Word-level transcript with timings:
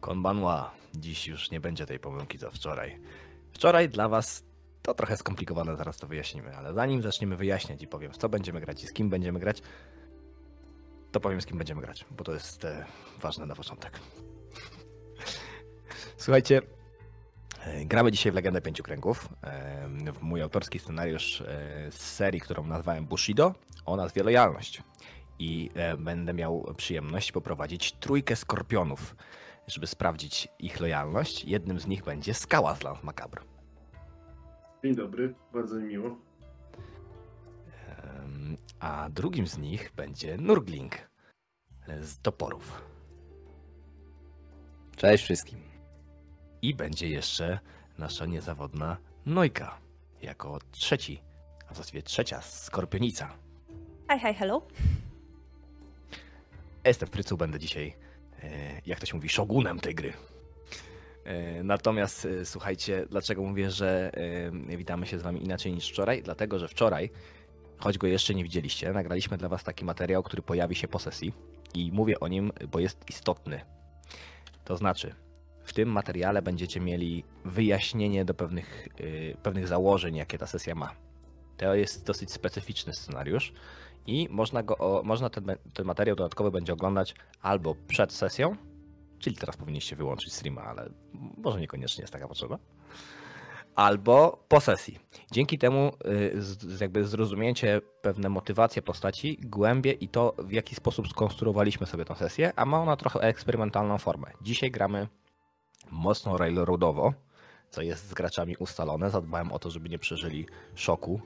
Konbanwa, 0.00 0.74
dziś 0.94 1.26
już 1.26 1.50
nie 1.50 1.60
będzie 1.60 1.86
tej 1.86 1.98
pomyłki 1.98 2.38
co 2.38 2.50
wczoraj. 2.50 3.00
Wczoraj 3.52 3.88
dla 3.88 4.08
was 4.08 4.42
to 4.82 4.94
trochę 4.94 5.16
skomplikowane, 5.16 5.76
zaraz 5.76 5.96
to 5.96 6.06
wyjaśnimy, 6.06 6.56
ale 6.56 6.74
zanim 6.74 7.02
zaczniemy 7.02 7.36
wyjaśniać 7.36 7.82
i 7.82 7.86
powiem, 7.86 8.12
co 8.12 8.28
będziemy 8.28 8.60
grać 8.60 8.84
i 8.84 8.86
z 8.86 8.92
kim 8.92 9.10
będziemy 9.10 9.40
grać, 9.40 9.62
to 11.12 11.20
powiem, 11.20 11.40
z 11.40 11.46
kim 11.46 11.58
będziemy 11.58 11.82
grać, 11.82 12.04
bo 12.10 12.24
to 12.24 12.32
jest 12.32 12.64
e, 12.64 12.86
ważne 13.20 13.46
na 13.46 13.54
początek. 13.54 14.00
Słuchajcie, 16.16 16.62
e, 17.64 17.84
gramy 17.84 18.12
dzisiaj 18.12 18.32
w 18.32 18.34
Legendę 18.34 18.60
Pięciu 18.60 18.82
Kręgów, 18.82 19.28
e, 19.42 20.12
w 20.12 20.22
mój 20.22 20.42
autorski 20.42 20.78
scenariusz 20.78 21.40
e, 21.40 21.46
z 21.90 22.00
serii, 22.00 22.40
którą 22.40 22.66
nazwałem 22.66 23.06
Bushido, 23.06 23.54
o 23.86 23.96
nazwie 23.96 24.22
Lojalność. 24.22 24.82
I 25.38 25.70
będę 25.98 26.34
miał 26.34 26.74
przyjemność 26.76 27.32
poprowadzić 27.32 27.92
trójkę 27.92 28.36
skorpionów, 28.36 29.16
żeby 29.66 29.86
sprawdzić 29.86 30.48
ich 30.58 30.80
lojalność. 30.80 31.44
Jednym 31.44 31.80
z 31.80 31.86
nich 31.86 32.04
będzie 32.04 32.34
Skała 32.34 32.74
z 32.74 32.82
Lance 32.82 33.00
Macabre. 33.06 33.42
Dzień 34.84 34.94
dobry, 34.94 35.34
bardzo 35.52 35.74
mi 35.76 35.84
miło. 35.84 36.16
A 38.80 39.08
drugim 39.10 39.46
z 39.46 39.58
nich 39.58 39.92
będzie 39.96 40.36
Nurgling 40.36 41.10
z 42.00 42.18
toporów. 42.18 42.82
Cześć 44.96 45.24
wszystkim. 45.24 45.60
I 46.62 46.74
będzie 46.74 47.08
jeszcze 47.08 47.58
nasza 47.98 48.26
niezawodna 48.26 48.96
Nojka 49.26 49.78
jako 50.22 50.58
trzeci, 50.70 51.22
a 51.70 51.74
właściwie 51.74 52.02
trzecia 52.02 52.42
skorpionica. 52.42 53.32
Hi, 54.12 54.18
hi, 54.18 54.34
hello. 54.34 54.66
Jestem 56.84 57.08
w 57.08 57.10
Prycu, 57.10 57.36
będę 57.36 57.58
dzisiaj, 57.58 57.88
e, 57.88 57.94
jak 58.86 59.00
to 59.00 59.06
się 59.06 59.14
mówi, 59.16 59.28
szogunem 59.28 59.80
tej 59.80 59.94
gry. 59.94 60.12
E, 61.24 61.62
Natomiast 61.64 62.24
e, 62.24 62.44
słuchajcie, 62.44 63.06
dlaczego 63.10 63.42
mówię, 63.42 63.70
że 63.70 64.10
e, 64.70 64.76
witamy 64.76 65.06
się 65.06 65.18
z 65.18 65.22
wami 65.22 65.44
inaczej 65.44 65.72
niż 65.72 65.88
wczoraj? 65.90 66.22
Dlatego, 66.22 66.58
że 66.58 66.68
wczoraj, 66.68 67.10
choć 67.78 67.98
go 67.98 68.06
jeszcze 68.06 68.34
nie 68.34 68.42
widzieliście, 68.42 68.92
nagraliśmy 68.92 69.36
dla 69.36 69.48
was 69.48 69.64
taki 69.64 69.84
materiał, 69.84 70.22
który 70.22 70.42
pojawi 70.42 70.74
się 70.74 70.88
po 70.88 70.98
sesji 70.98 71.32
i 71.74 71.92
mówię 71.92 72.20
o 72.20 72.28
nim, 72.28 72.52
bo 72.72 72.78
jest 72.78 73.10
istotny. 73.10 73.60
To 74.64 74.76
znaczy, 74.76 75.14
w 75.64 75.72
tym 75.72 75.88
materiale 75.88 76.42
będziecie 76.42 76.80
mieli 76.80 77.24
wyjaśnienie 77.44 78.24
do 78.24 78.34
pewnych, 78.34 78.88
e, 79.32 79.36
pewnych 79.36 79.68
założeń, 79.68 80.16
jakie 80.16 80.38
ta 80.38 80.46
sesja 80.46 80.74
ma. 80.74 80.94
To 81.56 81.74
jest 81.74 82.06
dosyć 82.06 82.32
specyficzny 82.32 82.92
scenariusz 82.92 83.52
i 84.06 84.28
można, 84.30 84.62
go, 84.62 85.02
można 85.04 85.30
ten, 85.30 85.44
ten 85.74 85.86
materiał 85.86 86.16
dodatkowy 86.16 86.50
będzie 86.50 86.72
oglądać 86.72 87.14
albo 87.42 87.74
przed 87.88 88.12
sesją, 88.12 88.56
czyli 89.18 89.36
teraz 89.36 89.56
powinniście 89.56 89.96
wyłączyć 89.96 90.32
streama, 90.32 90.62
ale 90.62 90.90
może 91.36 91.60
niekoniecznie 91.60 92.02
jest 92.02 92.12
taka 92.12 92.28
potrzeba, 92.28 92.58
albo 93.74 94.44
po 94.48 94.60
sesji. 94.60 94.98
Dzięki 95.32 95.58
temu 95.58 95.92
y, 96.06 96.80
jakby 96.80 97.04
zrozumiecie 97.06 97.80
pewne 98.02 98.28
motywacje 98.28 98.82
postaci, 98.82 99.38
głębie 99.42 99.92
i 99.92 100.08
to, 100.08 100.34
w 100.38 100.52
jaki 100.52 100.74
sposób 100.74 101.08
skonstruowaliśmy 101.08 101.86
sobie 101.86 102.04
tę 102.04 102.14
sesję, 102.14 102.52
a 102.56 102.64
ma 102.64 102.82
ona 102.82 102.96
trochę 102.96 103.20
eksperymentalną 103.20 103.98
formę. 103.98 104.30
Dzisiaj 104.42 104.70
gramy 104.70 105.08
mocno 105.90 106.36
railroadowo, 106.36 107.14
co 107.70 107.82
jest 107.82 108.08
z 108.08 108.14
graczami 108.14 108.56
ustalone. 108.56 109.10
Zadbałem 109.10 109.52
o 109.52 109.58
to, 109.58 109.70
żeby 109.70 109.88
nie 109.88 109.98
przeżyli 109.98 110.46
szoku. 110.74 111.20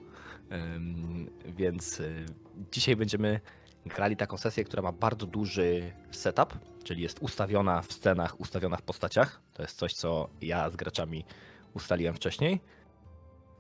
Więc 1.46 2.00
y, 2.00 2.26
dzisiaj 2.72 2.96
będziemy 2.96 3.40
grali 3.86 4.16
taką 4.16 4.36
sesję, 4.36 4.64
która 4.64 4.82
ma 4.82 4.92
bardzo 4.92 5.26
duży 5.26 5.92
setup, 6.10 6.58
czyli 6.84 7.02
jest 7.02 7.18
ustawiona 7.18 7.82
w 7.82 7.92
scenach, 7.92 8.40
ustawiona 8.40 8.76
w 8.76 8.82
postaciach. 8.82 9.40
To 9.54 9.62
jest 9.62 9.78
coś, 9.78 9.94
co 9.94 10.28
ja 10.40 10.70
z 10.70 10.76
graczami 10.76 11.24
ustaliłem 11.74 12.14
wcześniej, 12.14 12.60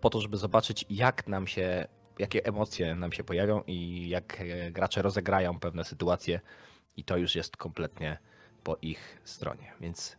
po 0.00 0.10
to, 0.10 0.20
żeby 0.20 0.36
zobaczyć, 0.36 0.84
jak 0.90 1.26
nam 1.28 1.46
się, 1.46 1.86
jakie 2.18 2.44
emocje 2.44 2.94
nam 2.94 3.12
się 3.12 3.24
pojawią 3.24 3.62
i 3.66 4.08
jak 4.08 4.40
e, 4.40 4.70
gracze 4.70 5.02
rozegrają 5.02 5.60
pewne 5.60 5.84
sytuacje, 5.84 6.40
i 6.96 7.04
to 7.04 7.16
już 7.16 7.34
jest 7.34 7.56
kompletnie 7.56 8.18
po 8.62 8.76
ich 8.82 9.20
stronie. 9.24 9.72
Więc 9.80 10.16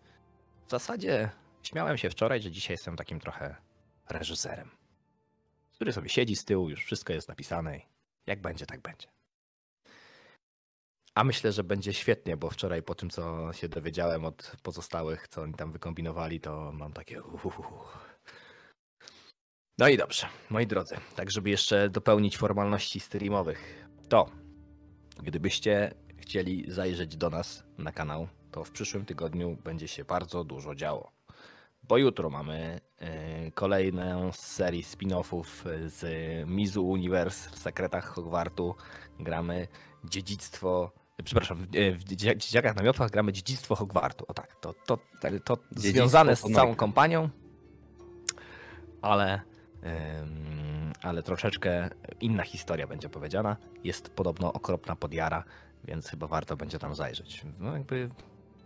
w 0.68 0.72
zasadzie 0.72 1.30
śmiałem 1.64 1.98
się 1.98 2.10
wczoraj, 2.10 2.42
że 2.42 2.52
dzisiaj 2.52 2.74
jestem 2.74 2.96
takim 2.96 3.20
trochę 3.20 3.56
reżyserem 4.10 4.70
który 5.76 5.94
sobie 5.94 6.10
siedzi 6.10 6.36
z 6.36 6.46
tyłu, 6.46 6.70
już 6.70 6.86
wszystko 6.86 7.14
jest 7.14 7.30
napisane. 7.30 7.80
Jak 8.28 8.42
będzie, 8.42 8.66
tak 8.66 8.82
będzie. 8.82 9.08
A 11.16 11.24
myślę, 11.24 11.52
że 11.52 11.64
będzie 11.64 11.94
świetnie, 11.94 12.38
bo 12.38 12.50
wczoraj 12.50 12.84
po 12.84 12.96
tym, 12.96 13.10
co 13.10 13.54
się 13.54 13.70
dowiedziałem 13.70 14.26
od 14.26 14.52
pozostałych, 14.64 15.28
co 15.28 15.42
oni 15.42 15.54
tam 15.54 15.72
wykombinowali, 15.72 16.40
to 16.40 16.72
mam 16.72 16.94
takie. 16.94 17.22
No 19.78 19.88
i 19.88 19.98
dobrze, 19.98 20.28
moi 20.50 20.68
drodzy, 20.68 20.96
tak 21.16 21.32
żeby 21.32 21.50
jeszcze 21.50 21.90
dopełnić 21.90 22.38
formalności 22.38 23.00
streamowych, 23.00 23.88
to 24.10 24.30
gdybyście 25.24 25.94
chcieli 26.18 26.72
zajrzeć 26.72 27.18
do 27.18 27.30
nas 27.30 27.64
na 27.78 27.92
kanał, 27.92 28.28
to 28.52 28.64
w 28.64 28.72
przyszłym 28.72 29.06
tygodniu 29.06 29.58
będzie 29.64 29.88
się 29.88 30.06
bardzo 30.06 30.44
dużo 30.44 30.76
działo 30.76 31.12
bo 31.88 31.98
jutro 31.98 32.30
mamy 32.30 32.80
y, 33.48 33.52
kolejną 33.52 34.32
z 34.32 34.40
serii 34.40 34.84
spin-offów 34.84 35.44
z 35.86 36.04
Mizu 36.50 36.88
Universe 36.88 37.50
w 37.50 37.58
sekretach 37.58 38.06
Hogwartu. 38.06 38.76
Gramy 39.20 39.68
dziedzictwo. 40.04 40.92
Przepraszam, 41.24 41.58
w, 41.98 42.04
Dzieciakach 42.04 42.76
na 42.76 42.84
miotłach 42.84 43.12
gramy 43.12 43.34
dziedzictwo 43.34 43.76
Hogwartu. 43.76 44.26
O 44.28 44.34
tak, 44.34 44.56
to, 44.56 44.74
to, 44.74 44.98
to, 45.22 45.58
to 45.58 45.58
związane 45.72 46.36
z 46.36 46.42
całą 46.42 46.76
kompanią, 46.76 47.30
ale, 49.02 49.42
ale 51.02 51.24
troszeczkę 51.24 51.90
inna 52.22 52.44
historia 52.44 52.88
będzie 52.88 53.10
powiedziana. 53.10 53.58
Jest 53.84 54.10
podobno 54.10 54.54
okropna 54.54 54.96
podjara, 54.96 55.44
więc 55.84 56.10
chyba 56.10 56.28
warto 56.28 56.58
będzie 56.58 56.80
tam 56.80 56.96
zajrzeć. 56.96 57.46
No 57.60 57.74
jakby 57.74 58.10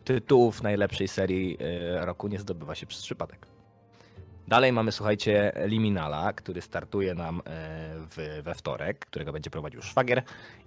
tytułów 0.04 0.64
najlepszej 0.64 1.08
serii 1.08 1.58
e, 1.60 2.06
roku 2.06 2.28
nie 2.28 2.40
zdobywa 2.40 2.76
się 2.76 2.86
przez 2.86 3.02
przypadek. 3.02 3.48
Dalej 4.48 4.74
mamy, 4.74 4.92
słuchajcie, 4.92 5.52
Liminala, 5.66 6.34
który 6.34 6.62
startuje 6.62 7.16
nam 7.16 7.40
e, 7.40 7.42
w, 7.96 8.42
we 8.44 8.56
wtorek, 8.56 9.06
którego 9.06 9.34
będzie 9.34 9.50
prowadził 9.50 9.82
Szwagier 9.82 10.24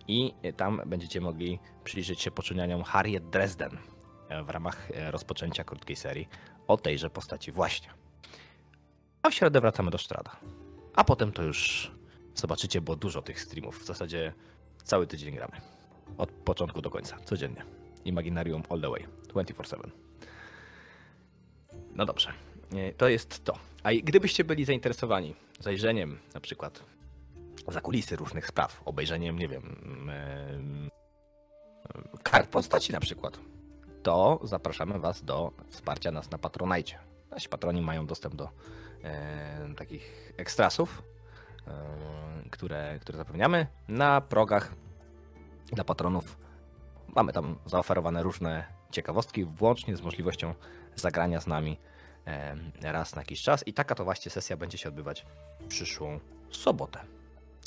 i 0.09 0.35
tam 0.57 0.83
będziecie 0.87 1.21
mogli 1.21 1.59
przyjrzeć 1.85 2.21
się 2.21 2.31
poczynaniom 2.31 2.83
Harriet 2.83 3.31
Dresden 3.31 3.79
e, 4.29 4.43
w 4.43 4.51
ramach 4.51 4.89
rozpoczęcia 5.11 5.65
krótkiej 5.65 5.97
serii 5.97 6.29
o 6.69 6.77
tejże 6.77 7.11
postaci 7.11 7.53
właśnie. 7.53 7.89
A 9.23 9.31
w 9.31 9.35
środę 9.35 9.61
wracamy 9.61 9.91
do 9.91 9.99
Strada. 9.99 10.37
A 10.95 11.05
potem 11.05 11.33
to 11.33 11.43
już 11.43 11.91
zobaczycie, 12.35 12.81
bo 12.81 12.97
dużo 12.97 13.23
tych 13.23 13.41
streamów. 13.41 13.83
W 13.83 13.87
zasadzie 13.87 14.33
cały 14.85 15.07
tydzień 15.07 15.35
gramy. 15.35 15.61
Od 16.19 16.31
początku 16.31 16.83
do 16.83 16.91
końca, 16.91 17.17
codziennie. 17.25 17.82
Imaginarium 18.05 18.63
all 18.71 18.81
the 18.81 18.91
way, 18.91 19.07
24/7. 19.29 19.91
No 21.95 22.07
dobrze, 22.07 22.33
e, 22.75 22.93
to 22.93 23.09
jest 23.09 23.45
to. 23.45 23.59
A 23.83 23.93
gdybyście 23.93 24.45
byli 24.45 24.65
zainteresowani 24.65 25.35
zajrzeniem 25.61 26.19
na 26.35 26.41
przykład 26.41 26.85
za 27.69 27.81
kulisy 27.81 28.17
różnych 28.17 28.47
spraw, 28.47 28.83
obejrzeniem, 28.85 29.39
nie 29.39 29.49
wiem, 29.49 29.77
em, 30.11 30.91
kart 32.23 32.51
postaci 32.51 32.93
na 32.93 33.01
przykład, 33.01 33.39
to 34.03 34.41
zapraszamy 34.43 34.99
Was 34.99 35.25
do 35.25 35.53
wsparcia 35.69 36.11
nas 36.11 36.31
na 36.31 36.39
Patronajcie. 36.39 36.99
Nasi 37.31 37.49
patroni 37.49 37.83
mają 37.83 38.07
dostęp 38.07 38.35
do 38.35 38.49
e, 39.05 39.75
takich 39.77 40.33
ekstrasów, 40.37 41.03
e, 41.67 42.51
które, 42.51 42.99
które 43.01 43.19
zapewniamy 43.19 43.67
na 43.89 44.21
progach 44.21 44.75
dla 45.73 45.85
patronów 45.85 46.39
Mamy 47.17 47.33
tam 47.33 47.59
zaoferowane 47.67 48.23
różne 48.23 48.65
ciekawostki, 48.91 49.45
włącznie 49.45 49.97
z 49.97 50.03
możliwością 50.03 50.55
zagrania 50.97 51.41
z 51.41 51.47
nami 51.47 51.79
raz 52.83 53.15
na 53.15 53.23
jakiś 53.23 53.43
czas. 53.43 53.67
I 53.67 53.73
taka 53.73 53.95
to 53.95 54.05
właśnie 54.05 54.31
sesja 54.31 54.57
będzie 54.57 54.79
się 54.79 54.89
odbywać 54.89 55.27
w 55.61 55.67
przyszłą 55.67 56.21
sobotę. 56.51 57.01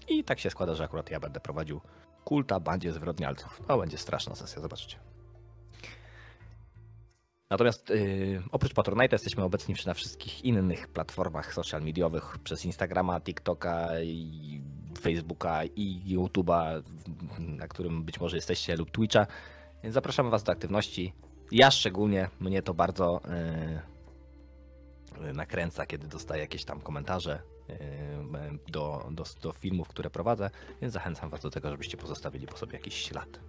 I 0.08 0.24
tak 0.24 0.40
się 0.40 0.50
składa, 0.50 0.76
że 0.76 0.84
akurat 0.84 1.12
ja 1.12 1.20
będę 1.20 1.40
prowadził 1.40 1.82
kulta 2.24 2.60
bandzie 2.60 2.94
zwyrodnialców. 2.94 3.62
To 3.68 3.78
będzie 3.78 3.98
straszna 3.98 4.36
sesja, 4.36 4.62
zobaczycie. 4.62 4.98
Natomiast 7.50 7.90
yy, 7.90 8.44
oprócz 8.52 8.74
Patronite'a 8.74 9.12
jesteśmy 9.12 9.44
obecni 9.44 9.76
na 9.86 9.94
wszystkich 9.94 10.46
innych 10.46 10.88
platformach 10.88 11.54
social 11.54 11.82
mediowych 11.82 12.38
przez 12.44 12.66
Instagrama, 12.66 13.22
TikToka, 13.22 14.00
i 14.02 14.62
Facebooka 15.00 15.66
i 15.66 16.16
YouTube'a, 16.18 16.84
na 17.40 17.68
którym 17.68 18.04
być 18.04 18.20
może 18.20 18.36
jesteście, 18.36 18.76
lub 18.76 18.92
Twitcha. 18.92 19.28
Więc 19.84 19.94
zapraszamy 19.94 20.30
Was 20.30 20.44
do 20.44 20.52
aktywności. 20.52 21.14
Ja 21.52 21.72
szczególnie, 21.72 22.30
mnie 22.40 22.62
to 22.62 22.74
bardzo 22.74 23.22
yy, 25.22 25.34
nakręca, 25.34 25.86
kiedy 25.86 26.08
dostaję 26.08 26.42
jakieś 26.42 26.66
tam 26.66 26.82
komentarze 26.82 27.42
yy, 27.70 27.76
do, 28.68 29.10
do, 29.12 29.24
do 29.42 29.52
filmów, 29.52 29.88
które 29.88 30.10
prowadzę, 30.10 30.50
więc 30.82 30.94
zachęcam 30.94 31.30
Was 31.30 31.42
do 31.42 31.50
tego, 31.50 31.72
żebyście 31.72 31.98
pozostawili 31.98 32.48
po 32.48 32.58
sobie 32.58 32.74
jakiś 32.74 32.94
ślad. 32.94 33.40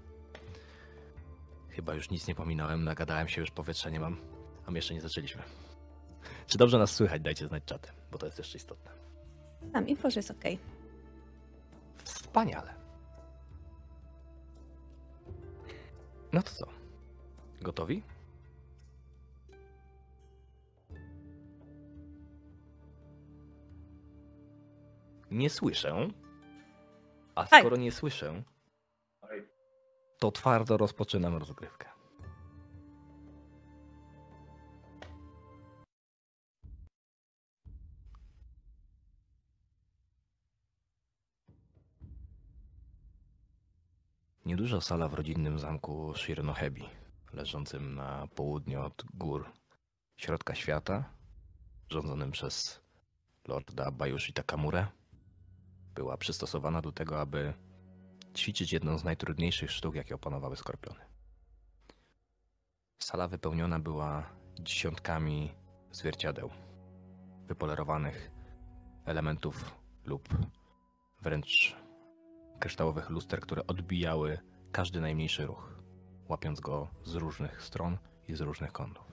Chyba 1.69 1.95
już 1.95 2.11
nic 2.11 2.27
nie 2.27 2.35
pominąłem, 2.35 2.85
nagadałem 2.85 3.29
się, 3.29 3.41
już 3.41 3.51
powietrza 3.51 3.91
nie 3.91 4.01
mam. 4.01 4.17
A 4.67 4.71
my 4.71 4.79
jeszcze 4.79 4.95
nie 4.95 5.01
zaczęliśmy. 5.01 5.43
Czy 6.47 6.59
dobrze 6.59 6.79
nas 6.79 6.91
słychać? 6.91 7.23
Dajcie 7.23 7.47
znać 7.47 7.65
czaty, 7.65 7.89
bo 8.13 8.19
to 8.19 8.27
jest 8.27 8.39
jeszcze 8.39 8.59
istotne. 8.59 8.91
Tam 9.73 9.89
info, 9.89 10.11
że 10.11 10.19
jest 10.19 10.31
ok. 10.31 10.45
Wspaniale. 12.37 12.75
No 16.33 16.43
to 16.43 16.51
co? 16.51 16.67
Gotowi? 17.61 18.03
Nie 25.31 25.51
słyszę. 25.51 26.09
A 27.35 27.47
skoro 27.47 27.77
nie 27.77 27.93
słyszę, 27.93 28.43
to 30.19 30.33
twardo 30.33 30.77
rozpoczynam 30.77 31.37
rozgrywkę. 31.37 31.96
Nieduża 44.47 44.81
sala 44.81 45.09
w 45.09 45.15
rodzinnym 45.15 45.59
zamku 45.59 46.15
Shirnohebi, 46.15 46.89
leżącym 47.33 47.95
na 47.95 48.27
południe 48.35 48.81
od 48.81 49.05
gór 49.15 49.53
środka 50.17 50.55
świata, 50.55 51.05
rządzonym 51.91 52.31
przez 52.31 52.81
lorda 53.49 53.91
Bayushi 53.91 54.33
Takamurę, 54.33 54.87
była 55.95 56.17
przystosowana 56.17 56.83
do 56.83 56.93
tego, 56.93 57.21
aby 57.21 57.55
ćwiczyć 58.37 58.73
jedną 58.73 58.99
z 58.99 59.05
najtrudniejszych 59.05 59.71
sztuk, 59.71 59.95
jakie 59.95 60.15
opanowały 60.15 60.57
skorpiony. 60.57 61.01
Sala 62.99 63.29
wypełniona 63.29 63.79
była 63.79 64.31
dziesiątkami 64.61 65.53
zwierciadeł, 65.93 66.51
wypolerowanych 67.47 68.31
elementów 69.05 69.75
lub 70.05 70.29
wręcz 71.23 71.77
kryształowych 72.59 73.11
luster, 73.11 73.41
które 73.41 73.67
odbijały 73.67 74.39
każdy 74.73 75.01
najmniejszy 75.01 75.47
ruch, 75.47 75.75
łapiąc 76.29 76.61
go 76.61 76.89
z 77.05 77.15
różnych 77.15 77.63
stron 77.63 77.99
i 78.29 78.35
z 78.35 78.41
różnych 78.41 78.73
kątów. 78.73 79.13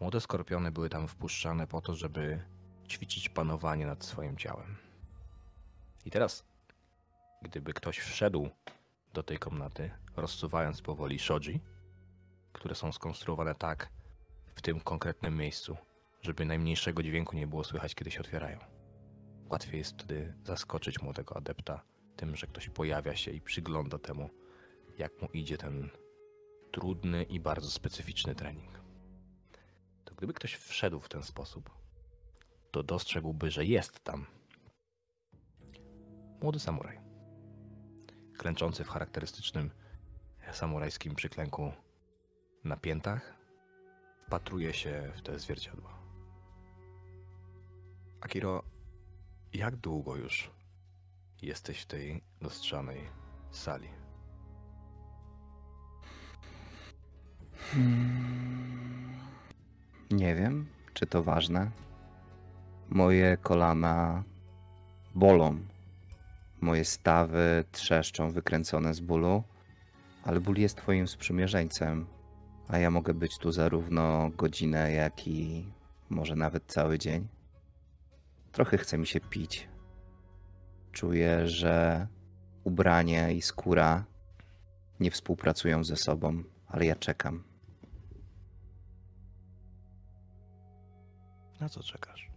Młode 0.00 0.20
skorpiony 0.20 0.70
były 0.72 0.88
tam 0.88 1.08
wpuszczane 1.08 1.66
po 1.66 1.80
to, 1.80 1.94
żeby 1.94 2.44
ćwiczyć 2.88 3.28
panowanie 3.28 3.86
nad 3.86 4.04
swoim 4.04 4.36
ciałem. 4.36 4.76
I 6.04 6.10
teraz, 6.10 6.44
gdyby 7.42 7.72
ktoś 7.72 7.98
wszedł 7.98 8.48
do 9.12 9.22
tej 9.22 9.38
komnaty, 9.38 9.90
rozsuwając 10.16 10.82
powoli 10.82 11.18
shoji, 11.18 11.60
które 12.52 12.74
są 12.74 12.92
skonstruowane 12.92 13.54
tak 13.54 13.88
w 14.54 14.62
tym 14.62 14.80
konkretnym 14.80 15.36
miejscu, 15.36 15.76
żeby 16.22 16.44
najmniejszego 16.44 17.02
dźwięku 17.02 17.36
nie 17.36 17.46
było 17.46 17.64
słychać, 17.64 17.94
kiedy 17.94 18.10
się 18.10 18.20
otwierają. 18.20 18.73
Łatwiej 19.54 19.78
jest 19.78 19.92
wtedy 19.92 20.34
zaskoczyć 20.44 21.02
młodego 21.02 21.36
adepta 21.36 21.82
tym, 22.16 22.36
że 22.36 22.46
ktoś 22.46 22.68
pojawia 22.68 23.16
się 23.16 23.30
i 23.30 23.40
przygląda 23.40 23.98
temu, 23.98 24.30
jak 24.98 25.22
mu 25.22 25.28
idzie 25.28 25.58
ten 25.58 25.90
trudny 26.72 27.22
i 27.22 27.40
bardzo 27.40 27.70
specyficzny 27.70 28.34
trening. 28.34 28.80
To 30.04 30.14
gdyby 30.14 30.32
ktoś 30.32 30.54
wszedł 30.54 31.00
w 31.00 31.08
ten 31.08 31.22
sposób, 31.22 31.70
to 32.70 32.82
dostrzegłby, 32.82 33.50
że 33.50 33.64
jest 33.64 34.04
tam 34.04 34.26
młody 36.42 36.60
samuraj, 36.60 37.00
klęczący 38.38 38.84
w 38.84 38.88
charakterystycznym 38.88 39.70
samurajskim 40.52 41.14
przyklęku 41.14 41.72
na 42.64 42.76
piętach, 42.76 43.34
wpatruje 44.26 44.74
się 44.74 45.12
w 45.16 45.22
te 45.22 45.38
zwierciadła. 45.38 45.98
Akiro, 48.20 48.73
jak 49.54 49.76
długo 49.76 50.16
już 50.16 50.50
jesteś 51.42 51.80
w 51.80 51.86
tej 51.86 52.22
lustrzanej 52.40 53.00
sali? 53.50 53.88
Hmm. 57.72 59.14
Nie 60.10 60.34
wiem, 60.34 60.66
czy 60.94 61.06
to 61.06 61.22
ważne. 61.22 61.70
Moje 62.88 63.36
kolana 63.36 64.24
bolą. 65.14 65.58
Moje 66.60 66.84
stawy 66.84 67.64
trzeszczą, 67.72 68.30
wykręcone 68.30 68.94
z 68.94 69.00
bólu, 69.00 69.42
ale 70.24 70.40
ból 70.40 70.56
jest 70.56 70.76
Twoim 70.76 71.08
sprzymierzeńcem, 71.08 72.06
a 72.68 72.78
ja 72.78 72.90
mogę 72.90 73.14
być 73.14 73.38
tu 73.38 73.52
zarówno 73.52 74.30
godzinę, 74.36 74.92
jak 74.92 75.28
i 75.28 75.66
może 76.10 76.36
nawet 76.36 76.64
cały 76.66 76.98
dzień. 76.98 77.33
Trochę 78.54 78.78
chce 78.78 78.98
mi 78.98 79.06
się 79.06 79.20
pić. 79.20 79.68
Czuję, 80.92 81.48
że 81.48 82.06
ubranie 82.64 83.34
i 83.34 83.42
skóra 83.42 84.04
nie 85.00 85.10
współpracują 85.10 85.84
ze 85.84 85.96
sobą, 85.96 86.44
ale 86.66 86.86
ja 86.86 86.96
czekam. 86.96 87.44
Na 91.60 91.68
co 91.68 91.82
czekasz? 91.82 92.30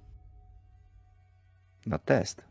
Na 1.86 1.98
test. 2.00 2.46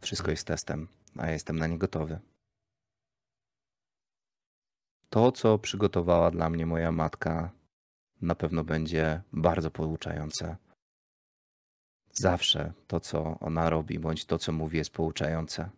Wszystko 0.00 0.30
jest 0.30 0.46
testem, 0.46 0.88
a 1.18 1.26
ja 1.26 1.32
jestem 1.32 1.58
na 1.58 1.66
nie 1.66 1.78
gotowy. 1.78 2.20
To, 5.10 5.32
co 5.32 5.58
przygotowała 5.58 6.30
dla 6.30 6.50
mnie 6.50 6.66
moja 6.66 6.92
matka, 6.92 7.50
na 8.20 8.34
pewno 8.34 8.64
będzie 8.64 9.22
bardzo 9.32 9.70
pouczające. 9.70 10.56
Zawsze 12.12 12.72
to, 12.86 13.00
co 13.00 13.38
ona 13.40 13.70
robi, 13.70 13.98
bądź 13.98 14.24
to, 14.24 14.38
co 14.38 14.52
mówi, 14.52 14.78
jest 14.78 14.90
pouczające. 14.90 15.70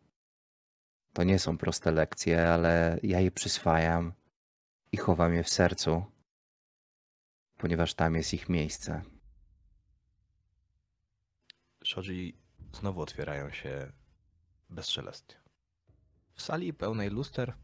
To 1.13 1.23
nie 1.23 1.39
są 1.39 1.59
proste 1.59 1.93
lekcje, 1.93 2.49
ale 2.49 2.99
ja 3.03 3.21
je 3.21 3.31
przyswajam 3.31 4.13
i 4.93 4.97
chowam 4.97 5.35
je 5.35 5.43
w 5.43 5.49
sercu, 5.49 6.05
ponieważ 7.57 7.95
tam 7.95 8.15
jest 8.15 8.35
ich 8.35 8.49
miejsce. 8.49 9.03
Shoji 11.85 12.39
znowu 12.73 13.01
otwierają 13.01 13.51
się 13.51 13.93
bezszelestnie. 14.71 15.37
W 16.35 16.43
sali 16.43 16.75
pełnej 16.75 17.11
luster 17.11 17.55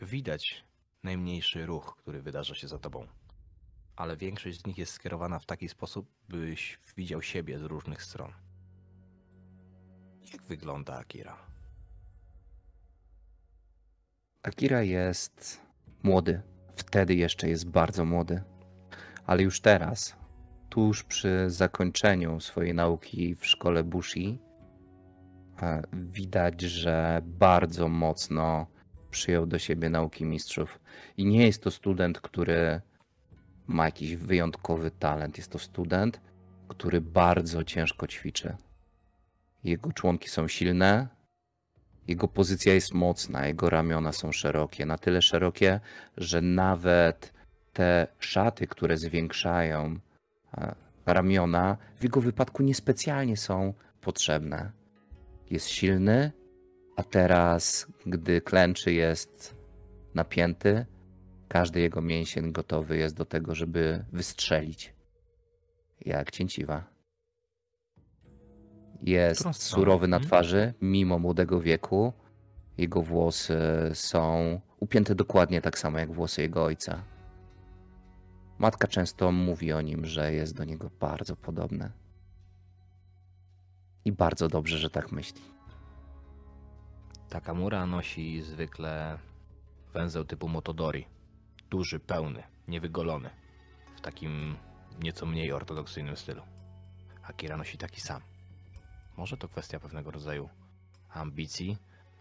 widać 0.00 0.64
najmniejszy 1.02 1.66
ruch, 1.66 1.96
który 1.96 2.22
wydarza 2.22 2.54
się 2.54 2.68
za 2.68 2.78
tobą. 2.78 3.06
Ale 3.98 4.16
większość 4.16 4.60
z 4.60 4.66
nich 4.66 4.78
jest 4.78 4.92
skierowana 4.92 5.38
w 5.38 5.46
taki 5.46 5.68
sposób, 5.68 6.10
byś 6.28 6.78
widział 6.96 7.22
siebie 7.22 7.58
z 7.58 7.62
różnych 7.62 8.02
stron. 8.02 8.32
Jak 10.32 10.42
wygląda 10.42 10.98
Akira? 10.98 11.36
Akira 14.42 14.82
jest 14.82 15.60
młody. 16.02 16.42
Wtedy 16.76 17.14
jeszcze 17.14 17.48
jest 17.48 17.70
bardzo 17.70 18.04
młody. 18.04 18.42
Ale 19.26 19.42
już 19.42 19.60
teraz, 19.60 20.16
tuż 20.68 21.04
przy 21.04 21.50
zakończeniu 21.50 22.40
swojej 22.40 22.74
nauki 22.74 23.34
w 23.34 23.46
szkole 23.46 23.84
Bushi, 23.84 24.38
e, 25.62 25.82
widać, 25.92 26.60
że 26.60 27.20
bardzo 27.24 27.88
mocno 27.88 28.66
przyjął 29.10 29.46
do 29.46 29.58
siebie 29.58 29.90
nauki 29.90 30.24
mistrzów. 30.24 30.80
I 31.16 31.24
nie 31.24 31.46
jest 31.46 31.62
to 31.62 31.70
student, 31.70 32.20
który 32.20 32.80
ma 33.68 33.84
jakiś 33.84 34.16
wyjątkowy 34.16 34.90
talent. 34.90 35.38
Jest 35.38 35.50
to 35.50 35.58
student, 35.58 36.20
który 36.68 37.00
bardzo 37.00 37.64
ciężko 37.64 38.06
ćwiczy. 38.06 38.56
Jego 39.64 39.92
członki 39.92 40.28
są 40.28 40.48
silne, 40.48 41.08
jego 42.08 42.28
pozycja 42.28 42.74
jest 42.74 42.94
mocna, 42.94 43.46
jego 43.46 43.70
ramiona 43.70 44.12
są 44.12 44.32
szerokie, 44.32 44.86
na 44.86 44.98
tyle 44.98 45.22
szerokie, 45.22 45.80
że 46.16 46.40
nawet 46.40 47.32
te 47.72 48.06
szaty, 48.18 48.66
które 48.66 48.96
zwiększają 48.96 49.98
e, 50.54 50.74
ramiona, 51.06 51.76
w 52.00 52.02
jego 52.02 52.20
wypadku 52.20 52.62
niespecjalnie 52.62 53.36
są 53.36 53.74
potrzebne. 54.00 54.72
Jest 55.50 55.68
silny, 55.68 56.32
a 56.96 57.02
teraz, 57.02 57.86
gdy 58.06 58.40
klęczy, 58.40 58.92
jest 58.92 59.56
napięty, 60.14 60.86
każdy 61.48 61.80
jego 61.80 62.02
mięsień 62.02 62.52
gotowy 62.52 62.96
jest 62.96 63.16
do 63.16 63.24
tego, 63.24 63.54
żeby 63.54 64.04
wystrzelić. 64.12 64.94
Jak 66.00 66.30
cięciwa. 66.30 66.84
Jest 69.02 69.38
stronę? 69.40 69.54
surowy 69.54 70.08
na 70.08 70.16
Mhm. 70.16 70.28
twarzy, 70.28 70.74
mimo 70.80 71.18
młodego 71.18 71.60
wieku. 71.60 72.12
Jego 72.78 73.02
włosy 73.02 73.58
są 73.94 74.60
upięte 74.80 75.14
dokładnie 75.14 75.60
tak 75.60 75.78
samo 75.78 75.98
jak 75.98 76.12
włosy 76.12 76.42
jego 76.42 76.64
ojca. 76.64 77.02
Matka 78.58 78.88
często 78.88 79.32
mówi 79.32 79.72
o 79.72 79.80
nim, 79.80 80.04
że 80.06 80.32
jest 80.32 80.56
do 80.56 80.64
niego 80.64 80.90
bardzo 81.00 81.36
podobny. 81.36 81.90
I 84.04 84.12
bardzo 84.12 84.48
dobrze, 84.48 84.78
że 84.78 84.90
tak 84.90 85.12
myśli. 85.12 85.40
Takamura 87.28 87.86
nosi 87.86 88.42
zwykle 88.42 89.18
węzeł 89.92 90.24
typu 90.24 90.48
Motodori. 90.48 91.06
Duży, 91.70 92.00
pełny, 92.00 92.42
niewygolony. 92.68 93.30
w 93.96 94.00
takim 94.00 94.56
nieco 95.02 95.26
mniej 95.26 95.52
ortodoksyjnym 95.52 96.16
stylu. 96.16 96.42
Akira 97.22 97.56
nosi 97.56 97.78
taki 97.78 98.00
sam. 98.00 98.22
Może 99.16 99.36
to 99.36 99.48
kwestia 99.48 99.80
pewnego 99.80 100.10
rodzaju 100.10 100.48
ambicji, 101.08 101.76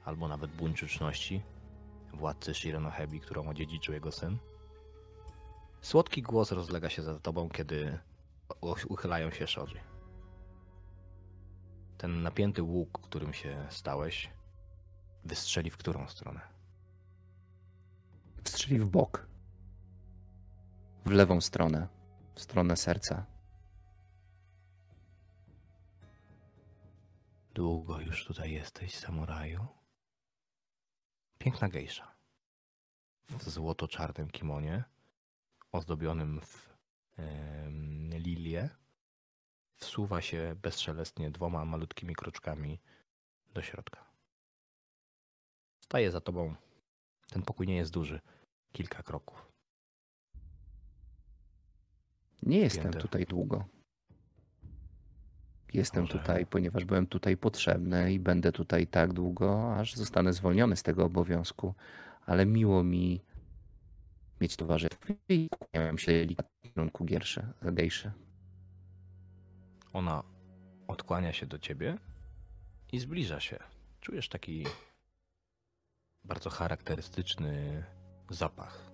albo 0.05 0.27
nawet 0.27 0.51
buńczuczności 0.51 1.41
władcy 2.13 2.53
Shironohebi, 2.53 3.19
którą 3.19 3.49
odziedziczył 3.49 3.93
jego 3.93 4.11
syn. 4.11 4.37
Słodki 5.81 6.21
głos 6.21 6.51
rozlega 6.51 6.89
się 6.89 7.01
za 7.01 7.19
tobą, 7.19 7.49
kiedy 7.49 7.99
uchylają 8.87 9.31
się 9.31 9.47
Shoji. 9.47 9.79
Ten 11.97 12.23
napięty 12.23 12.63
łuk, 12.63 12.99
którym 13.01 13.33
się 13.33 13.67
stałeś, 13.69 14.29
wystrzeli 15.25 15.69
w 15.69 15.77
którą 15.77 16.07
stronę? 16.07 16.41
Wstrzeli 18.43 18.79
w 18.79 18.85
bok. 18.85 19.27
W 21.07 21.11
lewą 21.11 21.41
stronę. 21.41 21.87
W 22.35 22.41
stronę 22.41 22.77
serca. 22.77 23.25
Długo 27.53 27.99
już 27.99 28.25
tutaj 28.25 28.51
jesteś, 28.51 28.95
samuraju? 28.95 29.67
Piękna 31.37 31.69
gejsza. 31.69 32.15
W 33.29 33.49
złoto-czarnym 33.49 34.29
kimonie, 34.29 34.83
ozdobionym 35.71 36.41
w 36.41 36.75
em, 37.17 38.09
lilię, 38.13 38.69
wsuwa 39.77 40.21
się 40.21 40.55
bezszelestnie 40.61 41.31
dwoma 41.31 41.65
malutkimi 41.65 42.15
kroczkami 42.15 42.79
do 43.53 43.61
środka. 43.61 44.05
Staje 45.79 46.11
za 46.11 46.21
tobą. 46.21 46.55
Ten 47.29 47.41
pokój 47.41 47.67
nie 47.67 47.75
jest 47.75 47.93
duży. 47.93 48.21
Kilka 48.71 49.03
kroków. 49.03 49.46
Nie 52.47 52.59
jestem 52.59 52.83
Piętę. 52.83 52.99
tutaj 52.99 53.25
długo. 53.25 53.65
Jestem 55.73 56.03
Może- 56.03 56.19
tutaj, 56.19 56.45
ponieważ 56.45 56.85
byłem 56.85 57.07
tutaj 57.07 57.37
potrzebny 57.37 58.13
i 58.13 58.19
będę 58.19 58.51
tutaj 58.51 58.87
tak 58.87 59.13
długo, 59.13 59.75
aż 59.75 59.95
zostanę 59.95 60.33
zwolniony 60.33 60.75
z 60.75 60.83
tego 60.83 61.05
obowiązku. 61.05 61.73
Ale 62.25 62.45
miło 62.45 62.83
mi 62.83 63.21
mieć 64.41 64.55
towarzystwo 64.55 65.13
i 65.29 65.49
kłaniałem 65.49 65.97
się 65.97 66.11
delikatnie 66.11 66.69
w 66.69 66.73
kierunku 66.73 67.05
gierszy, 67.05 67.47
gejszy. 67.61 68.11
Ona 69.93 70.23
odkłania 70.87 71.33
się 71.33 71.45
do 71.45 71.59
ciebie 71.59 71.97
i 72.91 72.99
zbliża 72.99 73.39
się. 73.39 73.59
Czujesz 74.01 74.29
taki 74.29 74.65
bardzo 76.23 76.49
charakterystyczny 76.49 77.83
zapach. 78.29 78.86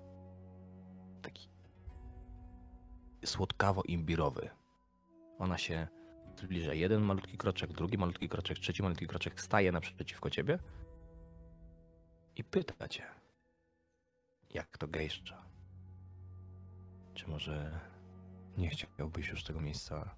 Słodkawo-imbirowy. 3.25 4.49
Ona 5.39 5.57
się 5.57 5.87
zbliża. 6.37 6.73
Jeden 6.73 7.01
malutki 7.01 7.37
kroczek, 7.37 7.73
drugi 7.73 7.97
malutki 7.97 8.29
kroczek, 8.29 8.59
trzeci 8.59 8.83
malutki 8.83 9.07
kroczek 9.07 9.41
staje 9.41 9.71
naprzeciwko 9.71 10.29
ciebie 10.29 10.59
i 12.35 12.43
pyta 12.43 12.87
cię, 12.87 13.05
jak 14.49 14.77
to 14.77 14.87
gejszcza. 14.87 15.45
Czy 17.13 17.27
może 17.27 17.79
nie 18.57 18.69
chciałbyś 18.69 19.27
już 19.27 19.43
tego 19.43 19.61
miejsca 19.61 20.15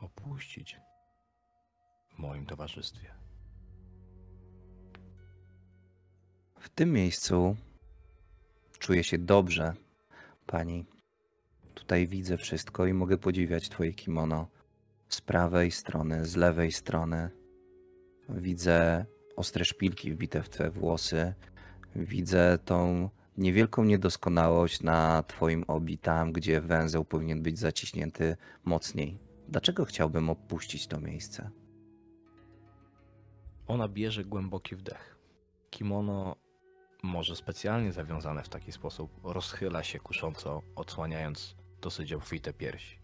opuścić 0.00 0.80
w 2.08 2.18
moim 2.18 2.46
towarzystwie. 2.46 3.14
W 6.58 6.68
tym 6.68 6.92
miejscu 6.92 7.56
czuję 8.78 9.04
się 9.04 9.18
dobrze, 9.18 9.74
pani. 10.46 10.95
Tutaj 11.86 12.06
widzę 12.06 12.36
wszystko 12.36 12.86
i 12.86 12.92
mogę 12.92 13.18
podziwiać 13.18 13.68
twoje 13.68 13.92
kimono. 13.92 14.48
Z 15.08 15.20
prawej 15.20 15.70
strony, 15.70 16.26
z 16.26 16.36
lewej 16.36 16.72
strony. 16.72 17.30
Widzę 18.28 19.06
ostre 19.36 19.64
szpilki 19.64 20.12
wbite 20.12 20.42
w 20.42 20.48
twoje 20.48 20.70
włosy. 20.70 21.34
Widzę 21.96 22.58
tą 22.64 23.10
niewielką 23.36 23.84
niedoskonałość 23.84 24.82
na 24.82 25.22
twoim 25.22 25.64
obi, 25.68 25.98
tam 25.98 26.32
gdzie 26.32 26.60
węzeł 26.60 27.04
powinien 27.04 27.42
być 27.42 27.58
zaciśnięty 27.58 28.36
mocniej. 28.64 29.18
Dlaczego 29.48 29.84
chciałbym 29.84 30.30
opuścić 30.30 30.86
to 30.86 31.00
miejsce? 31.00 31.50
Ona 33.66 33.88
bierze 33.88 34.24
głęboki 34.24 34.76
wdech. 34.76 35.18
Kimono, 35.70 36.36
może 37.02 37.36
specjalnie 37.36 37.92
zawiązane 37.92 38.42
w 38.42 38.48
taki 38.48 38.72
sposób, 38.72 39.20
rozchyla 39.24 39.82
się 39.82 39.98
kusząco, 39.98 40.62
odsłaniając 40.76 41.65
dosyć 41.80 42.12
obfite 42.12 42.52
piersi. 42.52 42.98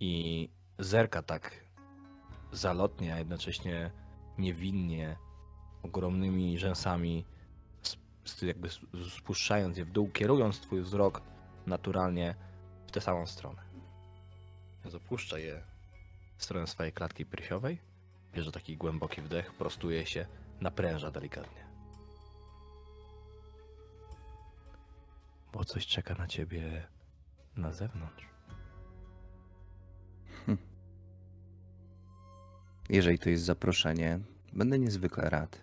I 0.00 0.48
zerka 0.78 1.22
tak 1.22 1.64
zalotnie, 2.52 3.14
a 3.14 3.18
jednocześnie 3.18 3.90
niewinnie, 4.38 5.16
ogromnymi 5.82 6.58
rzęsami, 6.58 7.24
jakby 8.42 8.68
spuszczając 9.10 9.76
je 9.76 9.84
w 9.84 9.90
dół, 9.90 10.10
kierując 10.10 10.60
twój 10.60 10.80
wzrok 10.80 11.22
naturalnie 11.66 12.34
w 12.86 12.90
tę 12.90 13.00
samą 13.00 13.26
stronę. 13.26 13.62
Zapuszcza 14.84 15.38
je 15.38 15.62
w 16.36 16.44
stronę 16.44 16.66
swojej 16.66 16.92
klatki 16.92 17.26
piersiowej, 17.26 17.78
bierze 18.34 18.52
taki 18.52 18.76
głęboki 18.76 19.22
wdech, 19.22 19.54
prostuje 19.54 20.06
się, 20.06 20.26
napręża 20.60 21.10
delikatnie. 21.10 21.66
Bo 25.52 25.64
coś 25.64 25.86
czeka 25.86 26.14
na 26.14 26.26
ciebie 26.26 26.86
na 27.56 27.72
zewnątrz. 27.72 28.30
Jeżeli 32.90 33.18
to 33.18 33.30
jest 33.30 33.44
zaproszenie, 33.44 34.20
będę 34.52 34.78
niezwykle 34.78 35.30
rad. 35.30 35.62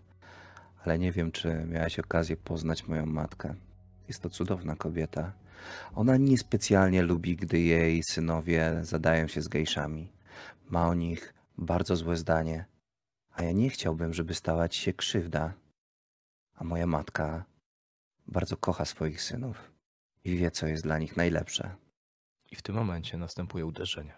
Ale 0.86 1.00
nie 1.00 1.12
wiem, 1.12 1.32
czy 1.32 1.65
miałaś 1.65 2.00
okazję 2.00 2.38
poznać 2.38 2.88
moją 2.88 3.06
matkę. 3.06 3.56
Jest 4.08 4.22
to 4.22 4.29
cudowna 4.29 4.75
kobieta. 4.75 5.34
Ona 5.96 6.17
niespecjalnie 6.17 7.01
lubi, 7.01 7.36
gdy 7.36 7.60
jej 7.60 8.03
synowie 8.03 8.79
zadają 8.82 9.27
się 9.27 9.41
z 9.41 9.48
gejszami. 9.48 10.12
Ma 10.70 10.88
o 10.88 10.94
nich 10.94 11.34
bardzo 11.58 11.96
złe 11.96 12.17
zdanie. 12.17 12.65
A 13.32 13.44
ja 13.44 13.51
nie 13.51 13.70
chciałbym, 13.70 14.13
żeby 14.13 14.34
stała 14.34 14.70
ci 14.70 14.82
się 14.82 14.94
krzywda. 14.94 15.53
A 16.56 16.63
moja 16.63 16.88
matka 16.88 17.46
bardzo 18.27 18.58
kocha 18.58 18.86
swoich 18.86 19.22
synów 19.22 19.76
i 20.27 20.38
wie, 20.38 20.51
co 20.51 20.67
jest 20.67 20.84
dla 20.84 20.98
nich 20.98 21.17
najlepsze. 21.17 21.75
I 22.51 22.55
w 22.55 22.62
tym 22.62 22.75
momencie 22.75 23.17
następuje 23.17 23.65
uderzenie. 23.65 24.17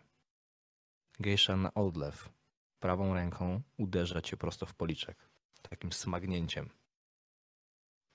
Gejsza 1.19 1.55
na 1.55 1.73
odlew 1.73 2.29
prawą 2.79 3.13
ręką 3.13 3.61
uderza 3.77 4.21
cię 4.21 4.37
prosto 4.37 4.65
w 4.65 4.73
policzek. 4.73 5.29
Takim 5.69 5.93
smagnięciem. 5.93 6.69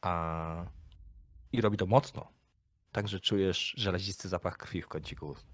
A... 0.00 0.66
I 1.52 1.60
robi 1.60 1.76
to 1.76 1.86
mocno. 1.86 2.32
Tak, 2.92 3.08
że 3.08 3.20
czujesz 3.20 3.74
żelazisty 3.76 4.28
zapach 4.28 4.56
krwi 4.56 4.82
w 4.82 4.88
kąciku 4.88 5.28
ust. 5.28 5.46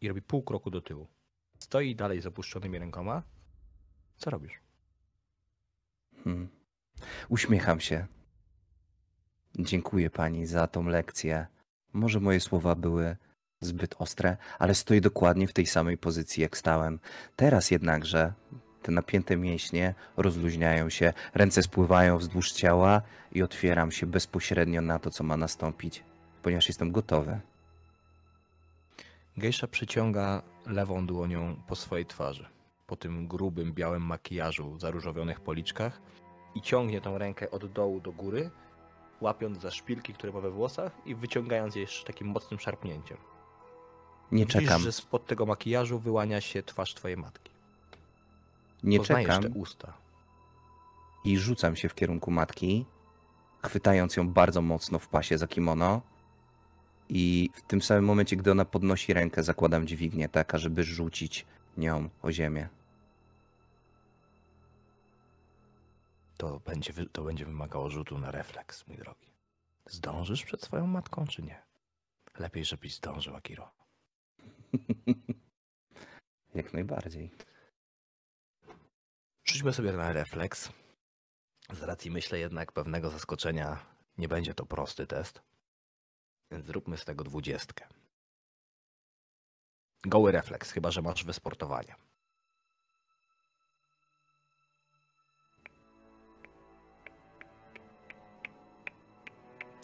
I 0.00 0.08
robi 0.08 0.22
pół 0.22 0.42
kroku 0.42 0.70
do 0.70 0.80
tyłu. 0.80 1.08
Stoi 1.58 1.96
dalej 1.96 2.20
z 2.20 2.26
opuszczonymi 2.26 2.78
rękoma. 2.78 3.22
Co 4.16 4.30
robisz? 4.30 4.60
Hmm. 6.24 6.48
Uśmiecham 7.28 7.80
się. 7.80 8.06
Dziękuję 9.58 10.10
pani 10.10 10.46
za 10.46 10.66
tą 10.66 10.86
lekcję. 10.86 11.46
Może 11.92 12.20
moje 12.20 12.40
słowa 12.40 12.74
były 12.74 13.16
zbyt 13.60 13.94
ostre, 13.98 14.36
ale 14.58 14.74
stoję 14.74 15.00
dokładnie 15.00 15.48
w 15.48 15.52
tej 15.52 15.66
samej 15.66 15.98
pozycji, 15.98 16.42
jak 16.42 16.58
stałem. 16.58 17.00
Teraz 17.36 17.70
jednakże 17.70 18.32
te 18.82 18.92
napięte 18.92 19.36
mięśnie 19.36 19.94
rozluźniają 20.16 20.90
się, 20.90 21.12
ręce 21.34 21.62
spływają 21.62 22.18
wzdłuż 22.18 22.52
ciała 22.52 23.02
i 23.32 23.42
otwieram 23.42 23.92
się 23.92 24.06
bezpośrednio 24.06 24.80
na 24.80 24.98
to, 24.98 25.10
co 25.10 25.24
ma 25.24 25.36
nastąpić, 25.36 26.04
ponieważ 26.42 26.68
jestem 26.68 26.92
gotowy. 26.92 27.40
Gejsza 29.36 29.66
przyciąga 29.66 30.42
lewą 30.66 31.06
dłonią 31.06 31.56
po 31.66 31.76
swojej 31.76 32.06
twarzy, 32.06 32.46
po 32.86 32.96
tym 32.96 33.26
grubym, 33.28 33.72
białym 33.72 34.02
makijażu, 34.02 34.78
zaróżowionych 34.78 35.40
policzkach 35.40 36.00
i 36.54 36.60
ciągnie 36.60 37.00
tą 37.00 37.18
rękę 37.18 37.50
od 37.50 37.72
dołu 37.72 38.00
do 38.00 38.12
góry, 38.12 38.50
łapiąc 39.20 39.60
za 39.60 39.70
szpilki, 39.70 40.14
które 40.14 40.32
ma 40.32 40.40
we 40.40 40.50
włosach 40.50 40.92
i 41.06 41.14
wyciągając 41.14 41.74
je 41.74 41.80
jeszcze 41.80 42.06
takim 42.06 42.28
mocnym 42.28 42.60
szarpnięciem. 42.60 43.16
Nie 44.32 44.46
Widzisz, 44.46 44.62
czekam, 44.62 44.80
że 44.82 44.92
spod 44.92 45.26
tego 45.26 45.46
makijażu 45.46 45.98
wyłania 45.98 46.40
się 46.40 46.62
twarz 46.62 46.94
twojej 46.94 47.16
matki. 47.16 47.50
nie 48.82 48.98
Poznajesz 48.98 49.28
czekam. 49.28 49.42
te 49.42 49.58
usta. 49.58 49.92
i 51.24 51.38
rzucam 51.38 51.76
się 51.76 51.88
w 51.88 51.94
kierunku 51.94 52.30
matki, 52.30 52.84
chwytając 53.64 54.16
ją 54.16 54.28
bardzo 54.28 54.62
mocno 54.62 54.98
w 54.98 55.08
pasie 55.08 55.38
za 55.38 55.46
kimono. 55.46 56.02
I 57.08 57.50
w 57.54 57.62
tym 57.62 57.82
samym 57.82 58.04
momencie, 58.04 58.36
gdy 58.36 58.50
ona 58.50 58.64
podnosi 58.64 59.12
rękę, 59.14 59.42
zakładam 59.42 59.86
dźwignię, 59.86 60.28
taka, 60.28 60.58
żeby 60.58 60.84
rzucić 60.84 61.46
nią 61.76 62.08
o 62.22 62.32
ziemię. 62.32 62.68
To 66.36 66.60
będzie, 66.60 66.92
to 67.12 67.22
będzie 67.22 67.44
wymagało 67.44 67.90
rzutu 67.90 68.18
na 68.18 68.30
refleks, 68.30 68.86
mój 68.86 68.96
drogi. 68.96 69.34
Zdążysz 69.86 70.44
przed 70.44 70.62
swoją 70.62 70.86
matką, 70.86 71.26
czy 71.26 71.42
nie? 71.42 71.62
Lepiej, 72.38 72.64
żebyś 72.64 72.96
zdążył, 72.96 73.36
Akiro. 73.36 73.70
Jak 76.54 76.72
najbardziej. 76.72 77.30
Rzućmy 79.44 79.72
sobie 79.72 79.92
na 79.92 80.12
refleks. 80.12 80.72
Z 81.72 81.82
racji 81.82 82.10
myślę 82.10 82.38
jednak 82.38 82.72
pewnego 82.72 83.10
zaskoczenia 83.10 83.86
nie 84.18 84.28
będzie 84.28 84.54
to 84.54 84.66
prosty 84.66 85.06
test. 85.06 85.42
Więc 86.50 86.66
zróbmy 86.66 86.98
z 86.98 87.04
tego 87.04 87.24
dwudziestkę. 87.24 87.88
Goły 90.04 90.32
refleks, 90.32 90.70
chyba 90.70 90.90
że 90.90 91.02
masz 91.02 91.24
wysportowanie. 91.24 91.94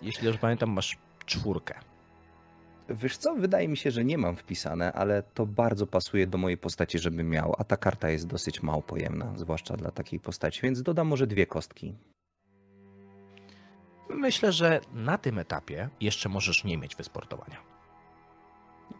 Jeśli 0.02 0.26
już 0.26 0.38
pamiętam, 0.38 0.70
masz 0.70 0.98
czwórkę. 1.26 1.74
Wiesz 2.88 3.16
co, 3.16 3.34
wydaje 3.34 3.68
mi 3.68 3.76
się, 3.76 3.90
że 3.90 4.04
nie 4.04 4.18
mam 4.18 4.36
wpisane, 4.36 4.92
ale 4.92 5.22
to 5.22 5.46
bardzo 5.46 5.86
pasuje 5.86 6.26
do 6.26 6.38
mojej 6.38 6.58
postaci, 6.58 6.98
żeby 6.98 7.24
miał, 7.24 7.54
a 7.58 7.64
ta 7.64 7.76
karta 7.76 8.10
jest 8.10 8.26
dosyć 8.26 8.62
mało 8.62 8.82
pojemna, 8.82 9.32
zwłaszcza 9.36 9.76
dla 9.76 9.90
takiej 9.90 10.20
postaci, 10.20 10.60
więc 10.62 10.82
dodam 10.82 11.06
może 11.06 11.26
dwie 11.26 11.46
kostki. 11.46 11.94
Myślę, 14.08 14.52
że 14.52 14.80
na 14.94 15.18
tym 15.18 15.38
etapie 15.38 15.88
jeszcze 16.00 16.28
możesz 16.28 16.64
nie 16.64 16.78
mieć 16.78 16.96
wysportowania. 16.96 17.56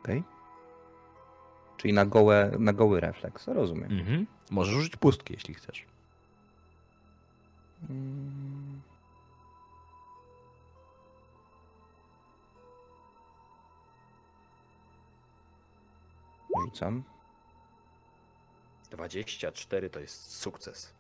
Okej? 0.01 0.23
Czyli 1.77 1.93
na, 1.93 2.07
gołe, 2.07 2.53
na 2.59 2.73
goły 2.73 3.01
refleks, 3.01 3.49
rozumiem. 3.49 3.93
Mhm. 3.93 4.27
Możesz 4.51 4.75
użyć 4.75 4.97
pustki, 4.97 5.33
jeśli 5.33 5.55
chcesz. 5.55 5.85
Mm. 7.91 8.80
Rzucam. 16.65 17.05
24 18.91 19.91
to 19.91 20.01
jest 20.01 20.37
sukces. 20.37 20.95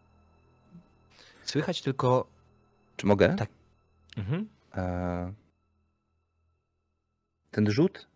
Słychać 1.44 1.82
tylko. 1.82 2.26
Czy 2.96 3.06
mogę? 3.06 3.34
Tak. 3.36 3.48
Mhm. 4.16 4.48
E, 4.74 5.34
Ten 7.50 7.70
rzut 7.70 8.08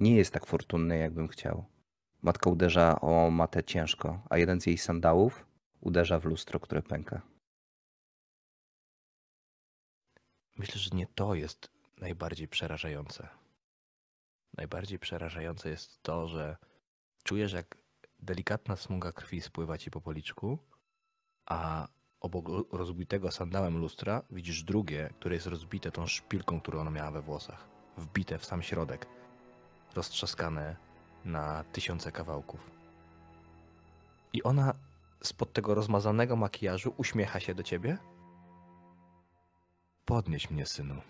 nie 0.00 0.16
jest 0.16 0.32
tak 0.32 0.46
fortunny, 0.46 0.98
jakbym 0.98 1.28
chciał. 1.28 1.64
Matka 2.22 2.50
uderza 2.50 3.00
o 3.00 3.30
matę 3.30 3.64
ciężko, 3.64 4.22
a 4.30 4.38
jeden 4.38 4.60
z 4.60 4.66
jej 4.66 4.78
sandałów 4.78 5.46
uderza 5.80 6.18
w 6.20 6.24
lustro, 6.24 6.60
które 6.60 6.82
pęka. 6.82 7.22
Myślę, 10.56 10.80
że 10.80 10.90
nie 10.96 11.06
to 11.06 11.34
jest 11.34 11.70
najbardziej 11.98 12.48
przerażające. 12.48 13.28
Najbardziej 14.56 14.98
przerażające 14.98 15.68
jest 15.70 16.02
to, 16.02 16.28
że 16.28 16.56
czujesz, 17.26 17.52
jak 17.52 17.76
delikatna 18.20 18.76
smuga 18.76 19.12
krwi 19.12 19.40
spływa 19.40 19.78
ci 19.78 19.90
po 19.90 20.00
policzku, 20.00 20.58
a 21.46 21.88
obok 22.20 22.48
ro- 22.48 22.64
rozbitego 22.72 23.30
sandałem 23.30 23.78
lustra 23.78 24.22
widzisz 24.30 24.62
drugie, 24.62 25.10
które 25.18 25.34
jest 25.34 25.46
rozbite 25.46 25.90
tą 25.90 26.06
szpilką, 26.06 26.60
którą 26.60 26.80
ona 26.80 26.90
miała 26.90 27.10
we 27.10 27.22
włosach. 27.22 27.68
Wbite 27.96 28.38
w 28.38 28.44
sam 28.44 28.62
środek. 28.62 29.06
Roztrzaskane 29.94 30.76
na 31.24 31.64
tysiące 31.64 32.12
kawałków. 32.12 32.70
I 34.32 34.42
ona 34.42 34.74
spod 35.22 35.52
tego 35.52 35.74
rozmazanego 35.74 36.36
makijażu 36.36 36.94
uśmiecha 36.96 37.40
się 37.40 37.54
do 37.54 37.62
ciebie. 37.62 37.98
Podnieś 40.04 40.50
mnie, 40.50 40.66
synu. 40.66 41.02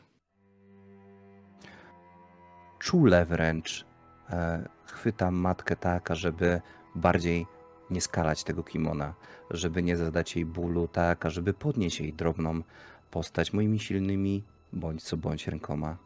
Czule 2.78 3.24
wręcz 3.24 3.86
e, 4.30 4.68
chwytam 4.86 5.34
matkę 5.34 5.76
tak, 5.76 6.08
żeby 6.12 6.60
bardziej 6.94 7.46
nie 7.90 8.00
skalać 8.00 8.44
tego 8.44 8.62
kimona, 8.62 9.14
żeby 9.50 9.82
nie 9.82 9.96
zadać 9.96 10.36
jej 10.36 10.44
bólu, 10.44 10.88
tak, 10.88 11.24
żeby 11.30 11.54
podnieść 11.54 12.00
jej 12.00 12.12
drobną 12.12 12.62
postać 13.10 13.52
moimi 13.52 13.80
silnymi 13.80 14.44
bądź 14.72 15.02
co 15.02 15.16
bądź 15.16 15.48
rękoma. 15.48 15.96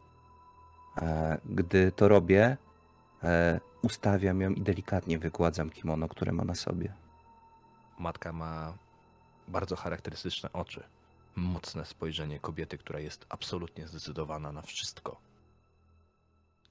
E, 0.97 1.37
gdy 1.45 1.91
to 1.91 2.07
robię, 2.07 2.57
e, 3.23 3.59
ustawiam 3.81 4.41
ją 4.41 4.51
i 4.51 4.61
delikatnie 4.61 5.19
wygładzam 5.19 5.69
kimono, 5.69 6.07
które 6.07 6.31
ma 6.31 6.43
na 6.43 6.55
sobie. 6.55 6.93
Matka 7.99 8.33
ma 8.33 8.73
bardzo 9.47 9.75
charakterystyczne 9.75 10.53
oczy. 10.53 10.83
Mocne 11.35 11.85
spojrzenie 11.85 12.39
kobiety, 12.39 12.77
która 12.77 12.99
jest 12.99 13.25
absolutnie 13.29 13.87
zdecydowana 13.87 14.51
na 14.51 14.61
wszystko. 14.61 15.30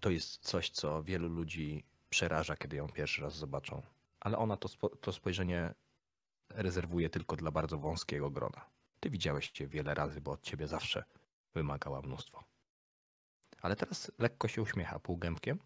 To 0.00 0.10
jest 0.10 0.42
coś, 0.42 0.70
co 0.70 1.02
wielu 1.02 1.28
ludzi 1.28 1.84
przeraża, 2.10 2.56
kiedy 2.56 2.76
ją 2.76 2.88
pierwszy 2.88 3.22
raz 3.22 3.36
zobaczą. 3.36 3.82
Ale 4.20 4.38
ona 4.38 4.56
to, 4.56 4.68
spo, 4.68 4.88
to 4.88 5.12
spojrzenie 5.12 5.74
rezerwuje 6.50 7.10
tylko 7.10 7.36
dla 7.36 7.50
bardzo 7.50 7.78
wąskiego 7.78 8.30
grona. 8.30 8.64
Ty 9.00 9.10
widziałeś 9.10 9.50
cię 9.50 9.66
wiele 9.66 9.94
razy, 9.94 10.20
bo 10.20 10.30
od 10.30 10.42
ciebie 10.42 10.66
zawsze 10.66 11.04
wymagała 11.54 12.02
mnóstwo. 12.02 12.44
Ale 13.62 13.76
teraz 13.76 14.12
lekko 14.18 14.48
się 14.48 14.62
uśmiecha 14.62 14.98
półgębkiem. 14.98 15.58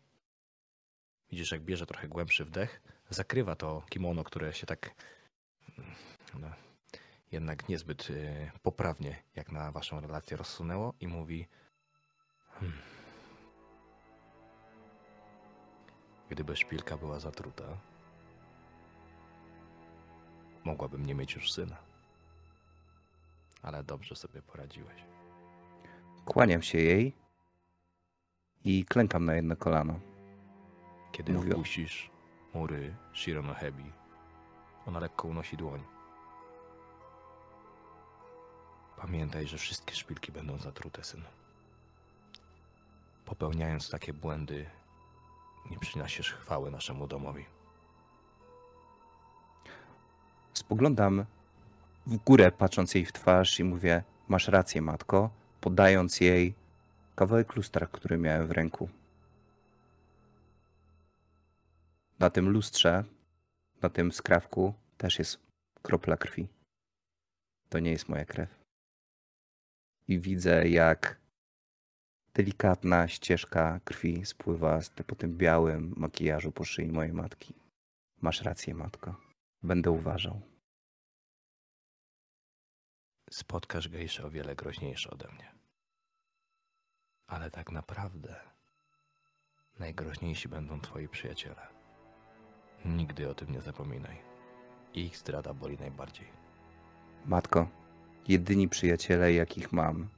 Widzisz, 1.30 1.52
jak 1.52 1.62
bierze 1.62 1.86
trochę 1.86 2.08
głębszy 2.08 2.44
wdech, 2.44 2.82
zakrywa 3.10 3.56
to 3.56 3.82
kimono, 3.88 4.24
które 4.24 4.54
się 4.54 4.66
tak 4.66 4.94
no, 6.40 6.50
jednak 7.32 7.68
niezbyt 7.68 8.10
y, 8.10 8.50
poprawnie, 8.62 9.22
jak 9.36 9.52
na 9.52 9.72
waszą 9.72 10.00
relację 10.00 10.36
rozsunęło 10.36 10.94
i 11.00 11.08
mówi 11.08 11.46
hmm. 12.50 12.93
Gdyby 16.30 16.56
szpilka 16.56 16.96
była 16.96 17.18
zatruta, 17.20 17.64
mogłabym 20.64 21.06
nie 21.06 21.14
mieć 21.14 21.34
już 21.34 21.52
syna. 21.52 21.76
Ale 23.62 23.84
dobrze 23.84 24.16
sobie 24.16 24.42
poradziłeś. 24.42 25.04
Kłaniam 26.24 26.62
się 26.62 26.78
jej 26.78 27.12
i 28.64 28.84
klękam 28.84 29.24
na 29.24 29.34
jedno 29.34 29.56
kolano. 29.56 30.00
Kiedy 31.12 31.32
Mówią. 31.32 31.52
opuścisz 31.52 32.10
mury 32.54 32.94
Shironohebi, 33.14 33.92
ona 34.87 35.00
lekko 35.00 35.28
unosi 35.28 35.56
dłoń. 35.56 35.82
Pamiętaj, 38.96 39.46
że 39.46 39.58
wszystkie 39.58 39.94
szpilki 39.94 40.32
będą 40.32 40.58
zatrute, 40.58 41.04
synu. 41.04 41.24
Popełniając 43.24 43.90
takie 43.90 44.12
błędy, 44.12 44.66
nie 45.70 45.79
przyniesiesz 45.79 46.33
chwały 46.33 46.70
naszemu 46.70 47.07
domowi. 47.07 47.44
Spoglądam 50.55 51.24
w 52.07 52.16
górę, 52.16 52.53
patrząc 52.53 52.94
jej 52.94 53.05
w 53.05 53.12
twarz 53.12 53.61
i 53.61 53.64
mówię: 53.64 54.03
Masz 54.29 54.48
rację, 54.48 54.83
matko, 54.83 55.31
podając 55.61 56.20
jej 56.20 56.55
kawałek 57.14 57.57
lustra, 57.57 57.87
który 57.87 58.18
miałem 58.18 58.46
w 58.46 58.50
ręku. 58.50 58.88
Na 62.18 62.31
tym 62.31 62.48
lustrze, 62.48 63.05
na 63.83 63.88
tym 63.88 64.12
skrawku 64.12 64.74
też 64.98 65.18
jest 65.18 65.38
kropla 65.83 66.16
krwi. 66.16 66.48
To 67.68 67.79
nie 67.79 67.90
jest 67.90 68.09
moja 68.09 68.24
krew. 68.24 68.64
I 70.09 70.20
widzę, 70.20 70.68
jak 70.68 71.23
delikatna 72.34 73.08
ścieżka 73.08 73.80
krwi 73.84 74.26
spływa 74.26 74.80
z- 74.80 74.90
po 74.90 75.14
tym 75.14 75.36
białym 75.36 75.94
makijażu 75.96 76.52
po 76.52 76.64
szyi 76.64 76.92
mojej 76.92 77.12
matki. 77.12 77.54
Masz 78.20 78.42
rację, 78.42 78.74
matko. 78.74 79.16
Będę 79.62 79.90
uważał. 79.90 80.40
Spotkasz 83.30 83.88
gejsze 83.88 84.24
o 84.26 84.30
wiele 84.30 84.56
groźniejsze 84.56 85.10
ode 85.10 85.28
mnie. 85.32 85.52
Ale 87.26 87.50
tak 87.50 87.72
naprawdę 87.72 88.40
najgroźniejsi 89.78 90.48
będą 90.48 90.80
twoi 90.80 91.08
przyjaciele. 91.08 91.66
Nigdy 92.84 93.28
o 93.30 93.34
tym 93.34 93.52
nie 93.52 93.60
zapominaj. 93.60 94.18
Ich 94.94 95.16
zdrada 95.16 95.54
boli 95.54 95.78
najbardziej. 95.78 96.26
Matko, 97.26 97.68
jedyni 98.28 98.68
przyjaciele, 98.68 99.32
jakich 99.32 99.72
mam, 99.72 100.08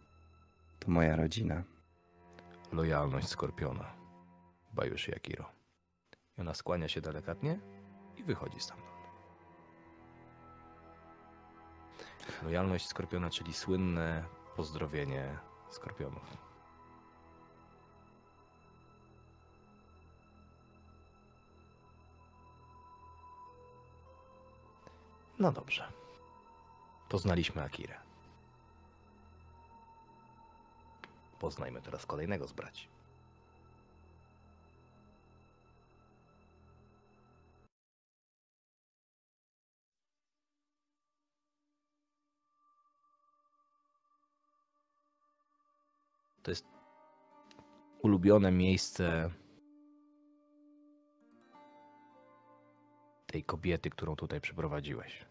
to 0.78 0.90
moja 0.90 1.16
rodzina. 1.16 1.62
Lojalność 2.72 3.28
Skorpiona. 3.28 3.92
Bajushi 4.72 5.14
Akiro. 5.14 5.44
I 6.38 6.40
ona 6.40 6.54
skłania 6.54 6.88
się 6.88 7.00
delikatnie 7.00 7.58
i 8.16 8.22
wychodzi 8.22 8.60
stamtąd. 8.60 8.90
Lojalność 12.42 12.88
Skorpiona, 12.88 13.30
czyli 13.30 13.52
słynne 13.52 14.24
pozdrowienie 14.56 15.38
Skorpionów. 15.70 16.36
No 25.38 25.52
dobrze. 25.52 25.92
Poznaliśmy 27.08 27.62
Akirę. 27.62 28.05
Poznajmy 31.38 31.82
teraz 31.82 32.06
kolejnego 32.06 32.46
z 32.46 32.52
braci. 32.52 32.88
To 46.42 46.50
jest 46.50 46.66
ulubione 48.02 48.52
miejsce 48.52 49.30
tej 53.26 53.44
kobiety, 53.44 53.90
którą 53.90 54.16
tutaj 54.16 54.40
przyprowadziłeś. 54.40 55.26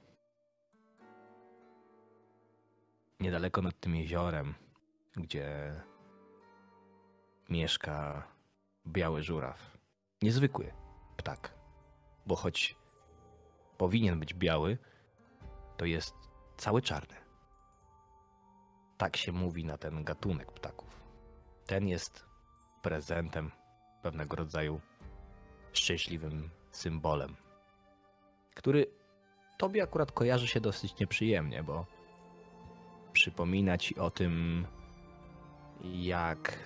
Niedaleko 3.19 3.61
nad 3.61 3.79
tym 3.79 3.95
jeziorem, 3.95 4.53
gdzie 5.15 5.75
mieszka 7.49 8.27
biały 8.87 9.23
żuraw. 9.23 9.77
Niezwykły 10.21 10.73
ptak, 11.17 11.53
bo 12.25 12.35
choć 12.35 12.75
powinien 13.77 14.19
być 14.19 14.33
biały, 14.33 14.77
to 15.77 15.85
jest 15.85 16.15
cały 16.57 16.81
czarny. 16.81 17.15
Tak 18.97 19.17
się 19.17 19.31
mówi 19.31 19.65
na 19.65 19.77
ten 19.77 20.03
gatunek 20.03 20.51
ptaków. 20.51 21.03
Ten 21.65 21.87
jest 21.87 22.25
prezentem, 22.81 23.51
pewnego 24.01 24.35
rodzaju 24.35 24.81
szczęśliwym 25.73 26.49
symbolem, 26.71 27.35
który 28.55 28.87
tobie 29.57 29.83
akurat 29.83 30.11
kojarzy 30.11 30.47
się 30.47 30.61
dosyć 30.61 30.99
nieprzyjemnie, 30.99 31.63
bo 31.63 31.85
przypomina 33.13 33.77
ci 33.77 33.99
o 33.99 34.09
tym, 34.11 34.65
jak 35.83 36.59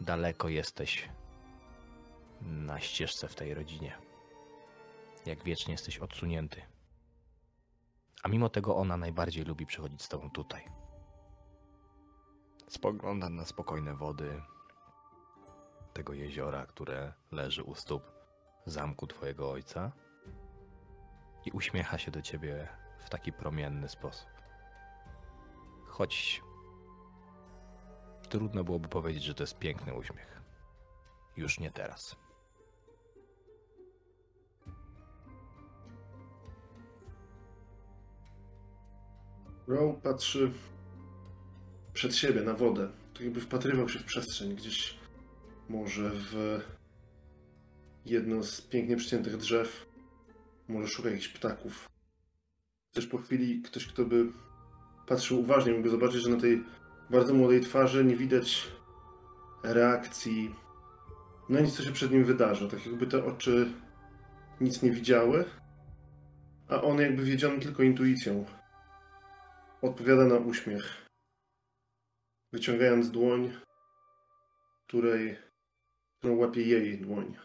daleko 0.00 0.48
jesteś 0.48 1.08
na 2.40 2.80
ścieżce 2.80 3.28
w 3.28 3.34
tej 3.34 3.54
rodzinie. 3.54 3.98
Jak 5.26 5.44
wiecznie 5.44 5.72
jesteś 5.72 5.98
odsunięty. 5.98 6.62
A 8.22 8.28
mimo 8.28 8.48
tego 8.48 8.76
ona 8.76 8.96
najbardziej 8.96 9.44
lubi 9.44 9.66
przychodzić 9.66 10.02
z 10.02 10.08
tobą 10.08 10.30
tutaj. 10.30 10.64
Spogląda 12.68 13.28
na 13.28 13.44
spokojne 13.44 13.94
wody 13.94 14.42
tego 15.92 16.12
jeziora, 16.12 16.66
które 16.66 17.12
leży 17.32 17.62
u 17.62 17.74
stóp 17.74 18.02
zamku 18.66 19.06
twojego 19.06 19.50
ojca 19.50 19.92
i 21.44 21.50
uśmiecha 21.50 21.98
się 21.98 22.10
do 22.10 22.22
ciebie 22.22 22.68
w 22.98 23.10
taki 23.10 23.32
promienny 23.32 23.88
sposób. 23.88 24.28
Choć 25.86 26.42
trudno 28.30 28.64
byłoby 28.64 28.88
powiedzieć, 28.88 29.22
że 29.22 29.34
to 29.34 29.42
jest 29.42 29.58
piękny 29.58 29.94
uśmiech. 29.94 30.42
Już 31.36 31.60
nie 31.60 31.70
teraz. 31.70 32.16
Row 39.66 39.96
patrzy 40.02 40.52
przed 41.92 42.16
siebie 42.16 42.42
na 42.42 42.54
wodę. 42.54 42.90
Tak 43.14 43.22
jakby 43.22 43.40
wpatrywał 43.40 43.88
się 43.88 43.98
w 43.98 44.04
przestrzeń, 44.04 44.56
gdzieś 44.56 44.98
może 45.68 46.10
w 46.14 46.60
jedno 48.06 48.42
z 48.42 48.60
pięknie 48.60 48.96
przyciętych 48.96 49.36
drzew. 49.36 49.86
Może 50.68 50.88
szuka 50.88 51.10
jakichś 51.10 51.28
ptaków. 51.28 51.88
Też 52.92 53.06
po 53.06 53.18
chwili 53.18 53.62
ktoś, 53.62 53.86
kto 53.86 54.04
by 54.04 54.32
patrzył 55.06 55.40
uważnie, 55.40 55.72
mógłby 55.72 55.90
zobaczyć, 55.90 56.22
że 56.22 56.30
na 56.30 56.40
tej 56.40 56.64
bardzo 57.10 57.34
młodej 57.34 57.60
twarzy 57.60 58.04
nie 58.04 58.16
widać 58.16 58.68
reakcji 59.62 60.54
na 61.48 61.60
nic, 61.60 61.76
co 61.76 61.82
się 61.82 61.92
przed 61.92 62.10
nim 62.10 62.24
wydarza. 62.24 62.68
Tak 62.68 62.86
jakby 62.86 63.06
te 63.06 63.24
oczy 63.24 63.72
nic 64.60 64.82
nie 64.82 64.90
widziały, 64.90 65.44
a 66.68 66.82
on 66.82 66.98
jakby 66.98 67.24
wiedziony 67.24 67.58
tylko 67.58 67.82
intuicją. 67.82 68.44
Odpowiada 69.82 70.24
na 70.24 70.36
uśmiech, 70.36 71.06
wyciągając 72.52 73.10
dłoń, 73.10 73.52
której, 74.88 75.38
którą 76.18 76.36
łapie 76.36 76.62
jej 76.62 76.98
dłoń. 76.98 77.36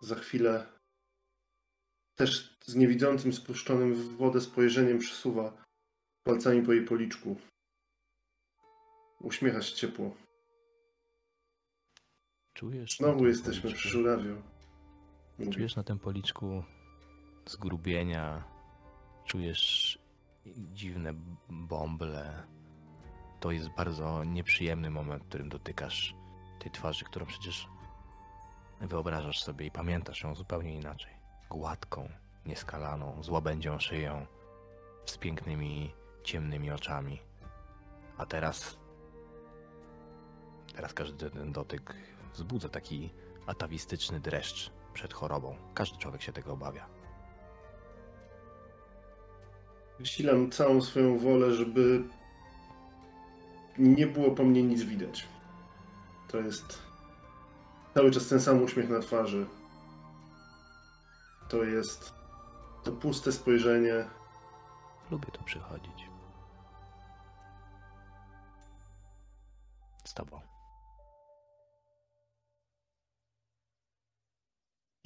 Za 0.00 0.14
chwilę 0.14 0.66
też 2.14 2.56
z 2.64 2.74
niewidzącym, 2.74 3.32
spuszczonym 3.32 3.94
w 3.94 4.16
wodę 4.16 4.40
spojrzeniem 4.40 4.98
przesuwa 4.98 5.64
palcami 6.24 6.62
po 6.62 6.72
jej 6.72 6.84
policzku. 6.84 7.36
Uśmiecha 9.20 9.62
się 9.62 9.76
ciepło. 9.76 10.10
Czujesz 12.54 12.96
Znowu 12.96 13.26
jesteśmy 13.26 13.62
policzku- 13.70 13.74
przy 13.78 13.88
żurawiu. 13.88 14.42
Mówi. 15.38 15.50
Czujesz 15.52 15.76
na 15.76 15.82
tym 15.82 15.98
policzku 15.98 16.64
zgrubienia, 17.46 18.44
czujesz 19.26 19.98
dziwne 20.56 21.12
bąble. 21.48 22.46
To 23.40 23.50
jest 23.50 23.68
bardzo 23.76 24.24
nieprzyjemny 24.24 24.90
moment, 24.90 25.22
w 25.24 25.28
którym 25.28 25.48
dotykasz 25.48 26.14
tej 26.58 26.70
twarzy, 26.70 27.04
którą 27.04 27.26
przecież 27.26 27.68
wyobrażasz 28.80 29.42
sobie 29.42 29.66
i 29.66 29.70
pamiętasz 29.70 30.22
ją 30.22 30.34
zupełnie 30.34 30.74
inaczej. 30.74 31.12
Gładką, 31.50 32.08
nieskalaną, 32.46 33.22
z 33.22 33.28
łabędzią 33.28 33.78
szyją, 33.78 34.26
z 35.06 35.18
pięknymi, 35.18 35.92
ciemnymi 36.24 36.70
oczami. 36.70 37.20
A 38.18 38.26
teraz. 38.26 38.85
Teraz 40.76 40.92
każdy 40.92 41.30
ten 41.30 41.52
dotyk 41.52 41.94
wzbudza 42.32 42.68
taki 42.68 43.10
atawistyczny 43.46 44.20
dreszcz 44.20 44.70
przed 44.92 45.14
chorobą. 45.14 45.56
Każdy 45.74 45.98
człowiek 45.98 46.22
się 46.22 46.32
tego 46.32 46.52
obawia. 46.52 46.86
Wysilam 49.98 50.50
całą 50.50 50.82
swoją 50.82 51.18
wolę, 51.18 51.54
żeby 51.54 52.04
nie 53.78 54.06
było 54.06 54.30
po 54.30 54.44
mnie 54.44 54.62
nic 54.62 54.82
widać. 54.82 55.28
To 56.28 56.38
jest 56.38 56.82
cały 57.94 58.10
czas 58.10 58.28
ten 58.28 58.40
sam 58.40 58.62
uśmiech 58.62 58.88
na 58.88 59.00
twarzy. 59.00 59.46
To 61.48 61.64
jest 61.64 62.14
to 62.84 62.92
puste 62.92 63.32
spojrzenie. 63.32 64.04
Lubię 65.10 65.28
tu 65.32 65.44
przychodzić. 65.44 66.10
Z 70.04 70.14
tobą. 70.14 70.55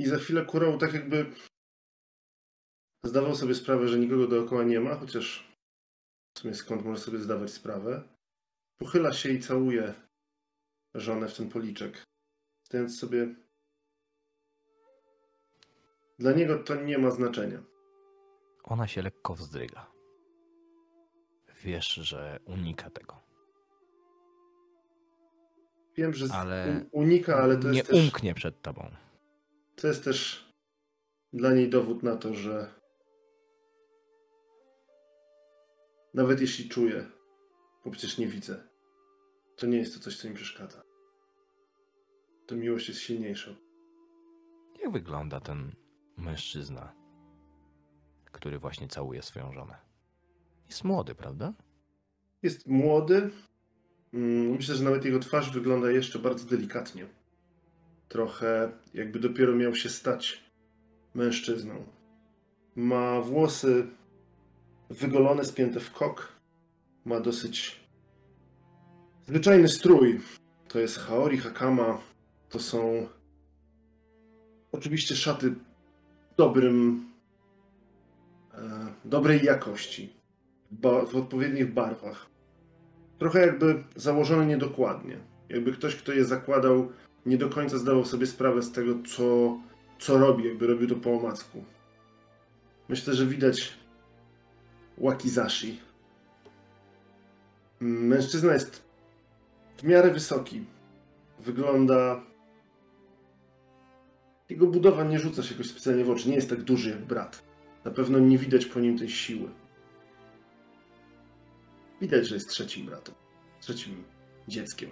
I 0.00 0.06
za 0.06 0.16
chwilę 0.16 0.44
kurał 0.44 0.78
tak 0.78 0.94
jakby 0.94 1.32
zdawał 3.04 3.34
sobie 3.34 3.54
sprawę, 3.54 3.88
że 3.88 3.98
nikogo 3.98 4.26
dookoła 4.26 4.62
nie 4.62 4.80
ma, 4.80 4.94
chociaż 4.94 5.52
w 6.34 6.38
sumie 6.38 6.54
skąd 6.54 6.84
może 6.84 7.00
sobie 7.00 7.18
zdawać 7.18 7.50
sprawę. 7.50 8.02
Pochyla 8.78 9.12
się 9.12 9.28
i 9.30 9.40
całuje 9.40 9.94
żonę 10.94 11.28
w 11.28 11.36
ten 11.36 11.48
policzek. 11.48 12.04
Stając 12.62 12.98
sobie. 12.98 13.34
Dla 16.18 16.32
niego 16.32 16.58
to 16.58 16.74
nie 16.74 16.98
ma 16.98 17.10
znaczenia. 17.10 17.62
Ona 18.64 18.86
się 18.86 19.02
lekko 19.02 19.34
wzdryga. 19.34 19.86
Wiesz, 21.62 21.94
że 21.94 22.40
unika 22.44 22.90
tego. 22.90 23.16
Wiem, 25.96 26.14
że 26.14 26.26
Ale 26.32 26.84
unika, 26.92 27.36
ale 27.36 27.56
to 27.56 27.70
nie 27.70 27.78
jest, 27.78 27.90
też, 27.90 28.04
umknie 28.04 28.34
przed 28.34 28.62
tobą. 28.62 28.90
To 29.80 29.86
jest 29.88 30.04
też 30.04 30.48
dla 31.32 31.54
niej 31.54 31.70
dowód 31.70 32.02
na 32.02 32.16
to, 32.16 32.34
że 32.34 32.74
nawet 36.14 36.40
jeśli 36.40 36.68
czuję, 36.68 37.10
bo 37.84 37.90
przecież 37.90 38.18
nie 38.18 38.26
widzę, 38.26 38.68
to 39.56 39.66
nie 39.66 39.78
jest 39.78 39.94
to 39.94 40.00
coś, 40.00 40.16
co 40.16 40.28
mi 40.28 40.34
przeszkadza. 40.34 40.82
To 42.46 42.56
miłość 42.56 42.88
jest 42.88 43.00
silniejsza. 43.00 43.50
Jak 44.82 44.92
wygląda 44.92 45.40
ten 45.40 45.72
mężczyzna, 46.16 46.94
który 48.32 48.58
właśnie 48.58 48.88
całuje 48.88 49.22
swoją 49.22 49.52
żonę? 49.52 49.76
Jest 50.68 50.84
młody, 50.84 51.14
prawda? 51.14 51.54
Jest 52.42 52.66
młody. 52.66 53.30
Mm, 54.14 54.50
Myślę, 54.50 54.74
że 54.74 54.84
nawet 54.84 55.04
jego 55.04 55.18
twarz 55.18 55.50
wygląda 55.52 55.90
jeszcze 55.90 56.18
bardzo 56.18 56.46
delikatnie. 56.46 57.19
Trochę 58.10 58.72
jakby 58.94 59.18
dopiero 59.18 59.56
miał 59.56 59.74
się 59.74 59.88
stać 59.88 60.44
mężczyzną. 61.14 61.84
Ma 62.76 63.20
włosy 63.20 63.86
wygolone, 64.90 65.44
spięte 65.44 65.80
w 65.80 65.92
kok. 65.92 66.32
Ma 67.04 67.20
dosyć 67.20 67.80
zwyczajny 69.26 69.68
strój. 69.68 70.20
To 70.68 70.78
jest 70.78 70.98
haori, 70.98 71.38
hakama. 71.38 71.98
To 72.48 72.58
są 72.58 73.06
oczywiście 74.72 75.16
szaty 75.16 75.54
dobrym, 76.36 77.04
e, 78.54 78.86
dobrej 79.04 79.44
jakości 79.44 80.12
w 81.10 81.16
odpowiednich 81.16 81.74
barwach. 81.74 82.26
Trochę 83.18 83.40
jakby 83.40 83.84
założone 83.96 84.46
niedokładnie. 84.46 85.18
Jakby 85.48 85.72
ktoś, 85.72 85.96
kto 85.96 86.12
je 86.12 86.24
zakładał, 86.24 86.92
nie 87.26 87.37
do 87.38 87.48
końca 87.48 87.78
zdawał 87.78 88.04
sobie 88.04 88.26
sprawę 88.26 88.62
z 88.62 88.72
tego, 88.72 88.94
co, 89.16 89.59
co 89.98 90.18
robi, 90.18 90.44
jakby 90.44 90.66
robił 90.66 90.88
to 90.88 90.96
po 90.96 91.12
omacku. 91.12 91.64
Myślę, 92.88 93.14
że 93.14 93.26
widać 93.26 93.72
wakizashi. 94.98 95.80
Mężczyzna 97.80 98.52
jest 98.52 98.83
w 99.76 99.83
miarę 99.83 100.11
wysoki. 100.11 100.64
Wygląda. 101.40 102.22
Jego 104.48 104.66
budowa 104.66 105.04
nie 105.04 105.18
rzuca 105.18 105.42
się 105.42 105.52
jakoś 105.52 105.66
specjalnie 105.66 106.04
w 106.04 106.11
oczy. 106.11 106.28
Nie 106.28 106.35
jest 106.35 106.50
tak 106.50 106.62
duży 106.62 106.90
jak 106.90 107.04
brat. 107.04 107.42
Na 107.85 107.90
pewno 107.90 108.18
nie 108.18 108.38
widać 108.38 108.66
po 108.66 108.80
nim 108.80 108.98
tej 108.98 109.09
siły. 109.09 109.48
Widać, 112.00 112.28
że 112.28 112.35
jest 112.35 112.48
trzecim 112.48 112.87
bratem. 112.87 113.14
Trzecim 113.61 114.04
dzieckiem. 114.48 114.90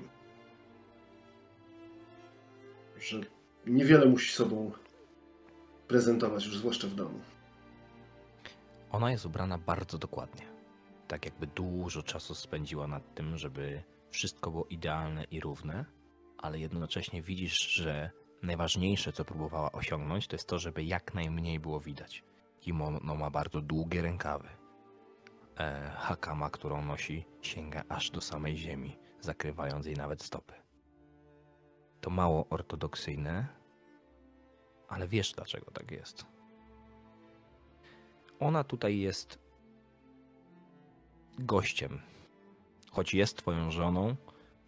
Że 3.01 3.21
niewiele 3.67 4.07
musi 4.07 4.33
sobą 4.33 4.73
prezentować, 5.89 6.47
już 6.47 6.59
zwłaszcza 6.59 6.89
w 6.89 6.95
domu. 6.95 7.21
Ona 8.91 9.11
jest 9.11 9.27
ubrana 9.27 9.59
bardzo 9.59 9.99
dokładnie. 9.99 10.47
Tak 11.09 11.25
jakby 11.25 11.47
dużo 11.47 12.03
czasu 12.03 12.35
spędziła 12.35 12.87
nad 12.87 13.15
tym, 13.15 13.39
żeby 13.39 13.83
wszystko 14.11 14.51
było 14.51 14.65
idealne 14.65 15.25
i 15.25 15.41
równe, 15.41 15.85
ale 16.39 16.59
jednocześnie 16.59 17.23
widzisz, 17.23 17.59
że 17.59 18.11
najważniejsze, 18.43 19.13
co 19.13 19.25
próbowała 19.25 19.73
osiągnąć, 19.73 20.27
to 20.27 20.37
jest 20.37 20.49
to, 20.49 20.59
żeby 20.59 20.85
jak 20.85 21.15
najmniej 21.15 21.61
było 21.61 21.81
widać. 21.81 22.25
Kimono 22.61 23.15
ma 23.15 23.31
bardzo 23.31 23.61
długie 23.61 24.03
rękawy. 24.03 24.49
E, 25.59 25.91
hakama, 25.97 26.51
którą 26.51 26.85
nosi, 26.85 27.25
sięga 27.43 27.85
aż 27.89 28.11
do 28.11 28.21
samej 28.21 28.57
ziemi, 28.57 28.97
zakrywając 29.21 29.87
jej 29.87 29.97
nawet 29.97 30.23
stopy. 30.23 30.55
To 32.01 32.11
mało 32.11 32.47
ortodoksyjne, 32.51 33.47
ale 34.89 35.09
wiesz 35.09 35.33
dlaczego 35.33 35.71
tak 35.71 35.91
jest. 35.91 36.27
Ona 38.41 38.65
tutaj 38.65 38.99
jest 38.99 39.39
gościem. 41.39 42.01
Choć 42.91 43.15
jest 43.15 43.37
twoją 43.37 43.71
żoną, 43.71 44.17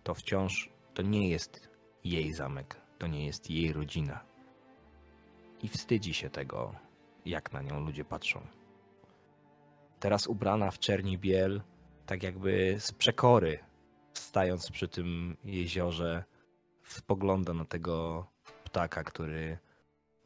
to 0.03 0.15
wciąż 0.15 0.71
to 0.95 1.03
nie 1.03 1.29
jest 1.29 1.69
jej 2.05 2.33
zamek, 2.33 2.81
to 2.99 3.07
nie 3.07 3.27
jest 3.27 3.51
jej 3.51 3.73
rodzina. 3.73 4.21
I 5.63 5.69
wstydzi 5.69 6.15
się 6.15 6.31
tego, 6.31 6.75
jak 7.25 7.53
na 7.53 7.63
nią 7.63 7.81
ludzie 7.81 8.05
patrzą. 8.05 8.41
Teraz 10.01 10.27
ubrana 10.27 10.71
w 10.71 10.79
czerni 10.79 11.19
biel, 11.19 11.63
tak 12.07 12.23
jakby 12.23 12.77
z 12.79 12.93
przekory, 12.93 13.59
stając 14.13 14.71
przy 14.71 14.89
tym 14.89 15.37
jeziorze, 15.45 16.25
spogląda 16.93 17.55
na 17.55 17.65
tego 17.65 18.27
ptaka, 18.65 19.05
który 19.05 19.59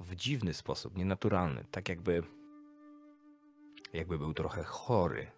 w 0.00 0.14
dziwny 0.14 0.55
sposób, 0.55 0.96
nienaturalny, 0.96 1.64
tak 1.70 1.88
jakby 1.88 2.22
jakby 3.92 4.18
był 4.18 4.35
trochę 4.35 4.64
chory, 4.64 5.31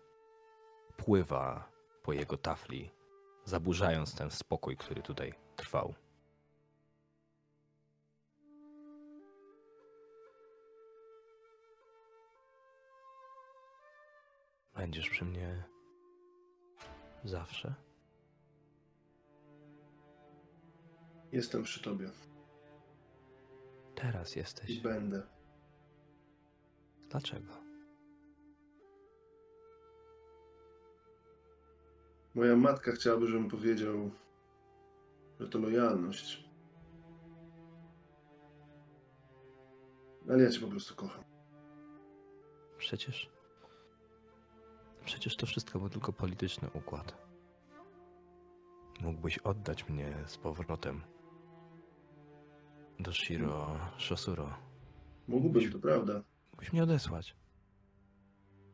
pływa 0.97 1.69
po 2.03 2.13
jego 2.13 2.37
tafli, 2.37 2.91
zaburzając 3.45 4.15
ten 4.15 4.31
spokój, 4.31 4.77
który 4.77 5.03
tutaj 5.03 5.35
trwał. 5.57 5.95
Będziesz 14.77 15.11
przy 15.11 15.25
mnie 15.25 15.63
zawsze? 17.25 17.86
Jestem 21.37 21.63
przy 21.63 21.83
tobie. 21.83 22.11
Teraz 23.95 24.37
I 24.37 24.39
jesteś. 24.39 24.81
będę. 24.81 25.23
Dlaczego? 27.11 27.53
Moja 32.35 32.57
matka 32.57 32.93
chciałaby, 32.93 33.27
żebym 33.27 33.49
powiedział, 33.49 34.11
że 35.41 35.49
to 35.49 35.59
lojalność. 35.59 36.49
Ale 40.29 40.43
ja 40.43 40.51
cię 40.51 40.61
po 40.61 40.69
prostu 40.69 40.95
kocham. 40.95 41.25
Przecież. 42.79 43.31
Przecież 45.05 45.37
to 45.37 45.47
wszystko 45.47 45.79
był 45.79 45.89
tylko 45.89 46.13
polityczny 46.13 46.71
układ. 46.75 47.27
Mógłbyś 49.01 49.39
oddać 49.39 49.89
mnie 49.89 50.15
z 50.27 50.37
powrotem 50.37 51.16
do 53.01 53.13
Shiro 53.13 53.79
Shosuro. 53.99 54.55
Mógłbym, 55.29 55.73
to 55.73 55.79
prawda. 55.79 56.23
Mógłbyś 56.53 56.73
mnie 56.73 56.83
odesłać. 56.83 57.37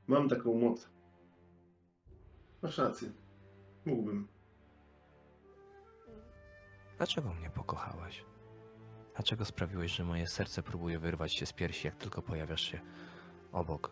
Mam 0.07 0.29
taką 0.29 0.55
moc. 0.55 0.89
Masz 2.63 2.79
rację. 2.79 3.09
Mógłbym. 3.85 4.29
Dlaczego 6.97 7.35
mnie 7.35 7.51
pokochałeś? 7.51 8.25
Dlaczego 9.15 9.45
sprawiłeś, 9.45 9.93
że 9.93 10.05
moje 10.05 10.27
serce 10.27 10.63
próbuje 10.63 10.99
wyrwać 10.99 11.35
się 11.35 11.47
z 11.47 11.53
piersi, 11.53 11.87
jak 11.87 11.97
tylko 11.97 12.23
pojawiasz 12.23 12.61
się 12.63 12.81
obok? 13.53 13.91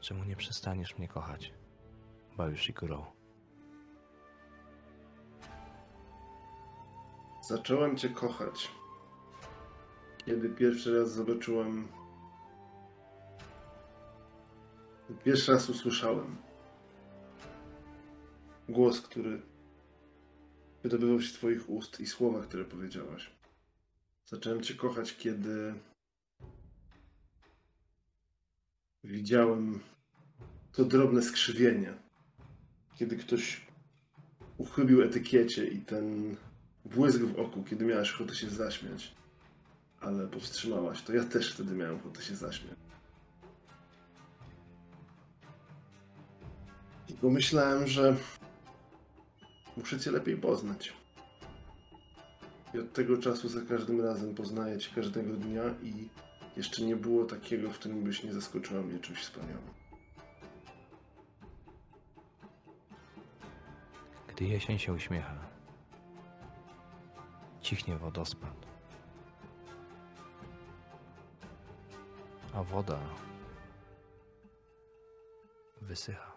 Czemu 0.00 0.24
nie 0.24 0.36
przestaniesz 0.36 0.98
mnie 0.98 1.08
kochać? 1.08 1.54
Bayushikuro. 2.36 3.15
Zacząłem 7.48 7.96
cię 7.96 8.08
kochać. 8.08 8.70
Kiedy 10.24 10.48
pierwszy 10.48 10.98
raz 10.98 11.12
zobaczyłem. 11.12 11.88
Pierwszy 15.24 15.52
raz 15.52 15.70
usłyszałem. 15.70 16.36
Głos, 18.68 19.00
który 19.00 19.42
wydobywał 20.82 21.20
się 21.20 21.28
z 21.28 21.32
Twoich 21.32 21.70
ust 21.70 22.00
i 22.00 22.06
słowa, 22.06 22.42
które 22.42 22.64
powiedziałaś. 22.64 23.30
Zacząłem 24.24 24.62
Cię 24.62 24.74
kochać, 24.74 25.16
kiedy 25.16 25.74
widziałem 29.04 29.80
to 30.72 30.84
drobne 30.84 31.22
skrzywienie. 31.22 31.94
Kiedy 32.96 33.16
ktoś 33.16 33.66
uchybił 34.58 35.02
etykiecie 35.02 35.66
i 35.66 35.80
ten 35.80 36.36
błysk 36.94 37.20
w 37.20 37.38
oku, 37.38 37.62
kiedy 37.62 37.84
miałaś 37.84 38.14
ochotę 38.14 38.34
się 38.34 38.50
zaśmiać, 38.50 39.14
ale 40.00 40.26
powstrzymałaś, 40.26 41.02
to 41.02 41.12
ja 41.12 41.24
też 41.24 41.52
wtedy 41.52 41.74
miałem 41.74 41.96
ochotę 41.96 42.22
się 42.22 42.36
zaśmiać. 42.36 42.76
I 47.08 47.12
pomyślałem, 47.12 47.86
że 47.86 48.16
muszę 49.76 50.00
Cię 50.00 50.10
lepiej 50.10 50.36
poznać. 50.36 50.92
I 52.74 52.78
od 52.78 52.92
tego 52.92 53.16
czasu 53.16 53.48
za 53.48 53.60
każdym 53.60 54.00
razem 54.00 54.34
poznaję 54.34 54.78
Cię 54.78 54.90
każdego 54.94 55.32
dnia 55.32 55.62
i 55.82 56.08
jeszcze 56.56 56.82
nie 56.82 56.96
było 56.96 57.24
takiego, 57.24 57.70
w 57.70 57.78
którym 57.78 58.04
byś 58.04 58.22
nie 58.22 58.32
zaskoczyła 58.32 58.82
mnie 58.82 58.98
czymś 58.98 59.18
wspaniałym. 59.18 59.76
Gdy 64.28 64.44
jesień 64.44 64.78
się 64.78 64.92
uśmiecha, 64.92 65.45
cichnie 67.66 67.96
wodospad, 67.96 68.66
a 72.54 72.62
woda 72.62 72.98
wysycha. 75.80 76.36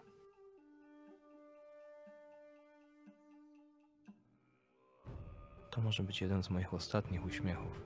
To 5.70 5.80
może 5.80 6.02
być 6.02 6.20
jeden 6.20 6.42
z 6.42 6.50
moich 6.50 6.74
ostatnich 6.74 7.24
uśmiechów. 7.24 7.82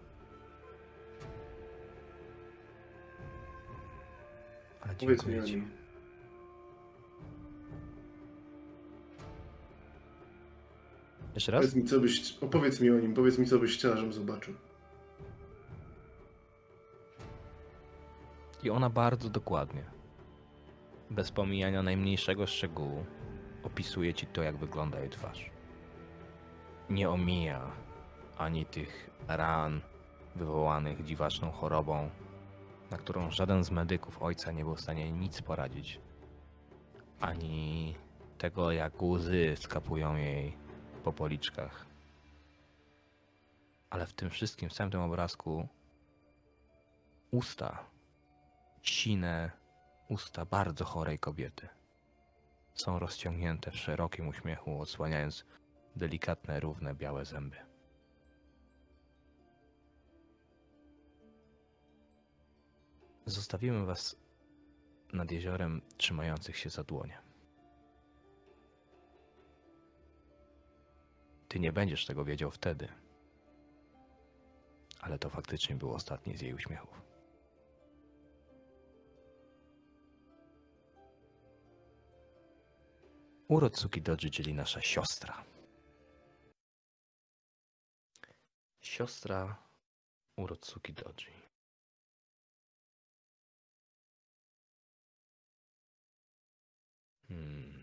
Ale 4.80 4.96
dziękuję 4.96 5.44
ci. 5.44 5.83
Jeszcze 11.34 11.52
raz? 11.52 11.60
Powiedz 11.60 11.74
mi, 11.74 11.84
co 11.84 12.00
byś, 12.00 12.38
opowiedz 12.40 12.80
mi 12.80 12.90
o 12.90 12.98
nim, 12.98 13.14
powiedz 13.14 13.38
mi, 13.38 13.46
co 13.46 13.58
byś 13.58 13.76
chciała, 13.78 13.96
żebym 13.96 14.12
zobaczył. 14.12 14.54
I 18.62 18.70
ona 18.70 18.90
bardzo 18.90 19.28
dokładnie, 19.30 19.84
bez 21.10 21.30
pomijania 21.30 21.82
najmniejszego 21.82 22.46
szczegółu, 22.46 23.04
opisuje 23.62 24.14
ci 24.14 24.26
to, 24.26 24.42
jak 24.42 24.56
wygląda 24.56 25.00
jej 25.00 25.10
twarz. 25.10 25.50
Nie 26.90 27.10
omija 27.10 27.70
ani 28.38 28.66
tych 28.66 29.10
ran 29.28 29.80
wywołanych 30.36 31.04
dziwaczną 31.04 31.50
chorobą, 31.50 32.10
na 32.90 32.98
którą 32.98 33.30
żaden 33.30 33.64
z 33.64 33.70
medyków 33.70 34.22
ojca 34.22 34.52
nie 34.52 34.64
był 34.64 34.74
w 34.74 34.80
stanie 34.80 35.12
nic 35.12 35.42
poradzić, 35.42 36.00
ani 37.20 37.94
tego, 38.38 38.72
jak 38.72 39.02
łzy 39.02 39.54
skapują 39.56 40.16
jej 40.16 40.63
po 41.04 41.12
policzkach. 41.12 41.86
Ale 43.90 44.06
w 44.06 44.12
tym 44.12 44.30
wszystkim, 44.30 44.68
w 44.68 44.72
całym 44.72 44.90
tym 44.90 45.00
obrazku, 45.00 45.68
usta 47.30 47.84
sine 48.82 49.50
usta 50.08 50.44
bardzo 50.44 50.84
chorej 50.84 51.18
kobiety. 51.18 51.68
są 52.74 52.98
rozciągnięte 52.98 53.70
w 53.70 53.76
szerokim 53.76 54.28
uśmiechu, 54.28 54.80
odsłaniając 54.80 55.44
delikatne, 55.96 56.60
równe, 56.60 56.94
białe 56.94 57.24
zęby. 57.24 57.56
Zostawimy 63.26 63.86
was 63.86 64.16
nad 65.12 65.30
jeziorem 65.30 65.82
trzymających 65.96 66.56
się 66.56 66.70
za 66.70 66.84
dłonie. 66.84 67.23
Ty 71.54 71.60
nie 71.60 71.72
będziesz 71.72 72.06
tego 72.06 72.24
wiedział 72.24 72.50
wtedy, 72.50 72.88
ale 75.00 75.18
to 75.18 75.30
faktycznie 75.30 75.76
był 75.76 75.94
ostatni 75.94 76.36
z 76.36 76.40
jej 76.40 76.54
uśmiechów. 76.54 77.02
Urotsuki 83.48 84.02
Doji, 84.02 84.30
czyli 84.30 84.54
nasza 84.54 84.80
siostra. 84.80 85.44
Siostra 88.80 89.56
Urotsuki 90.36 90.92
Doji. 90.94 91.34
Hmm. 97.28 97.73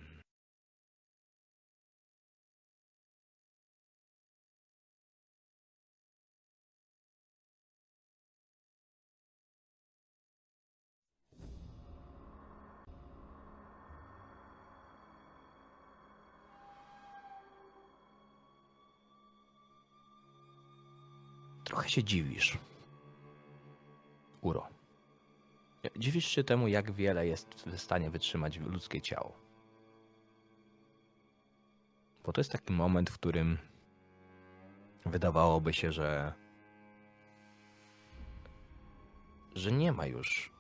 Trochę 21.72 21.90
się 21.90 22.04
dziwisz. 22.04 22.58
Uro. 24.42 24.68
Dziwisz 25.96 26.28
się 26.28 26.44
temu, 26.44 26.68
jak 26.68 26.92
wiele 26.92 27.28
jest 27.28 27.54
w 27.54 27.80
stanie 27.80 28.10
wytrzymać 28.10 28.58
ludzkie 28.58 29.02
ciało. 29.02 29.34
Bo 32.24 32.34
to 32.34 32.42
jest 32.42 32.52
taki 32.52 32.74
moment, 32.74 33.10
w 33.10 33.14
którym 33.14 33.58
wydawałoby 35.06 35.74
się, 35.74 35.92
że. 35.92 36.34
że 39.56 39.72
nie 39.72 39.92
ma 39.92 40.06
już 40.06 40.52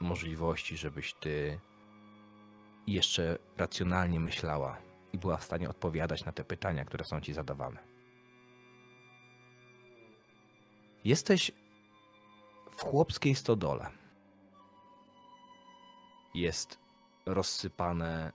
możliwości, 0.00 0.76
żebyś 0.76 1.14
ty 1.14 1.60
jeszcze 2.86 3.38
racjonalnie 3.56 4.20
myślała 4.20 4.76
i 5.12 5.18
była 5.18 5.36
w 5.36 5.44
stanie 5.44 5.70
odpowiadać 5.70 6.24
na 6.24 6.32
te 6.32 6.44
pytania, 6.44 6.84
które 6.84 7.04
są 7.04 7.20
ci 7.20 7.32
zadawane. 7.32 7.99
Jesteś 11.04 11.52
w 12.70 12.82
chłopskiej 12.82 13.34
stodole. 13.34 13.90
Jest 16.34 16.78
rozsypane. 17.26 18.32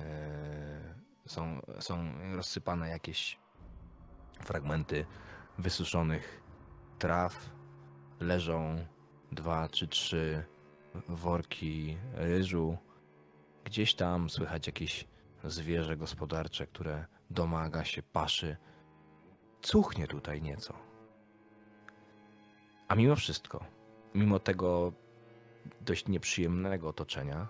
e, 0.00 0.94
są, 1.26 1.60
są 1.80 2.12
rozsypane 2.36 2.88
jakieś 2.88 3.38
fragmenty 4.40 5.06
wysuszonych 5.58 6.42
traw. 6.98 7.50
Leżą 8.20 8.86
dwa 9.32 9.68
czy 9.68 9.88
trzy 9.88 10.44
worki 11.08 11.98
ryżu. 12.12 12.76
Gdzieś 13.64 13.94
tam 13.94 14.30
słychać 14.30 14.66
jakieś 14.66 15.06
zwierzę 15.44 15.96
gospodarcze, 15.96 16.66
które 16.66 17.06
domaga 17.30 17.84
się 17.84 18.02
paszy. 18.02 18.56
Cuchnie 19.62 20.06
tutaj 20.06 20.42
nieco. 20.42 20.93
A 22.94 22.96
mimo 22.96 23.16
wszystko, 23.16 23.64
mimo 24.14 24.38
tego 24.38 24.92
dość 25.80 26.08
nieprzyjemnego 26.08 26.88
otoczenia, 26.88 27.48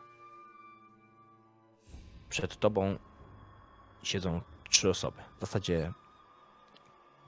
przed 2.29 2.57
tobą 2.57 2.99
siedzą 4.03 4.41
trzy 4.71 4.91
osoby. 4.91 5.23
W 5.37 5.41
zasadzie 5.41 5.93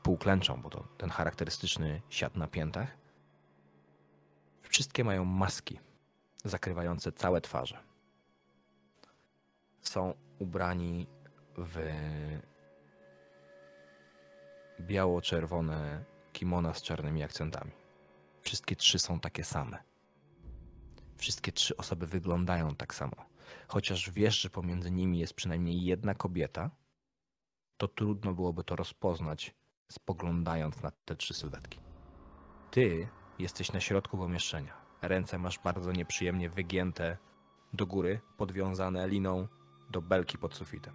półklęczą, 0.03 0.63
bo 0.63 0.71
to 0.71 0.89
ten 0.99 1.11
charakterystyczny 1.11 2.03
siat 2.09 2.37
na 2.37 2.47
piętach. 2.47 2.97
Wszystkie 4.63 5.05
mają 5.05 5.25
maski 5.25 5.81
zakrywające 6.45 7.13
całe 7.13 7.41
twarze. 7.41 7.79
Są 9.81 10.15
ubrani 10.39 11.07
w 11.59 11.79
biało-czerwone 14.81 16.05
kimona 16.33 16.75
z 16.75 16.83
czarnymi 16.83 17.23
akcentami. 17.23 17.86
Wszystkie 18.47 18.77
trzy 18.77 18.99
są 18.99 19.21
takie 19.21 19.45
same. 19.45 19.83
Wszystkie 21.17 21.53
trzy 21.53 21.77
osoby 21.77 22.07
wyglądają 22.07 22.75
tak 22.75 22.95
samo. 22.95 23.17
Chociaż 23.69 24.11
wiesz, 24.11 24.41
że 24.41 24.51
pomiędzy 24.51 24.91
nimi 24.91 25.19
jest 25.19 25.35
przynajmniej 25.35 25.85
jedna 25.85 26.15
kobieta, 26.15 26.71
to 27.77 27.89
trudno 27.89 28.35
byłoby 28.35 28.65
to 28.65 28.77
rozpoznać, 28.77 29.55
spoglądając 29.89 30.83
na 30.83 30.91
te 30.91 31.17
trzy 31.17 31.35
sylwetki. 31.35 31.81
Ty 32.71 33.09
jesteś 33.39 33.73
na 33.73 33.81
środku 33.81 34.19
pomieszczenia. 34.19 34.75
Ręce 35.03 35.39
masz 35.39 35.59
bardzo 35.59 35.93
nieprzyjemnie 35.93 36.51
wygięte 36.51 37.19
do 37.73 37.87
góry, 37.87 38.21
podwiązane 38.37 39.09
liną 39.09 39.49
do 39.91 40.03
belki 40.03 40.39
pod 40.39 40.55
sufitem. 40.55 40.95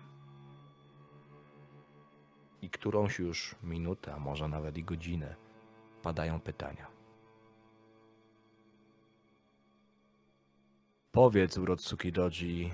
I 2.62 2.70
którąś 2.70 3.20
już 3.20 3.56
minutę, 3.64 4.14
a 4.14 4.20
może 4.20 4.48
nawet 4.48 4.78
i 4.78 4.84
godzinę 4.84 5.36
padają 6.02 6.40
pytania. 6.40 7.01
Powiedz 11.12 11.58
Urotsuki 11.58 12.12
Doji, 12.12 12.74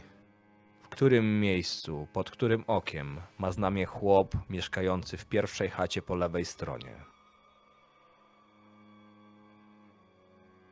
w 0.82 0.90
którym 0.90 1.40
miejscu, 1.40 2.08
pod 2.14 2.32
którym 2.32 2.64
okiem 2.68 3.22
ma 3.38 3.52
znamie 3.52 3.86
chłop 3.86 4.36
mieszkający 4.50 5.18
w 5.18 5.26
pierwszej 5.26 5.70
chacie 5.70 6.02
po 6.02 6.16
lewej 6.16 6.46
stronie? 6.46 6.96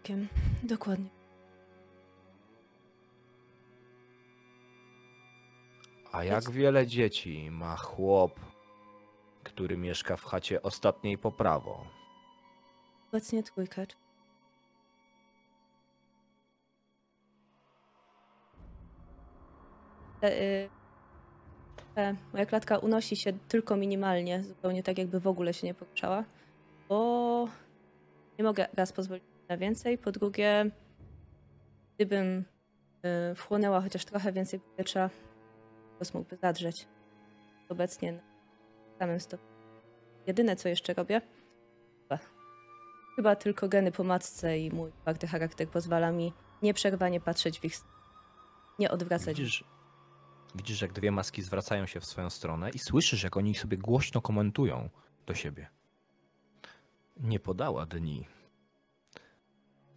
Kiem. 0.03 0.27
Dokładnie. 0.63 1.09
A 6.11 6.23
jak 6.23 6.51
wiele 6.51 6.87
dzieci 6.87 7.51
ma 7.51 7.75
chłop, 7.75 8.39
który 9.43 9.77
mieszka 9.77 10.17
w 10.17 10.23
chacie 10.23 10.61
ostatniej 10.61 11.17
po 11.17 11.31
prawo? 11.31 11.87
Obecnie 13.11 13.43
trójkę. 13.43 13.85
Moja 22.33 22.45
klatka 22.45 22.77
unosi 22.77 23.15
się 23.15 23.33
tylko 23.47 23.77
minimalnie, 23.77 24.43
zupełnie 24.43 24.83
tak 24.83 24.97
jakby 24.97 25.19
w 25.19 25.27
ogóle 25.27 25.53
się 25.53 25.67
nie 25.67 25.73
poruszała, 25.73 26.23
bo 26.89 27.47
nie 28.37 28.43
mogę 28.43 28.67
raz 28.73 28.91
pozwolić 28.91 29.23
na 29.49 29.57
więcej, 29.57 29.97
po 29.97 30.11
drugie 30.11 30.71
gdybym 31.95 32.45
wchłonęła 33.35 33.81
chociaż 33.81 34.05
trochę 34.05 34.31
więcej 34.31 34.59
powietrza, 34.59 35.09
to 35.99 36.17
mógłby 36.17 36.37
zadrzeć. 36.37 36.87
Obecnie 37.69 38.11
na 38.11 38.19
samym 38.99 39.19
stopniu. 39.19 39.47
Jedyne 40.27 40.55
co 40.55 40.69
jeszcze 40.69 40.93
robię, 40.93 41.21
chyba, 42.01 42.19
chyba 43.15 43.35
tylko 43.35 43.67
geny 43.67 43.91
po 43.91 44.03
matce 44.03 44.59
i 44.59 44.71
mój 44.71 44.91
twardy 44.91 45.27
charakter 45.27 45.67
pozwala 45.67 46.11
mi 46.11 46.33
nieprzerwanie 46.61 47.21
patrzeć 47.21 47.59
w 47.59 47.65
ich 47.65 47.75
nie 48.79 48.91
odwracać. 48.91 49.37
Widzisz, 49.37 49.63
widzisz, 50.55 50.81
jak 50.81 50.93
dwie 50.93 51.11
maski 51.11 51.41
zwracają 51.41 51.85
się 51.85 51.99
w 51.99 52.05
swoją 52.05 52.29
stronę 52.29 52.69
i 52.69 52.79
słyszysz, 52.79 53.23
jak 53.23 53.37
oni 53.37 53.55
sobie 53.55 53.77
głośno 53.77 54.21
komentują 54.21 54.89
do 55.25 55.35
siebie. 55.35 55.69
Nie 57.17 57.39
podała 57.39 57.85
dni. 57.85 58.27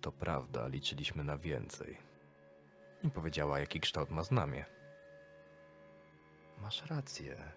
To 0.01 0.13
prawda, 0.13 0.69
liczyliśmy 0.69 1.25
na 1.25 1.37
więcej. 1.37 1.99
Nie 3.05 3.11
powiedziała, 3.11 3.61
jaki 3.61 3.81
kształt 3.81 4.11
ma 4.11 4.23
znamie. 4.23 4.65
Masz 6.63 6.87
rację, 6.87 7.53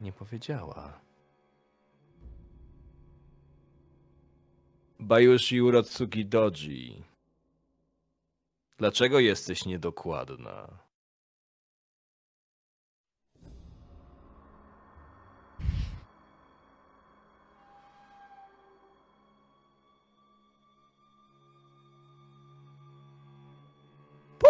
nie 0.00 0.12
powiedziała. 0.12 1.00
Bayushi 5.00 5.62
Urotsuki 5.62 6.26
Doji. 6.26 7.04
Dlaczego 8.78 9.20
jesteś 9.20 9.64
niedokładna? 9.64 10.85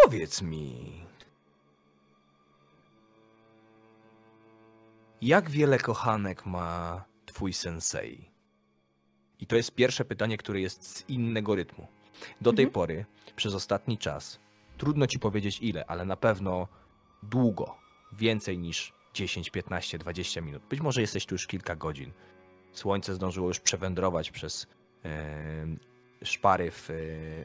Powiedz 0.02 0.42
mi. 0.42 1.02
Jak 5.22 5.50
wiele 5.50 5.78
kochanek 5.78 6.46
ma 6.46 7.04
twój 7.26 7.52
sensei? 7.52 8.30
I 9.40 9.46
to 9.46 9.56
jest 9.56 9.74
pierwsze 9.74 10.04
pytanie, 10.04 10.36
które 10.36 10.60
jest 10.60 10.96
z 10.96 11.08
innego 11.08 11.54
rytmu. 11.54 11.86
Do 12.40 12.52
tej 12.52 12.64
Mhm. 12.64 12.72
pory, 12.72 13.04
przez 13.36 13.54
ostatni 13.54 13.98
czas, 13.98 14.40
trudno 14.78 15.06
ci 15.06 15.18
powiedzieć 15.18 15.58
ile, 15.62 15.86
ale 15.86 16.04
na 16.04 16.16
pewno 16.16 16.68
długo, 17.22 17.76
więcej 18.12 18.58
niż 18.58 18.92
10, 19.14 19.50
15, 19.50 19.98
20 19.98 20.40
minut. 20.40 20.62
Być 20.70 20.80
może 20.80 21.00
jesteś 21.00 21.26
tu 21.26 21.34
już 21.34 21.46
kilka 21.46 21.76
godzin. 21.76 22.12
Słońce 22.72 23.14
zdążyło 23.14 23.48
już 23.48 23.60
przewędrować 23.60 24.30
przez 24.30 24.66
e, 25.04 25.66
szpary 26.22 26.70
w, 26.70 26.84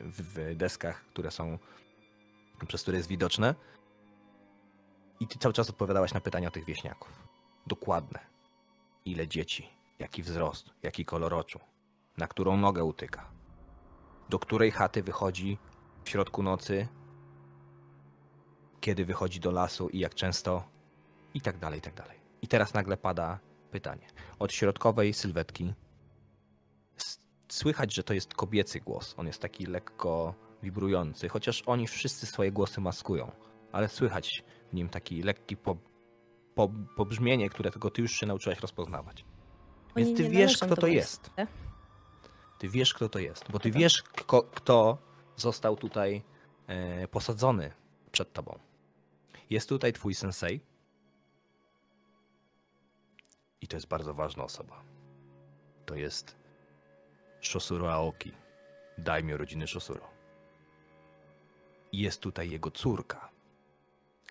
w, 0.01 0.21
w 0.35 0.55
deskach, 0.55 1.05
które 1.05 1.31
są, 1.31 1.57
przez 2.65 2.81
które 2.81 2.97
jest 2.97 3.09
widoczne. 3.09 3.55
I 5.19 5.27
ty 5.27 5.39
cały 5.39 5.53
czas 5.53 5.69
odpowiadałaś 5.69 6.13
na 6.13 6.21
pytania 6.21 6.51
tych 6.51 6.65
wieśniaków. 6.65 7.27
Dokładne. 7.67 8.19
Ile 9.05 9.27
dzieci, 9.27 9.69
jaki 9.99 10.23
wzrost, 10.23 10.69
jaki 10.83 11.05
kolor 11.05 11.33
oczu, 11.33 11.59
na 12.17 12.27
którą 12.27 12.57
nogę 12.57 12.83
utyka, 12.83 13.31
do 14.29 14.39
której 14.39 14.71
chaty 14.71 15.03
wychodzi 15.03 15.57
w 16.03 16.09
środku 16.09 16.43
nocy, 16.43 16.87
kiedy 18.79 19.05
wychodzi 19.05 19.39
do 19.39 19.51
lasu 19.51 19.89
i 19.89 19.99
jak 19.99 20.15
często, 20.15 20.63
i 21.33 21.41
tak 21.41 21.57
dalej, 21.57 21.79
i 21.79 21.81
tak 21.81 21.93
dalej. 21.93 22.19
I 22.41 22.47
teraz 22.47 22.73
nagle 22.73 22.97
pada 22.97 23.39
pytanie. 23.71 24.07
Od 24.39 24.53
środkowej 24.53 25.13
sylwetki 25.13 25.73
słychać, 27.49 27.93
że 27.93 28.03
to 28.03 28.13
jest 28.13 28.33
kobiecy 28.33 28.79
głos. 28.79 29.15
On 29.17 29.27
jest 29.27 29.41
taki 29.41 29.65
lekko 29.65 30.35
wibrujący, 30.63 31.29
chociaż 31.29 31.63
oni 31.65 31.87
wszyscy 31.87 32.25
swoje 32.25 32.51
głosy 32.51 32.81
maskują, 32.81 33.31
ale 33.71 33.89
słychać 33.89 34.43
w 34.71 34.73
nim 34.73 34.89
taki 34.89 35.23
lekki 35.23 35.57
po, 35.57 35.77
po, 36.55 36.69
pobrzmienie, 36.95 37.49
które 37.49 37.71
tylko 37.71 37.89
ty 37.89 38.01
już 38.01 38.11
się 38.11 38.25
nauczyłaś 38.25 38.59
rozpoznawać. 38.59 39.25
Oni 39.95 40.05
Więc 40.05 40.17
ty 40.17 40.29
wiesz, 40.29 40.57
kto 40.57 40.75
to 40.75 40.87
jest. 40.87 41.25
sekty. 41.25 41.47
Ty 42.59 42.69
wiesz, 42.69 42.93
kto 42.93 43.09
to 43.09 43.19
jest, 43.19 43.51
bo 43.51 43.59
ty 43.59 43.69
Dobra. 43.69 43.79
wiesz, 43.79 44.03
kto, 44.03 44.43
kto 44.43 44.97
został 45.35 45.77
tutaj 45.77 46.23
e, 46.67 47.07
posadzony 47.07 47.71
przed 48.11 48.33
tobą. 48.33 48.59
Jest 49.49 49.69
tutaj 49.69 49.93
twój 49.93 50.15
sensei. 50.15 50.61
I 53.61 53.67
to 53.67 53.77
jest 53.77 53.87
bardzo 53.87 54.13
ważna 54.13 54.43
osoba. 54.43 54.83
To 55.85 55.95
jest 55.95 56.35
Shosuro 57.41 57.93
Aoki, 57.93 58.31
daimyo 58.97 59.37
rodziny 59.37 59.67
Shosuro. 59.67 60.20
Jest 61.91 62.21
tutaj 62.21 62.49
jego 62.49 62.71
córka, 62.71 63.29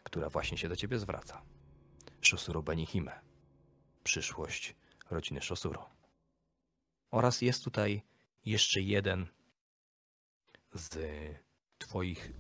która 0.03 0.29
właśnie 0.29 0.59
się 0.59 0.69
do 0.69 0.77
ciebie 0.77 0.99
zwraca. 0.99 1.43
Shosuro 2.23 2.63
Benihime, 2.63 3.21
przyszłość 4.05 4.77
rodziny 5.11 5.41
Shosuro. 5.41 5.89
Oraz 7.11 7.43
jest 7.43 7.65
tutaj 7.65 8.03
jeszcze 8.45 8.81
jeden 8.81 9.27
z 10.75 10.99
Twoich 11.79 12.33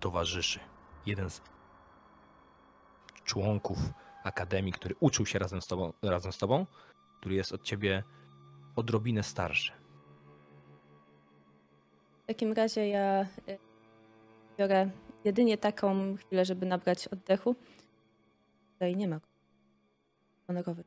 towarzyszy. 0.00 0.60
Jeden 1.06 1.30
z 1.30 1.40
członków 3.24 3.78
Akademii, 4.24 4.72
który 4.72 4.94
uczył 5.00 5.26
się 5.26 5.38
razem 5.38 5.62
z 5.62 5.66
Tobą, 5.66 5.92
razem 6.02 6.32
z 6.32 6.38
tobą 6.38 6.66
który 7.20 7.34
jest 7.34 7.52
od 7.52 7.62
Ciebie 7.62 8.04
odrobinę 8.76 9.22
starszy. 9.22 9.72
W 12.22 12.26
takim 12.26 12.52
razie 12.52 12.88
ja 12.88 13.26
y, 13.48 13.58
biorę 14.58 14.90
jedynie 15.24 15.58
taką 15.58 16.16
chwilę, 16.16 16.44
żeby 16.44 16.66
nabrać 16.66 17.08
oddechu. 17.08 17.56
Tutaj 18.72 18.96
nie 18.96 19.08
ma. 19.08 19.20
Honorowy. 20.46 20.84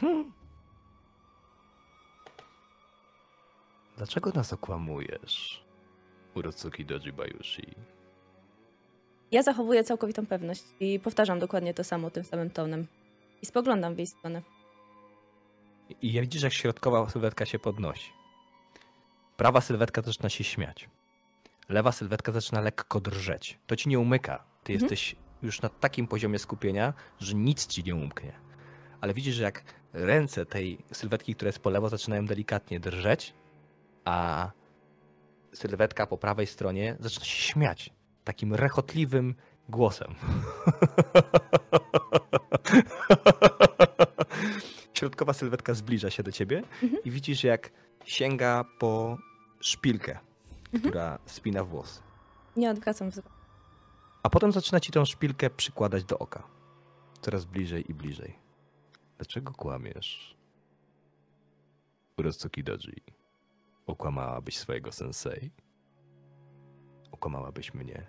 Hmm. 0.00 0.32
Dlaczego 3.96 4.30
nas 4.30 4.52
okłamujesz? 4.52 5.64
Urotsuki 6.34 6.84
Doji 6.84 7.12
Bayushi. 7.12 7.74
Ja 9.32 9.42
zachowuję 9.42 9.84
całkowitą 9.84 10.26
pewność 10.26 10.64
i 10.80 11.00
powtarzam 11.00 11.38
dokładnie 11.38 11.74
to 11.74 11.84
samo 11.84 12.10
tym 12.10 12.24
samym 12.24 12.50
tonem. 12.50 12.86
I 13.42 13.46
spoglądam 13.46 13.94
w 13.94 13.98
jej 13.98 14.06
stronę. 14.06 14.42
I 16.02 16.12
ja 16.12 16.22
widzisz, 16.22 16.42
jak 16.42 16.52
środkowa 16.52 17.08
sylwetka 17.10 17.46
się 17.46 17.58
podnosi. 17.58 18.12
Prawa 19.36 19.60
sylwetka 19.60 20.02
zaczyna 20.02 20.28
się 20.28 20.44
śmiać. 20.44 20.88
Lewa 21.68 21.92
sylwetka 21.92 22.32
zaczyna 22.32 22.60
lekko 22.60 23.00
drżeć. 23.00 23.58
To 23.66 23.76
ci 23.76 23.88
nie 23.88 23.98
umyka. 23.98 24.44
Ty 24.64 24.72
Mhm. 24.72 24.80
jesteś 24.90 25.16
już 25.42 25.62
na 25.62 25.68
takim 25.68 26.06
poziomie 26.08 26.38
skupienia, 26.38 26.92
że 27.20 27.34
nic 27.34 27.66
ci 27.66 27.84
nie 27.84 27.94
umknie. 27.94 28.32
Ale 29.00 29.14
widzisz, 29.14 29.34
że 29.34 29.42
jak 29.42 29.64
ręce 29.92 30.46
tej 30.46 30.78
sylwetki, 30.92 31.34
która 31.34 31.48
jest 31.48 31.58
po 31.58 31.70
lewo, 31.70 31.88
zaczynają 31.88 32.26
delikatnie 32.26 32.80
drżeć, 32.80 33.34
a 34.04 34.50
sylwetka 35.52 36.06
po 36.06 36.18
prawej 36.18 36.46
stronie 36.46 36.96
zaczyna 37.00 37.24
się 37.24 37.36
śmiać 37.36 37.90
takim 38.24 38.54
rechotliwym 38.54 39.34
głosem. 39.68 40.14
Środkowa 44.98 45.32
sylwetka 45.32 45.74
zbliża 45.74 46.10
się 46.10 46.22
do 46.22 46.32
ciebie 46.32 46.62
Mhm. 46.82 47.02
i 47.04 47.10
widzisz, 47.10 47.44
jak 47.44 47.70
sięga 48.04 48.64
po 48.78 49.18
szpilkę, 49.60 50.18
Mhm. 50.64 50.80
która 50.90 51.18
spina 51.26 51.64
włos. 51.64 52.02
Nie 52.56 52.70
odwracam 52.70 53.10
wzroku. 53.10 53.30
A 54.22 54.30
potem 54.30 54.52
zaczyna 54.52 54.80
ci 54.80 54.92
tą 54.92 55.04
szpilkę 55.04 55.50
przykładać 55.50 56.04
do 56.04 56.18
oka. 56.18 56.42
Coraz 57.20 57.44
bliżej 57.44 57.90
i 57.90 57.94
bliżej. 57.94 58.38
Dlaczego 59.18 59.52
kłamiesz? 59.52 60.36
Urosuki 62.18 62.64
Doji. 62.64 63.02
Okłamałabyś 63.86 64.58
swojego 64.58 64.92
sensei? 64.92 65.50
Okłamałabyś 67.12 67.74
mnie? 67.74 68.06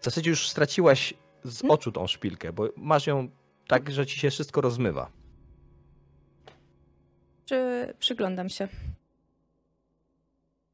W 0.00 0.04
zasadzie 0.04 0.30
już 0.30 0.48
straciłaś 0.48 1.14
z 1.44 1.60
Hmm? 1.60 1.70
oczu 1.74 1.92
tą 1.92 2.06
szpilkę, 2.06 2.52
bo 2.52 2.68
masz 2.76 3.06
ją 3.06 3.28
tak, 3.68 3.90
że 3.90 4.06
ci 4.06 4.20
się 4.20 4.30
wszystko 4.30 4.60
rozmywa. 4.60 5.10
Czy 7.44 7.94
przyglądam 7.98 8.48
się? 8.48 8.68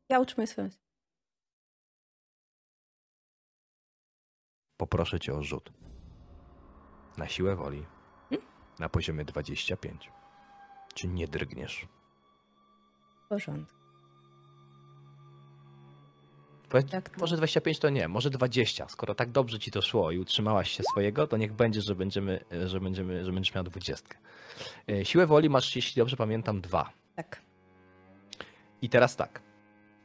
Ja 0.09 0.21
utrzymuję 0.21 0.47
swoją. 0.47 0.69
Poproszę 4.77 5.21
cię 5.21 5.35
o 5.35 5.43
rzut. 5.43 5.73
Na 7.17 7.29
siłę 7.29 7.57
woli. 7.57 7.87
Hmm? 8.29 8.49
Na 8.79 8.89
poziomie 8.89 9.25
25. 9.25 10.11
Czy 10.95 11.09
nie 11.09 11.29
drgniesz? 11.29 11.89
W 13.25 13.29
porządku. 13.29 13.78
To? 16.69 16.79
Może 17.21 17.37
25 17.37 17.79
to 17.79 17.91
nie, 17.91 18.09
może 18.09 18.31
20. 18.31 18.89
Skoro 18.89 19.15
tak 19.15 19.31
dobrze 19.31 19.59
ci 19.59 19.71
to 19.71 19.83
szło 19.83 20.11
i 20.11 20.19
utrzymałaś 20.19 20.71
się 20.71 20.83
swojego, 20.83 21.27
to 21.27 21.37
niech 21.37 21.53
będzie, 21.53 21.83
że 21.83 21.95
będziemy, 21.95 22.45
że 22.67 22.81
będziemy, 22.81 23.25
że 23.25 23.33
będziesz 23.33 23.55
miał 23.55 23.65
20. 23.65 24.09
E, 24.89 25.05
Siłę 25.05 25.27
woli 25.27 25.51
masz, 25.51 25.77
jeśli 25.77 26.01
dobrze 26.01 26.17
pamiętam, 26.17 26.61
dwa. 26.61 26.93
Tak. 27.17 27.43
I 28.83 28.89
teraz 28.89 29.17
tak. 29.17 29.43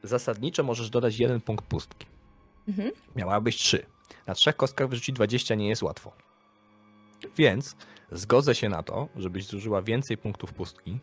Zasadniczo 0.03 0.63
możesz 0.63 0.89
dodać 0.89 1.19
jeden 1.19 1.41
punkt 1.41 1.65
pustki. 1.65 2.05
Mhm. 2.67 2.91
Miałabyś 3.15 3.55
3. 3.55 3.85
Na 4.27 4.33
trzech 4.33 4.55
kostkach 4.55 4.89
wyrzucić 4.89 5.15
20 5.15 5.55
nie 5.55 5.69
jest 5.69 5.83
łatwo. 5.83 6.11
Więc 7.37 7.75
zgodzę 8.11 8.55
się 8.55 8.69
na 8.69 8.83
to, 8.83 9.07
żebyś 9.15 9.45
zużyła 9.45 9.81
więcej 9.81 10.17
punktów 10.17 10.53
pustki 10.53 10.99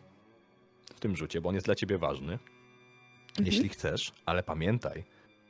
w 0.95 0.99
tym 0.99 1.15
rzucie, 1.15 1.41
bo 1.41 1.49
on 1.49 1.55
jest 1.55 1.67
dla 1.67 1.75
ciebie 1.75 1.97
ważny, 1.97 2.39
jeśli 3.39 3.69
chcesz, 3.69 4.13
ale 4.25 4.43
pamiętaj, 4.43 5.03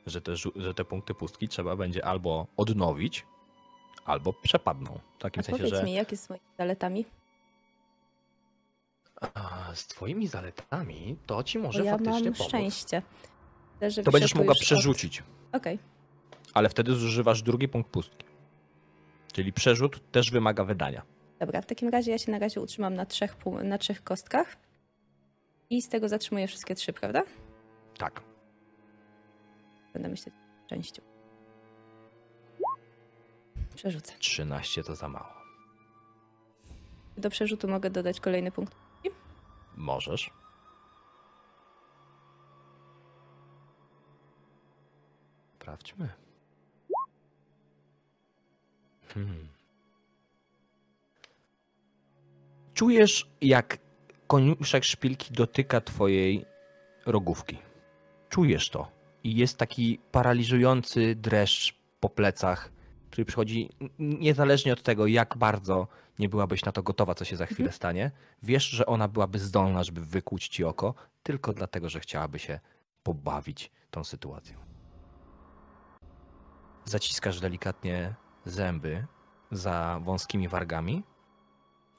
że 0.06 0.20
te, 0.20 0.36
że 0.56 0.74
te 0.74 0.84
punkty 0.84 1.14
pustki 1.14 1.48
trzeba 1.48 1.76
będzie 1.76 2.04
albo 2.04 2.46
odnowić, 2.56 3.26
albo 4.04 4.32
przepadną. 4.32 4.98
W 5.18 5.22
takim 5.22 5.40
A 5.40 5.42
sensie, 5.42 5.58
powiedz 5.62 5.74
że 5.80 5.84
mi, 5.84 5.92
jakie 5.92 6.16
są 6.16 6.34
moimi 6.34 6.44
zaletami? 6.58 7.04
A, 9.34 9.70
z 9.74 9.86
twoimi 9.86 10.26
zaletami 10.26 11.16
to 11.26 11.42
ci 11.42 11.58
Bo 11.58 11.64
może 11.64 11.84
ja 11.84 11.92
faktycznie 11.92 12.24
mam 12.30 12.34
pomóc. 12.34 12.48
szczęście. 12.48 13.02
Że 13.88 14.02
To 14.02 14.10
będziesz 14.10 14.34
mogła 14.34 14.50
już 14.52 14.58
od- 14.58 14.62
przerzucić, 14.64 15.22
Okej. 15.52 15.78
ale 16.54 16.68
wtedy 16.68 16.94
zużywasz 16.94 17.42
drugi 17.42 17.68
punkt 17.68 17.90
pustki. 17.90 18.24
Czyli 19.32 19.52
przerzut 19.52 20.10
też 20.12 20.30
wymaga 20.30 20.64
wydania. 20.64 21.02
Dobra, 21.40 21.62
w 21.62 21.66
takim 21.66 21.88
razie 21.88 22.10
ja 22.10 22.18
się 22.18 22.32
na 22.32 22.38
razie 22.38 22.60
utrzymam 22.60 22.94
na 22.94 23.06
trzech, 23.06 23.36
na 23.64 23.78
trzech 23.78 24.04
kostkach. 24.04 24.56
I 25.70 25.82
z 25.82 25.88
tego 25.88 26.08
zatrzymuję 26.08 26.46
wszystkie 26.48 26.74
trzy, 26.74 26.92
prawda? 26.92 27.22
Tak. 27.98 28.22
Będę 29.92 30.08
myśleć 30.08 30.34
o 30.34 30.64
szczęściu. 30.66 31.02
Przerzucę. 33.74 34.12
13 34.18 34.84
to 34.84 34.94
za 34.94 35.08
mało. 35.08 35.42
Do 37.16 37.30
przerzutu 37.30 37.68
mogę 37.68 37.90
dodać 37.90 38.20
kolejny 38.20 38.52
punkt. 38.52 38.74
Możesz. 39.76 40.30
Sprawdźmy. 45.54 46.08
Hmm. 49.14 49.48
Czujesz, 52.74 53.30
jak 53.40 53.78
koniuszek 54.26 54.84
szpilki 54.84 55.34
dotyka 55.34 55.80
twojej 55.80 56.44
rogówki. 57.06 57.58
Czujesz 58.28 58.70
to. 58.70 59.01
I 59.24 59.36
jest 59.36 59.58
taki 59.58 59.98
paraliżujący 60.12 61.14
dreszcz 61.14 61.74
po 62.00 62.08
plecach, 62.08 62.72
który 63.10 63.24
przychodzi 63.24 63.70
niezależnie 63.98 64.72
od 64.72 64.82
tego, 64.82 65.06
jak 65.06 65.36
bardzo 65.36 65.88
nie 66.18 66.28
byłabyś 66.28 66.64
na 66.64 66.72
to 66.72 66.82
gotowa, 66.82 67.14
co 67.14 67.24
się 67.24 67.36
za 67.36 67.46
chwilę 67.46 67.72
stanie. 67.72 68.10
Wiesz, 68.42 68.64
że 68.64 68.86
ona 68.86 69.08
byłaby 69.08 69.38
zdolna, 69.38 69.84
żeby 69.84 70.00
wykuć 70.00 70.48
ci 70.48 70.64
oko, 70.64 70.94
tylko 71.22 71.52
dlatego, 71.52 71.88
że 71.88 72.00
chciałaby 72.00 72.38
się 72.38 72.60
pobawić 73.02 73.70
tą 73.90 74.04
sytuacją. 74.04 74.58
Zaciskasz 76.84 77.40
delikatnie 77.40 78.14
zęby 78.44 79.06
za 79.50 80.00
wąskimi 80.02 80.48
wargami 80.48 81.02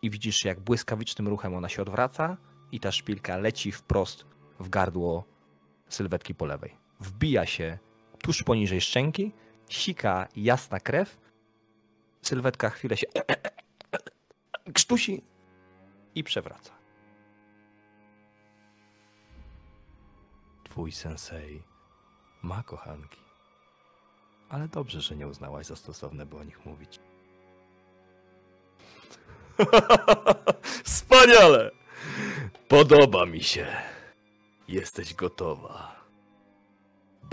i 0.02 0.10
widzisz, 0.10 0.46
jak 0.46 0.60
błyskawicznym 0.60 1.28
ruchem 1.28 1.56
ona 1.56 1.70
się 1.70 1.82
odwraca 1.82 2.38
i 2.72 2.80
ta 2.80 2.92
szpilka 2.92 3.38
leci 3.38 3.72
wprost 3.72 4.26
w 4.60 4.70
gardło 4.70 5.24
sylwetki 5.90 6.36
po 6.36 6.46
lewej. 6.46 6.83
Wbija 7.04 7.46
się 7.46 7.78
tuż 8.22 8.44
poniżej 8.44 8.82
szczęki, 8.82 9.32
sika 9.70 10.28
jasna 10.36 10.80
krew, 10.80 11.18
sylwetka 12.22 12.70
chwilę 12.70 12.98
się 12.98 13.08
krztusi 14.74 15.24
i 16.16 16.24
przewraca. 16.24 16.72
Twój 20.64 20.92
sensei 20.92 21.64
ma 22.42 22.64
kochanki. 22.64 23.20
Ale 24.50 24.68
dobrze, 24.68 25.02
że 25.02 25.16
nie 25.16 25.28
uznałaś 25.28 25.66
za 25.66 25.76
stosowne, 25.76 26.26
by 26.26 26.38
o 26.38 26.44
nich 26.44 26.66
mówić. 26.66 27.00
Wspaniale! 30.84 31.72
Podoba 32.68 33.26
mi 33.26 33.44
się. 33.44 33.68
Jesteś 34.68 35.14
gotowa. 35.14 36.03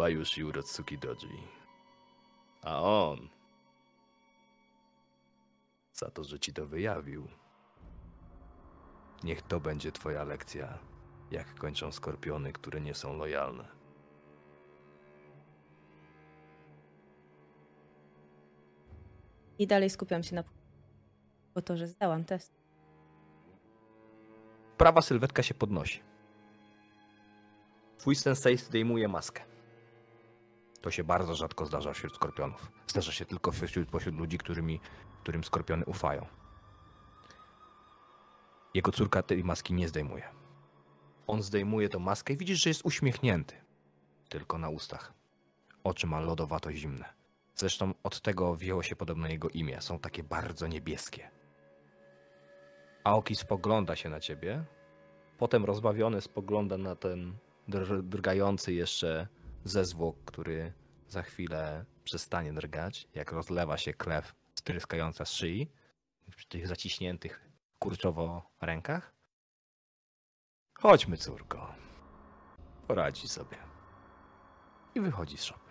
Bajushi 0.01 0.45
Urotsuki 0.45 0.99
Doji. 0.99 1.49
A 2.63 2.83
on... 2.83 3.29
Za 5.93 6.11
to, 6.11 6.25
że 6.25 6.39
ci 6.39 6.53
to 6.53 6.67
wyjawił. 6.67 7.29
Niech 9.25 9.43
to 9.43 9.61
będzie 9.61 9.93
twoja 9.93 10.25
lekcja, 10.25 10.79
jak 11.31 11.55
kończą 11.55 11.93
skorpiony, 11.93 12.53
które 12.53 12.81
nie 12.81 12.95
są 12.95 13.17
lojalne. 13.17 13.69
I 19.59 19.67
dalej 19.67 19.91
skupiam 19.91 20.23
się 20.23 20.35
na 20.35 20.45
po 21.55 21.63
to, 21.63 21.77
że 21.77 21.87
zdałam 21.87 22.25
test. 22.25 22.53
Prawa 24.77 25.03
sylwetka 25.03 25.43
się 25.43 25.55
podnosi. 25.55 26.01
Twój 27.99 28.15
sensei 28.15 28.57
zdejmuje 28.57 29.09
maskę. 29.09 29.50
To 30.81 30.91
się 30.91 31.05
bardzo 31.05 31.35
rzadko 31.35 31.67
zdarza 31.67 31.93
wśród 31.93 32.15
skorpionów. 32.15 32.73
Zdarza 32.87 33.13
się 33.13 33.25
tylko 33.25 33.53
wśród, 33.53 33.89
pośród 33.89 34.15
ludzi, 34.15 34.39
którymi, 34.39 34.81
którym 35.23 35.45
skorpiony 35.45 35.85
ufają. 35.85 36.27
Jego 38.75 38.93
córka 38.93 39.23
tej 39.23 39.45
maski 39.45 39.75
nie 39.75 39.89
zdejmuje. 39.89 40.29
On 41.27 41.43
zdejmuje 41.43 41.89
tą 41.89 41.99
maskę 41.99 42.33
i 42.33 42.37
widzisz, 42.37 42.63
że 42.63 42.71
jest 42.71 42.85
uśmiechnięty. 42.85 43.55
Tylko 44.29 44.59
na 44.59 44.69
ustach. 44.69 45.13
Oczy 45.85 46.07
ma 46.07 46.21
lodowato 46.21 46.73
zimne. 46.73 47.05
Zresztą 47.55 47.95
od 48.03 48.21
tego 48.21 48.55
wzięło 48.55 48.83
się 48.83 48.97
podobno 48.97 49.29
jego 49.29 49.49
imię. 49.49 49.81
Są 49.81 49.99
takie 49.99 50.23
bardzo 50.25 50.67
niebieskie. 50.67 51.31
Aoki 53.05 53.37
spogląda 53.37 53.97
się 53.97 54.09
na 54.09 54.21
ciebie, 54.21 54.65
potem 55.39 55.65
rozbawiony 55.65 56.21
spogląda 56.21 56.79
na 56.79 56.97
ten 56.97 57.37
dr- 57.69 58.03
drgający 58.03 58.73
jeszcze 58.73 59.29
zezwłok, 59.65 60.17
który 60.25 60.73
za 61.09 61.23
chwilę 61.23 61.85
przestanie 62.05 62.53
drgać, 62.53 63.09
jak 63.15 63.33
rozlewa 63.33 63.77
się 63.77 63.95
krew 63.95 64.35
stryskająca 64.55 65.25
z 65.25 65.33
szyi 65.33 65.73
przy 66.37 66.49
tych 66.49 66.67
zaciśniętych 66.67 67.51
kurczowo 67.79 68.51
rękach. 68.61 69.15
Chodźmy, 70.79 71.17
córko. 71.17 71.75
Poradzi 72.89 73.29
sobie. 73.29 73.57
I 74.95 75.01
wychodzi 75.01 75.37
z 75.37 75.45
szopy. 75.45 75.71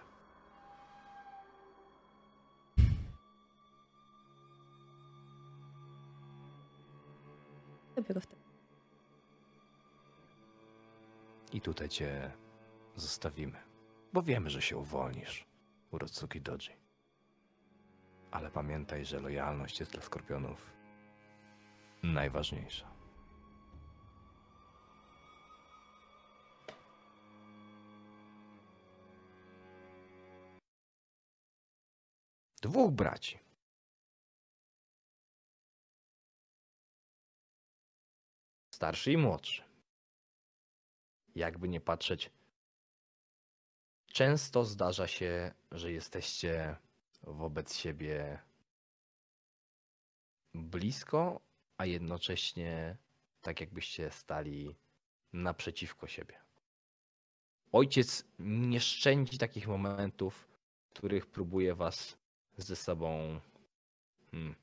I 11.54 11.62
tutaj 11.62 11.90
cię 11.90 12.32
zostawimy. 12.96 13.69
Bo 14.14 14.22
wiemy, 14.22 14.50
że 14.50 14.62
się 14.62 14.78
uwolnisz, 14.78 15.48
Urotsuki 15.92 16.42
Doji. 16.42 16.70
Ale 18.32 18.52
pamiętaj, 18.52 19.06
że 19.06 19.20
lojalność 19.20 19.80
jest 19.80 19.92
dla 19.92 20.02
skorpionów 20.02 20.74
najważniejsza. 22.04 22.92
Dwóch 32.62 32.92
braci. 32.92 33.40
Starszy 38.76 39.12
i 39.12 39.18
młodszy. 39.18 39.64
Jakby 41.36 41.70
nie 41.70 41.82
patrzeć, 41.82 42.32
często 44.10 44.66
zdarza 44.66 45.08
się, 45.08 45.52
że 45.72 45.92
jesteście 45.92 46.76
wobec 47.24 47.76
siebie 47.76 48.40
blisko, 50.54 51.42
a 51.78 51.86
jednocześnie 51.86 52.98
tak 53.42 53.62
jakbyście 53.62 54.12
stali 54.12 54.76
naprzeciwko 55.34 56.08
siebie. 56.08 56.40
Ojciec 57.72 58.26
nie 58.40 58.80
szczędzi 58.80 59.38
takich 59.38 59.68
momentów, 59.68 60.48
w 60.90 60.90
których 60.90 61.28
próbuje 61.28 61.76
was 61.76 62.18
ze 62.58 62.76
sobą 62.76 63.40
hmm, 64.32 64.56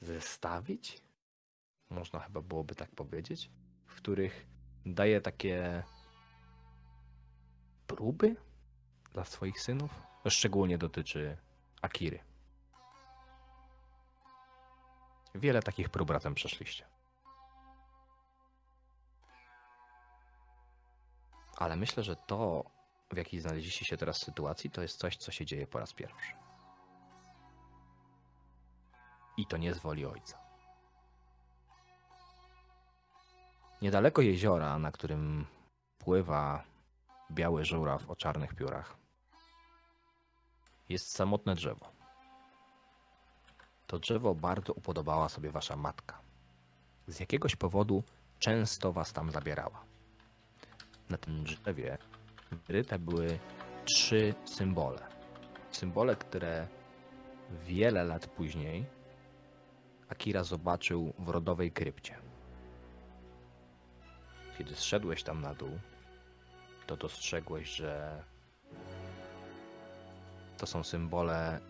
zestawić. 0.00 1.02
Można 1.90 2.20
chyba 2.20 2.40
byłoby 2.40 2.74
tak 2.74 2.90
powiedzieć, 2.90 3.50
w 3.86 3.94
których 3.94 4.46
daje 4.86 5.20
takie 5.20 5.82
próby 7.86 8.36
dla 9.12 9.24
swoich 9.24 9.60
synów. 9.60 10.02
To 10.22 10.30
szczególnie 10.30 10.78
dotyczy 10.78 11.36
Akiry. 11.82 12.18
Wiele 15.34 15.62
takich 15.62 15.88
prób 15.88 16.10
razem 16.10 16.34
przeszliście. 16.34 16.86
Ale 21.56 21.76
myślę, 21.76 22.02
że 22.02 22.16
to, 22.16 22.64
w 23.12 23.16
jakiej 23.16 23.40
znaleźliście 23.40 23.84
się 23.84 23.96
teraz 23.96 24.18
sytuacji, 24.18 24.70
to 24.70 24.82
jest 24.82 24.98
coś, 24.98 25.16
co 25.16 25.32
się 25.32 25.46
dzieje 25.46 25.66
po 25.66 25.78
raz 25.78 25.92
pierwszy. 25.92 26.32
I 29.36 29.46
to 29.46 29.56
nie 29.56 29.74
z 29.74 29.78
woli 29.78 30.06
ojca. 30.06 30.38
Niedaleko 33.82 34.22
jeziora, 34.22 34.78
na 34.78 34.92
którym 34.92 35.46
pływa 35.98 36.64
biały 37.30 37.64
żuraw 37.64 38.10
o 38.10 38.16
czarnych 38.16 38.54
piórach, 38.54 38.96
jest 40.88 41.10
samotne 41.12 41.54
drzewo. 41.54 41.92
To 43.86 43.98
drzewo 43.98 44.34
bardzo 44.34 44.72
upodobała 44.72 45.28
sobie 45.28 45.50
wasza 45.50 45.76
matka. 45.76 46.20
Z 47.06 47.20
jakiegoś 47.20 47.56
powodu 47.56 48.02
często 48.38 48.92
was 48.92 49.12
tam 49.12 49.30
zabierała. 49.30 49.84
Na 51.10 51.18
tym 51.18 51.44
drzewie 51.44 51.98
wyryte 52.50 52.98
były 52.98 53.38
trzy 53.84 54.34
symbole. 54.44 55.08
Symbole, 55.70 56.16
które 56.16 56.68
wiele 57.50 58.04
lat 58.04 58.26
później 58.26 58.86
Akira 60.08 60.44
zobaczył 60.44 61.12
w 61.18 61.28
rodowej 61.28 61.72
krypcie. 61.72 62.18
Kiedy 64.58 64.74
zszedłeś 64.74 65.22
tam 65.22 65.40
na 65.40 65.54
dół, 65.54 65.78
to 66.86 66.96
dostrzegłeś, 66.96 67.68
że 67.68 68.22
to 70.58 70.66
są 70.66 70.84
symbole 70.84 71.60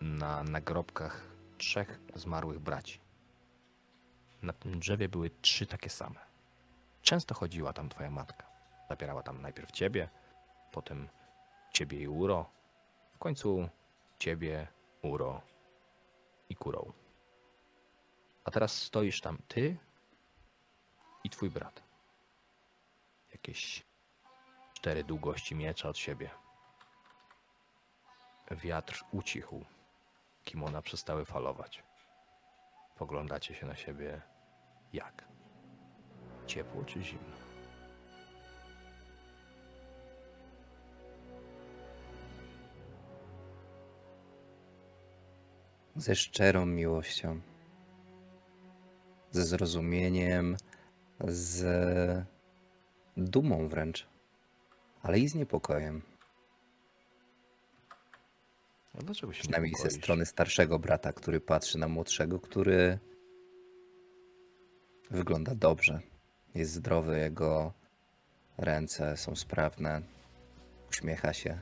na 0.00 0.42
nagrobkach 0.42 1.28
trzech 1.58 2.00
zmarłych 2.14 2.58
braci. 2.58 3.00
Na 4.42 4.52
tym 4.52 4.78
drzewie 4.78 5.08
były 5.08 5.30
trzy 5.30 5.66
takie 5.66 5.90
same. 5.90 6.20
Często 7.02 7.34
chodziła 7.34 7.72
tam 7.72 7.88
twoja 7.88 8.10
matka. 8.10 8.46
Zabierała 8.88 9.22
tam 9.22 9.42
najpierw 9.42 9.72
ciebie, 9.72 10.08
potem 10.72 11.08
ciebie 11.72 12.00
i 12.00 12.08
Uro. 12.08 12.50
W 13.14 13.18
końcu 13.18 13.68
ciebie, 14.18 14.66
Uro 15.02 15.42
i 16.48 16.56
Kurą. 16.56 16.92
A 18.44 18.50
teraz 18.50 18.82
stoisz 18.82 19.20
tam 19.20 19.38
ty 19.48 19.76
i 21.24 21.30
twój 21.30 21.50
brat. 21.50 21.82
Jakieś 23.32 23.87
cztery 24.78 25.04
długości 25.04 25.54
miecza 25.54 25.88
od 25.88 25.98
siebie. 25.98 26.30
Wiatr 28.50 29.04
ucichł. 29.12 29.64
Kimona 30.44 30.82
przestały 30.82 31.24
falować. 31.24 31.82
Poglądacie 32.98 33.54
się 33.54 33.66
na 33.66 33.76
siebie 33.76 34.22
jak? 34.92 35.24
Ciepło 36.46 36.84
czy 36.84 37.02
zimno? 37.02 37.36
Ze 45.96 46.16
szczerą 46.16 46.66
miłością, 46.66 47.40
ze 49.30 49.44
zrozumieniem, 49.44 50.56
z 51.20 52.26
dumą 53.16 53.68
wręcz, 53.68 54.07
ale 55.02 55.18
i 55.18 55.28
z 55.28 55.34
niepokojem. 55.34 56.02
A 58.94 59.02
dlaczego 59.02 59.32
się 59.32 59.42
Przynajmniej 59.42 59.74
ze 59.82 59.90
strony 59.90 60.26
starszego 60.26 60.78
brata, 60.78 61.12
który 61.12 61.40
patrzy 61.40 61.78
na 61.78 61.88
młodszego, 61.88 62.40
który 62.40 62.98
wygląda 65.10 65.54
dobrze. 65.54 66.00
Jest 66.54 66.72
zdrowy, 66.72 67.18
jego 67.18 67.72
ręce 68.58 69.16
są 69.16 69.36
sprawne, 69.36 70.02
uśmiecha 70.90 71.32
się. 71.32 71.58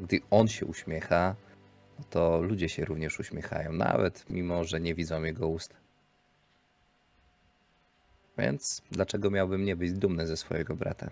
Gdy 0.00 0.20
on 0.30 0.48
się 0.48 0.66
uśmiecha, 0.66 1.36
no 1.98 2.04
to 2.10 2.42
ludzie 2.42 2.68
się 2.68 2.84
również 2.84 3.20
uśmiechają, 3.20 3.72
nawet 3.72 4.30
mimo, 4.30 4.64
że 4.64 4.80
nie 4.80 4.94
widzą 4.94 5.22
jego 5.22 5.48
ust. 5.48 5.74
Więc 8.38 8.82
dlaczego 8.90 9.30
miałbym 9.30 9.64
nie 9.64 9.76
być 9.76 9.92
dumny 9.92 10.26
ze 10.26 10.36
swojego 10.36 10.76
brata? 10.76 11.10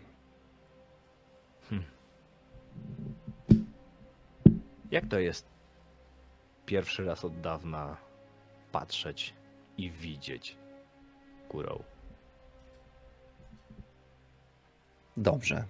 Jak 4.95 5.07
to 5.07 5.19
jest 5.19 5.47
pierwszy 6.67 7.05
raz 7.05 7.25
od 7.25 7.41
dawna 7.41 7.97
patrzeć 8.73 9.35
i 9.79 9.91
widzieć 9.91 10.57
kurą? 11.49 11.83
Dobrze. 15.17 15.65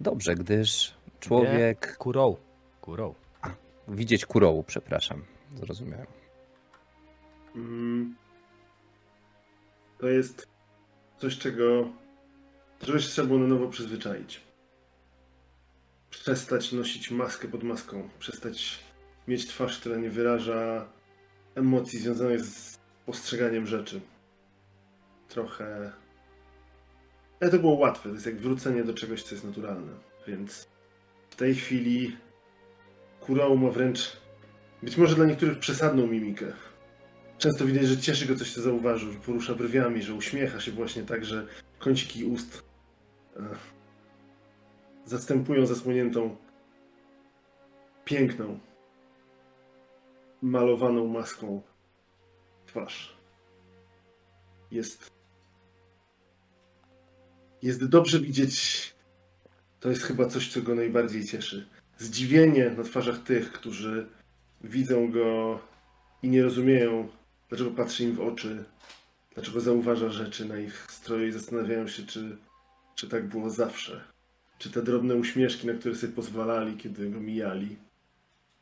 Dobrze, 0.00 0.34
gdyż 0.34 0.94
człowiek. 1.20 1.96
Kurą. 1.96 2.36
Kurą. 2.80 3.14
Widzieć 3.88 4.26
kurołu, 4.26 4.64
przepraszam. 4.64 5.24
Zrozumiałem. 5.54 6.06
Mm. 7.54 8.16
To 9.98 10.08
jest 10.08 10.48
coś, 11.18 11.38
czego 11.38 11.88
czegoś 12.80 13.06
trzeba 13.06 13.28
było 13.28 13.38
na 13.38 13.46
nowo 13.46 13.68
przyzwyczaić. 13.68 14.49
Przestać 16.10 16.72
nosić 16.72 17.10
maskę 17.10 17.48
pod 17.48 17.62
maską. 17.62 18.08
Przestać 18.18 18.78
mieć 19.28 19.46
twarz, 19.46 19.78
która 19.78 19.96
nie 19.96 20.10
wyraża 20.10 20.88
emocji 21.54 21.98
związanych 21.98 22.40
z 22.40 22.78
postrzeganiem 23.06 23.66
rzeczy. 23.66 24.00
Trochę. 25.28 25.92
Ale 27.40 27.50
to 27.50 27.58
było 27.58 27.74
łatwe. 27.74 28.08
To 28.08 28.14
jest 28.14 28.26
jak 28.26 28.40
wrócenie 28.40 28.84
do 28.84 28.94
czegoś, 28.94 29.22
co 29.22 29.34
jest 29.34 29.44
naturalne. 29.44 29.92
Więc 30.28 30.68
w 31.30 31.36
tej 31.36 31.54
chwili 31.54 32.16
Kurao 33.20 33.56
ma 33.56 33.70
wręcz 33.70 34.16
być 34.82 34.96
może 34.96 35.14
dla 35.14 35.26
niektórych 35.26 35.58
przesadną 35.58 36.06
mimikę. 36.06 36.52
Często 37.38 37.66
widać, 37.66 37.86
że 37.86 37.98
cieszy 37.98 38.26
go 38.26 38.36
coś, 38.36 38.52
co 38.52 38.62
zauważył, 38.62 39.12
że 39.12 39.18
porusza 39.18 39.54
brwiami, 39.54 40.02
że 40.02 40.14
uśmiecha 40.14 40.60
się 40.60 40.72
właśnie 40.72 41.02
tak, 41.02 41.24
że 41.24 41.46
kąciki 41.78 42.24
ust 42.24 42.62
e, 43.36 43.40
zastępują 45.10 45.66
zasłoniętą 45.66 46.36
piękną, 48.04 48.58
malowaną 50.42 51.06
maską 51.06 51.62
twarz. 52.66 53.16
Jest. 54.70 55.10
Jest 57.62 57.84
dobrze 57.84 58.20
widzieć. 58.20 58.54
To 59.80 59.90
jest 59.90 60.02
chyba 60.02 60.26
coś, 60.26 60.52
co 60.52 60.62
go 60.62 60.74
najbardziej 60.74 61.24
cieszy. 61.24 61.66
Zdziwienie 61.98 62.70
na 62.70 62.82
twarzach 62.84 63.22
tych, 63.22 63.52
którzy 63.52 64.08
widzą 64.60 65.10
go 65.10 65.58
i 66.22 66.28
nie 66.28 66.42
rozumieją, 66.42 67.08
dlaczego 67.48 67.70
patrzy 67.70 68.04
im 68.04 68.12
w 68.14 68.20
oczy, 68.20 68.64
dlaczego 69.34 69.60
zauważa 69.60 70.10
rzeczy 70.10 70.44
na 70.44 70.58
ich 70.58 70.86
stroju 70.90 71.26
i 71.26 71.32
zastanawiają 71.32 71.88
się, 71.88 72.06
czy, 72.06 72.36
czy 72.94 73.08
tak 73.08 73.28
było 73.28 73.50
zawsze. 73.50 74.09
Czy 74.60 74.70
te 74.70 74.82
drobne 74.82 75.14
uśmieszki, 75.14 75.66
na 75.66 75.74
które 75.74 75.94
sobie 75.94 76.12
pozwalali, 76.12 76.76
kiedy 76.76 77.10
go 77.10 77.20
mijali, 77.20 77.76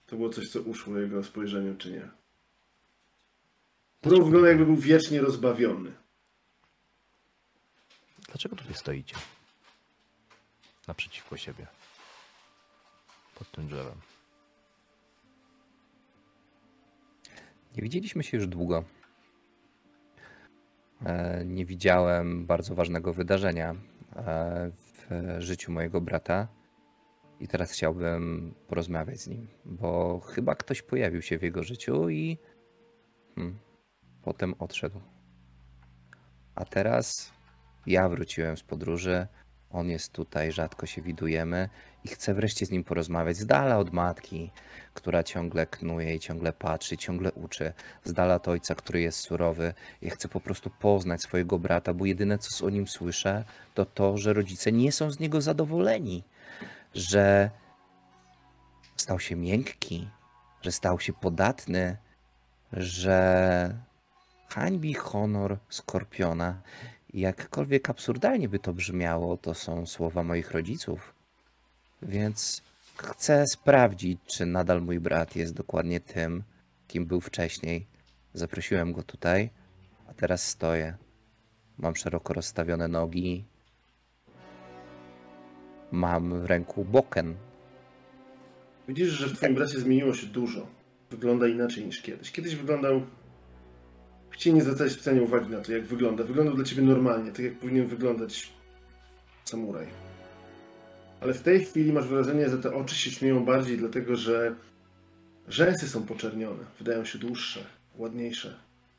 to 0.07 0.17
było 0.17 0.29
coś, 0.31 0.49
co 0.49 0.61
uszło 0.61 0.99
jego 0.99 1.25
spojrzeniu, 1.25 1.77
czy 1.77 1.91
nie. 1.93 2.09
Kuro 4.03 4.25
wygląda 4.25 4.49
jakby 4.49 4.67
był 4.67 4.77
wiecznie 4.77 5.21
rozbawiony. 5.21 5.93
Dlaczego 8.29 8.57
tutaj 8.57 8.75
stoicie? 8.75 9.17
Naprzeciwko 10.89 11.37
siebie. 11.37 11.67
Pod 13.39 13.51
tym 13.51 13.67
drzewem. 13.67 13.97
Nie 17.77 17.83
widzieliśmy 17.83 18.23
się 18.23 18.37
już 18.37 18.47
długo. 18.47 18.85
E, 21.07 21.45
Nie 21.45 21.65
widziałem 21.65 22.47
bardzo 22.47 22.75
ważnego 22.75 23.13
wydarzenia 23.13 23.75
e, 24.17 24.71
w 25.11 25.41
życiu 25.41 25.73
mojego 25.73 26.01
brata. 26.01 26.49
I 27.41 27.49
teraz 27.49 27.71
chciałbym 27.71 28.55
porozmawiać 28.69 29.21
z 29.21 29.29
nim, 29.29 29.49
bo 29.65 30.21
chyba 30.21 30.55
ktoś 30.55 30.83
pojawił 30.83 31.23
się 31.23 31.39
w 31.39 31.43
jego 31.43 31.63
życiu 31.63 32.09
i 32.09 32.39
hmm, 33.35 33.59
potem 34.23 34.55
odszedł. 34.59 35.01
A 36.55 36.65
teraz 36.65 37.33
ja 37.87 38.09
wróciłem 38.09 38.57
z 38.57 38.63
podróży. 38.63 39.27
On 39.71 39.89
jest 39.89 40.13
tutaj, 40.13 40.53
rzadko 40.53 40.87
się 40.87 41.03
widujemy 41.03 41.69
i 42.05 42.09
chcę 42.09 42.35
wreszcie 42.35 42.67
z 42.67 42.71
nim 42.71 42.85
porozmawiać 42.85 43.37
z 43.37 43.47
dala 43.47 43.79
od 43.79 43.93
matki, 43.93 44.51
która 44.95 45.23
ciągle 45.23 45.67
knuje 45.67 46.15
i 46.15 46.21
ciągle 46.21 46.53
patrzy, 46.53 46.97
ciągle 46.97 47.33
uczy, 47.33 47.73
z 48.05 48.13
dala 48.13 48.35
od 48.35 48.49
ojca, 48.49 48.75
który 48.75 49.01
jest 49.01 49.19
surowy. 49.19 49.75
Ja 50.03 50.11
chcę 50.11 50.29
po 50.29 50.41
prostu 50.41 50.71
poznać 50.71 51.23
swojego 51.23 51.59
brata, 51.59 51.95
bo 51.95 52.07
jedyne 52.07 52.39
co 52.39 52.67
o 52.67 52.71
nim 52.71 52.89
słyszę, 52.89 53.45
to 53.75 53.85
to, 53.85 54.19
że 54.19 54.33
rodzice 54.33 54.73
nie 54.73 54.93
są 54.93 55.11
z 55.11 55.21
niego 55.21 55.41
zadowoleni, 55.41 56.25
że 56.95 57.51
stał 58.97 59.21
się 59.21 59.37
miękki, 59.37 60.09
że 60.63 60.73
stał 60.73 61.01
się 61.01 61.13
podatny, 61.13 61.97
że 62.73 63.75
hańbi 64.49 64.95
honor 64.95 65.59
skorpiona. 65.69 66.61
Jakkolwiek 67.15 67.91
absurdalnie 67.91 68.49
by 68.49 68.59
to 68.59 68.73
brzmiało, 68.73 69.37
to 69.37 69.55
są 69.55 69.87
słowa 69.87 70.23
moich 70.23 70.51
rodziców. 70.51 71.18
Więc 72.03 72.63
chcę 72.97 73.47
sprawdzić, 73.47 74.19
czy 74.27 74.47
nadal 74.47 74.83
mój 74.83 75.01
brat 75.01 75.37
jest 75.37 75.55
dokładnie 75.55 76.01
tym, 76.01 76.43
kim 76.89 77.07
był 77.07 77.21
wcześniej. 77.21 77.87
Zaprosiłem 78.35 78.93
go 78.93 79.03
tutaj, 79.03 79.51
a 80.09 80.15
teraz 80.15 80.49
stoję. 80.49 80.97
Mam 81.79 81.97
szeroko 81.97 82.35
rozstawione 82.35 82.89
nogi. 82.89 83.45
Mam 85.93 86.41
w 86.41 86.45
ręku 86.45 86.85
boken. 86.85 87.35
Widzisz, 88.89 89.09
że 89.09 89.27
w 89.27 89.33
twoim 89.33 89.55
bracie 89.55 89.81
zmieniło 89.81 90.15
się 90.15 90.27
dużo. 90.27 90.67
Wygląda 91.11 91.49
inaczej 91.49 91.87
niż 91.87 92.03
kiedyś. 92.03 92.33
Kiedyś 92.33 92.57
wyglądał... 92.57 93.03
Chcieli 94.31 94.57
nie 94.57 94.63
zwracać 94.63 94.93
specjalnie 94.93 95.23
uwagi 95.23 95.51
na 95.51 95.61
to, 95.61 95.73
jak 95.73 95.87
wygląda. 95.87 96.25
Wyglądał 96.25 96.55
dla 96.55 96.65
ciebie 96.65 96.83
normalnie, 96.83 97.31
tak 97.31 97.45
jak 97.45 97.59
powinien 97.59 97.87
wyglądać 97.87 98.53
samuraj. 99.45 100.08
Ale 101.21 101.35
w 101.35 101.43
tej 101.43 101.65
chwili 101.65 101.93
masz 101.93 102.07
wrażenie, 102.07 102.49
że 102.49 102.59
te 102.59 102.75
oczy 102.75 102.95
się 102.95 103.11
śmieją 103.11 103.45
bardziej, 103.45 103.77
dlatego 103.79 104.17
że 104.17 104.55
rzęsy 105.49 105.89
są 105.89 106.07
poczernione. 106.07 106.65
Wydają 106.79 107.05
się 107.05 107.19
dłuższe, 107.19 107.61
ładniejsze. 107.97 108.57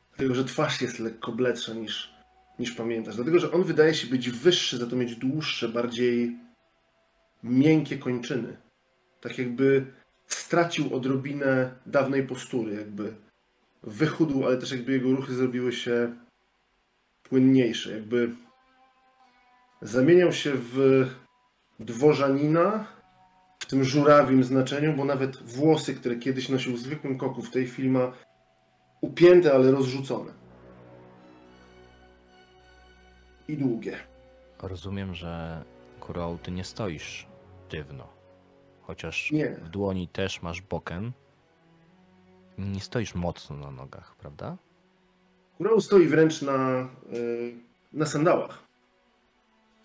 Dlatego, 0.09 0.35
że 0.35 0.45
twarz 0.45 0.81
jest 0.81 0.99
lekko 0.99 1.31
bledsza 1.31 1.73
niż, 1.73 2.13
niż 2.59 2.71
pamiętasz. 2.71 3.15
Dlatego, 3.15 3.39
że 3.39 3.51
on 3.51 3.63
wydaje 3.63 3.93
się 3.93 4.07
być 4.07 4.29
wyższy, 4.29 4.77
za 4.77 4.87
to 4.87 4.95
mieć 4.95 5.15
dłuższe, 5.15 5.69
bardziej 5.69 6.35
miękkie 7.43 7.97
kończyny. 7.97 8.57
Tak 9.21 9.37
jakby 9.37 9.85
stracił 10.27 10.95
odrobinę 10.95 11.71
dawnej 11.85 12.27
postury, 12.27 12.75
jakby 12.75 13.13
wychudł, 13.83 14.45
ale 14.45 14.57
też 14.57 14.71
jakby 14.71 14.91
jego 14.91 15.11
ruchy 15.11 15.33
zrobiły 15.33 15.73
się 15.73 16.15
płynniejsze, 17.23 17.91
jakby 17.91 18.35
zamieniał 19.81 20.33
się 20.33 20.51
w 20.55 21.05
dworzanina, 21.79 22.85
w 23.59 23.65
tym 23.65 23.83
żurawim 23.83 24.43
znaczeniu, 24.43 24.93
bo 24.93 25.05
nawet 25.05 25.37
włosy, 25.37 25.95
które 25.95 26.15
kiedyś 26.15 26.49
nosił 26.49 26.73
w 26.75 26.79
zwykłym 26.79 27.17
koku, 27.17 27.41
w 27.41 27.51
tej 27.51 27.67
chwili 27.67 27.89
ma 27.89 28.11
upięte, 29.01 29.53
ale 29.53 29.71
rozrzucone. 29.71 30.31
I 33.47 33.57
długie. 33.57 33.97
Rozumiem, 34.61 35.13
że 35.15 35.63
Kurą, 35.99 36.37
ty 36.37 36.51
nie 36.51 36.63
stoisz 36.63 37.27
sztywno. 37.67 38.07
Chociaż 38.81 39.31
Nie. 39.31 39.49
w 39.49 39.69
dłoni 39.69 40.07
też 40.07 40.41
masz 40.41 40.61
boken. 40.61 41.11
Nie 42.57 42.79
stoisz 42.79 43.15
mocno 43.15 43.55
na 43.57 43.71
nogach, 43.71 44.15
prawda? 44.15 44.57
Kurał 45.57 45.81
stoi 45.81 46.07
wręcz 46.07 46.41
na, 46.41 46.87
y, 47.13 47.53
na 47.93 48.05
sandałach. 48.05 48.68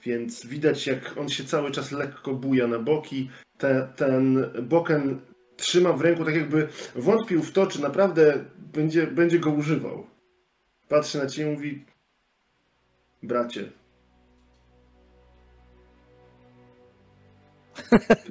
Więc 0.04 0.46
widać, 0.46 0.86
jak 0.86 1.18
on 1.18 1.28
się 1.28 1.44
cały 1.44 1.70
czas 1.70 1.92
lekko 1.92 2.34
buja 2.34 2.66
na 2.66 2.78
boki. 2.78 3.30
Te, 3.58 3.88
ten 3.96 4.50
boken 4.62 5.20
trzyma 5.56 5.92
w 5.92 6.00
ręku, 6.00 6.24
tak 6.24 6.34
jakby 6.34 6.68
wątpił 6.94 7.42
w 7.42 7.52
to, 7.52 7.66
czy 7.66 7.82
naprawdę 7.82 8.44
będzie, 8.58 9.06
będzie 9.06 9.38
go 9.38 9.50
używał. 9.50 10.06
Patrzy 10.88 11.18
na 11.18 11.26
ciebie 11.26 11.50
i 11.50 11.54
mówi: 11.54 11.84
Bracie. 13.22 13.72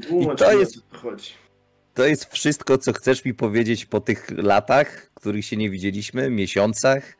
Tłumacz 0.08 0.40
to 0.40 0.60
jest- 0.60 0.82
chodzi. 0.92 1.32
To 1.94 2.06
jest 2.06 2.26
wszystko, 2.26 2.78
co 2.78 2.94
chcesz 2.94 3.26
mi 3.26 3.34
powiedzieć 3.34 3.86
po 3.86 4.00
tych 4.00 4.30
latach, 4.38 5.12
których 5.14 5.46
się 5.46 5.58
nie 5.58 5.70
widzieliśmy, 5.70 6.30
miesiącach. 6.30 7.18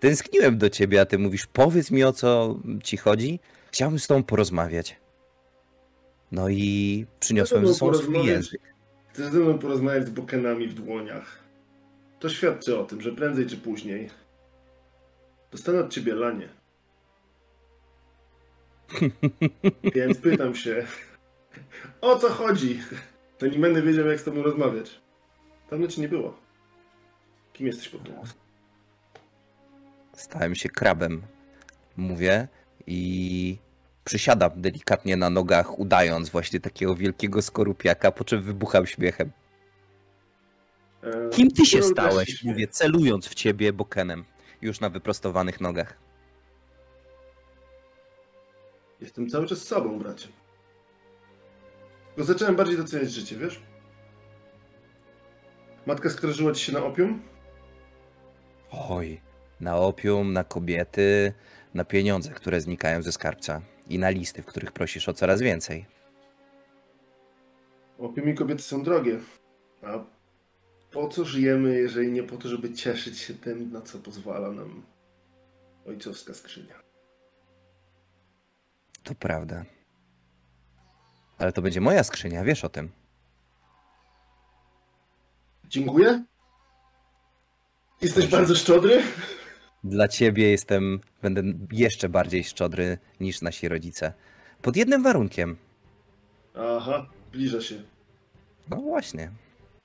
Tęskniłem 0.00 0.58
do 0.58 0.70
ciebie, 0.70 1.00
a 1.00 1.04
ty 1.04 1.18
mówisz, 1.18 1.46
powiedz 1.46 1.90
mi 1.90 2.04
o 2.04 2.12
co 2.12 2.60
ci 2.82 2.96
chodzi. 2.96 3.40
Chciałbym 3.74 3.98
z 3.98 4.06
tobą 4.06 4.22
porozmawiać. 4.22 4.96
No 6.32 6.48
i 6.48 7.06
przyniosłem 7.20 7.66
ze 7.66 7.74
sobą 7.74 7.94
swój 7.94 8.26
język. 8.26 8.60
Chcesz 9.08 9.26
ze 9.26 9.38
mną 9.38 9.58
porozmawiać 9.58 10.06
z 10.06 10.10
bokenami 10.10 10.68
w 10.68 10.74
dłoniach. 10.74 11.38
To 12.18 12.28
świadczy 12.28 12.78
o 12.78 12.84
tym, 12.84 13.00
że 13.00 13.12
prędzej 13.12 13.46
czy 13.46 13.56
później 13.56 14.10
dostanę 15.50 15.80
od 15.80 15.92
ciebie 15.92 16.14
lanie. 16.14 16.48
Więc 19.94 20.18
pytam 20.18 20.54
się, 20.54 20.86
o 22.00 22.18
co 22.18 22.28
chodzi? 22.28 22.80
To 23.38 23.46
nie 23.46 23.58
będę 23.58 23.82
wiedział, 23.82 24.06
jak 24.06 24.20
z 24.20 24.24
tobą 24.24 24.42
rozmawiać. 24.42 25.00
Dawno 25.70 25.88
ci 25.88 26.00
nie 26.00 26.08
było. 26.08 26.36
Kim 27.52 27.66
jesteś 27.66 27.90
tą 27.90 27.98
maską? 28.16 28.40
Stałem 30.12 30.54
się 30.54 30.68
krabem, 30.68 31.22
mówię 31.96 32.48
i 32.86 33.58
przysiadam 34.04 34.50
delikatnie 34.56 35.16
na 35.16 35.30
nogach, 35.30 35.78
udając 35.78 36.28
właśnie 36.30 36.60
takiego 36.60 36.94
wielkiego 36.96 37.42
skorupiaka, 37.42 38.12
po 38.12 38.24
czym 38.24 38.42
wybucham 38.42 38.86
śmiechem. 38.86 39.30
E, 41.02 41.28
Kim 41.30 41.50
ty 41.50 41.66
się 41.66 41.82
stałeś? 41.82 42.44
Mówię, 42.44 42.68
celując 42.68 43.28
w 43.28 43.34
ciebie 43.34 43.72
bokenem, 43.72 44.24
już 44.62 44.80
na 44.80 44.90
wyprostowanych 44.90 45.60
nogach. 45.60 45.98
Jestem 49.00 49.28
cały 49.28 49.46
czas 49.46 49.58
sobą, 49.58 49.98
bracie. 49.98 50.28
Bo 52.16 52.24
zacząłem 52.24 52.56
bardziej 52.56 52.76
doceniać 52.76 53.12
życie, 53.12 53.36
wiesz? 53.36 53.62
Matka 55.86 56.10
skarżyła 56.10 56.52
ci 56.52 56.64
się 56.64 56.72
na 56.72 56.84
opium? 56.84 57.22
Oj, 58.70 59.20
na 59.60 59.76
opium, 59.76 60.32
na 60.32 60.44
kobiety, 60.44 61.32
na 61.74 61.84
pieniądze, 61.84 62.30
które 62.30 62.60
znikają 62.60 63.02
ze 63.02 63.12
skarbca 63.12 63.62
i 63.88 63.98
na 63.98 64.10
listy, 64.10 64.42
w 64.42 64.46
których 64.46 64.72
prosisz 64.72 65.08
o 65.08 65.14
coraz 65.14 65.40
więcej. 65.40 65.86
Opium 67.98 68.28
i 68.28 68.34
kobiety 68.34 68.62
są 68.62 68.82
drogie. 68.82 69.18
A 69.82 70.04
po 70.90 71.08
co 71.08 71.24
żyjemy, 71.24 71.74
jeżeli 71.74 72.12
nie 72.12 72.22
po 72.22 72.36
to, 72.36 72.48
żeby 72.48 72.72
cieszyć 72.72 73.18
się 73.18 73.34
tym, 73.34 73.72
na 73.72 73.80
co 73.80 73.98
pozwala 73.98 74.50
nam 74.50 74.82
ojcowska 75.86 76.34
skrzynia? 76.34 76.74
To 79.02 79.14
prawda. 79.14 79.64
Ale 81.38 81.52
to 81.52 81.62
będzie 81.62 81.80
moja 81.80 82.04
skrzynia, 82.04 82.44
wiesz 82.44 82.64
o 82.64 82.68
tym. 82.68 82.92
Dziękuję. 85.68 86.24
Jesteś 88.02 88.24
Proszę. 88.24 88.36
bardzo 88.36 88.54
szczodry. 88.54 89.02
Dla 89.84 90.08
ciebie 90.08 90.50
jestem, 90.50 91.00
będę 91.22 91.42
jeszcze 91.72 92.08
bardziej 92.08 92.44
szczodry 92.44 92.98
niż 93.20 93.42
nasi 93.42 93.68
rodzice. 93.68 94.12
Pod 94.62 94.76
jednym 94.76 95.02
warunkiem. 95.02 95.56
Aha, 96.54 97.06
zbliża 97.28 97.60
się. 97.60 97.74
No 98.70 98.76
właśnie. 98.76 99.30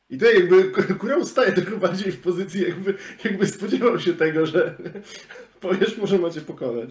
I 0.09 0.17
to 0.17 0.31
jakby 0.31 0.71
kurał 0.99 1.25
staje 1.25 1.51
tylko 1.51 1.77
bardziej 1.77 2.11
w 2.11 2.21
pozycji, 2.21 2.61
jakby, 2.61 2.97
jakby 3.23 3.47
spodziewał 3.47 3.99
się 3.99 4.13
tego, 4.13 4.45
że 4.45 4.77
powiesz 5.61 5.97
mu, 5.97 6.07
że 6.07 6.17
macie 6.17 6.41
pokonać. 6.41 6.89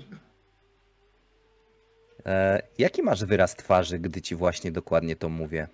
E, 2.27 2.63
jaki 2.79 3.03
masz 3.03 3.25
wyraz 3.25 3.57
twarzy, 3.57 3.99
gdy 3.99 4.23
ci 4.23 4.35
właśnie 4.35 4.73
dokładnie 4.73 5.17
to 5.17 5.29
mówię? 5.29 5.69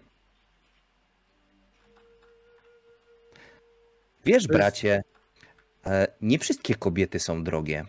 Wiesz, 4.25 4.47
bracie, 4.47 5.03
nie 6.21 6.39
wszystkie 6.39 6.75
kobiety 6.75 7.19
są 7.19 7.45
drogie. 7.45 7.85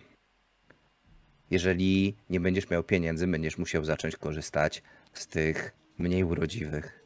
Jeżeli 1.51 2.15
nie 2.29 2.39
będziesz 2.39 2.69
miał 2.69 2.83
pieniędzy, 2.83 3.27
będziesz 3.27 3.57
musiał 3.57 3.85
zacząć 3.85 4.15
korzystać 4.15 4.83
z 5.13 5.27
tych 5.27 5.75
mniej 5.97 6.23
urodziwych. 6.23 7.03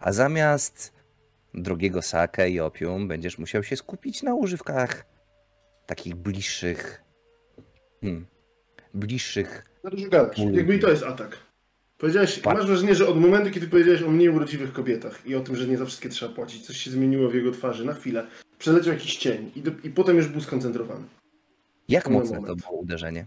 A 0.00 0.12
zamiast 0.12 0.92
drogiego 1.54 2.02
sake 2.02 2.50
i 2.50 2.60
opium, 2.60 3.08
będziesz 3.08 3.38
musiał 3.38 3.62
się 3.62 3.76
skupić 3.76 4.22
na 4.22 4.34
używkach 4.34 5.04
takich 5.86 6.14
bliższych. 6.14 7.02
Hmm, 8.00 8.26
bliższych 8.94 9.72
gadasz. 10.08 10.38
Mm. 10.38 10.54
Jakby 10.54 10.76
i 10.76 10.78
to 10.78 10.90
jest 10.90 11.02
atak. 11.02 11.38
Powiedziałeś, 11.98 12.38
Tak. 12.38 12.54
masz 12.54 12.66
wrażenie, 12.66 12.94
że 12.94 13.08
od 13.08 13.20
momentu, 13.20 13.50
kiedy 13.50 13.66
powiedziałeś 13.68 14.02
o 14.02 14.10
mniej 14.10 14.28
urodziwych 14.28 14.72
kobietach 14.72 15.26
i 15.26 15.34
o 15.34 15.40
tym, 15.40 15.56
że 15.56 15.66
nie 15.66 15.76
za 15.76 15.86
wszystkie 15.86 16.08
trzeba 16.08 16.34
płacić, 16.34 16.66
coś 16.66 16.76
się 16.76 16.90
zmieniło 16.90 17.28
w 17.28 17.34
jego 17.34 17.50
twarzy 17.50 17.84
na 17.84 17.94
chwilę. 17.94 18.26
Przeleciał 18.62 18.94
jakiś 18.94 19.16
cień 19.16 19.50
i, 19.56 19.62
do, 19.62 19.70
i 19.84 19.90
potem 19.90 20.16
już 20.16 20.28
był 20.28 20.40
skoncentrowany. 20.40 21.04
Jak 21.88 22.10
Moment. 22.10 22.30
mocne 22.30 22.46
to 22.46 22.56
było 22.56 22.80
uderzenie? 22.80 23.26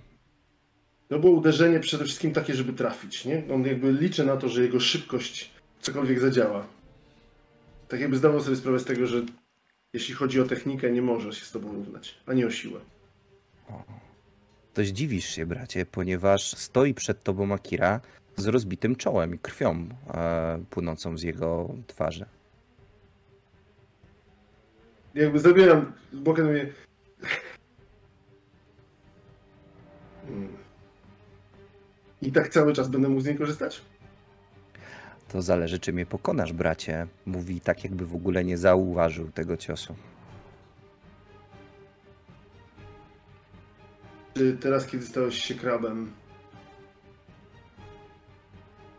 To 1.07 1.19
było 1.19 1.33
uderzenie 1.33 1.79
przede 1.79 2.05
wszystkim 2.05 2.33
takie, 2.33 2.53
żeby 2.53 2.73
trafić, 2.73 3.25
nie? 3.25 3.43
On 3.53 3.65
jakby 3.65 3.93
liczy 3.93 4.25
na 4.25 4.37
to, 4.37 4.49
że 4.49 4.63
jego 4.63 4.79
szybkość 4.79 5.51
cokolwiek 5.81 6.19
zadziała. 6.19 6.67
Tak 7.87 7.99
jakby 7.99 8.17
zdawał 8.17 8.41
sobie 8.41 8.55
sprawę 8.55 8.79
z 8.79 8.85
tego, 8.85 9.07
że 9.07 9.21
jeśli 9.93 10.15
chodzi 10.15 10.41
o 10.41 10.45
technikę, 10.45 10.91
nie 10.91 11.01
może 11.01 11.33
się 11.33 11.45
z 11.45 11.51
tobą 11.51 11.71
równać, 11.73 12.15
ani 12.25 12.45
o 12.45 12.51
siłę. 12.51 12.79
To 14.73 14.83
zdziwisz 14.83 15.25
się, 15.25 15.45
bracie, 15.45 15.85
ponieważ 15.85 16.57
stoi 16.57 16.93
przed 16.93 17.23
tobą 17.23 17.53
Akira 17.53 18.01
z 18.35 18.47
rozbitym 18.47 18.95
czołem 18.95 19.35
i 19.35 19.39
krwią 19.39 19.89
e, 20.13 20.63
płynącą 20.69 21.17
z 21.17 21.23
jego 21.23 21.75
twarzy. 21.87 22.25
Jakby 25.15 25.39
zabieram 25.39 25.93
z 26.13 26.19
bokiem 26.19 26.45
mówię... 26.47 26.73
Hmm. 30.27 30.47
I 32.21 32.31
tak 32.31 32.49
cały 32.49 32.73
czas 32.73 32.87
będę 32.89 33.09
mógł 33.09 33.21
z 33.21 33.25
niej 33.25 33.35
korzystać? 33.37 33.81
To 35.27 35.41
zależy, 35.41 35.79
czy 35.79 35.93
mnie 35.93 36.05
pokonasz, 36.05 36.53
bracie. 36.53 37.07
Mówi 37.25 37.61
tak, 37.61 37.83
jakby 37.83 38.05
w 38.05 38.15
ogóle 38.15 38.43
nie 38.43 38.57
zauważył 38.57 39.31
tego 39.31 39.57
ciosu. 39.57 39.95
Czy 44.33 44.57
teraz, 44.57 44.87
kiedy 44.87 45.05
stałeś 45.05 45.35
się 45.35 45.55
krabem, 45.55 46.11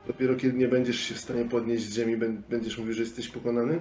dopiero 0.06 0.34
kiedy 0.36 0.58
nie 0.58 0.68
będziesz 0.68 1.00
się 1.00 1.14
w 1.14 1.18
stanie 1.20 1.44
podnieść 1.44 1.84
z 1.84 1.94
ziemi, 1.94 2.18
bę- 2.18 2.42
będziesz 2.48 2.78
mówił, 2.78 2.92
że 2.92 3.02
jesteś 3.02 3.28
pokonany? 3.28 3.80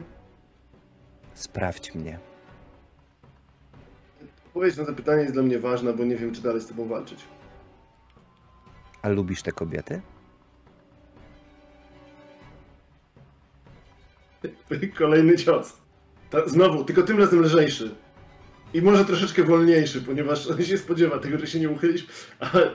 Sprawdź 1.36 1.96
mnie. 1.96 2.20
Odpowiedź 4.48 4.78
na 4.78 4.86
to 4.86 4.94
pytanie 4.94 5.22
jest 5.22 5.34
dla 5.34 5.44
mnie 5.44 5.60
ważna, 5.60 5.94
bo 5.94 6.04
nie 6.06 6.16
wiem, 6.16 6.34
czy 6.34 6.42
dalej 6.42 6.62
z 6.62 6.68
tobą 6.68 6.88
walczyć. 6.88 7.20
A 9.02 9.10
lubisz 9.10 9.42
te 9.42 9.52
kobiety? 9.52 10.02
Kolejny 14.98 15.38
cios. 15.38 15.78
Ta, 16.30 16.48
znowu, 16.48 16.84
tylko 16.84 17.04
tym 17.04 17.20
razem 17.20 17.42
lżejszy. 17.42 17.96
I 18.74 18.82
może 18.82 19.06
troszeczkę 19.06 19.44
wolniejszy, 19.44 20.02
ponieważ 20.02 20.48
on 20.48 20.64
się 20.66 20.78
spodziewa 20.78 21.20
tego, 21.20 21.38
że 21.40 21.48
się 21.48 21.60
nie 21.60 21.70
uchylisz, 21.70 22.08
ale 22.40 22.72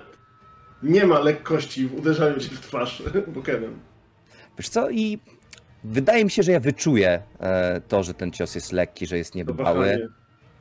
nie 0.82 1.06
ma 1.06 1.20
lekkości 1.20 1.86
w 1.86 1.94
uderzaniu 1.94 2.40
cię 2.40 2.48
w 2.48 2.60
twarz 2.60 3.02
bokenem. 3.34 3.80
Wiesz 4.58 4.68
co, 4.68 4.90
i 4.90 5.18
wydaje 5.84 6.24
mi 6.24 6.30
się, 6.30 6.42
że 6.42 6.52
ja 6.52 6.60
wyczuję 6.60 7.22
e, 7.40 7.80
to, 7.88 8.02
że 8.02 8.14
ten 8.14 8.32
cios 8.32 8.54
jest 8.54 8.72
lekki, 8.72 9.06
że 9.06 9.18
jest 9.18 9.34
niebywały. 9.34 10.08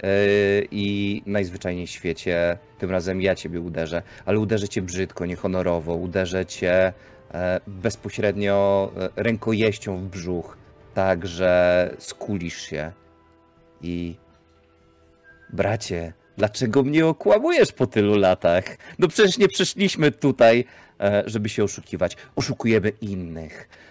Yy, 0.03 0.67
i 0.71 1.21
najzwyczajniej 1.25 1.87
w 1.87 1.89
świecie 1.89 2.57
tym 2.77 2.91
razem 2.91 3.21
ja 3.21 3.35
ciebie 3.35 3.61
uderzę, 3.61 4.01
ale 4.25 4.39
uderzę 4.39 4.69
cię 4.69 4.81
brzydko, 4.81 5.25
niehonorowo, 5.25 5.95
uderzę 5.95 6.45
cię 6.45 6.93
e, 7.31 7.59
bezpośrednio 7.67 8.91
e, 8.97 9.23
rękojeścią 9.23 9.97
w 9.97 10.05
brzuch, 10.05 10.57
tak 10.93 11.27
że 11.27 11.95
skulisz 11.97 12.61
się. 12.61 12.91
I 13.81 14.15
bracie, 15.53 16.13
dlaczego 16.37 16.83
mnie 16.83 17.05
okłamujesz 17.05 17.71
po 17.71 17.87
tylu 17.87 18.17
latach? 18.17 18.63
No 18.99 19.07
przecież 19.07 19.37
nie 19.37 19.47
przyszliśmy 19.47 20.11
tutaj, 20.11 20.65
e, 20.99 21.23
żeby 21.25 21.49
się 21.49 21.63
oszukiwać. 21.63 22.17
Oszukujemy 22.35 22.89
innych, 23.01 23.69
e, 23.69 23.88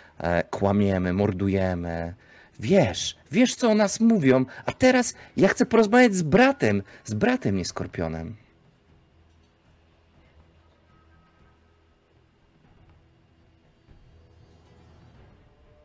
kłamiemy, 0.51 1.13
mordujemy. 1.13 2.15
Wiesz, 2.61 3.17
wiesz 3.31 3.55
co 3.55 3.71
o 3.71 3.75
nas 3.75 4.01
mówią, 4.01 4.45
a 4.67 4.73
teraz 4.73 5.15
ja 5.37 5.49
chcę 5.49 5.67
porozmawiać 5.67 6.15
z 6.15 6.23
bratem, 6.23 6.83
z 7.05 7.15
bratem, 7.15 7.57
nie 7.57 7.65
skorpionem. 7.65 8.37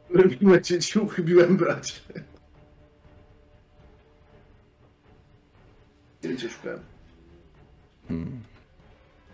W 0.10 0.20
którym 0.20 0.38
momencie 0.42 0.80
ci 0.80 1.00
uchybiłem, 1.00 1.58
bracie. 1.58 1.94
Kiedy 6.22 6.38
cię 6.38 6.50
szukałem? 6.50 6.80
Hmm. 8.08 8.44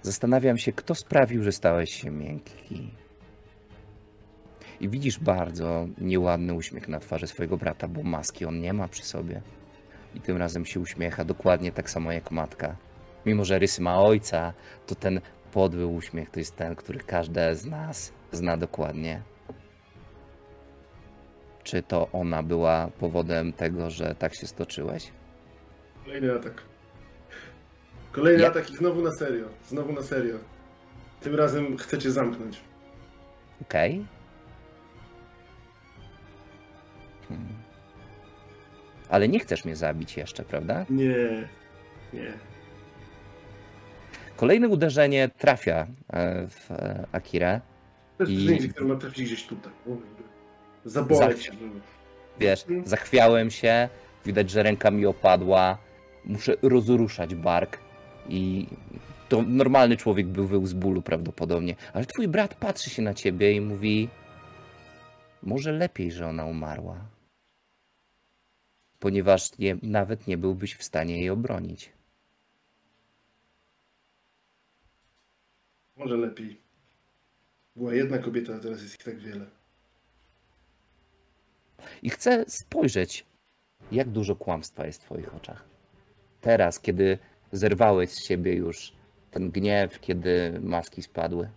Zastanawiam 0.01 0.57
się, 0.57 0.73
kto 0.73 0.95
sprawił, 0.95 1.43
że 1.43 1.51
stałeś 1.51 2.01
się 2.01 2.11
miękki. 2.11 2.91
I 4.81 4.89
widzisz 4.89 5.19
bardzo 5.19 5.87
nieładny 5.97 6.53
uśmiech 6.53 6.87
na 6.87 6.99
twarzy 6.99 7.27
swojego 7.27 7.57
brata, 7.57 7.87
bo 7.87 8.03
maski 8.03 8.45
on 8.45 8.61
nie 8.61 8.73
ma 8.73 8.87
przy 8.87 9.03
sobie. 9.03 9.41
I 10.15 10.21
tym 10.21 10.37
razem 10.37 10.65
się 10.65 10.79
uśmiecha 10.79 11.25
dokładnie 11.25 11.71
tak 11.71 11.89
samo 11.89 12.11
jak 12.11 12.31
matka. 12.31 12.75
Mimo, 13.25 13.45
że 13.45 13.59
rysy 13.59 13.81
ma 13.81 13.99
ojca, 14.01 14.53
to 14.87 14.95
ten 14.95 15.21
podły 15.51 15.85
uśmiech 15.85 16.29
to 16.29 16.39
jest 16.39 16.55
ten, 16.55 16.75
który 16.75 16.99
każde 16.99 17.55
z 17.55 17.65
nas 17.65 18.13
zna 18.31 18.57
dokładnie. 18.57 19.21
Czy 21.63 21.83
to 21.83 22.07
ona 22.13 22.43
była 22.43 22.89
powodem 22.99 23.53
tego, 23.53 23.89
że 23.89 24.15
tak 24.15 24.35
się 24.35 24.47
stoczyłeś? 24.47 25.11
Kolejny 26.05 26.33
atak. 26.33 26.61
Kolejny 28.11 28.41
Ja- 28.43 28.47
atak 28.49 28.69
i 28.71 28.75
znowu 28.77 29.01
na 29.01 29.11
serio. 29.11 29.45
Znowu 29.67 29.93
na 29.93 30.01
serio. 30.01 30.35
Tym 31.21 31.35
razem 31.35 31.77
chcecie 31.77 32.11
zamknąć. 32.11 32.61
Okej. 33.61 34.05
Hmm. 37.29 37.47
Ale 39.09 39.27
nie 39.27 39.39
chcesz 39.39 39.65
mnie 39.65 39.75
zabić 39.75 40.17
jeszcze, 40.17 40.43
prawda? 40.43 40.85
Nie. 40.89 41.47
Nie. 42.13 42.33
Kolejne 44.35 44.67
uderzenie 44.67 45.29
trafia 45.37 45.87
e, 46.13 46.47
w 46.47 46.71
e, 46.71 47.05
Akirę. 47.11 47.61
To 48.17 48.23
jest 48.23 48.33
I- 48.35 48.41
zdjęcie, 48.43 48.67
które 48.69 48.85
ma 48.87 48.95
trafić 48.95 49.25
gdzieś 49.25 49.43
tutaj. 49.47 49.71
Się. 51.37 51.51
żeby- 51.53 51.69
Wiesz, 52.39 52.63
Mhm. 52.63 52.87
zachwiałem 52.87 53.51
się, 53.51 53.89
widać, 54.25 54.49
że 54.49 54.63
ręka 54.63 54.91
mi 54.91 55.05
opadła. 55.05 55.77
Muszę 56.25 56.53
rozruszać 56.61 57.35
bark 57.35 57.77
i 58.29 58.67
to 59.29 59.41
normalny 59.41 59.97
człowiek 59.97 60.27
by 60.27 60.47
wył 60.47 60.65
z 60.67 60.73
bólu 60.73 61.01
prawdopodobnie. 61.01 61.75
Ale 61.93 62.05
twój 62.05 62.27
brat 62.27 62.55
patrzy 62.55 62.89
się 62.89 63.01
na 63.01 63.13
ciebie 63.13 63.51
i 63.51 63.61
mówi: 63.61 64.09
Może 65.43 65.71
lepiej, 65.71 66.11
że 66.11 66.27
ona 66.27 66.45
umarła. 66.45 66.97
Ponieważ 68.99 69.57
nie, 69.57 69.77
nawet 69.81 70.27
nie 70.27 70.37
byłbyś 70.37 70.75
w 70.75 70.83
stanie 70.83 71.17
jej 71.17 71.29
obronić. 71.29 71.91
Może 75.95 76.17
lepiej. 76.17 76.61
Była 77.75 77.93
jedna 77.93 78.17
kobieta, 78.17 78.55
a 78.55 78.59
teraz 78.59 78.81
jest 78.81 78.95
ich 78.95 79.03
tak 79.03 79.19
wiele. 79.19 79.45
I 82.01 82.09
chcę 82.09 82.45
spojrzeć, 82.47 83.25
jak 83.91 84.09
dużo 84.09 84.35
kłamstwa 84.35 84.85
jest 84.85 85.01
w 85.01 85.05
Twoich 85.05 85.35
oczach. 85.35 85.63
Teraz, 86.41 86.79
kiedy 86.79 87.17
zerwałeś 87.51 88.09
z 88.09 88.25
siebie 88.25 88.53
już 88.53 88.93
ten 89.31 89.51
gniew, 89.51 89.99
kiedy 89.99 90.59
maski 90.61 91.03
spadły. 91.03 91.49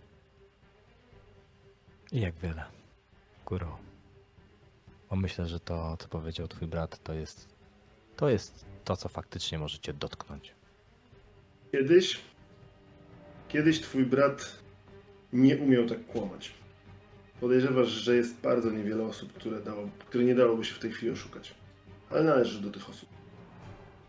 I 2.11 2.21
jak 2.21 2.35
wiele. 2.35 2.63
Kuro. 3.45 3.92
Bo 5.13 5.17
myślę, 5.17 5.47
że 5.47 5.59
to, 5.59 5.97
co 5.97 6.07
powiedział 6.07 6.47
twój 6.47 6.67
brat, 6.67 7.03
to 7.03 7.13
jest. 7.13 7.47
To 8.15 8.29
jest 8.29 8.65
to, 8.83 8.97
co 8.97 9.09
faktycznie 9.09 9.59
możecie 9.59 9.93
dotknąć. 9.93 10.55
Kiedyś, 11.71 12.19
kiedyś 13.47 13.81
twój 13.81 14.05
brat 14.05 14.59
nie 15.33 15.57
umiał 15.57 15.85
tak 15.87 16.05
kłamać. 16.05 16.53
Podejrzewasz, 17.41 17.87
że 17.87 18.15
jest 18.15 18.41
bardzo 18.41 18.71
niewiele 18.71 19.03
osób, 19.03 19.33
które, 19.33 19.61
dało, 19.61 19.89
które 19.99 20.23
nie 20.23 20.35
dałoby 20.35 20.65
się 20.65 20.73
w 20.73 20.79
tej 20.79 20.91
chwili 20.91 21.11
oszukać. 21.11 21.55
Ale 22.09 22.23
należysz 22.23 22.59
do 22.59 22.71
tych 22.71 22.89
osób. 22.89 23.09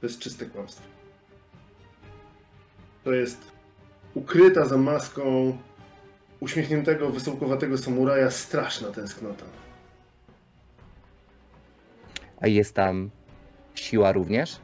To 0.01 0.07
jest 0.07 0.19
czyste 0.19 0.47
kłamstwo. 0.47 0.87
To 3.05 3.13
jest 3.13 3.53
ukryta 4.15 4.65
za 4.67 4.79
maską 4.79 5.59
uśmiechniętego, 6.41 7.11
wysołkowatego 7.11 7.79
samuraja 7.79 8.31
straszna 8.31 8.91
tęsknota. 8.91 9.64
A 12.45 12.47
jest 12.47 12.75
tam 12.75 13.11
siła 13.75 14.13
również? 14.13 14.61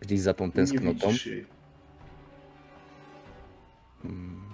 Gdzieś 0.00 0.20
za 0.20 0.34
tą 0.34 0.52
tęsknotą. 0.52 1.12
Hmm. 4.02 4.50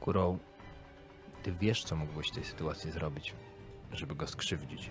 Kuro, 0.00 0.38
ty 1.42 1.52
wiesz, 1.52 1.84
co 1.84 1.96
mógłbyś 1.96 2.28
w 2.28 2.34
tej 2.34 2.44
sytuacji 2.44 2.90
zrobić, 2.90 3.34
żeby 3.92 4.14
go 4.14 4.26
skrzywdzić. 4.26 4.90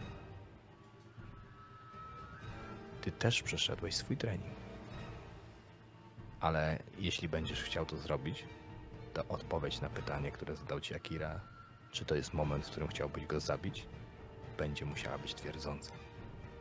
Ty 3.02 3.12
też 3.12 3.44
przeszedłeś 3.44 3.96
swój 3.96 4.18
trening. 4.18 4.56
Ale 6.40 6.80
jeśli 7.00 7.30
będziesz 7.30 7.64
chciał 7.64 7.86
to 7.86 7.98
zrobić, 7.98 8.46
to 9.10 9.28
odpowiedź 9.28 9.82
na 9.82 9.90
pytanie, 9.90 10.32
które 10.32 10.56
zadał 10.56 10.80
ci 10.80 10.96
Akira, 10.96 11.42
czy 11.92 12.06
to 12.06 12.16
jest 12.16 12.34
moment, 12.34 12.66
w 12.66 12.72
którym 12.72 12.88
chciałbyś 12.90 13.26
go 13.26 13.40
zabić, 13.40 13.88
będzie 14.58 14.86
musiała 14.86 15.18
być 15.18 15.36
twierdząca. 15.36 15.92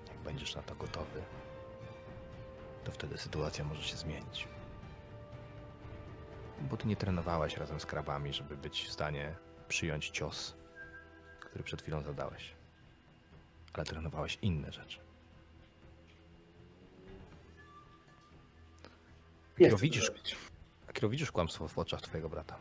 Jak 0.09 0.19
będziesz 0.19 0.57
na 0.57 0.63
to 0.63 0.75
gotowy, 0.75 1.23
to 2.85 2.93
wtedy 2.93 3.19
sytuacja 3.19 3.65
może 3.65 3.83
się 3.83 3.97
zmienić. 3.97 4.49
Bo 6.61 6.77
ty 6.77 6.89
nie 6.89 6.97
trenowałeś 6.97 7.57
razem 7.57 7.81
z 7.81 7.87
krabami, 7.87 8.33
żeby 8.33 8.57
być 8.57 8.85
w 8.85 8.93
stanie 8.93 9.35
przyjąć 9.69 10.11
cios, 10.11 10.57
który 11.41 11.65
przed 11.65 11.83
chwilą 11.83 12.03
zadałeś. 12.03 12.55
Ale 13.73 13.85
trenowałeś 13.85 14.39
inne 14.43 14.73
rzeczy. 14.73 15.01
Chcę 19.55 19.77
widzisz. 19.77 20.13
Akiro, 20.89 21.09
widzisz 21.09 21.33
kłamstwo 21.33 21.69
w 21.69 21.79
oczach 21.79 22.01
twojego 22.01 22.29
brata. 22.29 22.57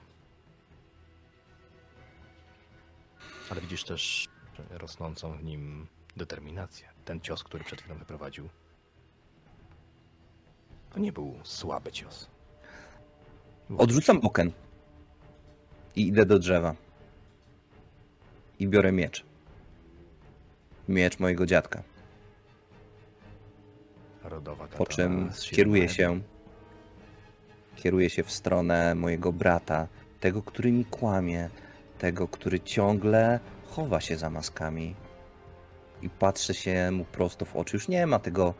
Ale 3.49 3.61
widzisz 3.61 3.83
też 3.83 4.27
rosnącą 4.69 5.37
w 5.37 5.43
nim 5.43 5.87
determinację. 6.17 6.87
Ten 7.05 7.21
cios, 7.21 7.43
który 7.43 7.63
przed 7.63 7.81
chwilą 7.81 7.97
wyprowadził, 7.97 8.49
to 10.93 10.99
nie 10.99 11.11
był 11.11 11.39
słaby 11.43 11.91
cios. 11.91 12.29
Odrzucam 13.77 14.19
oken. 14.23 14.51
I 15.95 16.07
idę 16.07 16.25
do 16.25 16.39
drzewa. 16.39 16.75
I 18.59 18.67
biorę 18.67 18.91
miecz. 18.91 19.25
Miecz 20.87 21.19
mojego 21.19 21.45
dziadka. 21.45 21.83
rodowa 24.23 24.67
Po 24.67 24.85
czym 24.85 25.29
kieruję 25.51 25.89
się. 25.89 26.21
Kieruję 27.77 28.09
się 28.09 28.23
w 28.23 28.31
stronę 28.31 28.95
mojego 28.95 29.33
brata, 29.33 29.87
tego, 30.19 30.41
który 30.41 30.71
mi 30.71 30.85
kłamie, 30.85 31.49
tego, 31.99 32.27
który 32.27 32.59
ciągle 32.59 33.39
chowa 33.67 34.01
się 34.01 34.17
za 34.17 34.29
maskami. 34.29 34.95
I 36.01 36.09
patrzę 36.09 36.53
się 36.53 36.91
mu 36.91 37.05
prosto 37.05 37.45
w 37.45 37.55
oczy. 37.55 37.75
Już 37.75 37.87
nie 37.87 38.07
ma 38.07 38.19
tego 38.19 38.53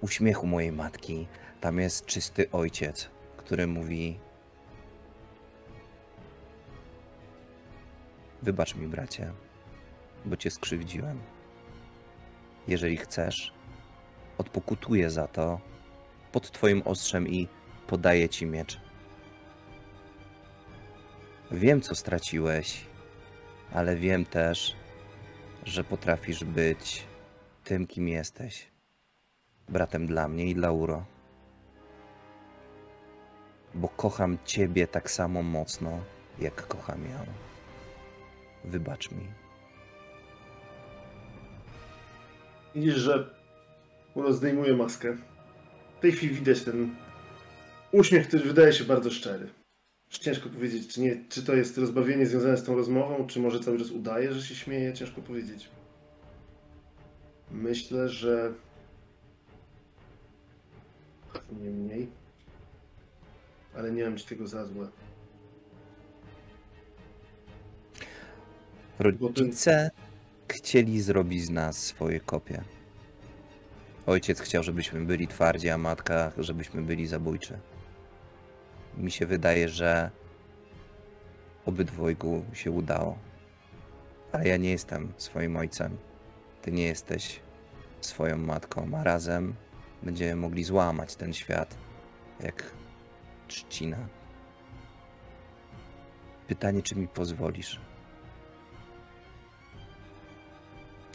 uśmiechu 0.00 0.46
mojej 0.46 0.72
matki. 0.72 1.26
Tam 1.60 1.78
jest 1.78 2.06
czysty 2.06 2.50
ojciec, 2.50 3.10
który 3.36 3.66
mówi: 3.66 4.18
Wybacz 8.42 8.74
mi, 8.74 8.86
bracie, 8.86 9.32
bo 10.24 10.36
cię 10.36 10.50
skrzywdziłem. 10.50 11.20
Jeżeli 12.68 12.96
chcesz, 12.96 13.52
odpokutuję 14.38 15.10
za 15.10 15.26
to 15.26 15.60
pod 16.32 16.50
twoim 16.50 16.82
ostrzem 16.84 17.28
i 17.28 17.48
podaję 17.88 18.28
ci 18.28 18.46
miecz. 18.46 18.80
Wiem, 21.50 21.80
co 21.80 21.94
straciłeś, 21.94 22.84
ale 23.72 23.96
wiem 23.96 24.24
też, 24.24 24.76
że 25.64 25.84
potrafisz 25.84 26.44
być 26.44 27.04
tym, 27.64 27.86
kim 27.86 28.08
jesteś. 28.08 28.68
bratem 29.68 30.06
dla 30.06 30.28
mnie 30.28 30.44
i 30.46 30.54
dla 30.54 30.72
Uro. 30.72 31.04
Bo 33.74 33.88
kocham 33.88 34.38
ciebie 34.44 34.86
tak 34.86 35.10
samo 35.10 35.42
mocno, 35.42 36.00
jak 36.38 36.66
kocham 36.66 37.04
ją. 37.04 37.26
Wybacz 38.64 39.10
mi. 39.10 39.26
Widzisz, 42.74 42.94
że 42.94 43.30
Uro 44.14 44.32
zdejmuje 44.32 44.76
maskę. 44.76 45.16
W 45.98 46.00
tej 46.00 46.12
chwili 46.12 46.34
widać 46.34 46.62
ten 46.62 46.96
uśmiech, 47.92 48.28
który 48.28 48.44
wydaje 48.44 48.72
się 48.72 48.84
bardzo 48.84 49.10
szczery. 49.10 49.48
Ciężko 50.10 50.48
powiedzieć, 50.48 50.94
czy, 50.94 51.00
nie, 51.00 51.24
czy 51.28 51.42
to 51.42 51.54
jest 51.54 51.78
rozbawienie 51.78 52.26
związane 52.26 52.56
z 52.56 52.64
tą 52.64 52.76
rozmową, 52.76 53.26
czy 53.26 53.40
może 53.40 53.60
cały 53.60 53.78
czas 53.78 53.90
udaje, 53.90 54.32
że 54.32 54.42
się 54.42 54.54
śmieje, 54.54 54.92
ciężko 54.92 55.22
powiedzieć. 55.22 55.68
Myślę, 57.50 58.08
że 58.08 58.52
nie 61.62 61.70
mniej, 61.70 62.08
ale 63.74 63.92
nie 63.92 64.04
mam 64.04 64.16
ci 64.16 64.26
tego 64.26 64.46
za 64.46 64.66
złe. 64.66 64.88
Rodzice 68.98 69.90
chcieli 70.48 71.02
zrobić 71.02 71.44
z 71.44 71.50
nas 71.50 71.78
swoje 71.78 72.20
kopie. 72.20 72.62
Ojciec 74.06 74.40
chciał, 74.40 74.62
żebyśmy 74.62 75.00
byli 75.00 75.28
twardzi, 75.28 75.68
a 75.68 75.78
matka, 75.78 76.32
żebyśmy 76.38 76.82
byli 76.82 77.06
zabójczy. 77.06 77.58
Mi 78.98 79.10
się 79.10 79.26
wydaje, 79.26 79.68
że 79.68 80.10
obydwojgu 81.66 82.44
się 82.52 82.70
udało. 82.70 83.18
Ale 84.32 84.48
ja 84.48 84.56
nie 84.56 84.70
jestem 84.70 85.12
swoim 85.16 85.56
ojcem. 85.56 85.96
Ty 86.62 86.72
nie 86.72 86.84
jesteś 86.84 87.40
swoją 88.00 88.36
matką, 88.36 88.90
a 88.96 89.04
razem 89.04 89.54
będziemy 90.02 90.36
mogli 90.36 90.64
złamać 90.64 91.16
ten 91.16 91.32
świat 91.32 91.78
jak 92.40 92.72
trzcina. 93.48 94.08
Pytanie, 96.48 96.82
czy 96.82 96.96
mi 96.96 97.08
pozwolisz? 97.08 97.80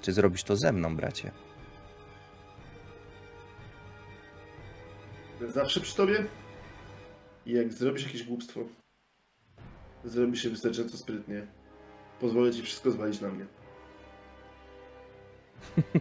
Czy 0.02 0.14
zrobisz 0.14 0.44
to 0.44 0.56
ze 0.56 0.72
mną, 0.72 0.96
bracie? 0.96 1.32
Zawsze 5.48 5.80
przy 5.80 5.96
tobie 5.96 6.26
i 7.46 7.52
jak 7.52 7.74
zrobisz 7.74 8.04
jakieś 8.04 8.24
głupstwo, 8.24 8.60
zrobisz 10.04 10.42
się 10.42 10.50
wystarczająco 10.50 10.98
sprytnie, 10.98 11.48
pozwolę 12.20 12.52
ci 12.52 12.62
wszystko 12.62 12.92
zwalić 12.92 13.22
na 13.22 13.30
mnie. 13.30 13.46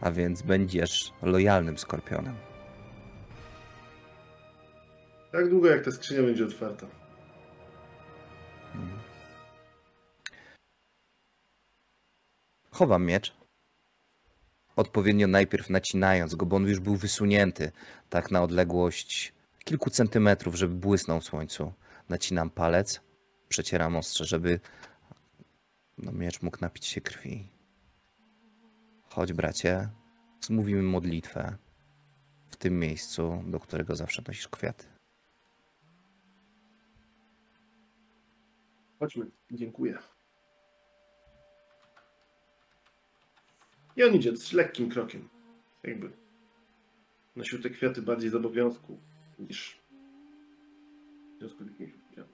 A 0.00 0.10
więc 0.10 0.42
będziesz 0.42 1.12
lojalnym 1.22 1.78
skorpionem. 1.78 2.34
Tak 5.32 5.50
długo 5.50 5.68
jak 5.68 5.84
ta 5.84 5.90
skrzynia 5.90 6.22
będzie 6.22 6.44
otwarta. 6.44 6.86
Mhm. 8.74 8.98
Chowam 12.70 13.04
miecz. 13.04 13.45
Odpowiednio 14.76 15.26
najpierw 15.26 15.70
nacinając 15.70 16.34
go, 16.34 16.46
bo 16.46 16.56
on 16.56 16.66
już 16.66 16.80
był 16.80 16.96
wysunięty, 16.96 17.72
tak 18.10 18.30
na 18.30 18.42
odległość 18.42 19.32
kilku 19.64 19.90
centymetrów, 19.90 20.54
żeby 20.54 20.74
błysnął 20.74 21.20
w 21.20 21.24
słońcu. 21.24 21.72
Nacinam 22.08 22.50
palec, 22.50 23.00
przecieram 23.48 23.96
ostrze, 23.96 24.24
żeby 24.24 24.60
no, 25.98 26.12
miecz 26.12 26.42
mógł 26.42 26.58
napić 26.60 26.86
się 26.86 27.00
krwi. 27.00 27.48
Chodź, 29.08 29.32
bracie, 29.32 29.88
zmówimy 30.40 30.82
modlitwę 30.82 31.56
w 32.50 32.56
tym 32.56 32.78
miejscu, 32.78 33.42
do 33.46 33.60
którego 33.60 33.96
zawsze 33.96 34.22
nosisz 34.28 34.48
kwiaty. 34.48 34.84
Chodźmy. 38.98 39.30
Dziękuję. 39.50 39.98
I 43.96 44.04
on 44.04 44.14
idzie 44.14 44.36
z 44.36 44.52
lekkim 44.52 44.90
krokiem. 44.90 45.28
Jakby 45.84 46.10
nosił 47.36 47.62
te 47.62 47.70
kwiaty 47.70 48.02
bardziej 48.02 48.30
z 48.30 48.34
obowiązku 48.34 48.98
niż 49.38 49.78
w 51.34 51.38
związku 51.38 51.64
z 51.64 51.70
jakimś 51.70 51.92
udziałem. 52.12 52.30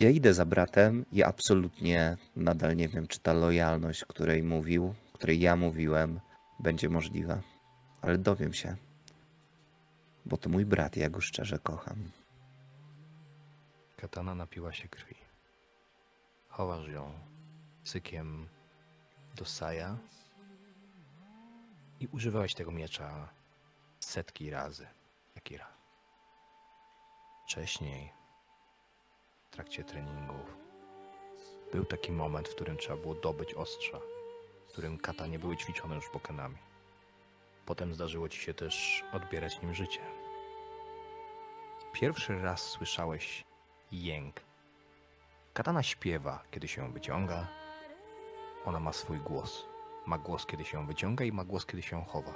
Ja 0.00 0.10
idę 0.10 0.34
za 0.34 0.44
bratem 0.44 1.04
i 1.12 1.22
absolutnie 1.22 2.16
nadal 2.36 2.76
nie 2.76 2.88
wiem, 2.88 3.06
czy 3.06 3.20
ta 3.20 3.32
lojalność, 3.32 4.04
której 4.04 4.42
mówił, 4.42 4.94
której 5.12 5.40
ja 5.40 5.56
mówiłem, 5.56 6.20
będzie 6.60 6.88
możliwa. 6.88 7.42
Ale 8.02 8.18
dowiem 8.18 8.52
się. 8.52 8.76
Bo 10.26 10.36
to 10.36 10.48
mój 10.48 10.64
brat, 10.64 10.96
ja 10.96 11.10
go 11.10 11.20
szczerze 11.20 11.58
kocham. 11.58 11.96
Katana 13.96 14.34
napiła 14.34 14.72
się 14.72 14.88
krwi. 14.88 15.14
Chowasz 16.48 16.88
ją 16.88 17.12
cykiem 17.84 18.46
do 19.36 19.44
saja 19.44 19.96
i 22.04 22.08
używałeś 22.12 22.54
tego 22.54 22.70
miecza 22.70 23.28
setki 24.00 24.50
razy, 24.50 24.86
Akira. 25.36 25.66
Wcześniej, 27.46 28.12
w 29.44 29.50
trakcie 29.50 29.84
treningów, 29.84 30.56
był 31.72 31.84
taki 31.84 32.12
moment, 32.12 32.48
w 32.48 32.54
którym 32.54 32.76
trzeba 32.76 32.96
było 32.96 33.14
dobyć 33.14 33.54
ostrza, 33.54 34.00
w 34.68 34.72
którym 34.72 34.98
kata 34.98 35.26
nie 35.26 35.38
były 35.38 35.56
ćwiczone 35.56 35.94
już 35.94 36.08
pokenami. 36.08 36.56
Potem 37.66 37.94
zdarzyło 37.94 38.28
ci 38.28 38.40
się 38.40 38.54
też 38.54 39.04
odbierać 39.12 39.62
nim 39.62 39.74
życie. 39.74 40.00
Pierwszy 41.92 42.38
raz 42.38 42.62
słyszałeś 42.62 43.44
jęk. 43.92 44.40
Katana 45.54 45.82
śpiewa, 45.82 46.42
kiedy 46.50 46.68
się 46.68 46.82
ją 46.82 46.92
wyciąga. 46.92 47.48
Ona 48.64 48.80
ma 48.80 48.92
swój 48.92 49.18
głos. 49.18 49.73
Ma 50.06 50.18
głos, 50.18 50.46
kiedy 50.46 50.64
się 50.64 50.86
wyciąga 50.86 51.24
i 51.24 51.32
ma 51.32 51.44
głos, 51.44 51.66
kiedy 51.66 51.82
się 51.82 52.04
chowa. 52.04 52.34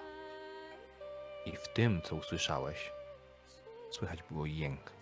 I 1.47 1.57
w 1.57 1.69
tym, 1.69 2.03
co 2.03 2.17
usłyszałeś, 2.17 2.93
słychać 3.91 4.23
było 4.31 4.47
jęk, 4.47 4.93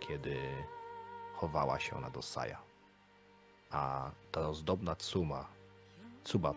kiedy 0.00 0.36
chowała 1.34 1.80
się 1.80 1.96
ona 1.96 2.10
do 2.10 2.22
Saja. 2.22 2.58
A 3.70 4.10
ta 4.32 4.48
ozdobna 4.48 4.96
cuma, 4.96 5.48
cuba 6.24 6.54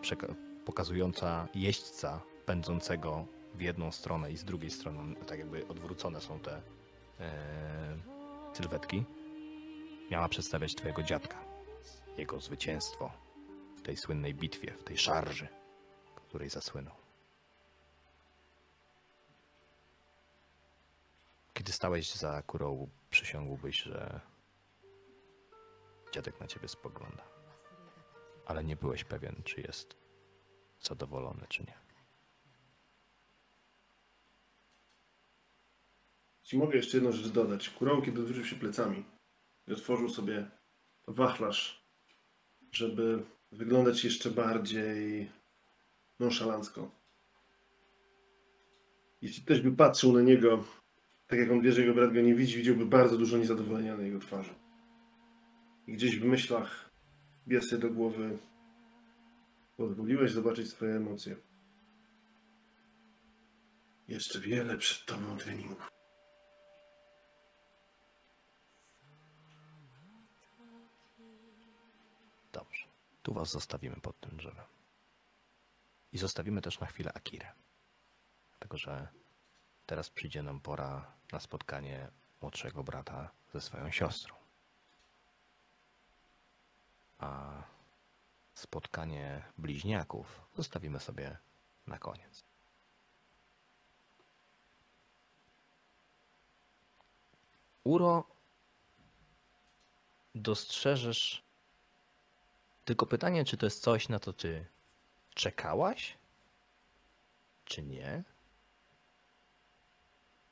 pokazująca 0.64 1.48
jeźdźca 1.54 2.20
pędzącego 2.46 3.26
w 3.54 3.60
jedną 3.60 3.92
stronę 3.92 4.32
i 4.32 4.36
z 4.36 4.44
drugiej 4.44 4.70
strony, 4.70 5.14
tak 5.26 5.38
jakby 5.38 5.68
odwrócone 5.68 6.20
są 6.20 6.38
te 6.38 6.62
e, 7.20 7.30
sylwetki, 8.52 9.04
miała 10.10 10.28
przedstawiać 10.28 10.74
twojego 10.74 11.02
dziadka, 11.02 11.36
jego 12.16 12.40
zwycięstwo 12.40 13.10
tej 13.90 13.96
słynnej 13.96 14.34
bitwie, 14.34 14.72
w 14.72 14.84
tej 14.84 14.98
szarży, 14.98 15.48
której 16.16 16.50
zasłynął. 16.50 16.94
Kiedy 21.54 21.72
stałeś 21.72 22.14
za 22.14 22.42
kurą, 22.42 22.88
przysiągłbyś, 23.10 23.82
że 23.82 24.20
dziadek 26.12 26.40
na 26.40 26.46
ciebie 26.46 26.68
spogląda. 26.68 27.24
Ale 28.46 28.64
nie 28.64 28.76
byłeś 28.76 29.04
pewien, 29.04 29.42
czy 29.44 29.60
jest 29.60 29.96
zadowolony, 30.80 31.46
czy 31.48 31.62
nie. 31.62 31.78
Jeśli 36.42 36.58
mogę 36.58 36.76
jeszcze 36.76 36.96
jedną 36.96 37.12
rzecz 37.12 37.28
dodać. 37.28 37.70
Kurą, 37.70 38.02
kiedy 38.02 38.20
odwrócił 38.20 38.44
się 38.44 38.56
plecami 38.56 39.04
i 39.66 39.72
otworzył 39.72 40.08
sobie 40.08 40.50
wachlarz, 41.06 41.86
żeby 42.72 43.24
wyglądać 43.52 44.04
jeszcze 44.04 44.30
bardziej 44.30 45.30
nonszalancko. 46.18 46.90
Jeśli 49.22 49.44
ktoś 49.44 49.60
by 49.60 49.72
patrzył 49.72 50.12
na 50.12 50.20
niego, 50.20 50.64
tak 51.26 51.38
jak 51.38 51.50
on 51.50 51.60
wie, 51.60 51.72
że 51.72 51.80
jego 51.80 51.94
brat 51.94 52.14
go 52.14 52.20
nie 52.20 52.34
widzi, 52.34 52.56
widziałby 52.56 52.86
bardzo 52.86 53.18
dużo 53.18 53.38
niezadowolenia 53.38 53.96
na 53.96 54.02
jego 54.02 54.18
twarzy. 54.18 54.54
I 55.86 55.92
gdzieś 55.92 56.20
w 56.20 56.24
myślach 56.24 56.90
sobie 57.60 57.82
do 57.82 57.90
głowy 57.90 58.38
pozwoliłeś 59.76 60.32
zobaczyć 60.32 60.68
swoje 60.68 60.94
emocje. 60.94 61.36
Jeszcze 64.08 64.40
wiele 64.40 64.78
przed 64.78 65.06
tobą 65.06 65.36
treningów. 65.36 65.99
Tu 73.22 73.34
was 73.34 73.50
zostawimy 73.50 73.96
pod 73.96 74.20
tym 74.20 74.36
drzewem. 74.36 74.66
I 76.12 76.18
zostawimy 76.18 76.62
też 76.62 76.80
na 76.80 76.86
chwilę 76.86 77.12
Akirę. 77.12 77.52
Dlatego, 78.50 78.76
że 78.76 79.08
teraz 79.86 80.10
przyjdzie 80.10 80.42
nam 80.42 80.60
pora 80.60 81.12
na 81.32 81.40
spotkanie 81.40 82.10
młodszego 82.40 82.84
brata 82.84 83.30
ze 83.52 83.60
swoją 83.60 83.90
siostrą. 83.90 84.34
A 87.18 87.62
spotkanie 88.54 89.44
bliźniaków 89.58 90.40
zostawimy 90.56 91.00
sobie 91.00 91.38
na 91.86 91.98
koniec. 91.98 92.44
Uro, 97.84 98.24
dostrzeżesz. 100.34 101.49
Tylko 102.84 103.06
pytanie, 103.06 103.44
czy 103.44 103.56
to 103.56 103.66
jest 103.66 103.82
coś, 103.82 104.08
na 104.08 104.18
to 104.18 104.32
ty 104.32 104.66
czekałaś? 105.34 106.18
Czy 107.64 107.82
nie? 107.82 108.22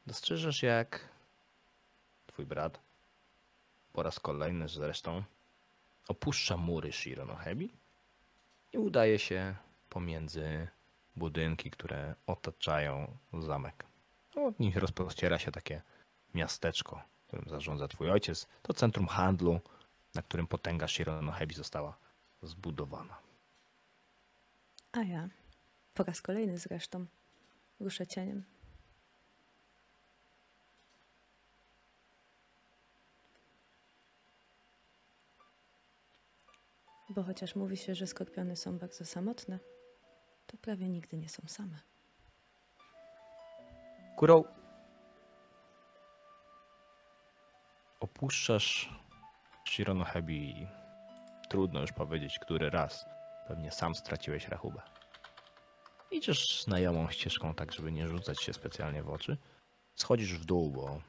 Dostrzeżesz, 0.07 0.63
jak 0.63 1.09
twój 2.27 2.47
brat 2.47 2.81
po 3.93 4.03
raz 4.03 4.21
kolejny 4.21 4.69
zresztą 4.69 5.23
opuszcza 6.09 6.57
mury 6.57 6.93
Shironohebi 6.93 7.71
i 8.73 8.79
udaje 8.79 9.19
się 9.19 9.55
pomiędzy 9.89 10.69
budynki, 11.17 11.71
które 11.71 12.15
otaczają 12.27 13.17
zamek. 13.41 13.85
Od 14.35 14.61
nich 14.61 14.77
rozpościera 14.77 15.39
się 15.39 15.53
takie 15.53 15.83
miasteczko, 16.35 17.03
którym 17.27 17.49
zarządza 17.49 17.89
twój 17.89 18.11
ojciec. 18.11 18.47
To 18.63 18.75
centrum 18.75 19.07
handlu, 19.07 19.61
na 20.15 20.23
którym 20.23 20.47
potęga 20.47 20.89
Shironohebi 20.89 21.55
została 21.55 21.97
zbudowana. 22.43 23.19
A 24.93 25.03
ja 25.03 25.29
po 25.95 26.03
raz 26.03 26.23
kolejny 26.23 26.59
zresztą 26.59 27.07
ruszę 27.81 28.07
cieniem. 28.07 28.45
Bo 37.11 37.23
chociaż 37.23 37.55
mówi 37.57 37.77
się, 37.77 37.95
że 37.95 38.07
skorpiony 38.07 38.57
są 38.57 38.79
bardzo 38.79 39.05
samotne, 39.05 39.59
to 40.47 40.57
prawie 40.57 40.89
nigdy 40.89 41.17
nie 41.19 41.29
są 41.29 41.43
same. 41.47 41.79
Kurą 44.17 44.45
opuszczasz 48.01 48.93
Shironohebi 49.65 50.51
i 50.51 50.78
trudno 51.49 51.81
już 51.81 51.93
powiedzieć, 51.93 52.39
który 52.39 52.71
raz. 52.71 53.07
Pewnie 53.49 53.73
sam 53.73 53.95
straciłeś 53.95 54.49
rachubę. 54.49 54.83
Idziesz 56.11 56.63
znajomą 56.65 57.11
ścieżką, 57.11 57.55
tak 57.55 57.73
żeby 57.73 57.93
nie 57.93 58.09
rzucać 58.09 58.43
się 58.43 58.53
specjalnie 58.53 59.03
w 59.03 59.11
oczy. 59.11 59.37
Schodzisz 59.95 60.35
w 60.35 60.45
dół, 60.45 60.71
bo 60.71 61.01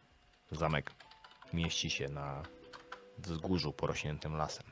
zamek 0.52 0.92
mieści 1.54 1.90
się 1.90 2.10
na 2.10 2.44
wzgórzu 3.18 3.74
porośniętym 3.74 4.36
lasem. 4.36 4.66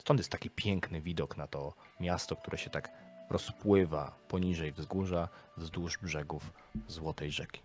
Stąd 0.00 0.20
jest 0.20 0.30
taki 0.30 0.50
piękny 0.50 1.00
widok 1.00 1.36
na 1.36 1.46
to 1.46 1.74
miasto, 2.00 2.36
które 2.36 2.58
się 2.58 2.70
tak 2.70 2.90
rozpływa 3.30 4.16
poniżej 4.28 4.72
wzgórza 4.72 5.28
wzdłuż 5.56 5.98
brzegów 5.98 6.52
Złotej 6.88 7.32
Rzeki. 7.32 7.62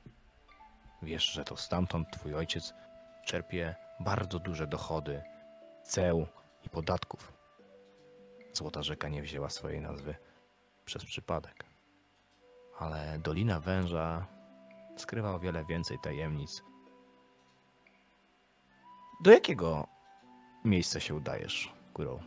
Wiesz, 1.02 1.26
że 1.26 1.44
to 1.44 1.58
stamtąd 1.58 2.12
twój 2.12 2.36
ojciec 2.36 2.74
czerpie 3.26 3.76
bardzo 4.00 4.40
duże 4.40 4.68
dochody 4.68 5.22
ceł 5.84 6.28
i 6.66 6.70
podatków. 6.70 7.39
Złota 8.60 8.84
Rzeka 8.84 9.10
nie 9.10 9.22
wzięła 9.22 9.50
swojej 9.50 9.82
nazwy 9.82 10.16
przez 10.86 11.06
przypadek. 11.06 11.66
Ale 12.80 13.20
Dolina 13.24 13.60
Węża 13.60 14.28
skrywa 14.98 15.36
o 15.36 15.40
wiele 15.40 15.66
więcej 15.66 15.98
tajemnic. 16.04 16.64
Do 19.24 19.32
jakiego 19.32 19.88
miejsca 20.66 21.00
się 21.00 21.16
udajesz, 21.16 21.74
Kurą? 21.94 22.20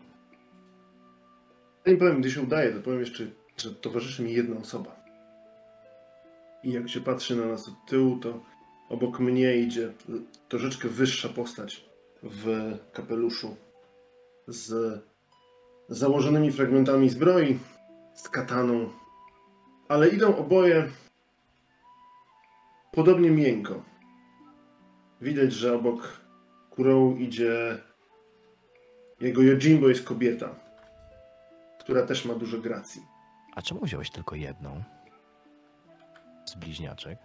Zanim 1.85 1.99
powiem, 1.99 2.21
gdzie 2.21 2.31
się 2.31 2.43
udaje, 2.43 2.73
to 2.73 2.83
powiem 2.83 3.01
jeszcze, 3.01 3.27
że 3.57 3.75
towarzyszy 3.75 4.23
mi 4.23 4.33
jedna 4.33 4.57
osoba. 4.57 4.97
I 6.63 6.73
jak 6.73 6.89
się 6.89 7.01
patrzy 7.01 7.37
na 7.37 7.47
nas 7.47 7.69
od 7.69 7.87
tyłu, 7.87 8.19
to 8.19 8.41
obok 8.89 9.21
mnie 9.21 9.57
idzie 9.57 9.93
troszeczkę 10.49 10.89
wyższa 10.89 11.29
postać 11.29 11.85
w 12.23 12.73
kapeluszu 12.93 13.57
z 14.47 15.03
założonymi 15.95 16.53
fragmentami 16.53 17.09
zbroi, 17.11 17.59
z 18.15 18.29
kataną, 18.29 18.89
ale 19.89 20.09
idą 20.09 20.37
oboje 20.37 20.89
podobnie 22.93 23.31
miękko. 23.31 23.83
Widać, 25.21 25.53
że 25.53 25.75
obok 25.75 26.21
Kurą 26.71 27.17
idzie 27.17 27.79
jego 29.21 29.43
Yojimbo 29.43 29.89
jest 29.89 30.05
kobieta, 30.05 30.55
która 31.81 32.07
też 32.07 32.25
ma 32.25 32.35
dużo 32.35 32.59
gracji. 32.59 33.03
A 33.55 33.63
czemu 33.63 33.81
wziąłeś 33.81 34.11
tylko 34.11 34.35
jedną? 34.35 34.83
Z 36.47 36.55
bliźniaczek? 36.55 37.19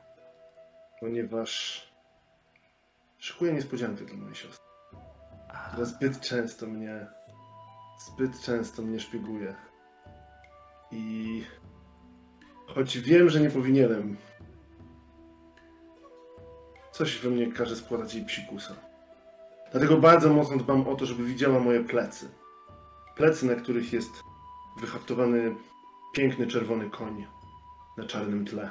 ponieważ 0.99 1.83
szykuję 3.17 3.53
niespodziankę 3.53 4.05
dla 4.05 4.17
mojej 4.17 4.35
siostry, 4.35 4.65
która 5.71 5.85
zbyt 5.85 6.19
często 6.19 6.67
mnie, 6.67 7.07
zbyt 7.97 8.41
często 8.41 8.81
mnie 8.81 8.99
szpieguje. 8.99 9.55
I 10.91 11.43
choć 12.67 12.99
wiem, 12.99 13.29
że 13.29 13.41
nie 13.41 13.49
powinienem, 13.49 14.17
coś 16.91 17.19
we 17.19 17.29
mnie 17.29 17.51
każe 17.51 17.75
składać 17.75 18.13
jej 18.13 18.25
psikusa. 18.25 18.75
Dlatego 19.71 19.97
bardzo 19.97 20.33
mocno 20.33 20.57
dbam 20.57 20.87
o 20.87 20.95
to, 20.95 21.05
żeby 21.05 21.23
widziała 21.23 21.59
moje 21.59 21.83
plecy. 21.83 22.29
Plecy, 23.15 23.45
na 23.45 23.55
których 23.55 23.93
jest 23.93 24.11
wyhaftowany 24.81 25.55
piękny 26.13 26.47
czerwony 26.47 26.89
koń 26.89 27.27
na 27.97 28.05
czarnym 28.05 28.45
tle. 28.45 28.69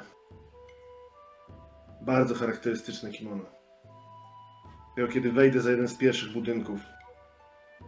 Bardzo 2.01 2.35
charakterystyczne 2.35 3.11
kimono. 3.11 3.43
Dopiero 4.89 5.13
kiedy 5.13 5.31
wejdę 5.31 5.61
za 5.61 5.71
jeden 5.71 5.87
z 5.87 5.97
pierwszych 5.97 6.33
budynków 6.33 6.79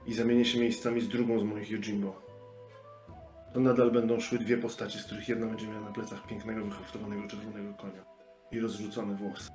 i 0.06 0.14
zamienię 0.14 0.46
się 0.46 0.60
miejscami 0.60 1.02
z 1.02 1.08
drugą 1.08 1.40
z 1.40 1.44
moich 1.44 1.72
Yojimbo, 1.72 2.30
to 3.54 3.60
nadal 3.60 3.92
będą 3.92 4.20
szły 4.20 4.40
dwie 4.40 4.58
postacie, 4.58 5.00
z 5.00 5.06
których 5.06 5.30
jedna 5.30 5.48
będzie 5.48 5.68
miała 5.68 5.82
na 5.82 5.92
plecach 5.92 6.28
pięknego, 6.28 6.66
wyhaftowanego 6.66 7.28
czerwonego 7.28 7.74
konia 7.74 8.06
i 8.52 8.60
rozrzucone 8.60 9.16
włosy. 9.16 9.52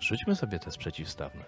Rzućmy 0.00 0.36
sobie 0.36 0.58
test 0.58 0.78
przeciwstawny. 0.78 1.44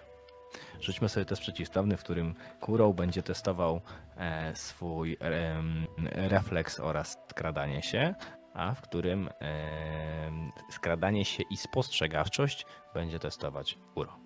Rzućmy 0.79 1.09
sobie 1.09 1.25
test 1.25 1.41
przeciwstawny, 1.41 1.97
w 1.97 2.03
którym 2.03 2.35
Kurą 2.59 2.93
będzie 2.93 3.23
testował 3.23 3.81
e, 4.17 4.55
swój 4.55 5.17
em, 5.19 5.87
refleks 6.11 6.79
oraz 6.79 7.17
skradanie 7.29 7.81
się, 7.81 8.15
a 8.53 8.73
w 8.73 8.81
którym 8.81 9.29
em, 9.39 10.51
skradanie 10.71 11.25
się 11.25 11.43
i 11.51 11.57
spostrzegawczość 11.57 12.65
będzie 12.93 13.19
testować 13.19 13.77
Uro. 13.95 14.19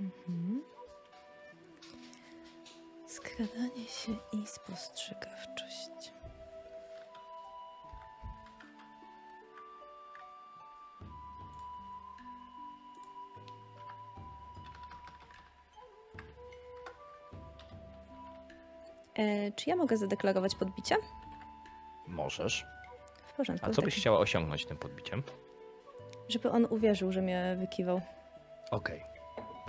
Mhm. 0.00 0.62
Skradanie 3.18 3.88
się 3.88 4.12
i 4.32 4.46
spostrzegawczość. 4.46 6.12
E, 19.18 19.52
czy 19.52 19.70
ja 19.70 19.76
mogę 19.76 19.96
zadeklarować 19.96 20.54
podbicie? 20.54 20.96
Możesz. 22.06 22.66
W 23.26 23.32
porządku. 23.32 23.66
A 23.66 23.70
co 23.70 23.82
byś 23.82 23.94
taki- 23.94 24.00
chciała 24.00 24.18
osiągnąć 24.18 24.66
tym 24.66 24.76
podbiciem? 24.76 25.22
Żeby 26.28 26.50
on 26.50 26.66
uwierzył, 26.70 27.12
że 27.12 27.22
mnie 27.22 27.56
wykiwał. 27.58 28.00
Okej, 28.70 29.02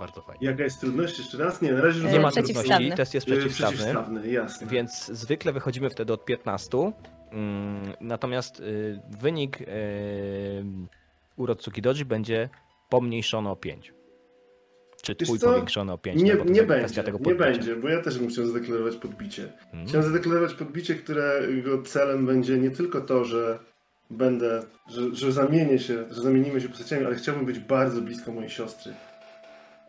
bardzo 0.00 0.22
fajnie. 0.22 0.46
Jaka 0.46 0.64
jest 0.64 0.80
trudność? 0.80 1.18
Jeszcze 1.18 1.38
raz? 1.38 1.62
Nie, 1.62 1.72
na 1.72 1.80
razie 1.80 2.08
E, 2.08 2.12
Nie 2.12 2.20
ma 2.20 2.30
przeciwstawny. 2.30 2.70
trudności, 2.70 2.96
test 2.96 3.14
jest 3.14 3.28
E, 3.28 3.30
przeciwstawny. 3.32 3.76
Przeciwstawny, 3.76 4.30
jasne. 4.30 4.66
Więc 4.66 5.06
zwykle 5.06 5.52
wychodzimy 5.52 5.90
wtedy 5.90 6.12
od 6.12 6.24
15. 6.24 6.92
mm, 7.32 7.82
Natomiast 8.00 8.60
y, 8.60 9.00
wynik 9.20 9.60
y, 9.60 9.66
Urotsuki 11.36 11.82
Doji 11.82 12.04
będzie 12.04 12.48
pomniejszony 12.88 13.48
o 13.50 13.56
5. 13.56 13.94
Czy 15.02 15.14
Wiesz 15.20 15.28
twój 15.28 15.38
co? 15.38 15.46
powiększony 15.46 15.92
o 15.92 15.98
5? 15.98 16.22
Nie, 16.22 16.34
no 16.34 16.44
nie 16.44 16.62
będzie, 16.62 17.02
nie 17.26 17.34
będzie, 17.34 17.76
bo 17.76 17.88
ja 17.88 18.02
też 18.02 18.18
bym 18.18 18.28
chciał 18.28 18.46
zadeklarować 18.46 18.96
podbicie. 18.96 19.52
Mm. 19.72 19.86
Chciałem 19.86 20.06
zadeklarować 20.06 20.54
podbicie, 20.54 20.94
którego 20.94 21.82
celem 21.82 22.26
będzie 22.26 22.58
nie 22.58 22.70
tylko 22.70 23.00
to, 23.00 23.24
że 23.24 23.58
będę, 24.10 24.62
że, 24.88 25.14
że 25.14 25.32
zamienię 25.32 25.78
się, 25.78 26.04
że 26.10 26.22
zamienimy 26.22 26.60
się 26.60 26.68
postaciami, 26.68 27.06
ale 27.06 27.14
chciałbym 27.16 27.46
być 27.46 27.58
bardzo 27.58 28.00
blisko 28.02 28.32
mojej 28.32 28.50
siostry. 28.50 28.92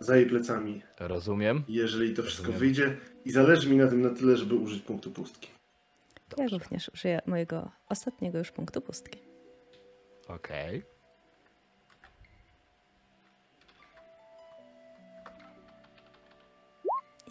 Za 0.01 0.15
jej 0.15 0.25
plecami, 0.25 0.81
Rozumiem. 0.99 1.63
jeżeli 1.67 2.13
to 2.13 2.23
wszystko 2.23 2.47
Rozumiem. 2.47 2.59
wyjdzie. 2.59 2.97
I 3.25 3.31
zależy 3.31 3.69
mi 3.69 3.77
na 3.77 3.87
tym 3.87 4.01
na 4.01 4.09
tyle, 4.09 4.37
żeby 4.37 4.55
użyć 4.55 4.81
punktu 4.83 5.11
pustki. 5.11 5.47
Ja 6.29 6.35
Dobrze. 6.37 6.57
również 6.57 6.89
użyję 6.93 7.21
mojego 7.25 7.71
ostatniego 7.89 8.37
już 8.37 8.51
punktu 8.51 8.81
pustki. 8.81 9.19
Okej. 10.27 10.83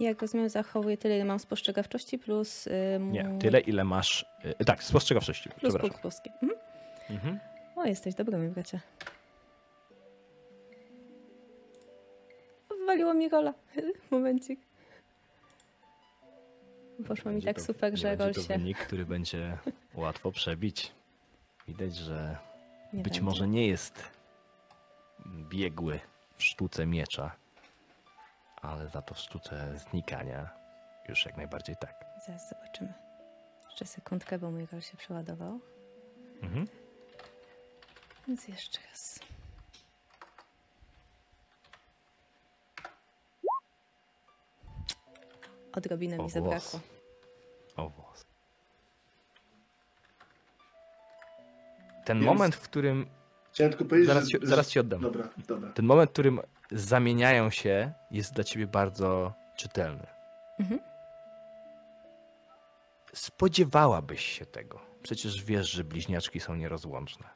I 0.01 0.05
Jak 0.05 0.22
rozumiem, 0.22 0.48
zachowuję 0.48 0.97
tyle, 0.97 1.16
ile 1.16 1.24
mam 1.24 1.38
spostrzegawczości 1.38 2.18
plus. 2.18 2.66
ym, 2.97 3.12
Nie, 3.12 3.36
tyle 3.40 3.60
ile 3.60 3.84
masz. 3.84 4.26
y, 4.60 4.64
tak, 4.64 4.82
spostrzegawczości. 4.82 5.48
Plus 5.48 5.59
Przepraszam. 5.60 5.80
punkt 5.80 6.02
pustki. 6.02 6.30
Mhm. 6.42 6.60
Mhm. 7.10 7.38
O, 7.76 7.84
jesteś 7.84 8.14
dobry, 8.14 8.38
mój 8.38 8.48
bracie. 8.48 8.80
Wywaliło 12.90 13.14
mi 13.14 13.28
rola. 13.28 13.54
Momencik. 14.10 14.60
Poszło 17.08 17.30
mi 17.32 17.42
tak 17.42 17.56
to- 17.56 17.62
super, 17.62 17.96
że 17.98 18.16
to 18.16 18.32
się... 18.32 18.42
wynik, 18.58 18.78
który 18.78 19.06
będzie 19.06 19.58
łatwo 19.94 20.32
przebić. 20.32 20.92
Widać, 21.68 21.96
że 21.96 22.36
Nie 22.92 23.02
być 23.02 23.12
będzie. 23.12 23.22
może 23.22 23.48
nie 23.48 23.68
jest 23.68 24.02
biegły 25.48 26.00
w 26.36 26.42
sztuce 26.42 26.86
miecza, 26.86 27.36
ale 28.62 28.88
za 28.88 29.02
to 29.02 29.14
w 29.14 29.18
sztuce 29.18 29.78
znikania 29.78 30.50
już 31.08 31.26
jak 31.26 31.36
najbardziej 31.36 31.76
tak. 31.76 32.04
Zaraz 32.26 32.48
zobaczymy. 32.48 32.92
Jeszcze 33.68 33.86
sekundkę, 33.86 34.38
bo 34.38 34.50
mój 34.50 34.66
rol 34.72 34.80
się 34.80 34.96
przeładował. 34.96 35.60
Mhm. 36.42 36.66
Więc 38.28 38.48
jeszcze 38.48 38.78
raz. 38.90 39.20
Odrobinę 45.72 46.18
O 46.18 46.22
mi 46.22 46.30
zabrakło. 46.30 46.80
O 47.76 47.88
włos. 47.88 48.24
Ten 52.05 52.18
Więc- 52.18 52.26
moment, 52.26 52.55
w 52.55 52.60
którym. 52.60 53.06
Chciałem 53.52 53.72
tylko 53.72 53.84
powiedzieć, 53.84 54.09
Zaraz 54.09 54.28
że... 54.28 54.38
ci, 54.40 54.47
zaraz 54.47 54.68
ci 54.68 54.80
oddam. 54.80 55.01
Dobra, 55.01 55.28
dobra. 55.48 55.72
Ten 55.72 55.84
moment, 55.86 56.10
w 56.10 56.12
którym 56.12 56.40
zamieniają 56.70 57.51
się, 57.51 57.92
jest 58.10 58.32
dla 58.34 58.44
ciebie 58.44 58.66
bardzo 58.66 59.32
czytelny. 59.56 60.06
Mhm. 60.59 60.80
Spodziewałabyś 63.12 64.24
się 64.24 64.47
tego. 64.47 64.80
Przecież 65.02 65.44
wiesz, 65.44 65.70
że 65.70 65.84
bliźniaczki 65.84 66.40
są 66.40 66.55
nierozłączne. 66.55 67.26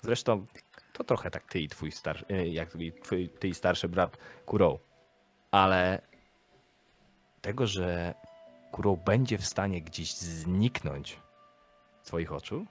Zresztą 0.00 0.46
to 0.92 1.04
trochę 1.04 1.30
tak 1.30 1.42
ty 1.44 1.60
i 1.60 1.68
twój 1.68 1.92
starszy, 1.92 2.24
e, 2.28 2.48
jak 2.48 2.68
twój, 3.02 3.28
ty 3.28 3.48
i 3.48 3.54
starszy 3.54 3.88
brat 3.88 4.16
Kurą. 4.46 4.78
Ale 5.50 6.02
tego, 7.42 7.66
że 7.66 8.14
Kurą 8.72 8.96
będzie 8.96 9.38
w 9.38 9.46
stanie 9.46 9.82
gdzieś 9.82 10.14
zniknąć 10.14 11.20
z 12.02 12.06
twoich 12.06 12.32
oczu, 12.32 12.66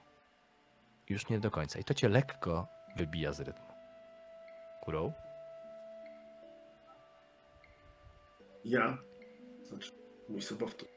już 1.08 1.28
nie 1.28 1.40
do 1.40 1.50
końca. 1.50 1.78
I 1.78 1.84
to 1.84 1.94
cię 1.94 2.08
lekko 2.08 2.66
wybija 2.96 3.32
z 3.32 3.40
rytmu. 3.40 3.66
Kurą? 4.82 5.12
Ja, 8.64 8.98
znaczy 9.62 9.92
mój 10.28 10.42
sobowtór, 10.42 10.88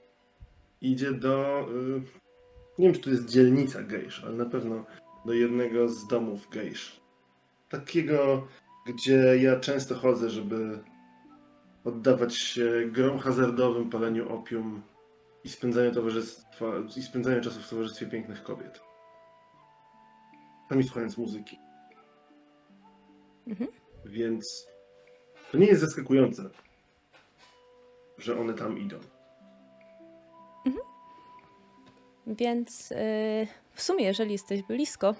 idzie 0.81 1.11
do. 1.11 1.65
Y, 1.69 2.01
nie 2.79 2.85
wiem, 2.85 2.93
czy 2.93 3.01
to 3.01 3.09
jest 3.09 3.29
dzielnica 3.29 3.83
gejsz, 3.83 4.23
ale 4.23 4.35
na 4.35 4.45
pewno 4.45 4.85
do 5.25 5.33
jednego 5.33 5.89
z 5.89 6.07
domów 6.07 6.49
gejsz. 6.49 7.01
Takiego, 7.69 8.47
gdzie 8.85 9.37
ja 9.37 9.59
często 9.59 9.95
chodzę, 9.95 10.29
żeby 10.29 10.83
oddawać 11.85 12.35
się 12.35 12.71
grom 12.91 13.19
hazardowym, 13.19 13.89
paleniu 13.89 14.33
opium 14.33 14.81
i 15.43 15.49
spędzaniu, 15.49 15.91
towarzystwa, 15.91 16.65
i 16.97 17.01
spędzaniu 17.01 17.41
czasu 17.41 17.59
w 17.59 17.69
towarzystwie 17.69 18.05
pięknych 18.05 18.43
kobiet. 18.43 18.81
Sami 20.69 20.83
słuchając 20.83 21.17
muzyki. 21.17 21.59
Mhm. 23.47 23.69
Więc 24.05 24.67
to 25.51 25.57
nie 25.57 25.67
jest 25.67 25.81
zaskakujące, 25.81 26.49
że 28.17 28.39
one 28.39 28.53
tam 28.53 28.79
idą. 28.79 28.99
Więc 32.27 32.89
yy, 32.89 32.97
w 33.73 33.81
sumie, 33.81 34.05
jeżeli 34.05 34.31
jesteś 34.31 34.63
blisko, 34.63 35.15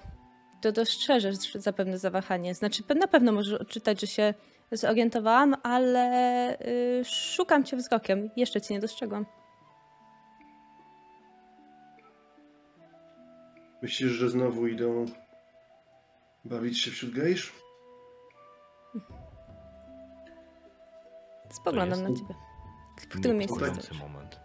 to 0.60 0.72
dostrzeżesz 0.72 1.36
zapewne 1.54 1.98
zawahanie. 1.98 2.54
Znaczy, 2.54 2.82
na 2.96 3.08
pewno 3.08 3.32
możesz 3.32 3.60
odczytać, 3.60 4.00
że 4.00 4.06
się 4.06 4.34
zorientowałam, 4.72 5.54
ale 5.62 6.56
yy, 6.98 7.04
szukam 7.04 7.64
cię 7.64 7.76
wzrokiem. 7.76 8.30
Jeszcze 8.36 8.60
cię 8.60 8.74
nie 8.74 8.80
dostrzegłam. 8.80 9.26
Myślisz, 13.82 14.10
że 14.12 14.28
znowu 14.30 14.66
idą 14.66 15.04
bawić 16.44 16.80
się 16.80 16.90
wśród 16.90 17.12
gejsz? 17.12 17.52
Spoglądam 21.50 21.98
jest- 22.00 22.10
na 22.10 22.16
ciebie. 22.16 22.34
W 23.00 23.08
którym 23.08 23.36
miejscu 23.38 23.56
stoisz? 23.56 24.00
moment. 24.00 24.40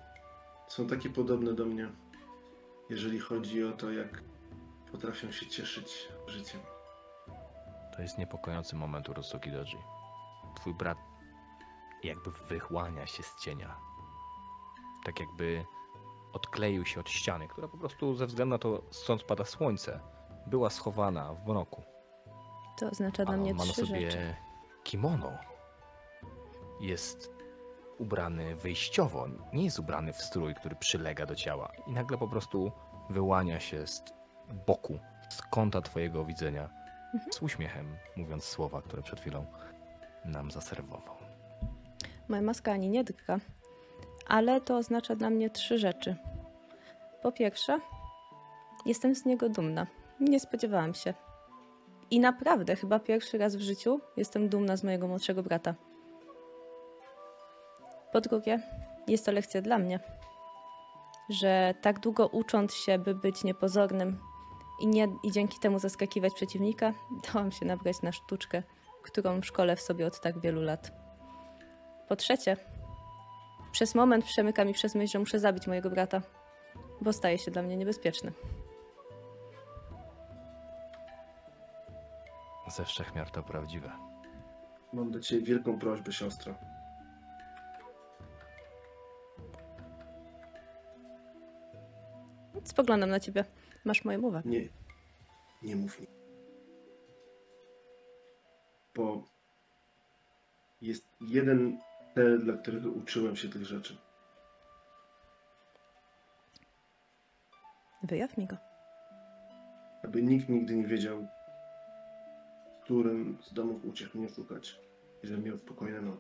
Są 0.68 0.88
takie 0.88 1.10
podobne 1.10 1.54
do 1.54 1.66
mnie, 1.66 1.90
jeżeli 2.90 3.20
chodzi 3.20 3.64
o 3.64 3.72
to, 3.72 3.92
jak 3.92 4.24
potrafią 4.92 5.32
się 5.32 5.46
cieszyć 5.46 6.08
życiem. 6.28 6.62
To 7.96 8.02
jest 8.02 8.18
niepokojący 8.18 8.76
moment 8.76 9.10
Urosoki 9.10 9.52
Doji. 9.52 9.78
Twój 10.56 10.74
brat 10.74 10.98
jakby 12.04 12.32
wychłania 12.32 13.08
się 13.08 13.24
z 13.24 13.36
cienia. 13.42 13.76
Tak 15.06 15.20
jakby 15.20 15.66
odkleił 16.34 16.86
się 16.86 17.00
od 17.00 17.10
ściany, 17.10 17.48
która 17.48 17.68
po 17.68 17.78
prostu 17.78 18.16
ze 18.16 18.26
względu 18.28 18.50
na 18.56 18.60
to, 18.60 18.82
stąd 18.92 19.24
pada 19.24 19.46
słońce, 19.46 20.00
była 20.48 20.70
schowana 20.70 21.34
w 21.34 21.48
mroku. 21.48 21.84
To 22.80 22.88
oznacza 22.90 23.26
dla 23.26 23.38
mnie 23.38 23.54
ma 23.54 23.66
na 23.66 23.72
trzy 23.72 23.86
sobie 23.86 24.12
rzeczy. 24.12 24.36
kimono. 24.84 25.32
Jest 26.80 27.32
ubrany 28.00 28.56
wyjściowo, 28.56 29.28
nie 29.54 29.64
jest 29.64 29.80
ubrany 29.80 30.14
w 30.14 30.22
strój, 30.22 30.56
który 30.56 30.76
przylega 30.76 31.26
do 31.26 31.36
ciała. 31.36 31.72
I 31.88 31.92
nagle 31.92 32.18
po 32.18 32.28
prostu 32.28 32.72
wyłania 33.10 33.60
się 33.60 33.88
z 33.88 34.04
boku, 34.68 35.00
z 35.30 35.42
kąta 35.42 35.82
twojego 35.82 36.26
widzenia, 36.26 36.70
Mhm. 37.14 37.34
z 37.34 37.42
uśmiechem, 37.42 37.98
mówiąc 38.16 38.44
słowa, 38.44 38.82
które 38.82 39.02
przed 39.04 39.20
chwilą 39.20 39.46
nam 40.26 40.52
zaserwował. 40.52 41.16
Moja 42.30 42.42
maska 42.42 42.72
ani 42.72 42.90
nie 42.90 43.04
drga, 43.04 43.40
ale 44.28 44.62
to 44.62 44.78
oznacza 44.78 45.16
dla 45.16 45.30
mnie 45.30 45.50
trzy 45.50 45.78
rzeczy. 45.78 46.16
Po 47.22 47.32
pierwsze, 47.32 47.80
jestem 48.86 49.16
z 49.16 49.26
niego 49.26 49.50
dumna. 49.50 49.88
Nie 50.20 50.40
spodziewałam 50.40 50.94
się. 50.94 51.14
I 52.12 52.20
naprawdę, 52.20 52.76
chyba 52.76 53.00
pierwszy 53.00 53.38
raz 53.38 53.56
w 53.56 53.62
życiu 53.62 54.00
jestem 54.18 54.50
dumna 54.50 54.78
z 54.78 54.84
mojego 54.84 55.08
młodszego 55.08 55.44
brata. 55.44 55.76
Po 58.12 58.22
drugie, 58.22 58.60
jest 59.08 59.26
to 59.26 59.32
lekcja 59.32 59.62
dla 59.62 59.78
mnie, 59.78 60.00
że 61.30 61.74
tak 61.82 62.00
długo 62.00 62.28
ucząc 62.28 62.74
się, 62.74 63.00
by 63.00 63.16
być 63.16 63.44
niepozornym 63.44 64.20
i, 64.82 64.88
nie, 64.88 65.08
i 65.24 65.32
dzięki 65.32 65.60
temu 65.60 65.80
zaskakiwać 65.80 66.34
przeciwnika, 66.34 66.94
dałam 67.34 67.52
się 67.52 67.66
nabrać 67.66 68.02
na 68.02 68.12
sztuczkę, 68.12 68.64
którą 69.02 69.42
w 69.42 69.46
szkole 69.46 69.76
w 69.76 69.82
sobie 69.82 70.08
od 70.08 70.20
tak 70.20 70.40
wielu 70.40 70.62
lat. 70.62 70.92
Po 72.08 72.16
trzecie, 72.16 72.58
przez 73.72 73.96
moment 73.96 74.26
przemyka 74.26 74.66
mi 74.66 74.74
przez 74.74 74.96
myśl, 74.96 75.12
że 75.12 75.20
muszę 75.20 75.40
zabić 75.40 75.68
mojego 75.68 75.90
brata, 75.90 76.22
bo 77.02 77.14
staje 77.14 77.38
się 77.38 77.52
dla 77.52 77.62
mnie 77.62 77.78
niebezpieczny. 77.78 78.32
Ze 82.68 82.86
wszechmiar 82.86 83.32
to 83.32 83.44
prawdziwe. 83.44 83.92
Mam 84.94 85.12
do 85.12 85.20
ciebie 85.20 85.46
wielką 85.46 85.80
prośbę, 85.80 86.12
siostro. 86.12 86.56
Spoglądam 92.64 93.10
na 93.10 93.20
ciebie. 93.20 93.46
Masz 93.86 94.06
moją 94.06 94.22
uwagę. 94.22 94.50
Nie, 94.50 94.62
nie 95.62 95.76
mów 95.76 96.02
mi. 96.02 96.21
Bo 98.96 99.24
jest 100.82 101.08
jeden 101.22 101.80
cel, 102.16 102.44
dla 102.44 102.54
którego 102.54 102.90
uczyłem 102.90 103.36
się 103.36 103.50
tych 103.50 103.66
rzeczy. 103.66 103.98
Wyjaw 108.04 108.38
mi 108.38 108.48
go. 108.48 108.58
Aby 110.04 110.22
nikt 110.22 110.50
nigdy 110.50 110.76
nie 110.76 110.88
wiedział, 110.88 111.28
w 112.80 112.84
którym 112.84 113.38
z 113.42 113.54
domów 113.54 113.86
uciekł 113.86 114.18
mnie 114.18 114.30
szukać, 114.30 114.80
i 115.24 115.28
żebym 115.28 115.44
miał 115.44 115.58
spokojne 115.58 116.02
noc. 116.02 116.20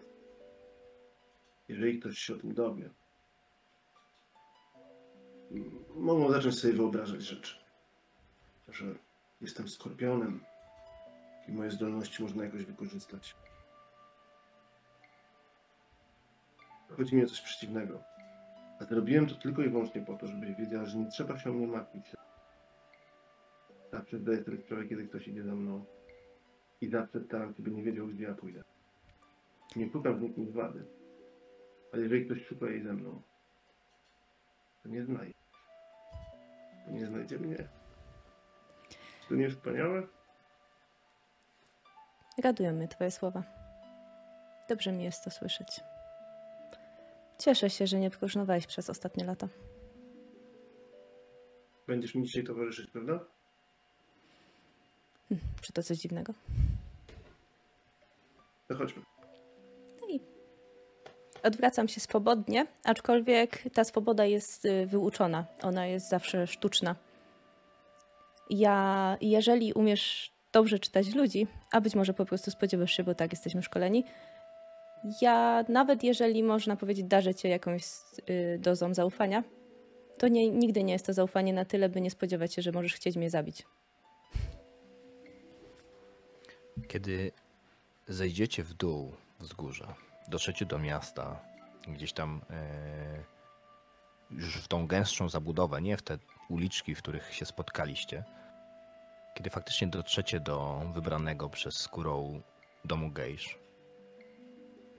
Jeżeli 1.67 1.99
ktoś 1.99 2.17
się 2.17 2.33
o 2.33 2.37
tym 2.37 2.53
dowie, 2.53 2.89
mogą 5.95 6.31
zacząć 6.31 6.59
sobie 6.59 6.73
wyobrażać 6.73 7.21
rzeczy. 7.21 7.55
Że 8.67 8.85
jestem 9.41 9.69
skorpionem 9.69 10.43
i 11.51 11.53
moje 11.53 11.71
zdolności 11.71 12.23
można 12.23 12.43
jakoś 12.43 12.65
wykorzystać. 12.65 13.35
Chodzi 16.97 17.15
mi 17.15 17.23
o 17.23 17.27
coś 17.27 17.41
przeciwnego. 17.41 18.03
A 18.79 18.83
zrobiłem 18.83 19.27
to 19.27 19.35
tylko 19.35 19.61
i 19.61 19.69
wyłącznie 19.69 20.01
po 20.01 20.17
to, 20.17 20.27
żebyś 20.27 20.55
wiedział, 20.55 20.85
że 20.85 20.97
nie 20.97 21.11
trzeba 21.11 21.39
się 21.39 21.49
o 21.49 21.53
mnie 21.53 21.67
martwić. 21.67 22.05
Zawsze 23.91 24.19
zdaję 24.19 24.43
sobie 24.43 24.57
sprawę, 24.57 24.87
kiedy 24.87 25.07
ktoś 25.07 25.27
idzie 25.27 25.43
za 25.43 25.55
mną. 25.55 25.85
I 26.81 26.87
zawsze 26.87 27.23
staram 27.23 27.53
się, 27.53 27.63
nie 27.63 27.83
wiedział, 27.83 28.07
gdzie 28.07 28.23
ja 28.23 28.33
pójdę. 28.33 28.63
Nie 29.75 29.89
szukam 29.89 30.19
w 30.19 30.21
nikim 30.21 30.51
wady. 30.51 30.85
Ale 31.93 32.01
jeżeli 32.01 32.25
ktoś 32.25 32.47
szuka 32.47 32.65
jej 32.65 32.83
ze 32.83 32.93
mną, 32.93 33.21
to 34.83 34.89
nie 34.89 35.05
znajdzie. 35.05 35.33
To 36.85 36.91
nie 36.91 37.07
znajdzie 37.07 37.39
mnie. 37.39 37.67
To 39.29 39.35
nie 39.35 39.49
wspaniałe? 39.49 40.07
Radują 42.37 42.73
mnie 42.73 42.87
Twoje 42.87 43.11
słowa. 43.11 43.43
Dobrze 44.69 44.91
mi 44.91 45.03
jest 45.03 45.23
to 45.23 45.31
słyszeć. 45.31 45.81
Cieszę 47.37 47.69
się, 47.69 47.87
że 47.87 47.99
nie 47.99 48.09
próżnowałeś 48.09 48.67
przez 48.67 48.89
ostatnie 48.89 49.25
lata. 49.25 49.47
Będziesz 51.87 52.15
mi 52.15 52.23
dzisiaj 52.23 52.43
towarzyszyć, 52.43 52.91
prawda? 52.91 53.19
Czy 55.61 55.73
to 55.73 55.83
coś 55.83 55.97
dziwnego? 55.97 56.33
To 58.67 58.75
chodźmy. 58.75 59.01
No 60.01 60.07
i 60.07 60.19
odwracam 61.43 61.87
się 61.87 61.99
swobodnie, 61.99 62.67
aczkolwiek 62.83 63.63
ta 63.73 63.83
swoboda 63.83 64.25
jest 64.25 64.65
y, 64.65 64.85
wyuczona. 64.87 65.45
Ona 65.61 65.87
jest 65.87 66.09
zawsze 66.09 66.47
sztuczna. 66.47 66.95
Ja, 68.49 69.17
jeżeli 69.21 69.73
umiesz 69.73 70.33
dobrze 70.51 70.79
czytać 70.79 71.15
ludzi, 71.15 71.47
a 71.71 71.81
być 71.81 71.95
może 71.95 72.13
po 72.13 72.25
prostu 72.25 72.51
spodziewasz 72.51 72.93
się, 72.93 73.03
bo 73.03 73.15
tak 73.15 73.31
jesteśmy 73.31 73.63
szkoleni, 73.63 74.03
ja 75.21 75.65
nawet 75.69 76.03
jeżeli 76.03 76.43
można 76.43 76.75
powiedzieć, 76.75 77.05
darzę 77.05 77.35
cię 77.35 77.49
jakąś 77.49 77.83
y, 78.29 78.59
dozą 78.59 78.93
zaufania, 78.93 79.43
to 80.17 80.27
nie, 80.27 80.49
nigdy 80.49 80.83
nie 80.83 80.93
jest 80.93 81.05
to 81.05 81.13
zaufanie 81.13 81.53
na 81.53 81.65
tyle, 81.65 81.89
by 81.89 82.01
nie 82.01 82.11
spodziewać 82.11 82.53
się, 82.53 82.61
że 82.61 82.71
możesz 82.71 82.93
chcieć 82.93 83.15
mnie 83.15 83.29
zabić. 83.29 83.65
Kiedy 86.87 87.31
zejdziecie 88.07 88.63
w 88.63 88.73
dół 88.73 89.11
wzgórza, 89.39 89.95
dotrzecie 90.27 90.65
do 90.65 90.79
miasta, 90.79 91.39
gdzieś 91.87 92.13
tam 92.13 92.41
e, 92.49 93.23
już 94.31 94.57
w 94.57 94.67
tą 94.67 94.87
gęstszą 94.87 95.29
zabudowę, 95.29 95.81
nie 95.81 95.97
w 95.97 96.01
te 96.01 96.17
uliczki, 96.49 96.95
w 96.95 96.97
których 96.97 97.33
się 97.33 97.45
spotkaliście, 97.45 98.23
kiedy 99.33 99.49
faktycznie 99.49 99.87
dotrzecie 99.87 100.39
do 100.39 100.81
wybranego 100.93 101.49
przez 101.49 101.77
skórą 101.77 102.41
domu 102.85 103.11
gejsz, 103.11 103.59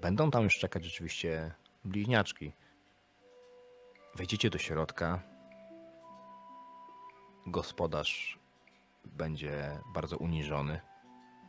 będą 0.01 0.31
tam 0.31 0.45
już 0.45 0.55
czekać 0.55 0.85
rzeczywiście 0.85 1.55
bliźniaczki. 1.85 2.53
Wejdziecie 4.15 4.51
do 4.51 4.59
środka. 4.59 5.23
Gospodarz 7.47 8.39
będzie 9.05 9.81
bardzo 9.95 10.17
uniżony 10.17 10.81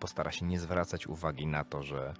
postara 0.03 0.31
się 0.31 0.45
nie 0.45 0.59
zwracać 0.59 1.07
uwagi 1.07 1.47
na 1.47 1.63
to, 1.63 1.83
że 1.83 2.13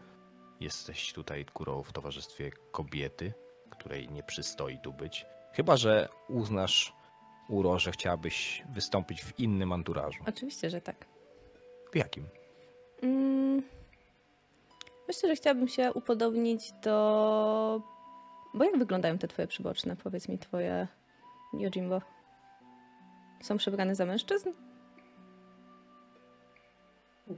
jesteś 0.59 1.13
tutaj 1.13 1.45
kurą 1.45 1.83
w 1.83 1.93
towarzystwie 1.93 2.51
kobiety, 2.71 3.33
której 3.69 4.09
nie 4.09 4.23
przystoi 4.23 4.79
tu 4.79 4.93
być. 4.93 5.25
Chyba, 5.53 5.77
że 5.77 6.09
uznasz, 6.27 6.93
Uro, 7.49 7.79
że 7.79 7.91
chciałabyś 7.91 8.63
wystąpić 8.69 9.23
w 9.23 9.39
innym 9.39 9.71
anturażu. 9.71 10.23
Oczywiście, 10.27 10.69
że 10.69 10.81
tak. 10.81 10.95
W 11.91 11.95
jakim? 11.95 12.23
Mm, 13.01 13.61
Myślę, 15.07 15.29
że 15.29 15.35
chciałabym 15.35 15.67
się 15.67 15.93
upodobnić 15.93 16.71
do. 16.83 17.81
Bo 18.53 18.63
jak 18.63 18.77
wyglądają 18.77 19.17
te 19.17 19.27
twoje 19.27 19.47
przyboczne? 19.47 19.95
Powiedz 19.95 20.27
mi, 20.29 20.39
twoje 20.39 20.87
Yojimbo. 21.53 22.01
Są 23.41 23.57
przebrane 23.57 23.95
za 23.95 24.05
mężczyzn? 24.05 24.49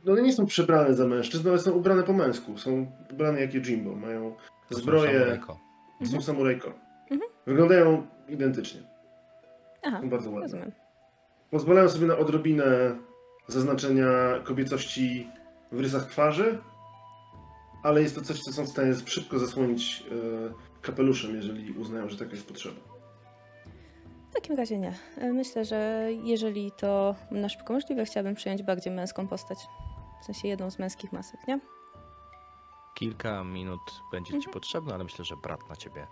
No 0.05 0.11
one 0.13 0.21
nie 0.21 0.33
są 0.33 0.45
przebrane 0.45 0.93
za 0.93 1.07
mężczyzn, 1.07 1.49
ale 1.49 1.59
są 1.59 1.71
ubrane 1.71 2.03
po 2.03 2.13
męsku. 2.13 2.57
Są 2.57 2.91
ubrane 3.11 3.41
jak 3.41 3.51
Jimbo. 3.53 3.95
Mają 3.95 4.35
To 4.69 4.75
są 4.75 4.81
zbroje, 4.81 5.19
samurajko. 5.19 5.59
są 6.11 6.21
samurajko. 6.21 6.73
Mhm. 7.11 7.31
Wyglądają 7.45 8.07
identycznie. 8.29 8.81
Aha, 9.85 10.01
bardzo 10.03 10.29
ładne. 10.29 10.41
rozumiem. 10.41 10.71
Pozwalają 11.51 11.89
sobie 11.89 12.07
na 12.07 12.17
odrobinę 12.17 12.65
zaznaczenia 13.47 14.07
kobiecości 14.43 15.29
w 15.71 15.79
rysach 15.79 16.05
twarzy, 16.05 16.61
ale 17.83 18.01
jest 18.01 18.15
to 18.15 18.21
coś, 18.21 18.39
co 18.39 18.53
są 18.53 18.63
w 18.65 18.69
stanie 18.69 18.93
szybko 19.05 19.39
zasłonić 19.39 20.03
e, 20.11 20.81
kapeluszem, 20.81 21.35
jeżeli 21.35 21.71
uznają, 21.71 22.09
że 22.09 22.17
taka 22.17 22.31
jest 22.31 22.47
potrzeba. 22.47 22.75
W 24.29 24.33
takim 24.33 24.55
razie 24.55 24.77
nie. 24.77 24.93
E, 25.17 25.33
Myślę, 25.33 25.65
że 25.65 26.07
jeżeli 26.23 26.71
to 26.71 27.15
na 27.31 27.49
szybko 27.49 27.73
możliwe, 27.73 28.05
chciałabym 28.05 28.35
przyjąć 28.35 28.63
bardziej 28.63 28.93
męską 28.93 29.27
postać. 29.27 29.57
W 30.21 30.25
sensie 30.25 30.47
jedną 30.47 30.71
z 30.71 30.79
męskich 30.79 31.13
masek, 31.13 31.47
nie? 31.47 31.59
Kilka 32.95 33.43
minut 33.43 33.79
będzie 34.11 34.29
ci 34.31 34.35
Mhm. 34.35 34.53
potrzebne, 34.53 34.93
ale 34.93 35.03
myślę, 35.03 35.25
że 35.25 35.35
brat 35.43 35.69
na 35.69 35.75
ciebie 35.75 36.07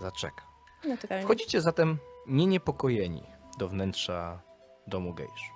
zaczeka. 0.00 0.42
Naturalnie. 0.88 1.24
Wchodzicie 1.24 1.60
zatem 1.60 1.98
nie 2.26 2.46
niepokojeni 2.46 3.22
do 3.58 3.68
wnętrza 3.68 4.42
domu 4.86 5.14
gejsz. 5.14 5.52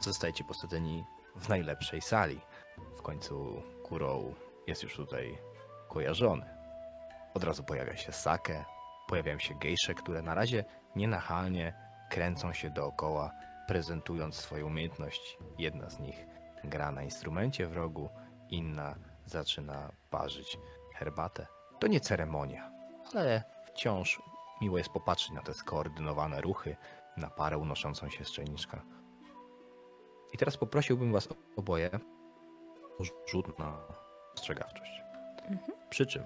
Zostajecie 0.00 0.44
posadzeni 0.44 1.04
w 1.36 1.48
najlepszej 1.48 2.00
sali. 2.00 2.40
W 2.98 3.02
końcu 3.02 3.62
Kurą 3.84 4.34
jest 4.66 4.82
już 4.82 4.96
tutaj 4.96 5.38
kojarzony. 5.88 6.46
Od 7.34 7.44
razu 7.44 7.64
pojawia 7.64 7.96
się 7.96 8.12
Sake, 8.12 8.64
pojawiają 9.08 9.38
się 9.38 9.54
gejsze, 9.54 9.94
które 9.94 10.22
na 10.22 10.34
razie 10.34 10.64
nienachalnie 10.96 11.74
kręcą 12.10 12.52
się 12.52 12.70
dookoła, 12.70 13.30
prezentując 13.68 14.34
swoją 14.34 14.66
umiejętność. 14.66 15.38
Jedna 15.58 15.90
z 15.90 15.98
nich 15.98 16.26
gra 16.64 16.92
na 16.92 17.02
instrumencie 17.02 17.66
w 17.66 17.76
rogu, 17.76 18.08
inna 18.48 18.96
zaczyna 19.26 19.92
parzyć 20.10 20.58
herbatę. 20.94 21.46
To 21.78 21.86
nie 21.86 22.00
ceremonia, 22.00 22.70
ale 23.14 23.42
wciąż 23.66 24.22
miło 24.60 24.78
jest 24.78 24.90
popatrzeć 24.90 25.30
na 25.30 25.42
te 25.42 25.54
skoordynowane 25.54 26.40
ruchy, 26.40 26.76
na 27.16 27.30
parę 27.30 27.58
unoszącą 27.58 28.08
się 28.08 28.24
z 28.24 28.30
czajniczka. 28.30 28.82
I 30.32 30.38
teraz 30.38 30.56
poprosiłbym 30.56 31.12
was 31.12 31.28
oboje 31.56 31.90
o 32.98 33.04
rzut 33.28 33.58
na 33.58 33.78
ostrzegawczość. 34.34 35.02
Mhm. 35.48 35.78
Przy 35.90 36.06
czym 36.06 36.24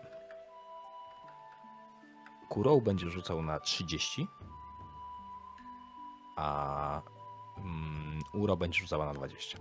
Kurą 2.48 2.80
będzie 2.80 3.10
rzucał 3.10 3.42
na 3.42 3.60
30, 3.60 4.26
a 6.36 7.02
mm, 7.58 8.20
Uro 8.32 8.56
będzie 8.56 8.80
rzucała 8.80 9.06
na 9.06 9.14
20. 9.14 9.58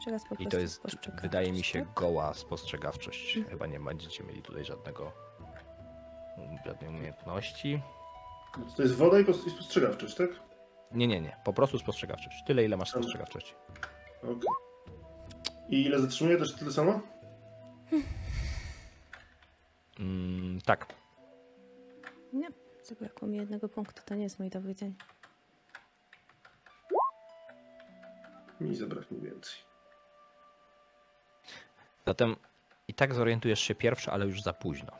Jeszcze 0.00 0.10
raz 0.10 0.24
po 0.28 0.34
I 0.34 0.46
to 0.46 0.58
jest, 0.58 0.82
wydaje 1.22 1.52
mi 1.52 1.62
się, 1.64 1.78
tak? 1.78 1.94
goła 1.94 2.34
spostrzegawczość. 2.34 3.36
Mhm. 3.36 3.52
Chyba 3.52 3.66
nie 3.66 3.80
będziecie 3.80 4.24
mieli 4.24 4.42
tutaj 4.42 4.64
żadnego 4.64 5.12
żadnej 6.66 6.90
umiejętności. 6.90 7.82
To 8.76 8.82
jest 8.82 8.94
woda 8.94 9.20
i 9.20 9.24
pos- 9.24 9.46
i 9.46 9.50
spostrzegawczość, 9.50 10.14
tak? 10.14 10.30
Nie, 10.92 11.06
nie, 11.06 11.20
nie. 11.20 11.36
Po 11.44 11.52
prostu 11.52 11.78
spostrzegawczość. 11.78 12.44
Tyle, 12.46 12.64
ile 12.64 12.76
masz 12.76 12.90
spostrzegawczości. 12.90 13.54
Okej. 14.22 14.48
I 15.68 15.82
ile 15.84 15.98
zatrzymuje? 16.00 16.36
Też 16.38 16.54
tyle 16.54 16.72
samo? 16.72 17.00
Mm, 20.00 20.60
tak. 20.60 20.94
Nie, 22.32 22.48
zabrakło 22.82 23.28
mi 23.28 23.36
jednego 23.36 23.68
punktu. 23.68 24.02
To 24.06 24.14
nie 24.14 24.22
jest 24.22 24.38
mój 24.38 24.50
dobry 24.50 24.74
dzień. 24.74 24.94
Mi 28.60 28.76
zabraknie 28.76 29.18
więcej. 29.18 29.69
Zatem 32.10 32.36
i 32.88 32.94
tak 32.94 33.14
zorientujesz 33.14 33.60
się 33.60 33.74
pierwszy, 33.74 34.10
ale 34.10 34.26
już 34.26 34.42
za 34.42 34.52
późno. 34.52 34.92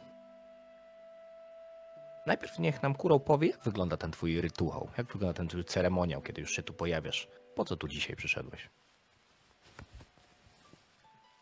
Najpierw 2.26 2.58
niech 2.58 2.82
nam 2.82 2.94
Kurą 2.94 3.18
powie, 3.18 3.48
jak 3.48 3.60
wygląda 3.62 3.96
ten 3.96 4.10
twój 4.10 4.40
rytuał, 4.40 4.88
jak 4.98 5.06
wygląda 5.06 5.34
ten 5.34 5.48
twój 5.48 5.64
ceremoniał, 5.64 6.22
kiedy 6.22 6.40
już 6.40 6.50
się 6.50 6.62
tu 6.62 6.72
pojawiasz. 6.72 7.28
Po 7.54 7.64
co 7.64 7.76
tu 7.76 7.88
dzisiaj 7.88 8.16
przyszedłeś? 8.16 8.68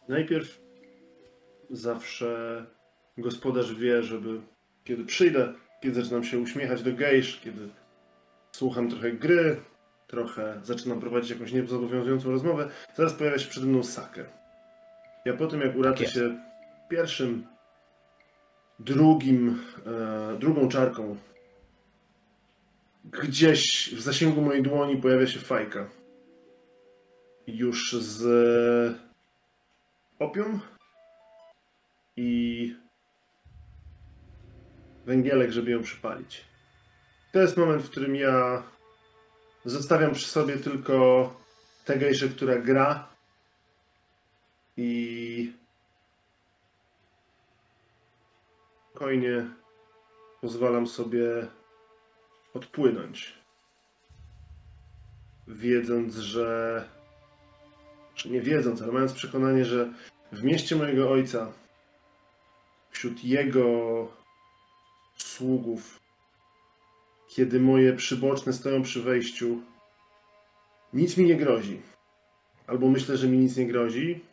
Najpierw 0.08 0.60
zawsze 1.70 2.64
gospodarz 3.18 3.74
wie, 3.74 4.02
żeby 4.02 4.40
kiedy 4.84 5.04
przyjdę, 5.04 5.54
kiedy 5.82 6.02
zaczynam 6.02 6.24
się 6.24 6.38
uśmiechać 6.38 6.82
do 6.82 6.92
gejsz, 6.92 7.40
kiedy 7.40 7.68
słucham 8.52 8.90
trochę 8.90 9.12
gry, 9.12 9.60
trochę 10.06 10.60
zaczynam 10.62 11.00
prowadzić 11.00 11.30
jakąś 11.30 11.52
niezobowiązującą 11.52 12.30
rozmowę, 12.30 12.70
zaraz 12.94 13.12
pojawia 13.12 13.38
się 13.38 13.50
przede 13.50 13.66
mną 13.66 13.82
Sakę. 13.82 14.37
Ja 15.28 15.36
po 15.36 15.46
tym, 15.46 15.60
jak 15.60 15.76
uraczę 15.76 16.02
jest. 16.02 16.14
się 16.14 16.38
pierwszym, 16.90 17.46
drugim, 18.78 19.62
e, 19.86 20.38
drugą 20.38 20.68
czarką, 20.68 21.16
gdzieś 23.04 23.94
w 23.94 24.00
zasięgu 24.00 24.42
mojej 24.42 24.62
dłoni 24.62 24.96
pojawia 24.96 25.26
się 25.26 25.40
fajka. 25.40 25.88
Już 27.46 27.92
z 27.92 28.98
opium 30.18 30.60
i 32.16 32.76
węgielek, 35.06 35.50
żeby 35.50 35.70
ją 35.70 35.82
przypalić. 35.82 36.44
To 37.32 37.40
jest 37.40 37.56
moment, 37.56 37.82
w 37.82 37.90
którym 37.90 38.16
ja 38.16 38.62
zostawiam 39.64 40.14
przy 40.14 40.26
sobie 40.26 40.56
tylko 40.56 41.34
tę 41.84 41.98
gejszę, 41.98 42.28
która 42.28 42.58
gra 42.58 43.17
i 44.80 45.52
spokojnie 48.90 49.46
pozwalam 50.40 50.86
sobie 50.86 51.46
odpłynąć. 52.54 53.34
Wiedząc, 55.48 56.14
że. 56.14 56.88
Czy 58.14 58.30
nie 58.30 58.40
wiedząc, 58.40 58.82
ale 58.82 58.92
mając 58.92 59.12
przekonanie, 59.12 59.64
że 59.64 59.92
w 60.32 60.42
mieście 60.42 60.76
mojego 60.76 61.10
ojca, 61.10 61.52
wśród 62.90 63.24
jego 63.24 63.66
sługów, 65.16 66.00
kiedy 67.28 67.60
moje 67.60 67.92
przyboczne 67.92 68.52
stoją 68.52 68.82
przy 68.82 69.02
wejściu, 69.02 69.62
nic 70.92 71.16
mi 71.16 71.26
nie 71.26 71.36
grozi. 71.36 71.82
Albo 72.66 72.88
myślę, 72.88 73.16
że 73.16 73.28
mi 73.28 73.38
nic 73.38 73.56
nie 73.56 73.66
grozi, 73.66 74.27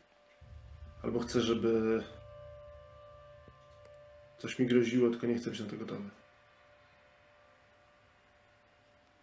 albo 1.05 1.19
chcę, 1.19 1.41
żeby 1.41 2.03
coś 4.37 4.59
mi 4.59 4.67
groziło, 4.67 5.09
tylko 5.09 5.27
nie 5.27 5.35
chcę 5.35 5.49
być 5.49 5.59
na 5.59 5.69
to 5.69 5.77
gotowy. 5.77 6.09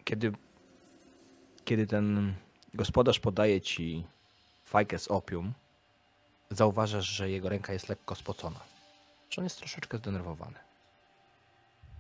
Kiedy, 0.05 0.33
kiedy 1.65 1.87
ten 1.87 2.35
gospodarz 2.75 3.21
podaje 3.21 3.61
ci 3.61 4.07
fajkę 4.65 4.99
z 4.99 5.09
opium, 5.09 5.53
zauważasz, 6.51 7.07
że 7.07 7.31
jego 7.31 7.49
ręka 7.49 7.73
jest 7.73 7.89
lekko 7.89 8.15
spocona. 8.15 8.61
Że 9.31 9.41
on 9.41 9.45
jest 9.45 9.59
troszeczkę 9.59 9.99
zdenerwowany. 9.99 10.59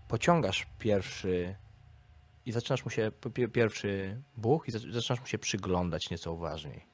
Pociągasz 0.08 0.66
pierwszy 0.78 1.54
i 2.46 2.52
zaczynasz 2.52 2.84
mu 2.84 2.90
się, 2.90 3.12
pi- 3.34 3.48
pierwszy 3.48 4.22
buch 4.36 4.68
i 4.68 4.72
zac- 4.72 4.92
zaczynasz 4.92 5.20
mu 5.20 5.26
się 5.26 5.38
przyglądać 5.38 6.10
nieco 6.10 6.32
uważniej. 6.32 6.91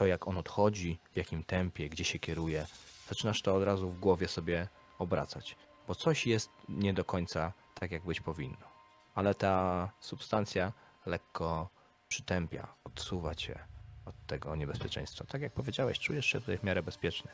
To 0.00 0.06
jak 0.06 0.28
on 0.28 0.38
odchodzi, 0.38 0.98
w 1.12 1.16
jakim 1.16 1.44
tempie, 1.44 1.88
gdzie 1.88 2.04
się 2.04 2.18
kieruje. 2.18 2.66
Zaczynasz 3.08 3.42
to 3.42 3.54
od 3.56 3.62
razu 3.62 3.90
w 3.90 3.98
głowie 3.98 4.28
sobie 4.28 4.68
obracać, 4.98 5.56
bo 5.88 5.94
coś 5.94 6.26
jest 6.26 6.50
nie 6.68 6.94
do 6.94 7.04
końca 7.04 7.52
tak, 7.74 7.90
jak 7.90 8.04
być 8.04 8.20
powinno. 8.20 8.66
Ale 9.14 9.34
ta 9.34 9.88
substancja 10.00 10.72
lekko 11.06 11.68
przytępia, 12.08 12.68
odsuwa 12.84 13.34
cię 13.34 13.58
od 14.06 14.14
tego 14.26 14.56
niebezpieczeństwa. 14.56 15.24
Tak 15.24 15.42
jak 15.42 15.52
powiedziałeś, 15.52 15.98
czujesz 15.98 16.26
się 16.26 16.40
tutaj 16.40 16.58
w 16.58 16.62
miarę 16.62 16.82
bezpieczny. 16.82 17.30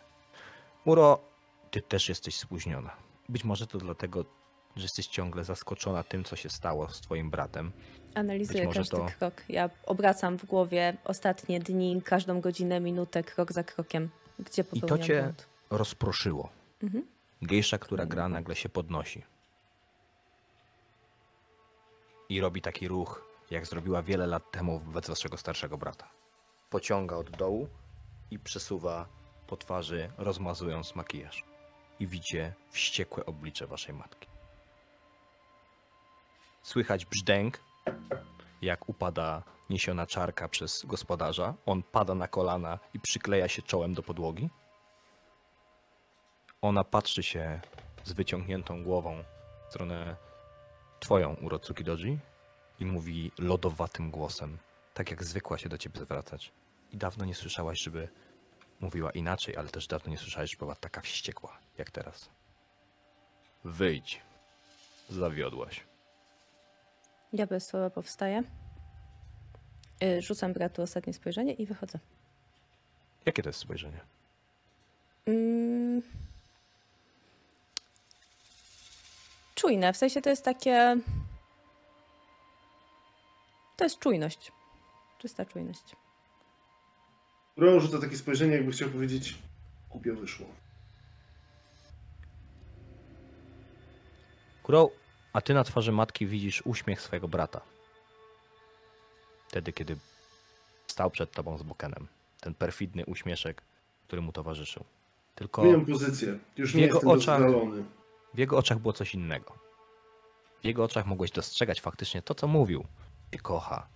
Uro, 0.84 1.20
ty 1.70 1.82
też 1.82 2.09
jesteś 2.09 2.36
spóźniona. 2.36 2.97
Być 3.28 3.44
może 3.44 3.66
to 3.66 3.78
dlatego, 3.78 4.24
że 4.77 4.82
jesteś 4.82 5.07
ciągle 5.07 5.44
zaskoczona 5.44 6.03
tym, 6.03 6.24
co 6.24 6.36
się 6.36 6.48
stało 6.51 6.89
z 6.89 7.01
twoim 7.01 7.31
bratem. 7.31 7.73
Analizuję 8.15 8.66
każdy 8.73 8.97
to- 8.97 9.07
krok. 9.19 9.43
Ja 9.48 9.70
obracam 9.86 10.39
w 10.39 10.44
głowie 10.47 10.97
ostatnie 11.05 11.61
dni, 11.61 12.03
każdą 12.03 12.40
godzinę, 12.40 12.81
minutę, 12.81 13.23
krok 13.24 13.53
za 13.53 13.65
krokiem. 13.65 14.11
Gdzie 14.39 14.62
I 14.62 14.81
popełniam 14.81 14.98
to 14.98 15.05
cię 15.05 15.23
błąd. 15.23 15.47
rozproszyło. 15.70 16.48
Mhm. 16.82 17.07
Gejsza, 17.43 17.78
która 17.78 18.07
gra, 18.07 18.28
nagle 18.28 18.55
się 18.57 18.69
podnosi. 18.69 19.23
I 22.28 22.40
robi 22.40 22.62
taki 22.62 22.89
ruch, 22.89 23.24
jak 23.51 23.66
zrobiła 23.66 24.03
wiele 24.03 24.27
lat 24.27 24.51
temu 24.51 24.78
wobec 24.78 25.09
waszego 25.09 25.36
starszego 25.36 25.78
brata. 25.78 26.09
Pociąga 26.70 27.16
od 27.16 27.31
dołu 27.31 27.69
i 28.31 28.39
przesuwa 28.39 29.09
po 29.47 29.57
twarzy, 29.57 30.11
rozmazując 30.19 30.94
makijaż. 30.94 31.44
I 32.01 32.07
widzicie 32.07 32.55
wściekłe 32.70 33.27
oblicze 33.27 33.66
waszej 33.66 33.94
matki. 33.94 34.28
Słychać 36.66 37.06
brzdęk, 37.06 37.60
jak 38.62 38.88
upada 38.88 39.43
niesiona 39.70 40.06
czarka 40.06 40.48
przez 40.48 40.86
gospodarza. 40.86 41.55
On 41.66 41.82
pada 41.82 42.14
na 42.14 42.28
kolana 42.28 42.78
i 42.94 43.01
przykleja 43.01 43.48
się 43.48 43.62
czołem 43.62 43.94
do 43.94 44.02
podłogi. 44.02 44.51
Ona 46.62 46.84
patrzy 46.84 47.22
się 47.22 47.60
z 48.05 48.12
wyciągniętą 48.12 48.84
głową 48.84 49.24
w 49.66 49.70
stronę 49.70 50.16
twoją, 51.01 51.34
Urotsuki 51.34 51.84
Doji 51.84 52.18
i 52.80 52.86
mówi 52.86 53.32
lodowatym 53.38 54.10
głosem, 54.10 54.59
tak 54.94 55.10
jak 55.10 55.24
zwykła 55.24 55.59
się 55.59 55.68
do 55.68 55.78
ciebie 55.78 56.01
zwracać. 56.01 56.52
I 56.93 56.97
dawno 56.97 57.24
nie 57.24 57.34
słyszałaś, 57.34 57.80
żeby 57.80 58.09
mówiła 58.80 59.10
inaczej, 59.10 59.56
ale 59.56 59.68
też 59.68 59.86
dawno 59.86 60.10
nie 60.10 60.18
słyszałaś, 60.18 60.51
żeby 60.51 60.59
była 60.59 60.74
taka 60.74 61.01
wściekła, 61.01 61.59
jak 61.78 61.90
teraz. 61.90 62.30
Wyjdź. 63.64 64.22
Zawiodłaś. 65.09 65.95
Ja 67.32 67.47
bez 67.47 67.66
słowa 67.66 67.90
powstaję. 67.90 68.43
Y, 70.03 70.23
Rzucam 70.23 70.53
bratu 70.53 70.82
ostatnie 70.82 71.12
spojrzenie 71.12 71.53
i 71.53 71.66
wychodzę. 71.66 71.98
Jakie 73.27 73.43
to 73.43 73.48
jest 73.48 73.59
spojrzenie? 73.59 74.01
Mm. 75.27 76.03
Czujne, 79.55 79.93
w 79.93 79.97
sensie 79.97 80.23
to 80.23 80.31
jest 80.31 80.44
takie. 80.44 80.97
To 83.77 83.85
jest 83.85 83.98
czujność. 83.98 84.53
Czysta 85.19 85.44
czujność. 85.44 85.97
Ron 87.57 87.81
rzuca 87.81 87.98
takie 88.01 88.16
spojrzenie, 88.16 88.55
jakby 88.55 88.73
chciał 88.73 88.89
powiedzieć, 88.89 89.39
głupio 89.90 90.15
wyszło. 90.15 90.47
Kuro, 94.62 94.90
a 95.36 95.40
ty 95.40 95.54
na 95.54 95.64
twarzy 95.64 95.92
matki 95.92 96.26
widzisz 96.26 96.62
uśmiech 96.64 97.00
swojego 97.02 97.28
brata. 97.28 97.60
Wtedy, 99.48 99.72
kiedy 99.72 99.96
stał 100.86 101.10
przed 101.10 101.32
tobą 101.32 101.58
z 101.58 101.62
Bokenem. 101.62 102.06
Ten 102.40 102.54
perfidny 102.54 103.04
uśmieszek, 103.06 103.62
który 104.06 104.22
mu 104.22 104.32
towarzyszył. 104.32 104.84
Tylko 105.34 105.62
Zmieniam 105.62 105.86
pozycję. 105.86 106.38
Już 106.56 106.72
w 106.72 106.74
nie 106.74 106.82
jego 106.82 106.94
jestem 106.94 107.10
oczach- 107.10 107.40
w 108.34 108.38
jego 108.38 108.58
oczach 108.58 108.78
było 108.78 108.92
coś 108.92 109.14
innego. 109.14 109.54
W 110.62 110.64
jego 110.64 110.84
oczach 110.84 111.06
mogłeś 111.06 111.30
dostrzegać 111.30 111.80
faktycznie 111.80 112.22
to, 112.22 112.34
co 112.34 112.46
mówił. 112.48 112.86
Cię 113.32 113.38
kocha, 113.38 113.86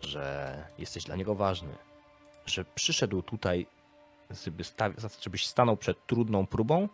że 0.00 0.64
jesteś 0.78 1.04
dla 1.04 1.16
niego 1.16 1.34
ważny, 1.34 1.74
że 2.46 2.64
przyszedł 2.64 3.22
tutaj, 3.22 3.66
żeby 4.44 4.62
stawi- 4.64 5.22
żebyś 5.22 5.46
stanął 5.46 5.76
przed 5.76 6.06
trudną 6.06 6.46
próbą, 6.46 6.88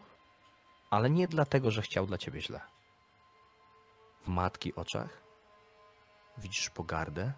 ale 0.90 1.10
nie 1.10 1.28
dlatego, 1.28 1.70
że 1.70 1.82
chciał 1.82 2.06
dla 2.06 2.18
ciebie 2.18 2.40
źle. 2.40 2.60
W 4.24 4.28
matki 4.28 4.74
oczach 4.74 5.22
widzisz 6.38 6.70
pogardę 6.70 7.32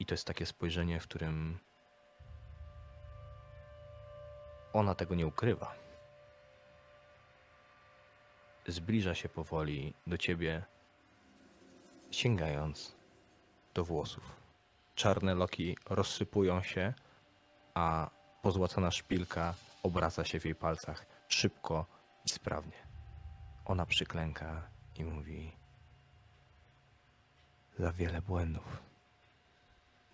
i 0.00 0.06
to 0.06 0.14
jest 0.14 0.26
takie 0.26 0.46
spojrzenie, 0.46 1.00
w 1.00 1.08
którym 1.08 1.58
ona 4.72 4.94
tego 4.94 5.14
nie 5.14 5.26
ukrywa 5.26 5.88
zbliża 8.68 9.14
się 9.14 9.28
powoli 9.28 9.94
do 10.06 10.18
ciebie, 10.18 10.64
sięgając 12.10 12.96
do 13.74 13.84
włosów. 13.84 14.36
Czarne 14.94 15.34
loki 15.34 15.76
rozsypują 15.90 16.62
się, 16.62 16.94
a 17.74 18.10
pozłacana 18.42 18.90
szpilka 18.90 19.54
obraca 19.82 20.24
się 20.24 20.40
w 20.40 20.44
jej 20.44 20.54
palcach 20.54 21.06
szybko 21.28 21.86
i 22.24 22.28
sprawnie. 22.28 22.88
Ona 23.64 23.86
przyklęka 23.86 24.68
i 24.98 25.04
mówi: 25.04 25.52
Za 27.78 27.92
wiele 27.92 28.22
błędów, 28.22 28.82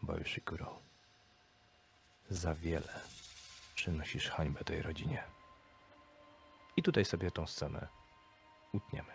Bojushikuro. 0.02 0.78
Za 2.30 2.54
wiele 2.54 3.00
przynosisz 3.74 4.30
hańbę 4.30 4.64
tej 4.64 4.82
rodzinie. 4.82 5.24
I 6.76 6.82
tutaj 6.82 7.04
sobie 7.04 7.30
tą 7.30 7.46
scenę 7.46 7.88
utniemy. 8.72 9.12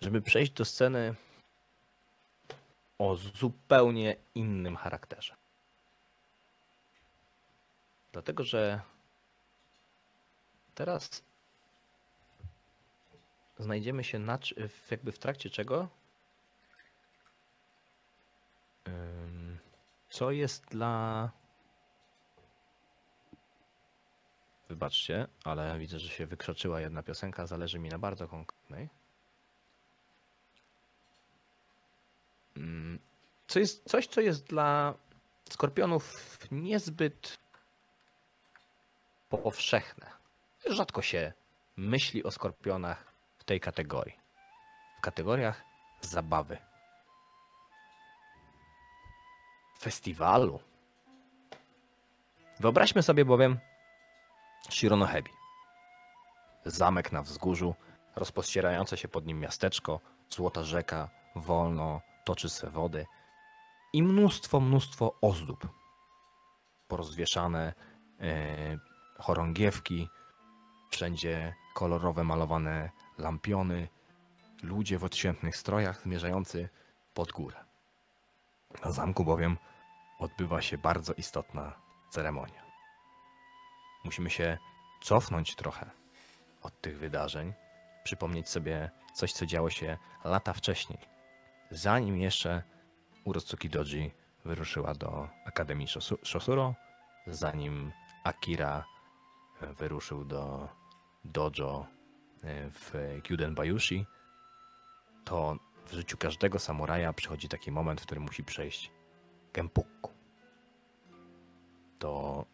Żeby 0.00 0.22
przejść 0.22 0.52
do 0.52 0.64
sceny 0.64 1.14
o 2.98 3.16
zupełnie 3.16 4.16
innym 4.34 4.76
charakterze. 4.76 5.36
Dlatego, 8.12 8.44
że 8.44 8.80
teraz 10.74 11.22
znajdziemy 13.58 14.04
się 14.04 14.18
na, 14.18 14.38
jakby 14.90 15.12
w 15.12 15.18
trakcie 15.18 15.50
czego 15.50 15.88
co 20.14 20.30
jest 20.30 20.64
dla 20.66 21.30
Wybaczcie, 24.68 25.26
ale 25.44 25.78
widzę, 25.78 25.98
że 25.98 26.08
się 26.08 26.26
wykrzaczyła 26.26 26.80
jedna 26.80 27.02
piosenka, 27.02 27.46
zależy 27.46 27.78
mi 27.78 27.88
na 27.88 27.98
bardzo 27.98 28.28
konkretnej. 28.28 28.88
Mm, 32.56 32.98
Co 33.48 33.58
jest, 33.58 33.90
coś, 33.90 34.06
co 34.06 34.20
jest 34.20 34.44
dla 34.44 34.94
skorpionów 35.50 36.38
niezbyt 36.50 37.38
powszechne. 39.28 40.10
Rzadko 40.66 41.02
się 41.02 41.32
myśli 41.76 42.24
o 42.24 42.30
skorpionach 42.30 43.13
tej 43.46 43.60
kategorii. 43.60 44.18
W 44.98 45.00
kategoriach 45.00 45.64
zabawy. 46.00 46.58
Festiwalu. 49.78 50.60
Wyobraźmy 52.60 53.02
sobie 53.02 53.24
bowiem 53.24 53.58
Shironohebi. 54.70 55.30
zamek 56.64 57.12
na 57.12 57.22
wzgórzu, 57.22 57.74
rozpościerające 58.16 58.96
się 58.96 59.08
pod 59.08 59.26
nim 59.26 59.40
miasteczko, 59.40 60.00
złota 60.30 60.64
rzeka, 60.64 61.10
wolno 61.36 62.00
toczy 62.24 62.48
swe 62.48 62.70
wody 62.70 63.06
i 63.92 64.02
mnóstwo, 64.02 64.60
mnóstwo 64.60 65.14
ozdób. 65.20 65.68
Porozwieszane 66.88 67.74
e, 68.20 68.78
chorągiewki, 69.18 70.08
wszędzie 70.90 71.54
kolorowe 71.74 72.24
malowane 72.24 72.90
lampiony, 73.18 73.88
ludzie 74.62 74.98
w 74.98 75.04
odświętnych 75.04 75.56
strojach 75.56 76.02
zmierzający 76.02 76.68
pod 77.14 77.32
górę. 77.32 77.56
Na 78.84 78.92
zamku 78.92 79.24
bowiem 79.24 79.58
odbywa 80.18 80.62
się 80.62 80.78
bardzo 80.78 81.12
istotna 81.12 81.72
ceremonia. 82.10 82.62
Musimy 84.04 84.30
się 84.30 84.58
cofnąć 85.02 85.54
trochę 85.56 85.90
od 86.62 86.80
tych 86.80 86.98
wydarzeń, 86.98 87.52
przypomnieć 88.04 88.48
sobie 88.48 88.90
coś, 89.14 89.32
co 89.32 89.46
działo 89.46 89.70
się 89.70 89.98
lata 90.24 90.52
wcześniej, 90.52 90.98
zanim 91.70 92.16
jeszcze 92.16 92.62
Urotsuki 93.24 93.68
Doji 93.68 94.10
wyruszyła 94.44 94.94
do 94.94 95.28
Akademii 95.46 95.86
Shosu- 95.86 96.24
Shosuro, 96.24 96.74
zanim 97.26 97.92
Akira 98.24 98.84
wyruszył 99.60 100.24
do 100.24 100.68
dojo 101.24 101.86
w 102.46 103.20
Gyuden 103.28 103.54
Bayushi, 103.54 104.06
to 105.24 105.56
w 105.86 105.92
życiu 105.92 106.16
każdego 106.16 106.58
samuraja 106.58 107.12
przychodzi 107.12 107.48
taki 107.48 107.72
moment, 107.72 108.00
w 108.00 108.04
którym 108.04 108.22
musi 108.22 108.44
przejść 108.44 108.90
Genpukku. 109.52 110.12
To 111.98 112.44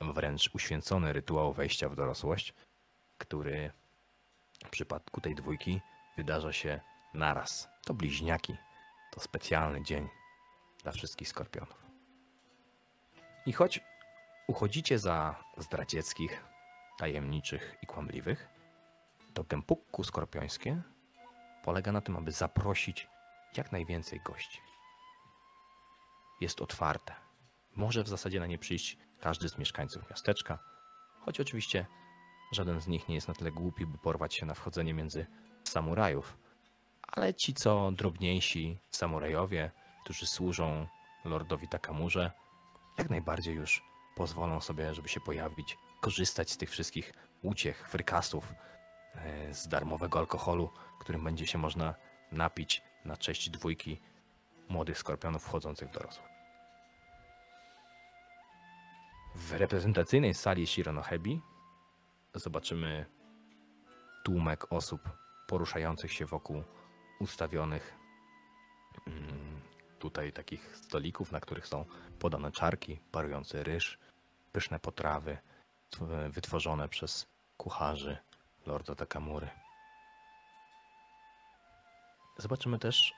wręcz 0.00 0.50
uświęcony 0.54 1.12
rytuał 1.12 1.52
wejścia 1.52 1.88
w 1.88 1.96
dorosłość, 1.96 2.54
który 3.18 3.72
w 4.66 4.70
przypadku 4.70 5.20
tej 5.20 5.34
dwójki 5.34 5.80
wydarza 6.16 6.52
się 6.52 6.80
naraz. 7.14 7.68
To 7.84 7.94
bliźniaki. 7.94 8.56
To 9.12 9.20
specjalny 9.20 9.82
dzień 9.82 10.08
dla 10.82 10.92
wszystkich 10.92 11.28
skorpionów. 11.28 11.84
I 13.46 13.52
choć 13.52 13.80
uchodzicie 14.46 14.98
za 14.98 15.44
zdradzieckich, 15.56 16.44
tajemniczych 16.98 17.76
i 17.82 17.86
kłamliwych, 17.86 18.53
to 19.34 19.44
gempukku 19.44 20.04
skorpiońskie 20.04 20.82
polega 21.64 21.92
na 21.92 22.00
tym, 22.00 22.16
aby 22.16 22.32
zaprosić 22.32 23.08
jak 23.56 23.72
najwięcej 23.72 24.20
gości. 24.20 24.60
Jest 26.40 26.60
otwarte. 26.60 27.14
Może 27.76 28.04
w 28.04 28.08
zasadzie 28.08 28.40
na 28.40 28.46
nie 28.46 28.58
przyjść 28.58 28.98
każdy 29.20 29.48
z 29.48 29.58
mieszkańców 29.58 30.10
miasteczka, 30.10 30.58
choć 31.20 31.40
oczywiście 31.40 31.86
żaden 32.52 32.80
z 32.80 32.86
nich 32.86 33.08
nie 33.08 33.14
jest 33.14 33.28
na 33.28 33.34
tyle 33.34 33.52
głupi, 33.52 33.86
by 33.86 33.98
porwać 33.98 34.34
się 34.34 34.46
na 34.46 34.54
wchodzenie 34.54 34.94
między 34.94 35.26
samurajów, 35.64 36.38
ale 37.02 37.34
ci 37.34 37.54
co 37.54 37.92
drobniejsi 37.92 38.78
samurajowie, 38.90 39.70
którzy 40.04 40.26
służą 40.26 40.86
lordowi 41.24 41.68
Takamurze, 41.68 42.32
jak 42.98 43.10
najbardziej 43.10 43.54
już 43.54 43.82
pozwolą 44.16 44.60
sobie, 44.60 44.94
żeby 44.94 45.08
się 45.08 45.20
pojawić, 45.20 45.78
korzystać 46.00 46.50
z 46.50 46.56
tych 46.56 46.70
wszystkich 46.70 47.12
uciech, 47.42 47.88
frykasów, 47.88 48.54
z 49.52 49.68
darmowego 49.68 50.18
alkoholu, 50.18 50.70
którym 51.00 51.24
będzie 51.24 51.46
się 51.46 51.58
można 51.58 51.94
napić 52.32 52.82
na 53.04 53.16
cześć 53.16 53.50
dwójki 53.50 54.00
młodych 54.68 54.98
skorpionów 54.98 55.42
wchodzących 55.42 55.88
w 55.88 55.92
dorosłość. 55.92 56.34
W 59.34 59.52
reprezentacyjnej 59.52 60.34
sali 60.34 60.66
Shironohebi 60.66 61.40
zobaczymy 62.34 63.06
tłumek 64.24 64.72
osób 64.72 65.00
poruszających 65.46 66.12
się 66.12 66.26
wokół 66.26 66.62
ustawionych 67.20 67.94
mm, 69.06 69.60
tutaj 69.98 70.32
takich 70.32 70.76
stolików, 70.76 71.32
na 71.32 71.40
których 71.40 71.66
są 71.66 71.84
podane 72.18 72.52
czarki, 72.52 73.00
parujący 73.12 73.62
ryż, 73.62 73.98
pyszne 74.52 74.78
potrawy 74.78 75.38
tw- 75.90 76.30
wytworzone 76.30 76.88
przez 76.88 77.26
kucharzy 77.56 78.18
Lorda 78.66 78.94
Takamury. 78.94 79.50
Zobaczymy 82.38 82.78
też 82.78 83.14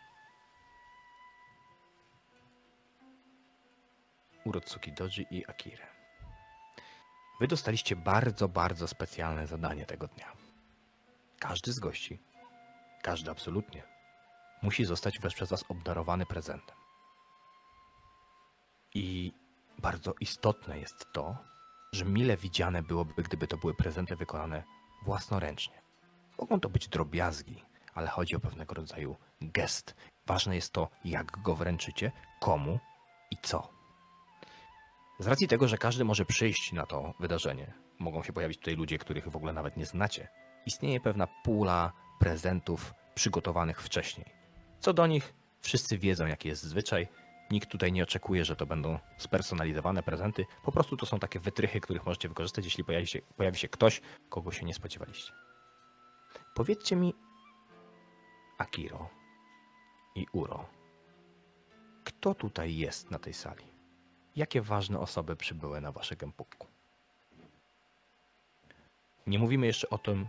Urotsuki 4.45 4.93
Doji 4.93 5.27
i 5.31 5.47
Akirę. 5.47 5.87
Wy 7.41 7.49
dostaliście 7.49 7.97
bardzo, 7.97 8.49
bardzo 8.49 8.89
specjalne 8.89 9.47
zadanie 9.47 9.87
tego 9.87 10.09
dnia. 10.09 10.33
Każdy 11.39 11.73
z 11.73 11.79
gości, 11.79 12.19
każdy 13.03 13.31
absolutnie, 13.31 13.83
musi 14.63 14.85
zostać 14.85 15.19
przez 15.19 15.51
Was 15.51 15.65
obdarowany 15.69 16.27
prezentem. 16.27 16.77
I 18.95 19.33
bardzo 19.79 20.15
istotne 20.21 20.79
jest 20.79 21.13
to, 21.13 21.37
że 21.93 22.05
mile 22.05 22.37
widziane 22.37 22.83
byłoby, 22.83 23.23
gdyby 23.23 23.47
to 23.47 23.57
były 23.57 23.75
prezenty 23.75 24.17
wykonane 24.17 24.65
własnoręcznie. 25.07 25.83
Mogą 26.39 26.61
to 26.61 26.69
być 26.69 26.89
drobiazgi, 26.89 27.63
ale 27.95 28.09
chodzi 28.09 28.37
o 28.37 28.41
pewnego 28.41 28.75
rodzaju 28.75 29.17
gest. 29.41 29.95
Ważne 30.27 30.55
jest 30.55 30.73
to, 30.73 30.89
jak 31.05 31.43
go 31.43 31.55
wręczycie, 31.55 32.13
komu 32.41 32.79
i 33.31 33.37
co. 33.43 33.69
Z 35.19 35.27
racji 35.27 35.49
tego, 35.49 35.69
że 35.69 35.79
każdy 35.79 36.05
może 36.05 36.25
przyjść 36.25 36.73
na 36.73 36.87
to 36.87 37.15
wydarzenie, 37.21 37.73
mogą 37.99 38.23
się 38.23 38.33
pojawić 38.33 38.59
tutaj 38.59 38.77
ludzie, 38.77 38.99
których 38.99 39.29
w 39.29 39.37
ogóle 39.37 39.53
nawet 39.53 39.77
nie 39.77 39.87
znacie. 39.87 40.29
Istnieje 40.67 41.01
pewna 41.01 41.27
pula 41.45 41.93
prezentów 42.19 42.95
przygotowanych 43.15 43.83
wcześniej. 43.83 44.27
Co 44.81 44.93
do 44.93 45.07
nich, 45.07 45.35
wszyscy 45.61 45.99
wiedzą, 45.99 46.27
jaki 46.27 46.49
jest 46.49 46.63
zwyczaj. 46.63 47.09
Nikt 47.51 47.71
tutaj 47.71 47.93
nie 47.93 48.03
oczekuje, 48.03 48.45
że 48.45 48.57
to 48.57 48.67
będą 48.67 48.99
spersonalizowane 49.19 50.03
prezenty. 50.03 50.47
Po 50.63 50.73
prostu 50.73 50.97
to 50.97 51.07
są 51.07 51.19
takie 51.19 51.41
wytrychy, 51.41 51.81
których 51.81 52.07
możecie 52.07 52.29
wykorzystać, 52.29 52.65
jeśli 52.65 52.85
pojawi 52.85 53.07
się, 53.07 53.21
pojawi 53.37 53.59
się 53.59 53.69
ktoś, 53.69 54.01
kogo 54.29 54.53
się 54.53 54.65
nie 54.65 54.75
spodziewaliście. 54.75 55.33
Powiedzcie 56.55 56.97
mi, 56.97 57.15
Akiro 58.59 59.09
i 60.15 60.27
Uro, 60.33 60.69
kto 62.05 62.35
tutaj 62.35 62.77
jest 62.77 63.11
na 63.11 63.19
tej 63.19 63.35
sali? 63.35 63.65
Jakie 64.37 64.63
ważne 64.63 64.99
osoby 64.99 65.37
przybyły 65.37 65.81
na 65.81 65.93
wasze 65.93 66.17
gempukku? 66.17 66.67
Nie 69.27 69.39
mówimy 69.39 69.67
jeszcze 69.67 69.91
o 69.91 69.99
tym, 69.99 70.29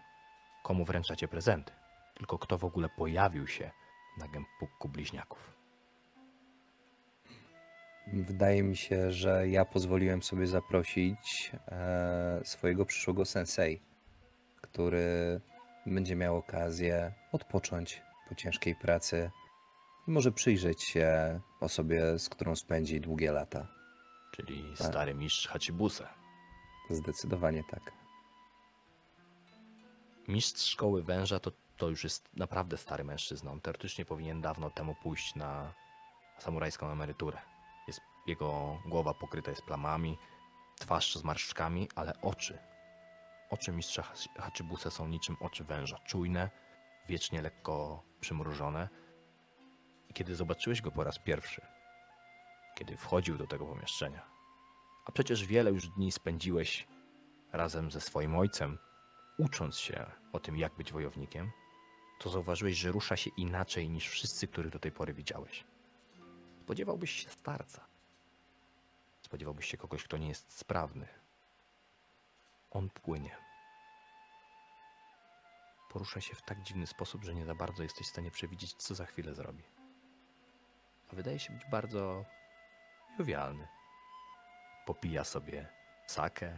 komu 0.64 0.85
wręczacie 0.85 1.27
prezenty, 1.27 1.73
tylko 2.14 2.39
kto 2.39 2.57
w 2.57 2.65
ogóle 2.65 2.89
pojawił 2.89 3.48
się 3.48 3.72
na 4.18 4.27
gempukku 4.27 4.89
bliźniaków. 4.89 5.57
Wydaje 8.14 8.64
mi 8.64 8.78
się, 8.78 9.12
że 9.12 9.50
ja 9.50 9.66
pozwoliłem 9.66 10.24
sobie 10.24 10.48
zaprosić 10.48 11.52
e, 11.68 12.42
swojego 12.44 12.86
przyszłego 12.86 13.26
sensei, 13.26 13.82
który 14.62 15.42
będzie 15.86 16.16
miał 16.16 16.38
okazję 16.38 17.14
odpocząć 17.32 18.02
po 18.30 18.36
ciężkiej 18.36 18.76
pracy 18.76 19.32
i 20.08 20.12
może 20.12 20.32
przyjrzeć 20.32 20.84
się 20.84 21.40
osobie, 21.60 22.20
z 22.20 22.30
którą 22.30 22.56
spędzi 22.56 23.02
długie 23.02 23.32
lata. 23.32 23.68
Czyli 24.32 24.64
Tak. 24.78 24.88
stary 24.88 25.14
mistrz 25.14 25.48
Hachibuse. 25.48 26.08
Zdecydowanie 26.90 27.64
tak. 27.72 27.94
Mistrz 30.28 30.72
szkoły 30.72 31.04
węża 31.04 31.40
to, 31.40 31.52
to 31.78 31.90
już 31.90 32.04
jest 32.04 32.30
naprawdę 32.38 32.78
stary 32.78 33.04
mężczyzna. 33.04 33.52
On 33.52 33.62
teoretycznie 33.62 34.06
powinien 34.06 34.42
dawno 34.42 34.70
temu 34.70 34.96
pójść 35.04 35.36
na 35.36 35.74
samurajską 36.40 36.92
emeryturę. 36.92 37.38
Jego 38.28 38.80
głowa 38.86 39.14
pokryta 39.14 39.52
jest 39.52 39.62
plamami, 39.64 40.18
twarz 40.80 41.16
z 41.16 41.24
marszczkami, 41.24 41.90
ale 41.95 42.22
oczy. 42.22 42.60
Oczy 43.49 43.72
mistrza 43.72 44.02
Hachi- 44.02 44.41
Hachibuse 44.41 44.91
są 44.91 45.08
niczym 45.08 45.38
oczy 45.40 45.64
węża. 45.64 45.99
Czujne, 46.06 46.49
wiecznie 47.10 47.41
lekko 47.41 48.04
przymrużone. 48.20 48.90
I 50.10 50.14
kiedy 50.14 50.36
zobaczyłeś 50.36 50.82
go 50.82 50.91
po 50.91 51.04
raz 51.04 51.20
pierwszy, 51.20 51.62
kiedy 52.76 52.98
wchodził 52.98 53.38
do 53.38 53.48
tego 53.48 53.66
pomieszczenia, 53.66 54.26
a 55.06 55.12
przecież 55.12 55.45
wiele 55.45 55.72
już 55.72 55.88
dni 55.88 56.12
spędziłeś 56.12 56.88
razem 57.52 57.91
ze 57.91 58.02
swoim 58.02 58.36
ojcem, 58.36 58.78
ucząc 59.38 59.78
się 59.78 60.06
o 60.34 60.40
tym, 60.40 60.58
jak 60.58 60.76
być 60.76 60.91
wojownikiem, 60.91 61.52
to 62.20 62.30
zauważyłeś, 62.30 62.78
że 62.78 62.91
rusza 62.91 63.18
się 63.18 63.30
inaczej 63.38 63.90
niż 63.90 64.08
wszyscy, 64.10 64.48
których 64.48 64.72
do 64.72 64.80
tej 64.80 64.91
pory 64.91 65.14
widziałeś. 65.14 65.64
Spodziewałbyś 66.64 67.12
się 67.12 67.30
starca. 67.30 67.86
Spodziewałbyś 69.28 69.66
się 69.66 69.78
kogoś, 69.78 70.04
kto 70.04 70.18
nie 70.18 70.28
jest 70.28 70.58
sprawny. 70.58 71.08
On 72.72 72.90
płynie. 72.90 73.36
Porusza 75.90 76.22
się 76.22 76.36
w 76.36 76.41
tak 76.41 76.62
dziwny 76.62 76.88
sposób, 76.88 77.24
że 77.24 77.36
nie 77.36 77.45
za 77.45 77.56
bardzo 77.56 77.84
jesteś 77.84 78.08
w 78.08 78.10
stanie 78.10 78.32
przewidzieć, 78.32 78.74
co 78.74 78.95
za 78.95 79.06
chwilę 79.06 79.36
zrobi. 79.36 79.64
A 81.12 81.16
wydaje 81.16 81.40
się 81.40 81.54
być 81.54 81.66
bardzo 81.72 82.26
jowialny. 83.20 83.68
Popija 84.86 85.24
sobie 85.24 85.68
sakę, 86.08 86.58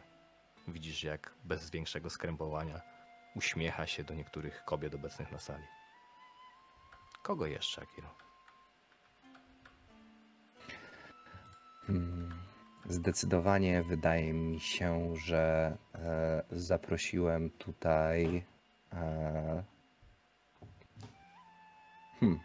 Widzisz, 0.68 1.04
jak 1.04 1.34
bez 1.44 1.70
większego 1.70 2.10
skrępowania 2.10 2.82
uśmiecha 3.36 3.88
się 3.88 4.04
do 4.04 4.14
niektórych 4.14 4.64
kobiet 4.66 4.96
obecnych 4.96 5.32
na 5.32 5.40
sali. 5.40 5.68
Kogo 7.24 7.46
jeszcze, 7.46 7.82
Akiro? 7.82 8.16
Hmm, 11.88 12.19
Zdecydowanie 12.90 13.84
wydaje 13.84 14.34
mi 14.34 14.60
się, 14.60 15.16
że 15.16 15.78
e, 15.96 16.44
zaprosiłem 16.52 17.50
tutaj. 17.50 18.44
E, 18.94 19.64
hmm, 22.20 22.40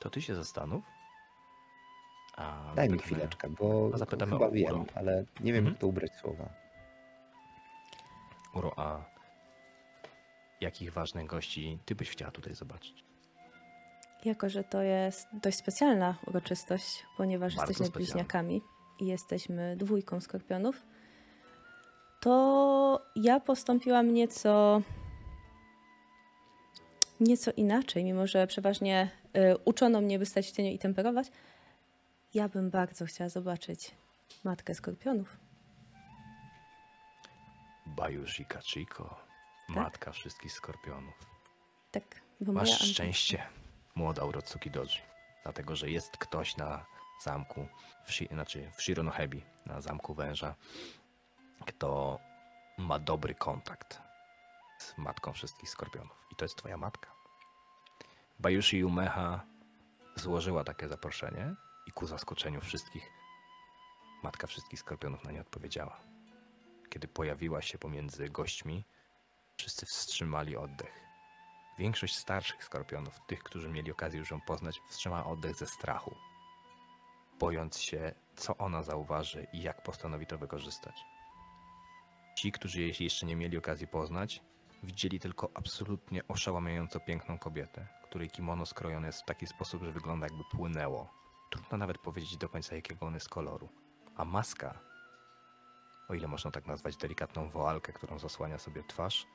To 0.00 0.10
ty 0.10 0.22
się 0.22 0.34
zastanów. 0.34 0.84
A 2.36 2.72
daj 2.76 2.88
mi 2.88 2.98
chwileczkę, 2.98 3.48
bo 3.48 3.90
a 3.94 3.98
zapytamy 3.98 4.32
chyba 4.32 4.46
o 4.46 4.50
wiem, 4.50 4.80
Uro. 4.80 4.84
ale 4.94 5.24
nie 5.40 5.52
wiem, 5.52 5.58
Mhm. 5.58 5.66
jak 5.74 5.80
to 5.80 5.86
ubrać 5.86 6.12
słowa. 6.14 6.48
Uro, 8.54 8.72
a 8.76 9.04
jakich 10.60 10.92
ważnych 10.92 11.26
gości 11.26 11.78
ty 11.84 11.94
byś 11.94 12.10
chciała 12.10 12.30
tutaj 12.30 12.54
zobaczyć? 12.54 13.04
Jako, 14.24 14.48
że 14.48 14.64
to 14.64 14.82
jest 14.82 15.28
dość 15.32 15.56
specjalna 15.58 16.14
uroczystość, 16.26 17.06
ponieważ 17.16 17.56
Bardzo 17.56 17.70
jesteśmy 17.70 17.86
specjalna. 17.86 18.06
bliźniakami 18.14 18.62
i 18.98 19.06
jesteśmy 19.06 19.76
dwójką 19.76 20.20
skorpionów, 20.20 20.82
to 22.20 23.06
ja 23.16 23.40
postąpiłam 23.40 24.12
nieco 24.14 24.82
nieco 27.20 27.50
inaczej, 27.56 28.04
mimo 28.04 28.26
że 28.26 28.46
przeważnie 28.46 29.10
y, 29.36 29.56
uczono 29.64 30.00
mnie, 30.00 30.18
by 30.18 30.26
stać 30.26 30.46
w 30.46 30.52
cieniu 30.52 30.70
i 30.70 30.78
temperować. 30.78 31.26
Ja 32.34 32.48
bym 32.48 32.70
bardzo 32.70 33.06
chciała 33.06 33.30
zobaczyć 33.30 33.94
matkę 34.44 34.74
skorpionów. 34.74 35.36
Bajushi 37.86 38.44
Kachiko, 38.44 39.16
matka 39.68 40.12
wszystkich 40.12 40.52
skorpionów. 40.52 41.14
Tak, 41.90 42.20
bo 42.40 42.52
Masz 42.52 42.68
moja 42.68 42.92
szczęście, 42.92 43.42
młoda 43.94 44.24
Urotsuki 44.24 44.70
Doji, 44.70 45.00
dlatego 45.42 45.76
że 45.76 45.90
jest 45.90 46.16
ktoś 46.16 46.56
na 46.56 46.86
zamku, 47.22 47.68
w, 48.04 48.28
znaczy 48.32 48.70
w 48.76 48.82
Shironohebi, 48.82 49.44
na 49.66 49.80
zamku 49.80 50.14
węża, 50.14 50.54
kto 51.66 52.18
ma 52.78 52.98
dobry 52.98 53.34
kontakt 53.34 54.00
z 54.78 54.98
matką 54.98 55.32
wszystkich 55.32 55.70
skorpionów. 55.70 56.26
I 56.32 56.36
to 56.36 56.44
jest 56.44 56.56
twoja 56.56 56.76
matka. 56.76 57.12
Bajushi 58.38 58.84
Umeha 58.84 59.40
złożyła 60.16 60.64
takie 60.64 60.88
zaproszenie 60.88 61.54
i 61.86 61.92
ku 61.92 62.06
zaskoczeniu 62.06 62.60
wszystkich 62.60 63.10
matka 64.22 64.46
wszystkich 64.46 64.80
skorpionów 64.80 65.24
na 65.24 65.32
nie 65.32 65.40
odpowiedziała. 65.40 66.00
Kiedy 66.90 67.08
pojawiła 67.08 67.62
się 67.62 67.78
pomiędzy 67.78 68.28
gośćmi, 68.28 68.84
wszyscy 69.56 69.86
wstrzymali 69.86 70.56
oddech. 70.56 71.00
Większość 71.78 72.16
starszych 72.16 72.64
skorpionów, 72.64 73.20
tych, 73.26 73.42
którzy 73.42 73.68
mieli 73.68 73.92
okazję 73.92 74.18
już 74.18 74.30
ją 74.30 74.40
poznać, 74.40 74.80
wstrzymała 74.88 75.26
oddech 75.26 75.56
ze 75.56 75.66
strachu, 75.66 76.16
bojąc 77.38 77.78
się, 77.78 78.14
co 78.36 78.56
ona 78.56 78.82
zauważy 78.82 79.46
i 79.52 79.62
jak 79.62 79.82
postanowi 79.82 80.26
to 80.26 80.38
wykorzystać. 80.38 81.04
Ci, 82.36 82.52
którzy 82.52 82.80
jej 82.80 82.94
jeszcze 83.00 83.26
nie 83.26 83.36
mieli 83.36 83.58
okazji 83.58 83.86
poznać, 83.86 84.42
widzieli 84.82 85.20
tylko 85.20 85.50
absolutnie 85.54 86.28
oszałamiająco 86.28 87.00
piękną 87.00 87.38
kobietę, 87.38 87.86
której 88.04 88.30
kimono 88.30 88.66
skrojone 88.66 89.06
jest 89.06 89.22
w 89.22 89.24
taki 89.24 89.46
sposób, 89.46 89.82
że 89.82 89.92
wygląda 89.92 90.26
jakby 90.26 90.44
płynęło. 90.50 91.08
Trudno 91.50 91.78
nawet 91.78 91.98
powiedzieć 91.98 92.36
do 92.36 92.48
końca, 92.48 92.76
jakiego 92.76 93.06
on 93.06 93.14
jest 93.14 93.28
koloru. 93.28 93.68
A 94.16 94.24
maska, 94.24 94.78
o 96.08 96.14
ile 96.14 96.28
można 96.28 96.50
tak 96.50 96.66
nazwać 96.66 96.96
delikatną 96.96 97.48
woalkę, 97.48 97.92
którą 97.92 98.18
zasłania 98.18 98.58
sobie 98.58 98.82
twarz, 98.82 99.26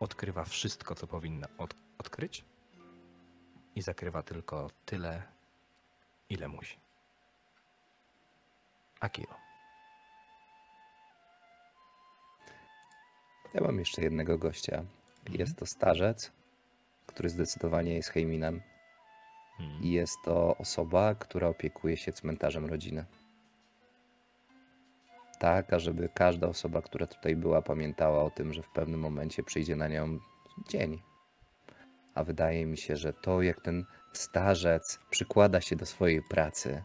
odkrywa 0.00 0.44
wszystko, 0.44 0.94
co 0.94 1.06
powinna 1.06 1.48
od 1.58 1.74
odkryć 1.98 2.44
i 3.74 3.82
zakrywa 3.82 4.22
tylko 4.22 4.70
tyle, 4.84 5.22
ile 6.30 6.48
musi. 6.48 6.87
Akio. 9.00 9.34
Ja 13.54 13.60
mam 13.60 13.78
jeszcze 13.78 14.02
jednego 14.02 14.38
gościa. 14.38 14.84
Jest 15.30 15.56
to 15.56 15.66
starzec, 15.66 16.32
który 17.06 17.28
zdecydowanie 17.28 17.94
jest 17.94 18.08
Heiminem. 18.08 18.62
Hmm. 19.56 19.82
I 19.82 19.90
jest 19.90 20.16
to 20.24 20.56
osoba, 20.56 21.14
która 21.14 21.48
opiekuje 21.48 21.96
się 21.96 22.12
cmentarzem 22.12 22.66
rodziny. 22.66 23.04
Tak, 25.38 25.72
ażeby 25.72 26.08
każda 26.14 26.46
osoba, 26.46 26.82
która 26.82 27.06
tutaj 27.06 27.36
była, 27.36 27.62
pamiętała 27.62 28.24
o 28.24 28.30
tym, 28.30 28.54
że 28.54 28.62
w 28.62 28.70
pewnym 28.70 29.00
momencie 29.00 29.42
przyjdzie 29.42 29.76
na 29.76 29.88
nią 29.88 30.18
dzień. 30.68 31.02
A 32.14 32.24
wydaje 32.24 32.66
mi 32.66 32.76
się, 32.76 32.96
że 32.96 33.12
to, 33.12 33.42
jak 33.42 33.60
ten 33.60 33.84
starzec 34.12 34.98
przykłada 35.10 35.60
się 35.60 35.76
do 35.76 35.86
swojej 35.86 36.22
pracy, 36.22 36.82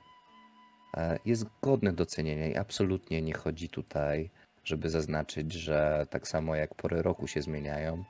jest 1.25 1.45
godne 1.61 1.93
docenienia 1.93 2.47
i 2.47 2.55
absolutnie 2.55 3.21
nie 3.21 3.33
chodzi 3.33 3.69
tutaj, 3.69 4.29
żeby 4.63 4.89
zaznaczyć, 4.89 5.53
że 5.53 6.07
tak 6.09 6.27
samo 6.27 6.55
jak 6.55 6.75
pory 6.75 7.01
roku 7.01 7.27
się 7.27 7.41
zmieniają, 7.41 8.03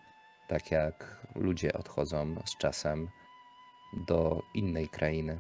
tak 0.48 0.72
jak 0.72 1.28
ludzie 1.36 1.74
odchodzą 1.74 2.36
z 2.46 2.58
czasem, 2.58 3.10
do 4.08 4.42
innej 4.54 4.90
krainy. 4.90 5.40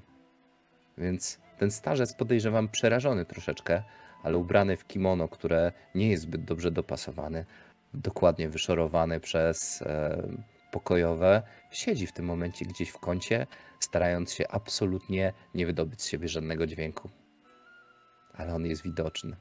Więc 0.97 1.39
ten 1.57 1.71
starzec 1.71 2.13
podejrzewam 2.13 2.69
przerażony 2.69 3.25
troszeczkę, 3.25 3.83
ale 4.23 4.37
ubrany 4.37 4.77
w 4.77 4.87
kimono, 4.87 5.27
które 5.27 5.71
nie 5.95 6.09
jest 6.09 6.23
zbyt 6.23 6.45
dobrze 6.45 6.71
dopasowane, 6.71 7.45
dokładnie 7.93 8.49
wyszorowane 8.49 9.19
przez 9.19 9.81
e, 9.81 10.23
pokojowe, 10.71 11.41
siedzi 11.71 12.07
w 12.07 12.13
tym 12.13 12.25
momencie 12.25 12.65
gdzieś 12.65 12.89
w 12.89 12.99
kącie, 12.99 13.47
starając 13.79 14.33
się 14.33 14.47
absolutnie 14.47 15.33
nie 15.55 15.65
wydobyć 15.65 16.01
z 16.01 16.07
siebie 16.07 16.27
żadnego 16.27 16.67
dźwięku. 16.67 17.09
Ale 18.33 18.55
on 18.55 18.65
jest 18.65 18.81
widoczny. 18.81 19.35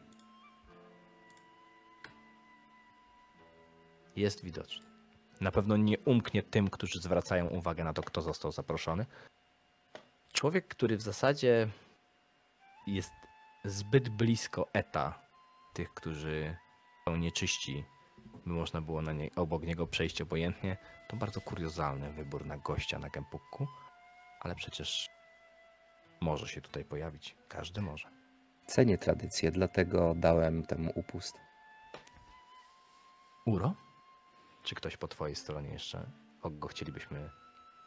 Jest 4.16 4.44
widoczny. 4.44 4.86
Na 5.40 5.52
pewno 5.52 5.76
nie 5.76 5.98
umknie 5.98 6.42
tym, 6.42 6.70
którzy 6.70 7.00
zwracają 7.00 7.46
uwagę 7.46 7.84
na 7.84 7.92
to, 7.92 8.02
kto 8.02 8.22
został 8.22 8.52
zaproszony. 8.52 9.06
Człowiek, 10.32 10.68
który 10.68 10.96
w 10.96 11.02
zasadzie 11.02 11.68
jest 12.86 13.12
zbyt 13.64 14.08
blisko 14.08 14.68
eta 14.72 15.22
tych, 15.74 15.94
którzy 15.94 16.56
są 17.04 17.16
nieczyści, 17.16 17.84
by 18.46 18.52
można 18.52 18.80
było 18.80 19.02
na 19.02 19.12
nie, 19.12 19.30
obok 19.36 19.62
niego 19.62 19.86
przejść 19.86 20.20
obojętnie, 20.20 20.76
to 21.08 21.16
bardzo 21.16 21.40
kuriozalny 21.40 22.12
wybór 22.12 22.46
na 22.46 22.56
gościa 22.56 22.98
na 22.98 23.08
Gempukku, 23.08 23.66
ale 24.40 24.54
przecież 24.54 25.08
może 26.20 26.48
się 26.48 26.60
tutaj 26.60 26.84
pojawić. 26.84 27.36
Każdy 27.48 27.82
może. 27.82 28.21
Cenię 28.66 28.98
tradycję, 28.98 29.50
dlatego 29.50 30.14
dałem 30.16 30.66
temu 30.66 30.92
upust. 30.94 31.36
Uro? 33.46 33.74
Czy 34.62 34.74
ktoś 34.74 34.96
po 34.96 35.08
twojej 35.08 35.36
stronie 35.36 35.68
jeszcze, 35.68 36.06
kogo 36.40 36.68
chcielibyśmy 36.68 37.30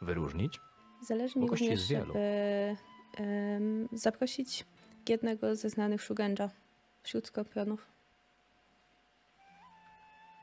wyróżnić? 0.02 0.60
Zależy 1.02 1.38
mi 1.38 1.48
również, 1.48 1.70
jest 1.70 1.88
wielu. 1.88 2.14
żeby 2.14 2.76
em, 3.16 3.88
zaprosić 3.92 4.64
jednego 5.08 5.56
ze 5.56 5.70
znanych 5.70 6.02
Shugenja 6.02 6.50
wśród 7.02 7.26
skorpionów. 7.26 7.86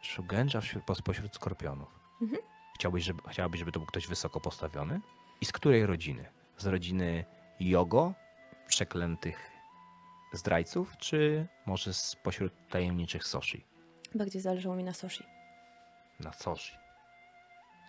Shugenja 0.04 0.62
pośród 1.02 1.36
skorpionów. 1.36 2.00
Mhm. 2.22 2.42
Chciałbyś, 2.76 3.04
żeby, 3.04 3.22
chciałabyś, 3.30 3.60
żeby 3.60 3.72
to 3.72 3.80
był 3.80 3.88
ktoś 3.88 4.08
wysoko 4.08 4.40
postawiony? 4.40 5.02
I 5.42 5.46
z 5.46 5.52
której 5.52 5.86
rodziny? 5.86 6.26
Z 6.58 6.66
rodziny 6.66 7.26
Jogo, 7.60 8.14
przeklętych 8.68 9.53
zdrajców, 10.34 10.98
czy 10.98 11.48
może 11.66 11.94
z 11.94 12.16
pośród 12.16 12.54
tajemniczych 12.70 13.24
Soshi? 13.24 13.66
Bardziej 14.16 14.42
zależało 14.42 14.76
mi 14.76 14.84
na 14.84 14.94
Soshi. 14.94 15.24
Na 16.20 16.34
Soshi. 16.34 16.78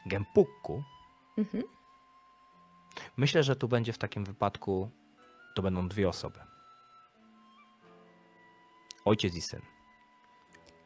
Gempukku. 0.06 0.82
Mhm. 1.38 1.64
Myślę, 3.16 3.42
że 3.42 3.56
tu 3.56 3.68
będzie 3.68 3.92
w 3.92 3.98
takim 3.98 4.24
wypadku, 4.24 4.90
to 5.54 5.62
będą 5.62 5.88
dwie 5.88 6.08
osoby. 6.08 6.40
Ojciec 9.04 9.34
i 9.34 9.40
syn. 9.40 9.60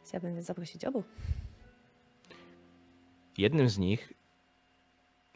Chciałabym 0.05 0.35
więc 0.35 0.47
zaprosić 0.47 0.85
obu. 0.85 1.05
Jednym 3.39 3.69
z 3.69 3.79
nich, 3.79 4.13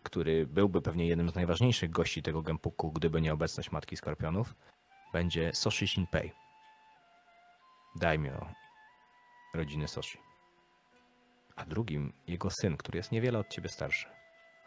który 0.02 0.46
byłby 0.46 0.82
pewnie 0.82 1.06
jednym 1.06 1.30
z 1.30 1.34
najważniejszych 1.34 1.90
gości 1.90 2.22
tego 2.22 2.42
Gempuku, 2.42 2.92
gdyby 2.92 3.20
nie 3.20 3.32
obecność 3.32 3.72
Matki 3.72 3.96
Skorpionów, 3.96 4.54
będzie 5.12 5.52
Soshi 5.52 5.88
Shinpei. 5.88 6.32
Daimyo 7.96 8.46
rodziny 9.54 9.88
Soshi. 9.88 10.18
A 11.56 11.64
drugim 11.64 12.12
jego 12.26 12.50
syn, 12.50 12.76
który 12.76 12.96
jest 12.96 13.12
niewiele 13.12 13.38
od 13.38 13.48
ciebie 13.48 13.68
starszy, 13.68 14.08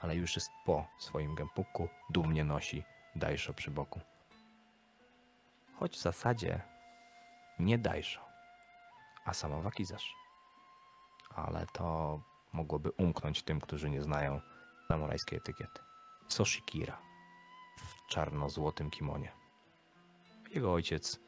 ale 0.02 0.16
już 0.16 0.36
jest 0.36 0.50
po 0.66 0.88
swoim 1.00 1.36
Gempuku, 1.36 1.90
dumnie 2.10 2.44
nosi 2.44 2.84
Daisho 3.16 3.54
przy 3.54 3.72
boku. 3.72 4.02
Choć 5.80 5.98
w 5.98 6.02
zasadzie 6.02 6.62
nie 7.60 7.78
Daisho, 7.78 8.22
a 9.26 9.34
sama 9.34 9.62
Wakizashi. 9.62 10.16
Ale 11.36 11.66
to 11.74 12.20
mogłoby 12.54 12.92
umknąć 12.92 13.44
tym, 13.44 13.62
którzy 13.62 13.90
nie 13.90 14.02
znają 14.02 14.42
samurajskiej 14.88 15.38
etykiety. 15.38 15.82
Soshikira 16.28 16.98
w 17.78 18.08
czarno-złotym 18.08 18.90
kimonie. 18.90 19.45
Jego 20.56 20.74
ojciec 20.74 21.20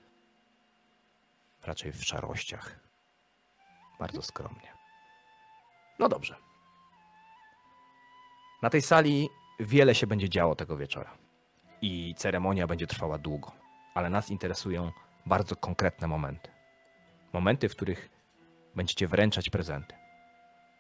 raczej 1.63 1.91
w 1.91 2.05
szarościach. 2.05 2.79
Bardzo 3.99 4.21
skromnie. 4.21 4.73
No 5.99 6.09
dobrze. 6.09 6.35
Na 8.61 8.69
tej 8.69 8.81
sali 8.81 9.29
wiele 9.59 9.95
się 9.95 10.07
będzie 10.07 10.29
działo 10.29 10.55
tego 10.55 10.77
wieczora. 10.77 11.17
I 11.81 12.15
ceremonia 12.17 12.67
będzie 12.67 12.87
trwała 12.87 13.17
długo. 13.17 13.51
Ale 13.93 14.09
nas 14.09 14.29
interesują 14.29 14.91
bardzo 15.25 15.55
konkretne 15.55 16.07
momenty. 16.07 16.51
Momenty, 17.33 17.69
w 17.69 17.75
których 17.75 18.09
będziecie 18.75 19.07
wręczać 19.07 19.49
prezenty. 19.49 19.95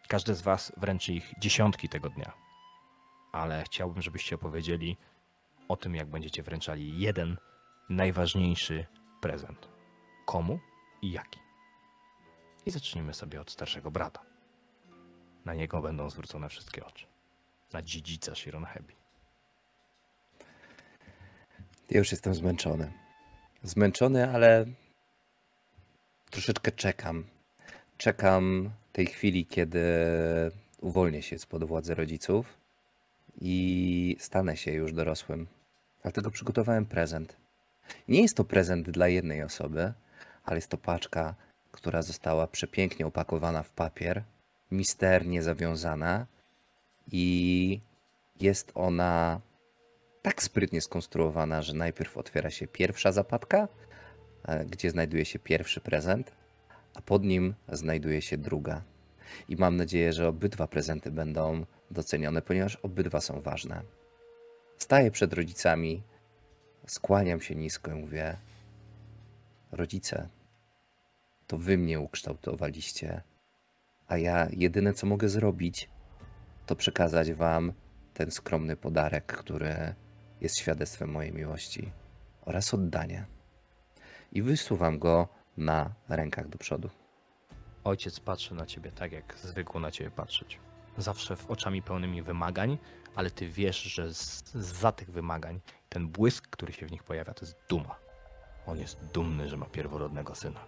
Każdy 0.07 0.35
z 0.35 0.41
Was 0.41 0.73
wręczy 0.77 1.13
ich 1.13 1.33
dziesiątki 1.39 1.89
tego 1.89 2.09
dnia. 2.09 2.31
Ale 3.31 3.63
chciałbym, 3.63 4.01
żebyście 4.01 4.35
opowiedzieli 4.35 4.97
o 5.67 5.75
tym, 5.75 5.95
jak 5.95 6.07
będziecie 6.07 6.43
wręczali 6.43 6.99
jeden 6.99 7.37
najważniejszy 7.89 8.85
prezent. 9.21 9.67
Komu 10.25 10.59
i 11.01 11.11
jaki. 11.11 11.39
I 12.65 12.71
zacznijmy 12.71 13.13
sobie 13.13 13.41
od 13.41 13.51
starszego 13.51 13.91
brata. 13.91 14.21
Na 15.45 15.53
niego 15.53 15.81
będą 15.81 16.09
zwrócone 16.09 16.49
wszystkie 16.49 16.85
oczy. 16.85 17.05
Na 17.73 17.81
dziedzica 17.81 18.35
Shironhebi. 18.35 18.95
Ja 21.89 21.97
już 21.97 22.11
jestem 22.11 22.35
zmęczony. 22.35 22.93
Zmęczony, 23.63 24.33
ale 24.33 24.65
troszeczkę 26.29 26.71
czekam. 26.71 27.23
Czekam 27.97 28.69
tej 28.91 29.05
chwili, 29.05 29.45
kiedy 29.45 29.83
uwolnię 30.81 31.21
się 31.21 31.39
spod 31.39 31.63
władzy 31.63 31.95
rodziców 31.95 32.57
i 33.41 34.15
stanę 34.19 34.57
się 34.57 34.71
już 34.71 34.93
dorosłym. 34.93 35.47
Dlatego 36.01 36.31
przygotowałem 36.31 36.85
prezent. 36.85 37.46
Nie 38.07 38.21
jest 38.21 38.37
to 38.37 38.43
prezent 38.43 38.89
dla 38.89 39.07
jednej 39.07 39.43
osoby, 39.43 39.93
ale 40.43 40.57
jest 40.57 40.69
to 40.69 40.77
paczka, 40.77 41.35
która 41.71 42.01
została 42.01 42.47
przepięknie 42.47 43.07
opakowana 43.07 43.63
w 43.63 43.71
papier, 43.71 44.23
misternie 44.71 45.41
zawiązana 45.41 46.27
i 47.11 47.81
jest 48.39 48.71
ona 48.75 49.41
tak 50.21 50.43
sprytnie 50.43 50.81
skonstruowana, 50.81 51.61
że 51.61 51.73
najpierw 51.73 52.17
otwiera 52.17 52.49
się 52.49 52.67
pierwsza 52.67 53.11
zapadka, 53.11 53.67
e, 54.47 54.65
gdzie 54.65 54.89
znajduje 54.89 55.25
się 55.25 55.39
pierwszy 55.39 55.81
prezent, 55.81 56.31
a 56.95 57.01
pod 57.01 57.23
nim 57.23 57.55
znajduje 57.71 58.21
się 58.21 58.37
druga. 58.37 58.81
I 59.49 59.55
mam 59.55 59.75
nadzieję, 59.75 60.13
że 60.13 60.27
obydwa 60.27 60.67
prezenty 60.67 61.11
będą 61.11 61.65
docenione, 61.91 62.41
ponieważ 62.41 62.75
obydwa 62.75 63.21
są 63.21 63.41
ważne. 63.41 63.81
Staję 64.77 65.11
przed 65.11 65.33
rodzicami, 65.33 66.03
skłaniam 66.87 67.41
się 67.41 67.55
nisko 67.55 67.91
i 67.91 67.95
mówię: 67.95 68.37
Rodzice, 69.71 70.29
to 71.47 71.57
wy 71.57 71.77
mnie 71.77 71.99
ukształtowaliście, 71.99 73.21
a 74.07 74.17
ja 74.17 74.47
jedyne 74.51 74.93
co 74.93 75.07
mogę 75.07 75.29
zrobić, 75.29 75.89
to 76.65 76.75
przekazać 76.75 77.33
wam 77.33 77.73
ten 78.13 78.31
skromny 78.31 78.77
podarek, 78.77 79.25
który 79.25 79.95
jest 80.41 80.59
świadectwem 80.59 81.11
mojej 81.11 81.33
miłości 81.33 81.91
oraz 82.41 82.73
oddania. 82.73 83.25
I 84.31 84.41
wysuwam 84.41 84.99
go 84.99 85.27
na 85.57 85.93
rękach 86.09 86.49
do 86.49 86.57
przodu. 86.57 86.89
Ojciec 87.83 88.19
patrzy 88.19 88.55
na 88.55 88.65
ciebie 88.65 88.91
tak, 88.91 89.11
jak 89.11 89.37
zwykł 89.43 89.79
na 89.79 89.91
ciebie 89.91 90.11
patrzeć. 90.11 90.59
Zawsze 90.97 91.35
w 91.35 91.51
oczami 91.51 91.81
pełnymi 91.81 92.21
wymagań, 92.21 92.77
ale 93.15 93.31
ty 93.31 93.49
wiesz, 93.49 93.81
że 93.81 94.13
z, 94.13 94.43
za 94.53 94.91
tych 94.91 95.11
wymagań 95.11 95.59
ten 95.89 96.07
błysk, 96.07 96.47
który 96.47 96.73
się 96.73 96.85
w 96.85 96.91
nich 96.91 97.03
pojawia, 97.03 97.33
to 97.33 97.45
jest 97.45 97.57
duma. 97.69 97.95
On 98.65 98.77
jest 98.77 99.05
dumny, 99.05 99.47
że 99.49 99.57
ma 99.57 99.65
pierworodnego 99.65 100.35
syna. 100.35 100.59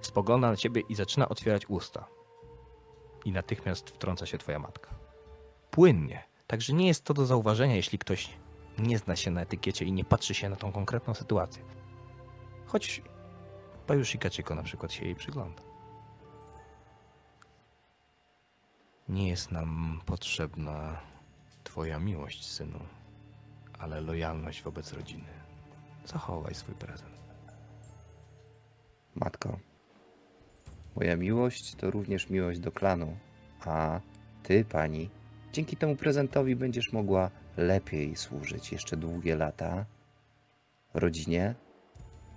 Spogląda 0.00 0.50
na 0.50 0.56
ciebie 0.56 0.82
i 0.88 0.94
zaczyna 0.94 1.28
otwierać 1.28 1.66
usta. 1.68 2.06
I 3.24 3.32
natychmiast 3.32 3.90
wtrąca 3.90 4.26
się 4.26 4.38
twoja 4.38 4.58
matka. 4.58 4.90
Płynnie. 5.70 6.22
Także 6.46 6.72
nie 6.72 6.86
jest 6.86 7.04
to 7.04 7.14
do 7.14 7.26
zauważenia, 7.26 7.74
jeśli 7.74 7.98
ktoś 7.98 8.30
nie 8.78 8.98
zna 8.98 9.16
się 9.16 9.30
na 9.30 9.40
etykiecie 9.40 9.84
i 9.84 9.92
nie 9.92 10.04
patrzy 10.04 10.34
się 10.34 10.48
na 10.48 10.56
tą 10.56 10.72
konkretną 10.72 11.14
sytuację. 11.14 11.62
Choć 12.66 13.02
Bajushi 13.88 14.18
Kachiko 14.18 14.54
na 14.54 14.62
przykład 14.62 14.92
się 14.92 15.04
jej 15.04 15.14
przygląda. 15.14 15.62
Nie 19.08 19.28
jest 19.28 19.50
nam 19.50 20.00
potrzebna 20.06 21.00
twoja 21.64 21.98
miłość, 21.98 22.46
synu, 22.46 22.80
ale 23.78 24.00
lojalność 24.00 24.62
wobec 24.62 24.92
rodziny. 24.92 25.28
Zachowaj 26.06 26.54
swój 26.54 26.74
prezent. 26.74 27.16
Matko, 29.14 29.58
moja 30.96 31.16
miłość 31.16 31.74
to 31.74 31.90
również 31.90 32.30
miłość 32.30 32.60
do 32.60 32.72
klanu, 32.72 33.16
a 33.60 34.00
ty, 34.42 34.64
pani, 34.64 35.10
dzięki 35.52 35.76
temu 35.76 35.96
prezentowi 35.96 36.56
będziesz 36.56 36.92
mogła 36.92 37.30
lepiej 37.56 38.16
służyć 38.16 38.72
jeszcze 38.72 38.96
długie 38.96 39.36
lata 39.36 39.84
rodzinie, 40.94 41.54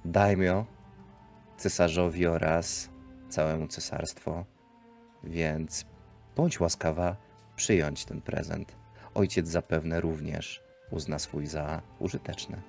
daimyo, 0.06 0.66
cesarzowi 1.58 2.28
oraz 2.28 2.90
całemu 3.30 3.68
cesarstwu. 3.68 4.46
Więc 5.24 5.86
bądź 6.36 6.60
łaskawa 6.60 7.16
przyjąć 7.56 8.06
ten 8.06 8.22
prezent. 8.22 8.76
Ojciec 9.14 9.48
zapewne 9.48 10.02
również 10.02 10.64
uzna 10.92 11.20
swój 11.20 11.48
za 11.48 11.82
użyteczny. 12.00 12.62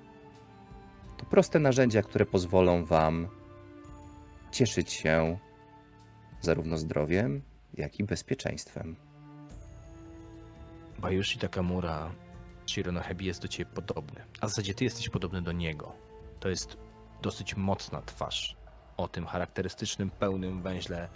To 1.17 1.25
proste 1.25 1.59
narzędzia, 1.59 2.01
które 2.01 2.25
pozwolą 2.25 2.85
Wam 2.85 3.27
cieszyć 4.51 4.91
się 4.91 5.37
zarówno 6.41 6.77
zdrowiem, 6.77 7.41
jak 7.73 7.99
i 7.99 8.03
bezpieczeństwem. 8.03 8.95
Bajushi 10.99 11.39
Takamura 11.39 12.11
Shironohebi 12.67 13.25
jest 13.25 13.41
do 13.41 13.47
ciebie 13.47 13.71
podobny, 13.73 14.21
a 14.41 14.47
w 14.47 14.49
zasadzie 14.49 14.73
ty 14.73 14.83
jesteś 14.83 15.09
podobny 15.09 15.41
do 15.41 15.51
niego. 15.51 15.93
To 16.39 16.49
jest 16.49 16.77
dosyć 17.21 17.55
mocna 17.55 18.01
twarz 18.01 18.57
o 18.97 19.07
tym 19.07 19.25
charakterystycznym, 19.25 20.09
pełnym 20.09 20.61
węźle 20.61 21.09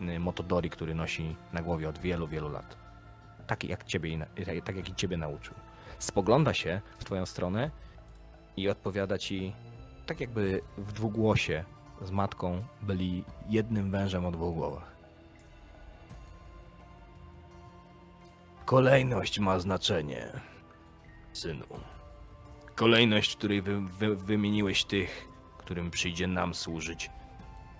y, 0.00 0.18
Motodori, 0.18 0.70
który 0.70 0.94
nosi 0.94 1.36
na 1.52 1.62
głowie 1.62 1.88
od 1.88 1.98
wielu, 1.98 2.26
wielu 2.26 2.48
lat. 2.48 2.76
Tak 3.46 3.64
jak, 3.64 3.84
ciebie, 3.84 4.26
tak 4.64 4.76
jak 4.76 4.88
i 4.88 4.94
ciebie 4.94 5.16
nauczył. 5.16 5.54
Spogląda 5.98 6.54
się 6.54 6.80
w 6.98 7.04
twoją 7.04 7.26
stronę 7.26 7.70
i 8.56 8.68
odpowiada 8.68 9.18
ci 9.18 9.52
tak 10.06 10.20
jakby 10.20 10.60
w 10.78 10.92
dwugłosie 10.92 11.64
z 12.02 12.10
matką 12.10 12.64
byli 12.82 13.24
jednym 13.48 13.90
wężem 13.90 14.26
o 14.26 14.30
dwóch 14.30 14.54
głowach. 14.54 14.96
Kolejność 18.64 19.38
ma 19.38 19.58
znaczenie, 19.58 20.32
synu. 21.32 21.66
Kolejność, 22.74 23.32
w 23.34 23.36
której 23.36 23.62
wy, 23.62 23.80
wy, 23.80 24.16
wymieniłeś 24.16 24.84
tych, 24.84 25.28
którym 25.58 25.90
przyjdzie 25.90 26.26
nam 26.26 26.54
służyć, 26.54 27.10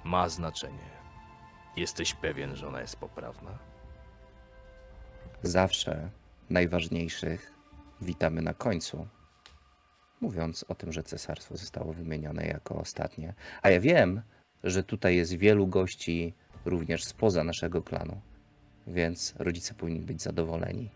ma 0.04 0.28
znaczenie. 0.28 0.88
Jesteś 1.76 2.14
pewien, 2.14 2.56
że 2.56 2.68
ona 2.68 2.80
jest 2.80 2.96
poprawna? 2.96 3.58
Zawsze 5.42 6.10
najważniejszych 6.50 7.57
witamy 8.00 8.42
na 8.42 8.54
końcu, 8.54 9.08
mówiąc 10.20 10.64
o 10.68 10.74
tym, 10.74 10.92
że 10.92 11.02
cesarstwo 11.02 11.56
zostało 11.56 11.92
wymienione 11.92 12.46
jako 12.46 12.74
ostatnie. 12.74 13.34
A 13.62 13.70
ja 13.70 13.80
wiem, 13.80 14.22
że 14.64 14.82
tutaj 14.82 15.16
jest 15.16 15.34
wielu 15.34 15.66
gości 15.66 16.34
również 16.64 17.04
spoza 17.04 17.44
naszego 17.44 17.82
klanu, 17.82 18.20
więc 18.86 19.34
rodzice 19.38 19.74
powinni 19.74 20.00
być 20.00 20.22
zadowoleni. 20.22 20.90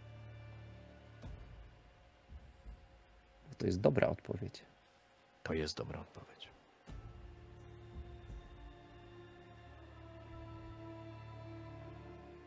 To 3.59 3.67
jest 3.67 3.81
dobra 3.81 4.09
odpowiedź. 4.09 4.65
To 5.43 5.55
jest 5.55 5.77
dobra 5.77 6.01
odpowiedź. 6.01 6.49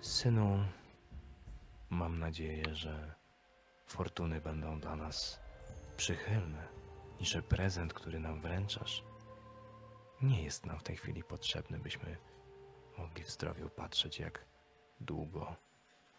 Synu, 0.02 0.60
mam 1.90 2.20
nadzieję, 2.20 2.76
że 2.76 3.16
fortuny 3.86 4.42
będą 4.42 4.80
dla 4.80 4.96
nas 4.96 5.40
przychylne 5.98 6.68
i 7.20 7.26
że 7.26 7.42
prezent, 7.42 7.94
który 7.94 8.20
nam 8.20 8.42
wręczasz, 8.42 9.04
nie 10.22 10.44
jest 10.44 10.66
nam 10.66 10.80
w 10.80 10.84
tej 10.84 10.98
chwili 10.98 11.24
potrzebny, 11.24 11.80
byśmy 11.80 12.18
mogli 12.98 13.24
w 13.24 13.32
zdrowiu 13.32 13.70
patrzeć, 13.70 14.20
jak 14.20 14.46
długo 15.00 15.56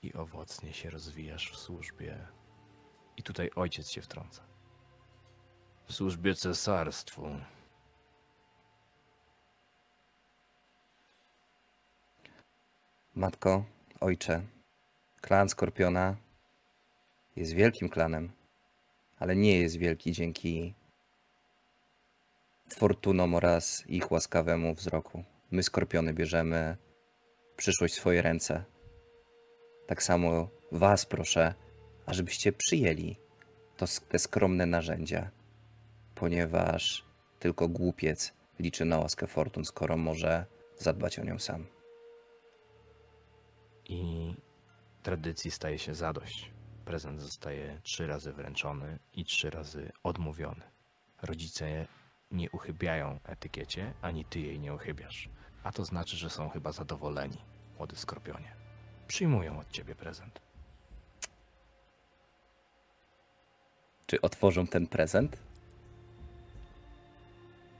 i 0.02 0.14
owocnie 0.14 0.72
się 0.72 0.90
rozwijasz 0.90 1.52
w 1.52 1.56
służbie. 1.56 2.26
I 3.16 3.22
tutaj 3.22 3.50
ojciec 3.56 3.90
się 3.90 4.02
wtrąca. 4.02 4.42
W 5.84 5.92
służbie 5.92 6.34
cesarstwu. 6.34 7.40
Matko, 13.14 13.64
Ojcze, 14.00 14.42
klan 15.20 15.48
Skorpiona 15.48 16.16
jest 17.36 17.52
wielkim 17.52 17.88
klanem, 17.88 18.32
ale 19.18 19.36
nie 19.36 19.60
jest 19.60 19.76
wielki 19.76 20.12
dzięki 20.12 20.74
fortunom 22.68 23.34
oraz 23.34 23.84
ich 23.88 24.12
łaskawemu 24.12 24.74
wzroku. 24.74 25.24
My, 25.50 25.62
Skorpiony, 25.62 26.12
bierzemy 26.14 26.76
przyszłość 27.56 27.94
w 27.94 27.96
swoje 27.96 28.22
ręce. 28.22 28.64
Tak 29.86 30.02
samo 30.02 30.48
Was 30.72 31.06
proszę, 31.06 31.54
ażebyście 32.06 32.52
przyjęli 32.52 33.16
to, 33.76 33.86
te 34.08 34.18
skromne 34.18 34.66
narzędzia, 34.66 35.30
ponieważ 36.14 37.04
tylko 37.38 37.68
głupiec 37.68 38.32
liczy 38.58 38.84
na 38.84 38.98
łaskę 38.98 39.26
fortun, 39.26 39.64
skoro 39.64 39.96
może 39.96 40.46
zadbać 40.78 41.18
o 41.18 41.24
nią 41.24 41.38
sam. 41.38 41.66
I 43.88 44.34
tradycji 45.02 45.50
staje 45.50 45.78
się 45.78 45.94
zadość. 45.94 46.55
Prezent 46.86 47.20
zostaje 47.20 47.80
trzy 47.82 48.06
razy 48.06 48.32
wręczony 48.32 48.98
i 49.14 49.24
trzy 49.24 49.50
razy 49.50 49.92
odmówiony. 50.02 50.62
Rodzice 51.22 51.86
nie 52.30 52.50
uchybiają 52.50 53.20
etykiecie, 53.24 53.94
ani 54.02 54.24
ty 54.24 54.40
jej 54.40 54.60
nie 54.60 54.74
uchybiasz. 54.74 55.28
A 55.62 55.72
to 55.72 55.84
znaczy, 55.84 56.16
że 56.16 56.30
są 56.30 56.48
chyba 56.48 56.72
zadowoleni, 56.72 57.38
młody 57.78 57.96
skorpionie. 57.96 58.56
Przyjmują 59.08 59.58
od 59.58 59.70
ciebie 59.70 59.94
prezent. 59.94 60.40
Czy 64.06 64.20
otworzą 64.20 64.66
ten 64.66 64.86
prezent? 64.86 65.42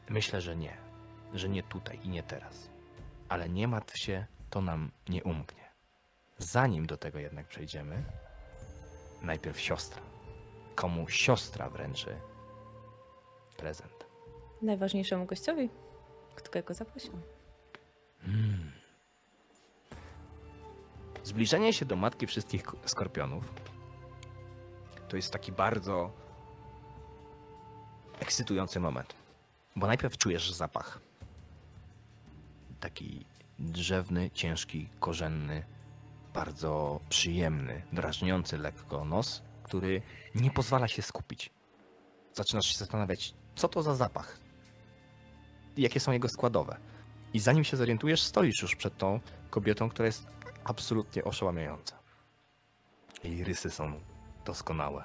Myślę, 0.08 0.40
że 0.40 0.56
nie. 0.56 0.76
Że 1.34 1.48
nie 1.48 1.62
tutaj 1.62 2.00
i 2.04 2.08
nie 2.08 2.22
teraz. 2.22 2.70
Ale 3.28 3.48
nie 3.48 3.68
martw 3.68 3.98
się, 3.98 4.26
to 4.50 4.60
nam 4.60 4.90
nie 5.08 5.24
umknie. 5.24 5.70
Zanim 6.38 6.86
do 6.86 6.96
tego 6.96 7.18
jednak 7.18 7.46
przejdziemy, 7.46 8.25
najpierw 9.26 9.60
siostra. 9.60 10.02
Komu 10.74 11.08
siostra 11.08 11.70
wręczy 11.70 12.16
prezent? 13.56 14.06
Najważniejszemu 14.62 15.26
gościowi, 15.26 15.70
którego 16.34 16.74
zaprosił. 16.74 17.12
Zbliżenie 21.24 21.72
się 21.72 21.84
do 21.84 21.96
matki 21.96 22.26
wszystkich 22.26 22.62
skorpionów 22.84 23.52
to 25.08 25.16
jest 25.16 25.32
taki 25.32 25.52
bardzo 25.52 26.10
ekscytujący 28.20 28.80
moment. 28.80 29.14
Bo 29.76 29.86
najpierw 29.86 30.18
czujesz 30.18 30.52
zapach. 30.52 31.00
Taki 32.80 33.26
drzewny, 33.58 34.30
ciężki, 34.30 34.88
korzenny, 35.00 35.64
bardzo 36.36 37.00
przyjemny, 37.08 37.82
drażniący 37.92 38.58
lekko 38.58 39.04
nos, 39.04 39.42
który 39.62 40.02
nie 40.34 40.50
pozwala 40.50 40.88
się 40.88 41.02
skupić. 41.02 41.50
Zaczynasz 42.32 42.66
się 42.66 42.78
zastanawiać, 42.78 43.34
co 43.54 43.68
to 43.68 43.82
za 43.82 43.94
zapach? 43.94 44.40
Jakie 45.76 46.00
są 46.00 46.12
jego 46.12 46.28
składowe? 46.28 46.76
I 47.34 47.40
zanim 47.40 47.64
się 47.64 47.76
zorientujesz, 47.76 48.22
stoisz 48.22 48.62
już 48.62 48.76
przed 48.76 48.96
tą 48.96 49.20
kobietą, 49.50 49.88
która 49.88 50.06
jest 50.06 50.26
absolutnie 50.64 51.24
oszałamiająca. 51.24 51.98
Jej 53.24 53.44
rysy 53.44 53.70
są 53.70 54.00
doskonałe. 54.44 55.04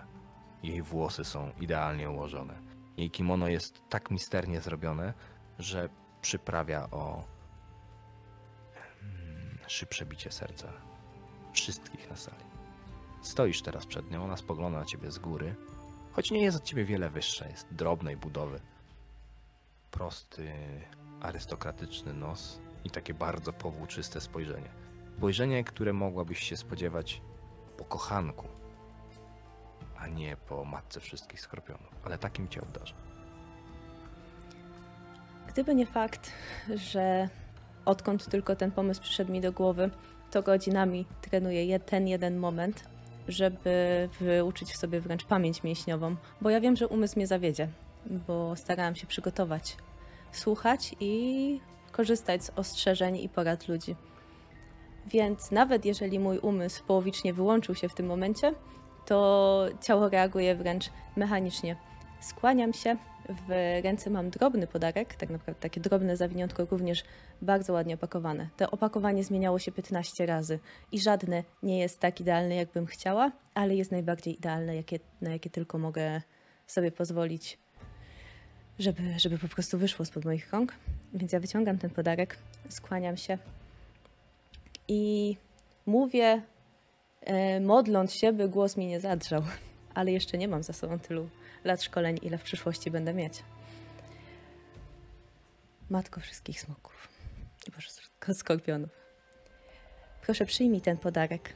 Jej 0.64 0.82
włosy 0.82 1.26
są 1.26 1.52
idealnie 1.62 2.10
ułożone. 2.10 2.62
Jej 2.98 3.12
kimono 3.12 3.48
jest 3.48 3.82
tak 3.90 4.12
misternie 4.12 4.62
zrobione, 4.62 5.14
że 5.60 5.90
przyprawia 6.22 6.90
o 6.92 7.24
mm, 9.02 9.58
szybsze 9.68 10.06
bicie 10.06 10.32
serca 10.32 10.91
wszystkich 11.52 12.10
na 12.10 12.16
sali. 12.16 12.44
Stoisz 13.22 13.62
teraz 13.62 13.86
przed 13.86 14.12
nią, 14.12 14.24
ona 14.24 14.38
spogląda 14.38 14.80
na 14.80 14.86
ciebie 14.86 15.12
z 15.12 15.20
góry, 15.20 15.56
choć 16.12 16.32
nie 16.32 16.42
jest 16.42 16.58
od 16.58 16.64
ciebie 16.64 16.86
wiele 16.86 17.10
wyższa, 17.10 17.48
jest 17.48 17.74
drobnej 17.74 18.18
budowy. 18.18 18.60
Prosty, 19.92 20.52
arystokratyczny 21.22 22.14
nos 22.14 22.60
i 22.84 22.90
takie 22.90 23.14
bardzo 23.14 23.54
powłóczyste 23.54 24.22
spojrzenie. 24.22 24.70
Spojrzenie, 25.18 25.64
które 25.64 25.94
mogłabyś 25.94 26.40
się 26.40 26.58
spodziewać 26.58 27.22
po 27.78 27.86
kochanku, 27.86 28.48
a 29.98 30.08
nie 30.08 30.38
po 30.38 30.66
matce 30.66 31.00
wszystkich 31.00 31.42
skorpionów, 31.42 31.96
ale 32.04 32.18
takim 32.18 32.48
cię 32.48 32.62
obdarza. 32.62 32.96
Gdyby 35.48 35.76
nie 35.76 35.86
fakt, 35.86 36.32
że 36.76 37.30
odkąd 37.86 38.30
tylko 38.30 38.56
ten 38.56 38.72
pomysł 38.72 39.02
przyszedł 39.02 39.32
mi 39.32 39.42
do 39.42 39.52
głowy, 39.52 39.90
to 40.32 40.42
godzinami 40.44 41.06
trenuję 41.22 41.80
ten 41.80 42.08
jeden 42.08 42.38
moment, 42.38 42.84
żeby 43.28 44.10
wyuczyć 44.20 44.72
w 44.74 44.78
sobie 44.78 45.00
wręcz 45.02 45.26
pamięć 45.26 45.64
mięśniową, 45.64 46.16
bo 46.42 46.50
ja 46.50 46.62
wiem, 46.62 46.76
że 46.76 46.88
umysł 46.88 47.16
mnie 47.16 47.28
zawiedzie, 47.28 47.68
bo 48.06 48.56
starałam 48.56 48.96
się 48.96 49.08
przygotować, 49.08 49.78
słuchać 50.32 50.96
i 51.00 51.60
korzystać 51.92 52.44
z 52.44 52.52
ostrzeżeń 52.56 53.18
i 53.18 53.30
porad 53.30 53.68
ludzi. 53.68 53.96
Więc 55.08 55.52
nawet 55.52 55.86
jeżeli 55.86 56.20
mój 56.20 56.38
umysł 56.38 56.84
połowicznie 56.84 57.34
wyłączył 57.34 57.76
się 57.76 57.90
w 57.90 57.94
tym 57.94 58.06
momencie, 58.06 58.54
to 59.06 59.66
ciało 59.82 60.10
reaguje 60.10 60.56
wręcz 60.56 60.90
mechanicznie. 61.16 61.76
Skłaniam 62.20 62.74
się, 62.74 62.98
w 63.30 63.50
ręce 63.84 64.10
mam 64.10 64.30
drobny 64.30 64.68
podarek, 64.68 65.16
tak 65.16 65.30
naprawdę 65.30 65.62
takie 65.62 65.82
drobne 65.82 66.18
zawiniątko, 66.18 66.66
również 66.72 67.04
bardzo 67.42 67.74
ładnie 67.74 67.96
opakowane. 67.96 68.50
To 68.58 68.72
opakowanie 68.72 69.24
zmieniało 69.24 69.60
się 69.60 69.72
15 69.72 70.26
razy 70.26 70.60
i 70.92 71.00
żadne 71.00 71.44
nie 71.64 71.80
jest 71.80 72.00
tak 72.00 72.22
idealne, 72.22 72.56
jakbym 72.56 72.86
chciała, 72.86 73.32
ale 73.54 73.76
jest 73.76 73.92
najbardziej 73.92 74.38
idealne, 74.38 74.76
jakie, 74.76 75.00
na 75.22 75.32
jakie 75.32 75.50
tylko 75.50 75.78
mogę 75.78 76.22
sobie 76.68 76.92
pozwolić, 76.92 77.58
żeby, 78.80 79.20
żeby 79.20 79.38
po 79.38 79.48
prostu 79.48 79.78
wyszło 79.78 80.06
spod 80.06 80.26
moich 80.26 80.52
rąk. 80.54 80.74
Więc 81.14 81.32
ja 81.32 81.40
wyciągam 81.40 81.78
ten 81.78 81.90
podarek, 81.90 82.38
skłaniam 82.70 83.18
się 83.18 83.38
i 84.88 85.36
mówię, 85.86 86.42
e, 87.22 87.60
modląc 87.60 88.14
się, 88.14 88.34
by 88.34 88.50
głos 88.50 88.78
mi 88.78 88.88
nie 88.88 89.00
zadrżał. 89.00 89.42
Ale 89.94 90.12
jeszcze 90.12 90.38
nie 90.38 90.48
mam 90.48 90.64
za 90.64 90.74
sobą 90.74 91.00
tylu 91.00 91.30
lat 91.64 91.84
szkoleń, 91.84 92.20
ile 92.22 92.38
w 92.38 92.44
przyszłości 92.44 92.92
będę 92.92 93.14
mieć. 93.14 93.44
Matko 95.90 96.22
wszystkich 96.22 96.62
smoków 96.62 97.08
i 97.68 97.72
boże, 97.72 97.90
sk- 97.90 98.34
skorpionów. 98.34 98.90
Proszę 100.22 100.46
przyjmij 100.46 100.82
ten 100.82 100.98
podarek. 100.98 101.54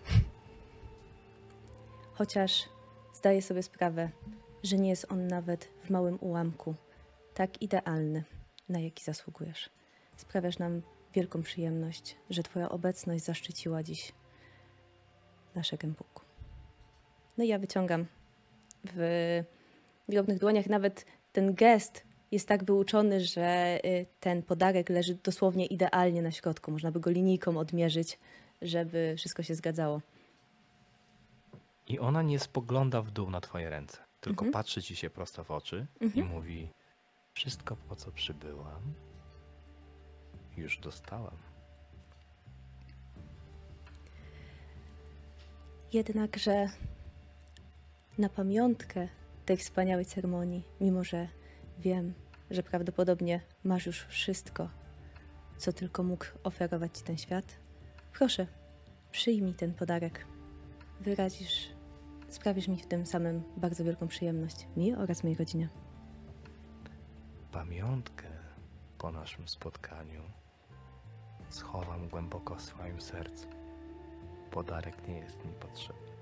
Chociaż 2.13 2.69
zdaję 3.13 3.41
sobie 3.41 3.63
sprawę, 3.63 4.09
że 4.63 4.77
nie 4.77 4.89
jest 4.89 5.11
on 5.11 5.27
nawet 5.27 5.69
w 5.83 5.89
małym 5.89 6.17
ułamku 6.21 6.75
tak 7.33 7.61
idealny, 7.61 8.23
na 8.69 8.79
jaki 8.79 9.03
zasługujesz. 9.03 9.69
Sprawiasz 10.17 10.57
nam 10.57 10.81
wielką 11.13 11.43
przyjemność, 11.43 12.15
że 12.29 12.43
Twoja 12.43 12.69
obecność 12.69 13.23
zaszczyciła 13.23 13.83
dziś 13.83 14.13
nasze 15.55 15.77
Gembuku. 15.77 16.21
No 17.37 17.43
i 17.43 17.47
ja 17.47 17.59
wyciągam 17.59 18.05
w 18.93 19.43
drobnych 20.11 20.39
dłoniach. 20.39 20.65
Nawet 20.67 21.05
ten 21.31 21.53
gest 21.53 22.03
jest 22.31 22.47
tak 22.47 22.63
wyuczony, 22.63 23.21
że 23.21 23.79
y, 23.85 24.05
ten 24.19 24.43
podarek 24.43 24.89
leży 24.89 25.15
dosłownie 25.23 25.65
idealnie 25.65 26.21
na 26.21 26.31
środku. 26.31 26.71
Można 26.71 26.91
by 26.91 26.99
go 26.99 27.09
linijką 27.11 27.57
odmierzyć, 27.57 28.19
żeby 28.61 29.15
wszystko 29.17 29.43
się 29.43 29.55
zgadzało. 29.55 30.01
I 31.87 31.99
ona 31.99 32.21
nie 32.21 32.39
spogląda 32.39 33.01
w 33.01 33.11
dół 33.11 33.29
na 33.29 33.41
twoje 33.41 33.69
ręce, 33.69 33.97
tylko 34.21 34.45
Mhm. 34.45 34.51
patrzy 34.53 34.83
ci 34.83 34.95
się 34.95 35.09
prosto 35.09 35.43
w 35.43 35.51
oczy 35.51 35.85
i 36.01 36.03
Mhm. 36.03 36.27
mówi: 36.27 36.69
Wszystko 37.33 37.75
po 37.89 37.95
co 37.95 38.11
przybyłam, 38.11 38.81
już 40.57 40.77
dostałam. 40.79 41.37
Jednakże 45.93 46.69
na 48.17 48.29
pamiątkę 48.29 49.07
tej 49.45 49.57
wspaniałej 49.57 50.05
ceremonii, 50.05 50.63
mimo 50.81 51.03
że 51.03 51.27
wiem, 51.79 52.13
że 52.51 52.63
prawdopodobnie 52.63 53.41
masz 53.63 53.85
już 53.85 54.05
wszystko, 54.05 54.69
co 55.57 55.73
tylko 55.73 56.03
mógł 56.03 56.25
oferować 56.43 56.97
ci 56.97 57.03
ten 57.03 57.17
świat, 57.17 57.45
proszę, 58.13 58.47
przyjmij 59.11 59.53
ten 59.53 59.73
podarek. 59.73 60.25
Wyrazisz, 61.01 61.69
sprawisz 62.29 62.67
mi 62.67 62.77
w 62.77 62.87
tym 62.87 63.05
samym 63.05 63.43
bardzo 63.57 63.83
wielką 63.83 64.07
przyjemność, 64.07 64.67
mi 64.77 64.95
oraz 64.95 65.23
mojej 65.23 65.37
rodzinie. 65.37 65.69
Pamiątkę 67.51 68.27
po 68.97 69.11
naszym 69.11 69.47
spotkaniu 69.47 70.21
schowam 71.49 72.07
głęboko 72.09 72.55
w 72.55 72.61
swoim 72.61 73.01
sercu. 73.01 73.47
Podarek 74.51 75.07
nie 75.07 75.17
jest 75.17 75.45
mi 75.45 75.53
potrzebny. 75.53 76.14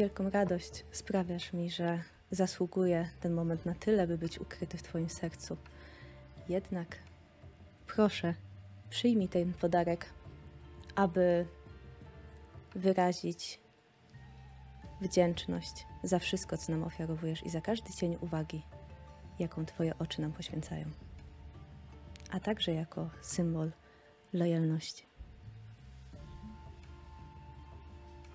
Wielką 0.00 0.30
radość 0.30 0.84
sprawiasz 0.92 1.52
mi, 1.52 1.70
że 1.70 2.02
zasługuje 2.30 3.08
ten 3.20 3.32
moment 3.32 3.66
na 3.66 3.74
tyle, 3.74 4.06
by 4.06 4.18
być 4.18 4.38
ukryty 4.38 4.78
w 4.78 4.82
Twoim 4.82 5.08
sercu. 5.10 5.56
Jednak 6.48 6.98
proszę, 7.86 8.34
przyjmij 8.90 9.28
ten 9.28 9.52
podarek 9.52 10.06
aby 10.94 11.46
wyrazić 12.74 13.60
wdzięczność 15.00 15.86
za 16.02 16.18
wszystko, 16.18 16.58
co 16.58 16.72
nam 16.72 16.84
ofiarowujesz 16.84 17.46
i 17.46 17.50
za 17.50 17.60
każdy 17.60 17.92
cień 17.92 18.16
uwagi, 18.20 18.62
jaką 19.38 19.66
Twoje 19.66 19.98
oczy 19.98 20.20
nam 20.20 20.32
poświęcają, 20.32 20.86
a 22.30 22.40
także 22.40 22.72
jako 22.72 23.10
symbol 23.20 23.72
lojalności. 24.32 25.09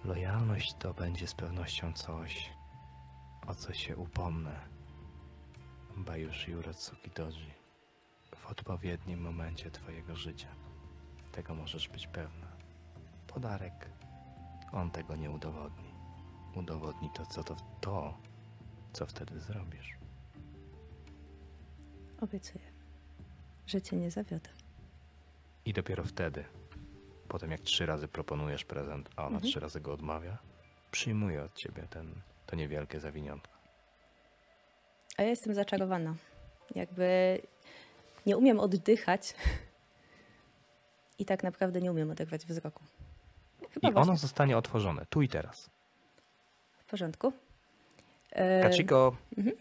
Lojalność 0.06 0.74
to 0.74 0.94
będzie 0.94 1.28
z 1.28 1.34
pewnością 1.34 1.94
coś, 1.94 2.50
o 3.48 3.56
co 3.56 3.74
się 3.74 3.98
upomnę. 3.98 4.60
Bajushi 5.98 6.56
Uratsuki 6.56 7.12
Doji. 7.16 7.54
W 8.36 8.46
odpowiednim 8.46 9.22
momencie 9.22 9.72
twojego 9.72 10.16
życia. 10.16 10.48
Tego 11.32 11.56
możesz 11.56 11.90
być 11.90 12.08
pewna. 12.08 12.48
Podarek. 13.28 13.90
On 14.72 14.92
tego 14.92 15.16
nie 15.16 15.32
udowodni. 15.32 15.94
Udowodni 16.56 17.10
to, 17.14 17.26
co 17.26 17.44
to, 17.44 17.56
to 17.82 18.18
co 18.94 19.06
wtedy 19.06 19.40
zrobisz. 19.40 19.98
Obiecuję, 22.22 22.66
że 23.68 23.82
Cię 23.82 23.98
nie 23.98 24.12
zawiodę. 24.12 24.50
I 25.66 25.74
dopiero 25.74 26.04
wtedy, 26.04 26.46
potem 27.28 27.52
jak 27.52 27.62
trzy 27.62 27.86
razy 27.86 28.08
proponujesz 28.08 28.66
prezent, 28.66 29.10
a 29.16 29.22
ona 29.22 29.36
Mhm. 29.36 29.44
trzy 29.52 29.60
razy 29.60 29.80
go 29.82 29.94
odmawia, 29.94 30.38
przyjmuje 30.92 31.44
od 31.44 31.54
ciebie 31.56 31.84
ten, 31.90 32.16
to 32.46 32.56
niewielkie 32.56 33.00
zawiniątko. 33.00 33.54
A 35.18 35.24
ja 35.24 35.30
jestem 35.30 35.54
zaczarowana. 35.54 36.16
Jakby 36.76 37.40
nie 38.26 38.38
umiem 38.38 38.60
oddychać 38.60 39.36
i 41.20 41.26
tak 41.26 41.44
naprawdę 41.44 41.82
nie 41.82 41.92
umiem 41.92 42.12
oderwać 42.12 42.46
wzroku. 42.46 42.84
Chyba 43.74 43.90
I 43.90 43.92
właśnie 43.94 44.12
ono 44.12 44.18
zostanie 44.18 44.58
otworzone, 44.58 45.06
tu 45.10 45.22
i 45.22 45.28
teraz. 45.28 45.70
w 46.78 46.86
porządku. 46.86 47.34
E, 48.32 48.62
Kachiko 48.62 49.16
mhm. 49.38 49.56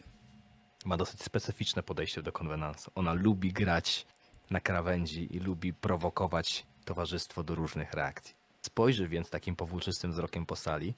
ma 0.85 0.97
dosyć 0.97 1.23
specyficzne 1.23 1.83
podejście 1.83 2.23
do 2.23 2.33
konwenansu. 2.33 2.91
Ona 2.95 3.13
lubi 3.13 3.53
grać 3.53 4.07
na 4.51 4.61
krawędzi 4.61 5.37
i 5.37 5.39
lubi 5.41 5.73
prowokować 5.75 6.67
towarzystwo 6.85 7.43
do 7.43 7.55
różnych 7.55 7.93
reakcji. 7.93 8.35
Spojrzy 8.63 9.09
więc 9.09 9.31
takim 9.31 9.57
powłóczystym 9.57 10.13
wzrokiem 10.13 10.47
po 10.47 10.57
sali, 10.57 10.95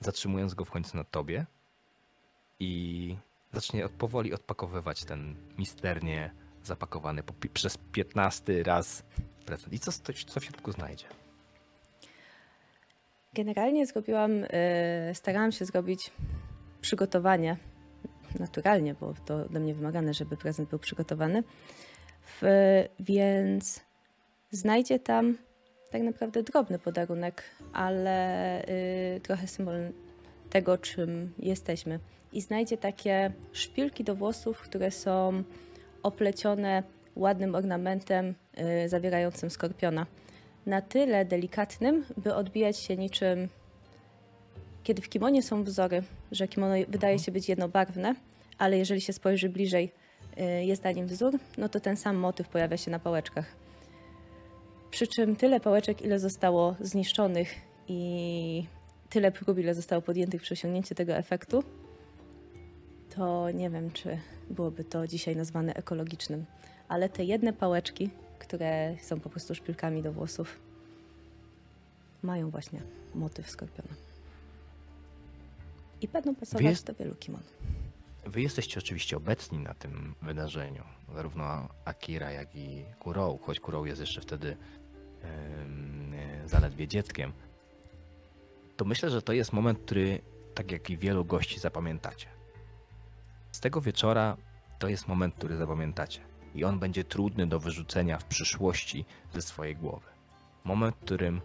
zatrzymując 0.00 0.54
go 0.54 0.64
w 0.64 0.70
końcu 0.70 0.96
na 0.96 1.04
tobie 1.04 1.46
i 2.60 3.16
zacznie 3.52 3.84
od, 3.84 3.92
powoli 3.92 4.34
odpakowywać 4.34 5.04
ten 5.04 5.36
misternie 5.58 6.30
zapakowany 6.62 7.22
przez 7.52 7.78
15 7.92 8.62
raz 8.62 9.02
prezent. 9.46 9.72
I 9.72 9.78
co, 9.78 9.92
co 10.26 10.40
w 10.40 10.44
środku 10.44 10.72
znajdzie? 10.72 11.04
Generalnie 13.34 13.86
zrobiłam, 13.86 14.30
e, 14.50 15.14
starałam 15.14 15.52
się 15.52 15.64
zrobić 15.64 16.10
przygotowanie 16.80 17.56
naturalnie, 18.38 18.94
bo 18.94 19.14
to 19.26 19.36
ode 19.36 19.60
mnie 19.60 19.74
wymagane, 19.74 20.14
żeby 20.14 20.36
prezent 20.36 20.68
był 20.68 20.78
przygotowany. 20.78 21.42
W, 22.22 22.42
więc 23.00 23.80
znajdzie 24.54 24.98
tam 24.98 25.38
tak 25.90 26.02
naprawdę 26.02 26.42
drobny 26.42 26.78
podarunek, 26.78 27.42
ale 27.72 28.62
y, 29.16 29.20
trochę 29.20 29.46
symbol 29.46 29.74
tego, 30.50 30.78
czym 30.78 31.32
jesteśmy. 31.38 32.00
I 32.32 32.40
znajdzie 32.40 32.76
takie 32.76 33.32
szpilki 33.52 34.04
do 34.04 34.14
włosów, 34.14 34.60
które 34.60 34.90
są 34.90 35.42
oplecione 36.02 36.82
ładnym 37.16 37.54
ornamentem 37.54 38.34
y, 38.84 38.88
zawierającym 38.88 39.50
skorpiona 39.50 40.06
na 40.66 40.82
tyle 40.82 41.24
delikatnym, 41.24 42.04
by 42.16 42.34
odbijać 42.34 42.78
się 42.78 42.96
niczym. 42.96 43.48
Kiedy 44.82 45.02
w 45.02 45.08
kimonie 45.08 45.42
są 45.42 45.64
wzory, 45.64 46.02
że 46.32 46.48
kimono 46.48 46.74
wydaje 46.88 47.18
się 47.18 47.32
być 47.32 47.48
jednobarwne, 47.48 48.14
ale 48.58 48.78
jeżeli 48.78 49.00
się 49.00 49.12
spojrzy 49.12 49.48
bliżej, 49.48 49.92
y, 50.38 50.64
jest 50.64 50.84
na 50.84 50.92
nim 50.92 51.06
wzór, 51.06 51.38
no 51.58 51.68
to 51.68 51.80
ten 51.80 51.96
sam 51.96 52.16
motyw 52.16 52.48
pojawia 52.48 52.76
się 52.76 52.90
na 52.90 52.98
pałeczkach. 52.98 53.63
Przy 54.94 55.06
czym 55.06 55.36
tyle 55.36 55.60
pałeczek, 55.60 56.02
ile 56.02 56.18
zostało 56.18 56.76
zniszczonych 56.80 57.54
i 57.88 58.66
tyle 59.10 59.32
prób, 59.32 59.58
ile 59.58 59.74
zostało 59.74 60.02
podjętych 60.02 60.42
przy 60.42 60.54
osiągnięciu 60.54 60.94
tego 60.94 61.12
efektu, 61.12 61.64
to 63.16 63.50
nie 63.50 63.70
wiem, 63.70 63.90
czy 63.90 64.18
byłoby 64.50 64.84
to 64.84 65.06
dzisiaj 65.08 65.36
nazwane 65.36 65.74
ekologicznym. 65.74 66.44
Ale 66.88 67.08
te 67.08 67.24
jedne 67.24 67.52
pałeczki, 67.52 68.10
które 68.38 68.96
są 69.02 69.20
po 69.20 69.30
prostu 69.30 69.54
szpilkami 69.54 70.02
do 70.02 70.12
włosów, 70.12 70.60
mają 72.22 72.50
właśnie 72.50 72.80
motyw 73.14 73.50
skorpiona. 73.50 73.94
I 76.00 76.08
będą 76.08 76.34
pasować 76.34 76.64
jest- 76.64 76.86
do 76.86 76.94
wielu 76.94 77.14
kimon. 77.14 77.42
Wy 78.26 78.40
jesteście 78.42 78.78
oczywiście 78.78 79.16
obecni 79.16 79.58
na 79.58 79.74
tym 79.74 80.14
wydarzeniu, 80.22 80.82
zarówno 81.14 81.68
Akira, 81.84 82.30
jak 82.30 82.56
i 82.56 82.84
Kurou, 82.98 83.38
choć 83.38 83.60
Kurou 83.60 83.84
jest 83.84 84.00
jeszcze 84.00 84.20
wtedy 84.20 84.56
zaledwie 86.46 86.88
dzieckiem. 86.88 87.32
To 88.76 88.84
myślę, 88.84 89.10
że 89.10 89.22
to 89.22 89.32
jest 89.32 89.52
moment, 89.52 89.78
który, 89.78 90.20
tak 90.54 90.72
jak 90.72 90.90
i 90.90 90.96
wielu 90.96 91.24
gości, 91.24 91.60
zapamiętacie. 91.60 92.26
Z 93.52 93.60
tego 93.60 93.80
wieczora 93.80 94.36
to 94.78 94.88
jest 94.88 95.08
moment, 95.08 95.34
który 95.34 95.56
zapamiętacie. 95.56 96.20
I 96.54 96.64
on 96.64 96.78
będzie 96.78 97.04
trudny 97.04 97.46
do 97.46 97.60
wyrzucenia 97.60 98.18
w 98.18 98.24
przyszłości 98.24 99.04
ze 99.34 99.42
swojej 99.42 99.76
głowy. 99.76 100.06
Moment, 100.64 100.96
w 100.96 101.04
którym 101.04 101.40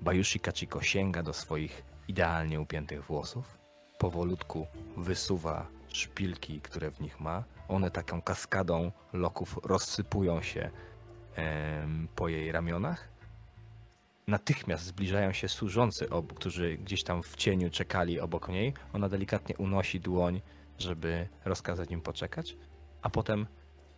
Bayushi 0.00 0.40
Kachiko 0.40 0.82
sięga 0.82 1.22
do 1.22 1.32
swoich 1.32 1.84
idealnie 2.08 2.60
upiętych 2.60 3.04
włosów, 3.04 3.58
powolutku 3.98 4.66
wysuwa 4.96 5.66
szpilki, 5.88 6.60
które 6.60 6.90
w 6.90 7.00
nich 7.00 7.20
ma. 7.20 7.44
One 7.68 7.90
taką 7.90 8.22
kaskadą 8.22 8.92
loków 9.12 9.60
rozsypują 9.64 10.42
się 10.42 10.70
po 12.16 12.28
jej 12.28 12.52
ramionach. 12.52 13.11
Natychmiast 14.26 14.84
zbliżają 14.84 15.32
się 15.32 15.48
służący, 15.48 16.10
ob, 16.10 16.34
którzy 16.34 16.76
gdzieś 16.76 17.04
tam 17.04 17.22
w 17.22 17.36
cieniu 17.36 17.70
czekali 17.70 18.20
obok 18.20 18.48
niej. 18.48 18.74
Ona 18.92 19.08
delikatnie 19.08 19.56
unosi 19.56 20.00
dłoń, 20.00 20.40
żeby 20.78 21.28
rozkazać 21.44 21.90
im 21.90 22.00
poczekać, 22.00 22.56
a 23.02 23.10
potem 23.10 23.46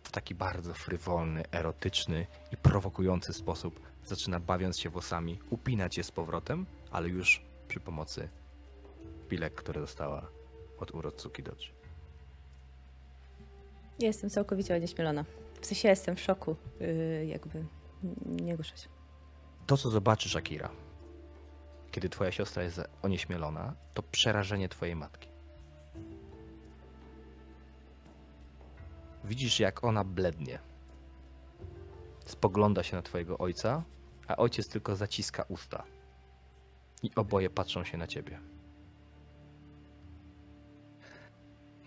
w 0.03 0.11
taki 0.11 0.35
bardzo 0.35 0.73
frywolny, 0.73 1.43
erotyczny 1.51 2.27
i 2.51 2.57
prowokujący 2.57 3.33
sposób 3.33 3.79
zaczyna, 4.05 4.39
bawiąc 4.39 4.79
się 4.79 4.89
włosami, 4.89 5.39
upinać 5.49 5.97
je 5.97 6.03
z 6.03 6.11
powrotem, 6.11 6.65
ale 6.91 7.09
już 7.09 7.41
przy 7.67 7.79
pomocy 7.79 8.29
pilek, 9.29 9.55
które 9.55 9.81
dostała 9.81 10.27
od 10.79 10.91
Urotsuki 10.91 11.43
Doji. 11.43 11.69
Jestem 13.99 14.29
całkowicie 14.29 14.75
onieśmielona. 14.75 15.25
W 15.61 15.65
sensie 15.65 15.87
jestem 15.87 16.15
w 16.15 16.21
szoku. 16.21 16.55
Yy, 16.79 17.25
jakby 17.25 17.65
nie 18.25 18.55
ruszę. 18.55 18.73
To, 19.65 19.77
co 19.77 19.89
zobaczysz, 19.89 20.35
Akira, 20.35 20.69
kiedy 21.91 22.09
twoja 22.09 22.31
siostra 22.31 22.63
jest 22.63 22.81
onieśmielona, 23.01 23.75
to 23.93 24.03
przerażenie 24.03 24.69
twojej 24.69 24.95
matki. 24.95 25.29
Widzisz, 29.23 29.59
jak 29.59 29.83
ona 29.83 30.03
blednie. 30.03 30.59
Spogląda 32.25 32.83
się 32.83 32.95
na 32.95 33.01
twojego 33.01 33.37
ojca, 33.37 33.83
a 34.27 34.35
ojciec 34.35 34.69
tylko 34.69 34.95
zaciska 34.95 35.43
usta. 35.47 35.83
I 37.03 37.11
oboje 37.15 37.49
patrzą 37.49 37.83
się 37.83 37.97
na 37.97 38.07
ciebie. 38.07 38.39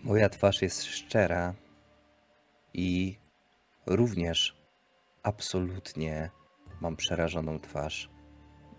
Moja 0.03 0.29
twarz 0.29 0.61
jest 0.61 0.83
szczera 0.83 1.53
i 2.73 3.17
również 3.85 4.61
absolutnie 5.23 6.31
mam 6.81 6.95
przerażoną 6.95 7.59
twarz. 7.59 8.09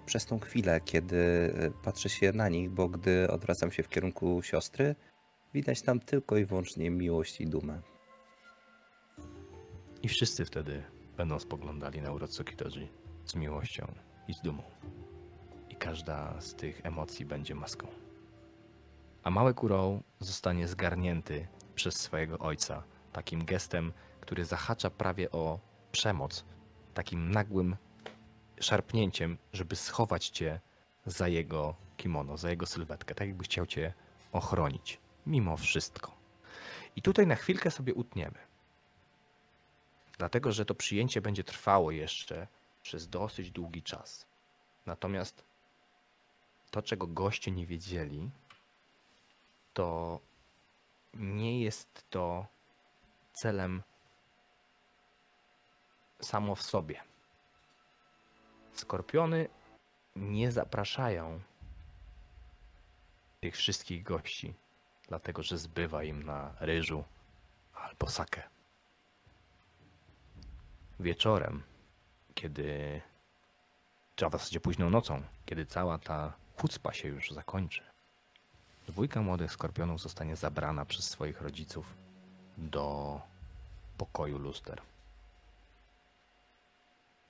Przez 0.06 0.26
tą 0.26 0.38
chwilę, 0.38 0.80
kiedy 0.80 1.16
y, 1.16 1.72
patrzę 1.82 2.08
się 2.08 2.32
na 2.32 2.48
nich, 2.48 2.70
bo 2.70 2.88
gdy 2.88 3.30
odwracam 3.30 3.72
się 3.72 3.82
w 3.82 3.88
kierunku 3.88 4.42
siostry, 4.42 4.94
widać 5.54 5.82
tam 5.82 6.00
tylko 6.00 6.36
i 6.36 6.44
wyłącznie 6.44 6.90
miłość 6.90 7.40
i 7.40 7.46
dumę. 7.46 7.80
I 10.02 10.08
wszyscy 10.08 10.44
wtedy 10.44 10.82
będą 11.16 11.38
spoglądali 11.38 12.02
na 12.02 12.12
Urotsuki 12.12 12.56
Doji 12.56 12.88
z 13.24 13.34
miłością 13.34 13.94
i 14.28 14.34
z 14.34 14.40
dumą. 14.40 14.62
I 15.68 15.76
każda 15.76 16.40
z 16.40 16.54
tych 16.54 16.80
emocji 16.86 17.24
będzie 17.24 17.54
maską. 17.54 17.86
A 19.22 19.30
mały 19.30 19.54
Kurou 19.54 20.02
zostanie 20.20 20.68
zgarnięty 20.68 21.46
przez 21.74 21.96
swojego 21.96 22.38
ojca 22.38 22.82
takim 23.12 23.44
gestem, 23.44 23.92
który 24.20 24.44
zahacza 24.44 24.90
prawie 24.90 25.30
o 25.30 25.60
przemoc, 25.92 26.44
takim 26.94 27.30
nagłym 27.30 27.76
szarpnięciem, 28.60 29.38
żeby 29.52 29.76
schować 29.76 30.28
cię 30.28 30.60
za 31.06 31.28
jego 31.28 31.74
kimono, 31.96 32.36
za 32.36 32.50
jego 32.50 32.66
sylwetkę, 32.66 33.14
tak 33.14 33.28
jakby 33.28 33.44
chciał 33.44 33.66
cię 33.66 33.92
ochronić, 34.32 34.98
mimo 35.26 35.56
wszystko. 35.56 36.16
I 36.96 37.02
tutaj 37.02 37.26
na 37.26 37.34
chwilkę 37.34 37.70
sobie 37.70 37.94
utniemy 37.94 38.50
dlatego 40.20 40.52
że 40.52 40.64
to 40.64 40.74
przyjęcie 40.74 41.20
będzie 41.20 41.44
trwało 41.44 41.90
jeszcze 41.90 42.46
przez 42.82 43.08
dosyć 43.08 43.50
długi 43.50 43.82
czas. 43.82 44.26
Natomiast 44.86 45.44
to, 46.70 46.82
czego 46.82 47.06
goście 47.06 47.50
nie 47.50 47.66
wiedzieli, 47.66 48.30
to 49.74 50.20
nie 51.14 51.60
jest 51.60 52.04
to 52.10 52.46
celem 53.32 53.82
samo 56.20 56.54
w 56.54 56.62
sobie. 56.62 57.00
Skorpiony 58.72 59.48
nie 60.16 60.52
zapraszają 60.52 61.40
tych 63.40 63.56
wszystkich 63.56 64.02
gości, 64.02 64.54
dlatego 65.08 65.42
że 65.42 65.58
zbywa 65.58 66.04
im 66.04 66.22
na 66.22 66.54
ryżu 66.60 67.04
albo 67.74 68.06
sakę. 68.06 68.42
Wieczorem, 71.00 71.62
kiedy, 72.34 73.00
czy 74.16 74.28
w 74.28 74.32
zasadzie 74.32 74.60
późną 74.60 74.90
nocą, 74.90 75.22
kiedy 75.46 75.66
cała 75.66 75.98
ta 75.98 76.32
chucpa 76.56 76.92
się 76.92 77.08
już 77.08 77.30
zakończy, 77.30 77.82
dwójka 78.88 79.22
młodych 79.22 79.52
skorpionów 79.52 80.00
zostanie 80.00 80.36
zabrana 80.36 80.84
przez 80.84 81.10
swoich 81.10 81.40
rodziców 81.40 81.96
do 82.58 83.20
pokoju 83.98 84.38
luster. 84.38 84.82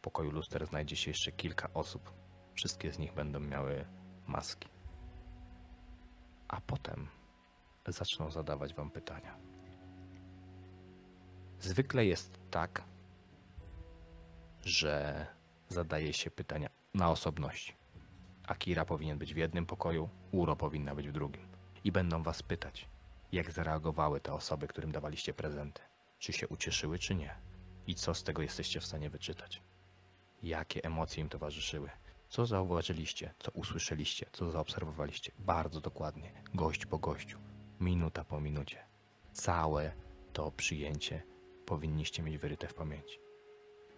W 0.01 0.03
pokoju 0.03 0.31
luster 0.31 0.67
znajdzie 0.67 0.97
się 0.97 1.11
jeszcze 1.11 1.33
kilka 1.33 1.69
osób. 1.75 2.13
Wszystkie 2.55 2.93
z 2.93 2.99
nich 2.99 3.15
będą 3.15 3.41
miały 3.41 3.85
maski. 4.27 4.69
A 6.49 6.61
potem 6.61 7.09
zaczną 7.87 8.31
zadawać 8.31 8.75
wam 8.75 8.91
pytania. 8.91 9.39
Zwykle 11.59 12.07
jest 12.07 12.41
tak, 12.51 12.85
że 14.65 15.27
zadaje 15.69 16.13
się 16.13 16.31
pytania 16.31 16.69
na 16.95 17.11
osobności. 17.11 17.77
Akira 18.47 18.85
powinien 18.85 19.19
być 19.19 19.35
w 19.35 19.37
jednym 19.37 19.67
pokoju, 19.67 20.09
Uro 20.33 20.57
powinna 20.57 20.95
być 20.95 21.09
w 21.09 21.13
drugim. 21.13 21.49
I 21.85 21.93
będą 21.93 22.23
was 22.23 22.43
pytać, 22.43 22.89
jak 23.33 23.51
zareagowały 23.51 24.21
te 24.21 24.33
osoby, 24.33 24.69
którym 24.69 24.93
dawaliście 24.93 25.35
prezenty. 25.35 25.83
Czy 26.19 26.33
się 26.33 26.49
ucieszyły, 26.49 26.99
czy 26.99 27.15
nie. 27.15 27.35
I 27.87 27.95
co 27.95 28.15
z 28.15 28.25
tego 28.25 28.43
jesteście 28.43 28.81
w 28.81 28.87
stanie 28.87 29.11
wyczytać. 29.11 29.63
Jakie 30.43 30.85
emocje 30.85 31.23
im 31.23 31.29
towarzyszyły. 31.29 31.91
Co 32.29 32.47
zauważyliście, 32.47 33.35
co 33.39 33.51
usłyszeliście, 33.51 34.27
co 34.33 34.51
zaobserwowaliście. 34.51 35.33
Bardzo 35.39 35.81
dokładnie, 35.81 36.33
gość 36.55 36.87
po 36.87 36.99
gościu, 36.99 37.39
minuta 37.81 38.25
po 38.25 38.41
minucie. 38.41 38.79
Całe 39.33 39.93
to 40.33 40.53
przyjęcie 40.53 41.23
powinniście 41.67 42.23
mieć 42.23 42.39
wyryte 42.39 42.69
w 42.69 42.75
pamięci. 42.75 43.19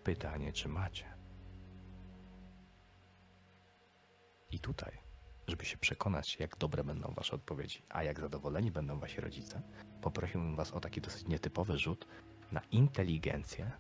Pytanie, 0.05 0.52
czy 0.52 0.69
macie? 0.69 1.05
I 4.51 4.59
tutaj, 4.59 4.98
żeby 5.47 5.64
się 5.64 5.77
przekonać, 5.77 6.36
jak 6.40 6.56
dobre 6.56 6.85
będą 6.85 7.14
wasze 7.14 7.36
odpowiedzi, 7.36 7.82
a 7.89 8.02
jak 8.02 8.20
zadowoleni 8.20 8.70
będą 8.70 8.98
wasi 8.98 9.20
rodzice, 9.20 9.62
poprosiłbym 10.01 10.56
was 10.56 10.73
o 10.73 10.81
taki 10.81 11.01
dosyć 11.01 11.28
nietypowy 11.28 11.78
rzut 11.78 12.06
na 12.52 12.60
inteligencję 12.70 13.70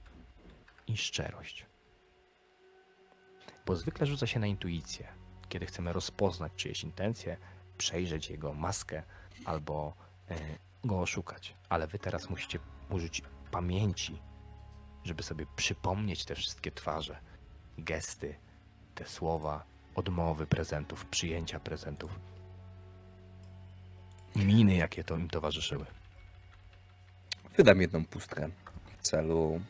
i 0.86 0.96
szczerość. 0.96 1.71
Bo 3.66 3.76
zwykle 3.76 4.06
rzuca 4.06 4.26
się 4.26 4.40
na 4.40 4.46
intuicję, 4.46 5.08
kiedy 5.48 5.66
chcemy 5.66 5.92
rozpoznać 5.92 6.52
czyjeś 6.56 6.84
intencje, 6.84 7.36
przejrzeć 7.78 8.30
jego 8.30 8.54
maskę 8.54 9.02
albo 9.44 9.94
e, 10.30 10.36
go 10.84 11.00
oszukać. 11.00 11.56
Ale 11.68 11.86
wy 11.86 11.98
teraz 11.98 12.30
musicie 12.30 12.58
użyć 12.90 13.22
pamięci, 13.50 14.18
żeby 15.04 15.22
sobie 15.22 15.46
przypomnieć 15.56 16.24
te 16.24 16.34
wszystkie 16.34 16.72
twarze, 16.72 17.18
gesty, 17.78 18.34
te 18.94 19.04
słowa, 19.04 19.64
odmowy 19.94 20.46
prezentów, 20.46 21.06
przyjęcia 21.06 21.60
prezentów, 21.60 22.18
miny, 24.36 24.74
jakie 24.74 25.04
to 25.04 25.16
im 25.16 25.30
towarzyszyły. 25.30 25.86
Wydam 27.56 27.80
jedną 27.80 28.04
pustkę 28.04 28.48
w 28.98 29.02
celu 29.02 29.60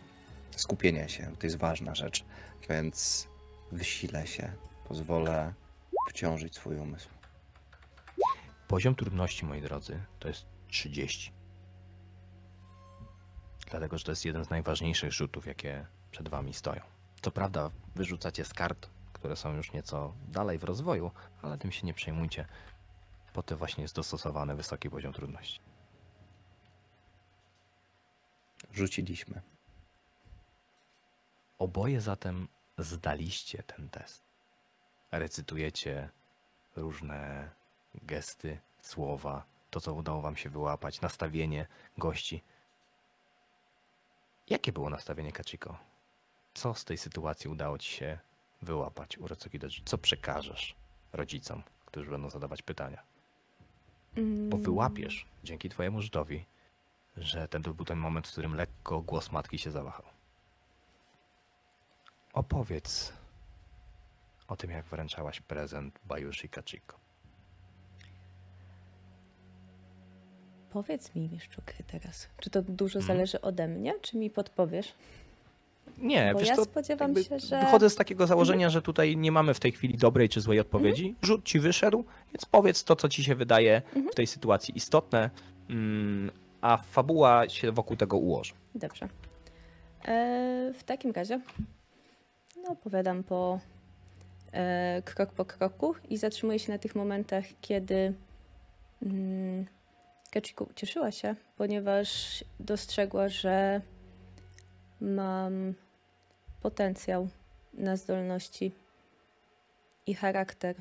skupienia 0.57 1.09
się. 1.09 1.37
To 1.39 1.47
jest 1.47 1.57
ważna 1.57 1.95
rzecz, 1.95 2.25
więc 2.69 3.29
wysilę 3.73 4.27
się. 4.27 4.53
Pozwolę 4.85 5.55
wciążyć 6.09 6.55
swój 6.55 6.77
umysł. 6.77 7.09
Poziom 8.69 8.95
trudności, 8.95 9.45
moi 9.47 9.61
drodzy, 9.61 10.03
to 10.19 10.29
jest 10.29 10.47
30. 10.69 11.33
Dlatego, 13.71 13.99
że 13.99 14.05
to 14.05 14.13
jest 14.13 14.25
jeden 14.25 14.45
z 14.45 14.51
najważniejszych 14.51 15.13
rzutów, 15.13 15.47
jakie 15.47 15.87
przed 16.11 16.29
wami 16.29 16.55
stoją. 16.55 16.81
Co 17.23 17.31
prawda, 17.31 17.71
wyrzucacie 17.95 18.45
z 18.45 18.55
kart, 18.55 18.91
które 19.13 19.37
są 19.37 19.55
już 19.55 19.73
nieco 19.73 20.15
dalej 20.29 20.59
w 20.59 20.65
rozwoju, 20.65 21.11
ale 21.43 21.59
tym 21.59 21.73
się 21.73 21.87
nie 21.87 21.95
przejmujcie. 21.95 22.47
Po 23.33 23.43
to 23.43 23.57
właśnie 23.57 23.83
jest 23.83 23.95
dostosowany 23.95 24.55
wysoki 24.55 24.91
poziom 24.91 25.13
trudności. 25.13 25.61
Rzuciliśmy. 28.73 29.43
Oboje 31.59 32.01
zatem 32.01 32.49
zdaliście 32.83 33.63
ten 33.63 33.89
test. 33.89 34.23
Recytujecie 35.13 36.09
różne 36.77 37.51
gesty, 37.95 38.59
słowa, 38.81 39.45
to 39.71 39.81
co 39.81 39.95
udało 39.95 40.23
wam 40.23 40.37
się 40.37 40.51
wyłapać, 40.51 41.01
nastawienie 41.01 41.67
gości. 41.99 42.43
Jakie 44.49 44.73
było 44.73 44.91
nastawienie 44.91 45.33
Kachiko? 45.33 45.79
Co 46.55 46.75
z 46.75 46.85
tej 46.85 46.99
sytuacji 46.99 47.51
udało 47.51 47.79
ci 47.79 47.93
się 47.93 48.19
wyłapać, 48.63 49.19
Urocokidaji? 49.19 49.83
Co 49.85 49.99
przekażesz 49.99 50.77
rodzicom, 51.13 51.63
którzy 51.87 52.11
będą 52.11 52.31
zadawać 52.31 52.63
pytania? 52.63 53.03
Bo 54.15 54.21
Mm, 54.21 54.63
wyłapiesz 54.63 55.27
dzięki 55.45 55.69
twojemu 55.69 56.03
rzutowi, 56.03 56.45
że 57.17 57.49
ten 57.49 57.63
był 57.63 57.85
ten 57.85 57.99
moment, 57.99 58.29
w 58.29 58.33
którym 58.33 58.55
lekko 58.55 59.01
głos 59.01 59.33
matki 59.33 59.59
się 59.59 59.71
zawahał. 59.71 60.05
Opowiedz 62.33 63.13
o 64.49 64.57
tym, 64.57 64.71
jak 64.71 64.85
wręczałaś 64.85 65.41
prezent 65.41 65.99
Bajushi 66.05 66.49
Kachiko. 66.49 66.97
Powiedz 70.71 71.15
mi, 71.15 71.29
Mieszczuk, 71.29 71.65
teraz, 71.87 72.29
czy 72.41 72.51
to 72.51 72.63
dużo 72.63 72.99
Mhm. 72.99 73.17
zależy 73.17 73.41
ode 73.41 73.69
mnie, 73.69 73.95
czy 74.03 74.17
mi 74.17 74.31
podpowiesz? 74.31 74.95
Nie, 75.99 76.31
Bo 76.33 76.39
wiesz 76.39 76.49
ja 76.49 76.57
co, 76.57 76.65
spodziewam 76.65 77.17
się, 77.17 77.39
że... 77.39 77.57
Mhm. 77.57 77.65
Wychodzę 77.65 77.91
z 77.91 77.97
takiego 77.97 78.27
założenia, 78.27 78.71
że 78.71 78.83
tutaj 78.83 79.17
nie 79.17 79.33
mamy 79.33 79.55
w 79.55 79.61
tej 79.61 79.73
chwili 79.73 79.99
dobrej 79.99 80.29
czy 80.29 80.41
złej 80.41 80.61
odpowiedzi. 80.61 81.15
Rzut 81.23 81.45
ci 81.45 81.61
wyszedł, 81.61 82.05
więc 82.33 82.45
powiedz 82.45 82.85
to, 82.85 82.97
co 82.97 83.09
ci 83.09 83.25
się 83.25 83.35
wydaje 83.35 83.77
Mhm. 83.87 84.09
w 84.13 84.15
tej 84.15 84.27
sytuacji 84.27 84.77
istotne, 84.77 85.31
mm, 85.71 86.31
a 86.61 86.77
fabuła 86.77 87.49
się 87.49 87.73
wokół 87.73 87.97
tego 87.97 88.17
ułoży. 88.17 88.53
Dobrze. 88.75 89.09
E, 90.05 90.73
w 90.79 90.85
takim 90.85 91.11
razie 91.13 91.41
no, 92.63 92.71
opowiadam 92.71 93.23
po 93.23 93.61
e, 94.53 95.03
krok 95.05 95.33
po 95.33 95.45
kroku 95.45 95.95
i 96.09 96.17
zatrzymuję 96.17 96.59
się 96.59 96.73
na 96.73 96.79
tych 96.79 96.95
momentach, 96.95 97.45
kiedy 97.61 98.15
mm, 99.03 99.67
Kachiko 100.31 100.65
ucieszyła 100.65 101.11
się, 101.11 101.37
ponieważ 101.57 102.45
dostrzegła, 102.61 103.29
że 103.29 103.81
mam 105.01 105.75
potencjał 106.63 107.29
na 107.75 107.97
zdolności 107.97 108.73
i 110.07 110.15
charakter, 110.15 110.77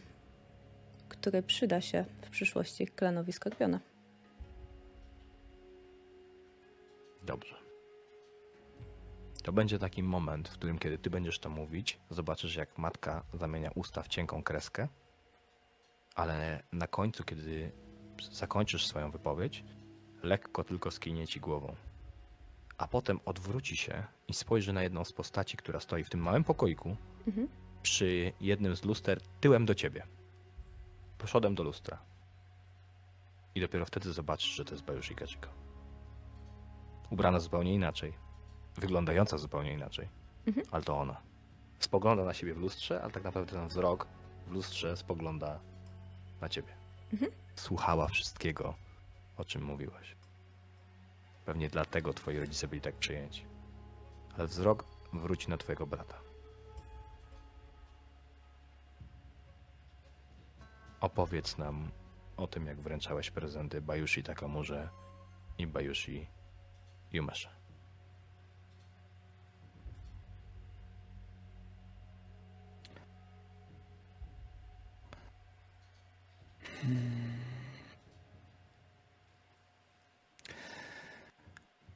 który 1.09 1.43
przyda 1.43 1.81
się 1.81 2.05
w 2.21 2.29
przyszłości 2.29 2.87
klanowi 2.87 3.33
Skorpiona. 3.33 3.79
Dobrze. 7.23 7.70
To 9.43 9.51
będzie 9.53 9.79
taki 9.79 10.03
moment, 10.03 10.49
w 10.49 10.53
którym 10.53 10.79
kiedy 10.79 10.97
ty 10.97 11.09
będziesz 11.09 11.39
to 11.39 11.49
mówić, 11.49 11.99
zobaczysz 12.09 12.55
jak 12.55 12.77
matka 12.77 13.23
zamienia 13.33 13.71
usta 13.75 14.01
w 14.03 14.07
cienką 14.07 14.43
kreskę, 14.43 14.87
ale 16.15 16.63
na 16.71 16.87
końcu, 16.87 17.23
kiedy 17.23 17.71
zakończysz 18.31 18.87
swoją 18.87 19.11
wypowiedź, 19.11 19.63
lekko 20.23 20.63
tylko 20.63 20.91
skinie 20.91 21.27
ci 21.27 21.39
głową. 21.39 21.75
A 22.77 22.87
potem 22.87 23.19
odwróci 23.25 23.77
się 23.77 24.03
i 24.27 24.33
spojrzy 24.33 24.73
na 24.73 24.83
jedną 24.83 25.05
z 25.05 25.13
postaci, 25.13 25.57
która 25.57 25.79
stoi 25.79 26.03
w 26.03 26.09
tym 26.09 26.19
małym 26.19 26.43
pokoiku 26.43 26.95
Mhm. 27.27 27.47
przy 27.81 28.33
jednym 28.41 28.75
z 28.75 28.83
luster 28.85 29.21
tyłem 29.41 29.65
do 29.65 29.75
ciebie. 29.75 30.03
Przodem 31.25 31.55
do 31.55 31.63
lustra. 31.63 31.97
I 33.55 33.61
dopiero 33.61 33.85
wtedy 33.85 34.13
zobaczysz, 34.13 34.51
że 34.51 34.65
to 34.65 34.73
jest 34.73 34.83
Bajushi 34.85 35.15
Kachiko. 35.15 35.49
Ubrana 37.09 37.39
zupełnie 37.39 37.73
inaczej. 37.73 38.13
Wyglądająca 38.75 39.37
zupełnie 39.37 39.73
inaczej. 39.73 40.09
Mhm. 40.47 40.67
Ale 40.71 40.83
to 40.83 40.97
ona. 40.97 41.21
Spogląda 41.79 42.25
na 42.25 42.33
siebie 42.33 42.53
w 42.53 42.57
lustrze, 42.57 43.01
ale 43.01 43.11
tak 43.11 43.23
naprawdę 43.23 43.53
ten 43.53 43.67
wzrok 43.67 44.07
w 44.47 44.51
lustrze 44.51 44.97
spogląda 44.97 45.59
na 46.41 46.49
ciebie. 46.49 46.73
Mhm. 47.13 47.31
Słuchała 47.55 48.07
wszystkiego, 48.07 48.73
o 49.37 49.45
czym 49.45 49.63
mówiłaś. 49.63 50.15
Pewnie 51.45 51.69
dlatego 51.69 52.13
twoi 52.13 52.39
rodzice 52.39 52.67
byli 52.67 52.81
tak 52.81 52.95
przyjęci. 52.95 53.45
Ale 54.37 54.47
wzrok 54.47 54.85
wróci 55.13 55.49
na 55.49 55.57
twojego 55.57 55.87
brata. 55.87 56.31
opowiedz 61.01 61.57
nam 61.57 61.91
o 62.37 62.47
tym, 62.47 62.65
jak 62.65 62.81
wręczałeś 62.81 63.31
prezenty 63.31 63.81
Bajushi 63.81 64.23
Takamurze 64.23 64.89
i 65.57 65.67
Bajushi 65.67 66.27
Yumesze. 67.13 67.60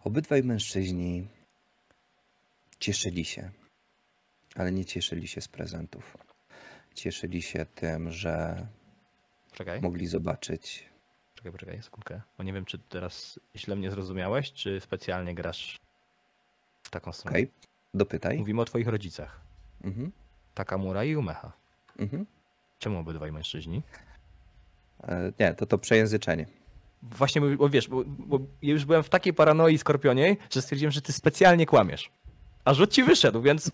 Obydwaj 0.04 0.44
mężczyźni 0.44 1.28
cieszyli 2.80 3.26
się, 3.26 3.52
ale 4.56 4.72
nie 4.72 4.86
cieszyli 4.86 5.28
się 5.28 5.42
z 5.42 5.48
prezentów. 5.48 6.18
Cieszyli 6.96 7.42
się 7.42 7.66
tym, 7.66 8.12
że 8.12 8.68
Czekaj, 9.52 9.82
mogli 9.82 10.08
zobaczyć. 10.08 10.90
czekaj, 11.36 11.52
czekaj, 11.60 11.82
sekundkę. 11.84 12.22
Bo 12.38 12.44
nie 12.44 12.54
wiem, 12.54 12.66
czy 12.66 12.80
teraz 12.80 13.40
źle 13.56 13.76
mnie 13.76 13.92
zrozumiałeś, 13.92 14.54
czy 14.54 14.80
specjalnie 14.82 15.36
grasz 15.36 15.80
w 16.84 16.90
taką 16.90 17.12
stronę. 17.12 17.32
Okej, 17.38 17.52
dopytaj. 17.94 18.38
Mówimy 18.38 18.62
o 18.62 18.66
twoich 18.66 18.88
rodzicach. 18.88 19.42
Mhm, 19.84 20.12
Takamura 20.54 21.04
i 21.04 21.16
Umeha. 21.16 21.52
mhm. 22.00 22.26
Czemu 22.80 23.00
obydwaj 23.00 23.32
mężczyźni? 23.32 23.82
E, 25.04 25.32
Nie, 25.40 25.54
to 25.54 25.66
to 25.66 25.78
przejęzyczenie. 25.78 26.46
Właśnie, 27.04 27.42
bo, 27.42 27.70
wiesz, 27.70 27.88
bo, 27.88 28.04
bo 28.06 28.40
ja 28.62 28.72
już 28.74 28.86
byłem 28.86 29.04
w 29.04 29.10
takiej 29.10 29.34
paranoi 29.34 29.78
skorpioniej, 29.78 30.38
że 30.50 30.62
stwierdziłem, 30.62 30.92
że 30.92 31.02
ty 31.02 31.14
specjalnie 31.14 31.66
kłamiesz. 31.66 32.12
A 32.66 32.74
rzut 32.74 32.92
ci 32.92 33.04
wyszedł, 33.04 33.42
więc 33.42 33.72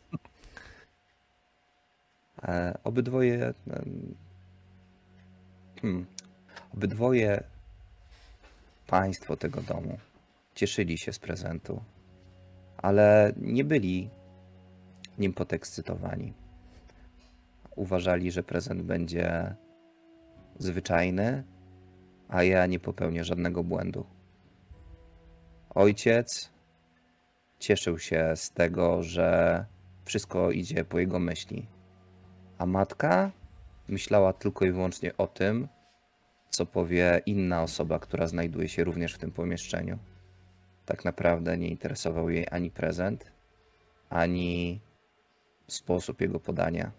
E, 2.43 2.77
Obydwoje. 2.83 3.53
Hmm, 5.81 6.05
obydwoje 6.73 7.43
państwo 8.87 9.37
tego 9.37 9.61
domu 9.61 9.97
cieszyli 10.55 10.97
się 10.97 11.13
z 11.13 11.19
prezentu, 11.19 11.81
ale 12.77 13.33
nie 13.37 13.63
byli 13.63 14.09
nim 15.17 15.33
podekscytowani. 15.33 16.33
Uważali, 17.75 18.31
że 18.31 18.43
prezent 18.43 18.81
będzie 18.81 19.55
zwyczajny, 20.61 21.43
a 22.29 22.43
ja 22.43 22.65
nie 22.65 22.79
popełnię 22.79 23.23
żadnego 23.23 23.63
błędu. 23.63 24.05
Ojciec 25.69 26.51
cieszył 27.59 27.99
się 27.99 28.33
z 28.35 28.51
tego, 28.51 29.03
że 29.03 29.65
wszystko 30.05 30.51
idzie 30.51 30.85
po 30.85 30.99
jego 30.99 31.19
myśli 31.19 31.67
a 32.61 32.65
matka 32.65 33.31
myślała 33.87 34.33
tylko 34.33 34.65
i 34.65 34.71
wyłącznie 34.71 35.17
o 35.17 35.27
tym, 35.27 35.67
co 36.49 36.65
powie 36.65 37.21
inna 37.25 37.63
osoba, 37.63 37.99
która 37.99 38.27
znajduje 38.27 38.67
się 38.67 38.83
również 38.83 39.13
w 39.13 39.17
tym 39.17 39.31
pomieszczeniu. 39.31 39.97
Tak 40.85 41.05
naprawdę 41.05 41.57
nie 41.57 41.67
interesował 41.67 42.29
jej 42.29 42.47
ani 42.51 42.71
prezent, 42.71 43.31
ani 44.09 44.81
sposób 45.67 46.21
jego 46.21 46.39
podania. 46.39 46.91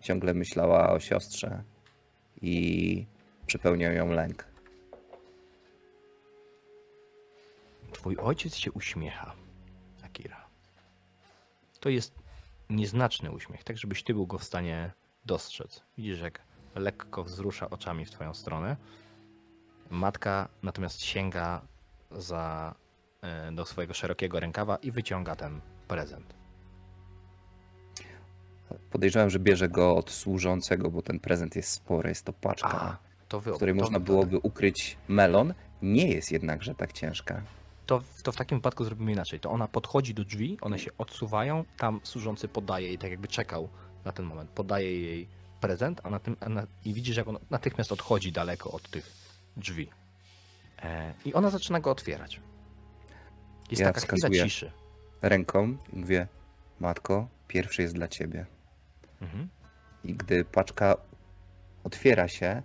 Ciągle 0.00 0.34
myślała 0.34 0.90
o 0.90 1.00
siostrze 1.00 1.62
i 2.42 3.06
przepełniał 3.46 3.92
ją 3.92 4.12
lęk. 4.12 4.56
twój 8.06 8.16
ojciec 8.16 8.54
się 8.54 8.72
uśmiecha, 8.72 9.34
Akira. 10.04 10.46
To 11.80 11.88
jest 11.88 12.14
nieznaczny 12.70 13.30
uśmiech, 13.30 13.64
tak 13.64 13.78
żebyś 13.78 14.02
ty 14.02 14.14
był 14.14 14.26
go 14.26 14.38
w 14.38 14.44
stanie 14.44 14.92
dostrzec. 15.24 15.82
Widzisz, 15.98 16.20
jak 16.20 16.42
lekko 16.74 17.24
wzrusza 17.24 17.70
oczami 17.70 18.04
w 18.04 18.10
twoją 18.10 18.34
stronę. 18.34 18.76
Matka 19.90 20.48
natomiast 20.62 21.00
sięga 21.00 21.62
za, 22.10 22.74
e, 23.22 23.52
do 23.52 23.64
swojego 23.64 23.94
szerokiego 23.94 24.40
rękawa 24.40 24.76
i 24.76 24.90
wyciąga 24.90 25.36
ten 25.36 25.60
prezent. 25.88 26.35
Podejrzewam, 28.90 29.30
że 29.30 29.38
bierze 29.38 29.68
go 29.68 29.96
od 29.96 30.10
służącego, 30.10 30.90
bo 30.90 31.02
ten 31.02 31.20
prezent 31.20 31.56
jest 31.56 31.70
spory, 31.70 32.08
jest 32.08 32.24
to 32.24 32.32
paczka, 32.32 32.98
A, 33.32 33.38
w 33.40 33.56
której 33.56 33.74
można 33.74 34.00
byłoby 34.00 34.38
ukryć 34.38 34.96
melon. 35.08 35.54
Nie 35.82 36.08
jest 36.08 36.32
jednakże 36.32 36.74
tak 36.74 36.92
ciężka. 36.92 37.42
To, 37.86 38.02
to 38.22 38.32
w 38.32 38.36
takim 38.36 38.58
wypadku 38.58 38.84
zrobimy 38.84 39.12
inaczej. 39.12 39.40
To 39.40 39.50
ona 39.50 39.68
podchodzi 39.68 40.14
do 40.14 40.24
drzwi, 40.24 40.58
one 40.60 40.78
się 40.78 40.90
odsuwają, 40.98 41.64
tam 41.78 42.00
służący 42.02 42.48
podaje 42.48 42.86
jej, 42.86 42.98
tak 42.98 43.10
jakby 43.10 43.28
czekał 43.28 43.68
na 44.04 44.12
ten 44.12 44.24
moment, 44.24 44.50
podaje 44.50 45.00
jej 45.00 45.28
prezent, 45.60 46.00
a 46.04 46.10
na 46.10 46.18
tym, 46.18 46.36
a 46.40 46.48
na, 46.48 46.66
i 46.84 46.94
widzisz, 46.94 47.16
jak 47.16 47.28
on 47.28 47.38
natychmiast 47.50 47.92
odchodzi 47.92 48.32
daleko 48.32 48.70
od 48.70 48.90
tych 48.90 49.12
drzwi. 49.56 49.88
E, 50.82 51.14
I 51.24 51.34
ona 51.34 51.50
zaczyna 51.50 51.80
go 51.80 51.90
otwierać. 51.90 52.40
Jest 53.70 53.80
Ja 53.80 53.92
taka 53.92 54.06
chwila 54.06 54.30
ciszy. 54.30 54.72
Ręką 55.22 55.76
i 55.92 55.96
mówię, 55.96 56.28
matko, 56.80 57.28
pierwszy 57.48 57.82
jest 57.82 57.94
dla 57.94 58.08
ciebie. 58.08 58.46
I 60.04 60.14
gdy 60.14 60.44
paczka 60.44 60.96
otwiera 61.84 62.28
się, 62.28 62.62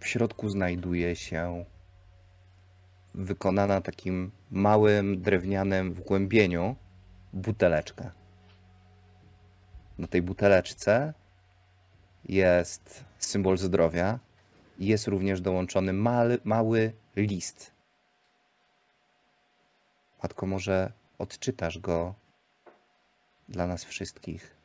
w 0.00 0.06
środku 0.06 0.48
znajduje 0.48 1.16
się 1.16 1.64
wykonana 3.14 3.80
takim 3.80 4.30
małym 4.50 5.22
drewnianym 5.22 5.94
wgłębieniu 5.94 6.76
buteleczka. 7.32 8.12
Na 9.98 10.06
tej 10.06 10.22
buteleczce 10.22 11.14
jest 12.24 13.04
symbol 13.18 13.58
zdrowia 13.58 14.18
i 14.78 14.86
jest 14.86 15.06
również 15.06 15.40
dołączony 15.40 15.92
mały, 15.92 16.38
mały 16.44 16.92
list. 17.16 17.72
Matko, 20.22 20.46
może 20.46 20.92
odczytasz 21.18 21.78
go 21.78 22.14
dla 23.48 23.66
nas 23.66 23.84
wszystkich. 23.84 24.55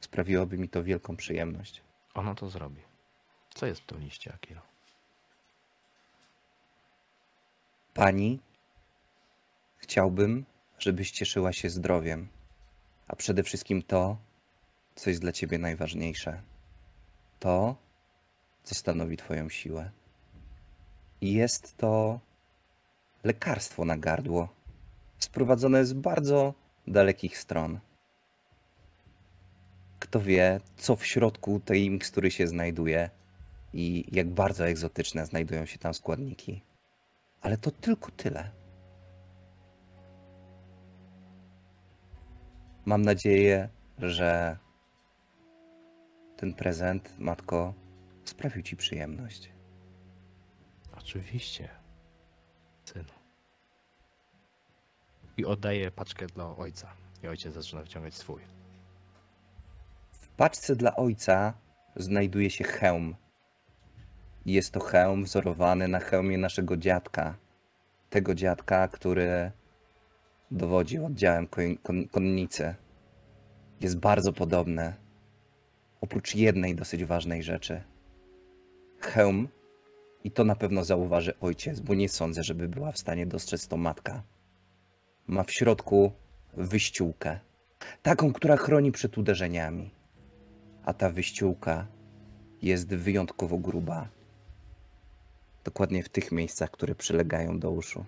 Sprawiłoby 0.00 0.58
mi 0.58 0.68
to 0.68 0.84
wielką 0.84 1.16
przyjemność. 1.16 1.82
Ona 2.14 2.34
to 2.34 2.48
zrobi. 2.48 2.82
Co 3.54 3.66
jest 3.66 3.80
w 3.80 3.86
tym 3.86 4.00
liście? 4.00 4.38
Pani, 7.94 8.40
chciałbym, 9.78 10.44
żebyś 10.78 11.10
cieszyła 11.10 11.52
się 11.52 11.70
zdrowiem, 11.70 12.28
a 13.08 13.16
przede 13.16 13.42
wszystkim 13.42 13.82
to, 13.82 14.16
co 14.94 15.10
jest 15.10 15.22
dla 15.22 15.32
ciebie 15.32 15.58
najważniejsze. 15.58 16.42
To, 17.40 17.76
co 18.64 18.74
stanowi 18.74 19.16
Twoją 19.16 19.48
siłę. 19.48 19.90
I 21.20 21.32
jest 21.32 21.76
to 21.76 22.20
lekarstwo 23.24 23.84
na 23.84 23.96
gardło, 23.96 24.48
sprowadzone 25.18 25.84
z 25.84 25.92
bardzo 25.92 26.54
dalekich 26.86 27.38
stron. 27.38 27.78
Kto 30.06 30.20
wie, 30.20 30.60
co 30.76 30.96
w 30.96 31.06
środku 31.06 31.60
tej 31.60 31.90
mikstury 31.90 32.30
się 32.30 32.46
znajduje 32.46 33.10
i 33.72 34.04
jak 34.12 34.28
bardzo 34.28 34.68
egzotyczne 34.68 35.26
znajdują 35.26 35.66
się 35.66 35.78
tam 35.78 35.94
składniki. 35.94 36.62
Ale 37.40 37.58
to 37.58 37.70
tylko 37.70 38.10
tyle. 38.10 38.50
Mam 42.84 43.02
nadzieję, 43.02 43.68
że 43.98 44.56
ten 46.36 46.54
prezent, 46.54 47.14
matko, 47.18 47.74
sprawił 48.24 48.62
ci 48.62 48.76
przyjemność. 48.76 49.50
Oczywiście, 50.98 51.68
synu. 52.84 53.12
I 55.36 55.44
oddaje 55.44 55.90
paczkę 55.90 56.26
dla 56.26 56.56
ojca. 56.56 56.92
I 57.22 57.28
ojciec 57.28 57.54
zaczyna 57.54 57.82
wyciągać 57.82 58.14
swój. 58.14 58.55
Paczce 60.36 60.76
dla 60.76 60.96
ojca 60.96 61.54
znajduje 61.96 62.50
się 62.50 62.64
hełm. 62.64 63.16
Jest 64.46 64.70
to 64.70 64.80
hełm 64.80 65.24
wzorowany 65.24 65.88
na 65.88 66.00
hełmie 66.00 66.38
naszego 66.38 66.76
dziadka. 66.76 67.36
Tego 68.10 68.34
dziadka, 68.34 68.88
który 68.88 69.50
dowodził 70.50 71.06
oddziałem 71.06 71.46
koń- 71.46 71.78
kon- 71.82 72.08
konnicy. 72.08 72.74
Jest 73.80 73.98
bardzo 73.98 74.32
podobny. 74.32 74.94
Oprócz 76.00 76.34
jednej 76.34 76.74
dosyć 76.74 77.04
ważnej 77.04 77.42
rzeczy. 77.42 77.82
Hełm, 79.00 79.48
i 80.24 80.30
to 80.30 80.44
na 80.44 80.56
pewno 80.56 80.84
zauważy 80.84 81.38
ojciec, 81.40 81.80
bo 81.80 81.94
nie 81.94 82.08
sądzę, 82.08 82.42
żeby 82.42 82.68
była 82.68 82.92
w 82.92 82.98
stanie 82.98 83.26
dostrzec 83.26 83.68
to 83.68 83.76
matka. 83.76 84.22
Ma 85.26 85.42
w 85.42 85.52
środku 85.52 86.12
wyściółkę. 86.52 87.40
Taką, 88.02 88.32
która 88.32 88.56
chroni 88.56 88.92
przed 88.92 89.18
uderzeniami 89.18 89.95
a 90.86 90.94
ta 90.94 91.10
wyściółka 91.10 91.86
jest 92.62 92.94
wyjątkowo 92.94 93.58
gruba. 93.58 94.08
Dokładnie 95.64 96.02
w 96.02 96.08
tych 96.08 96.32
miejscach, 96.32 96.70
które 96.70 96.94
przylegają 96.94 97.58
do 97.58 97.70
uszu. 97.70 98.04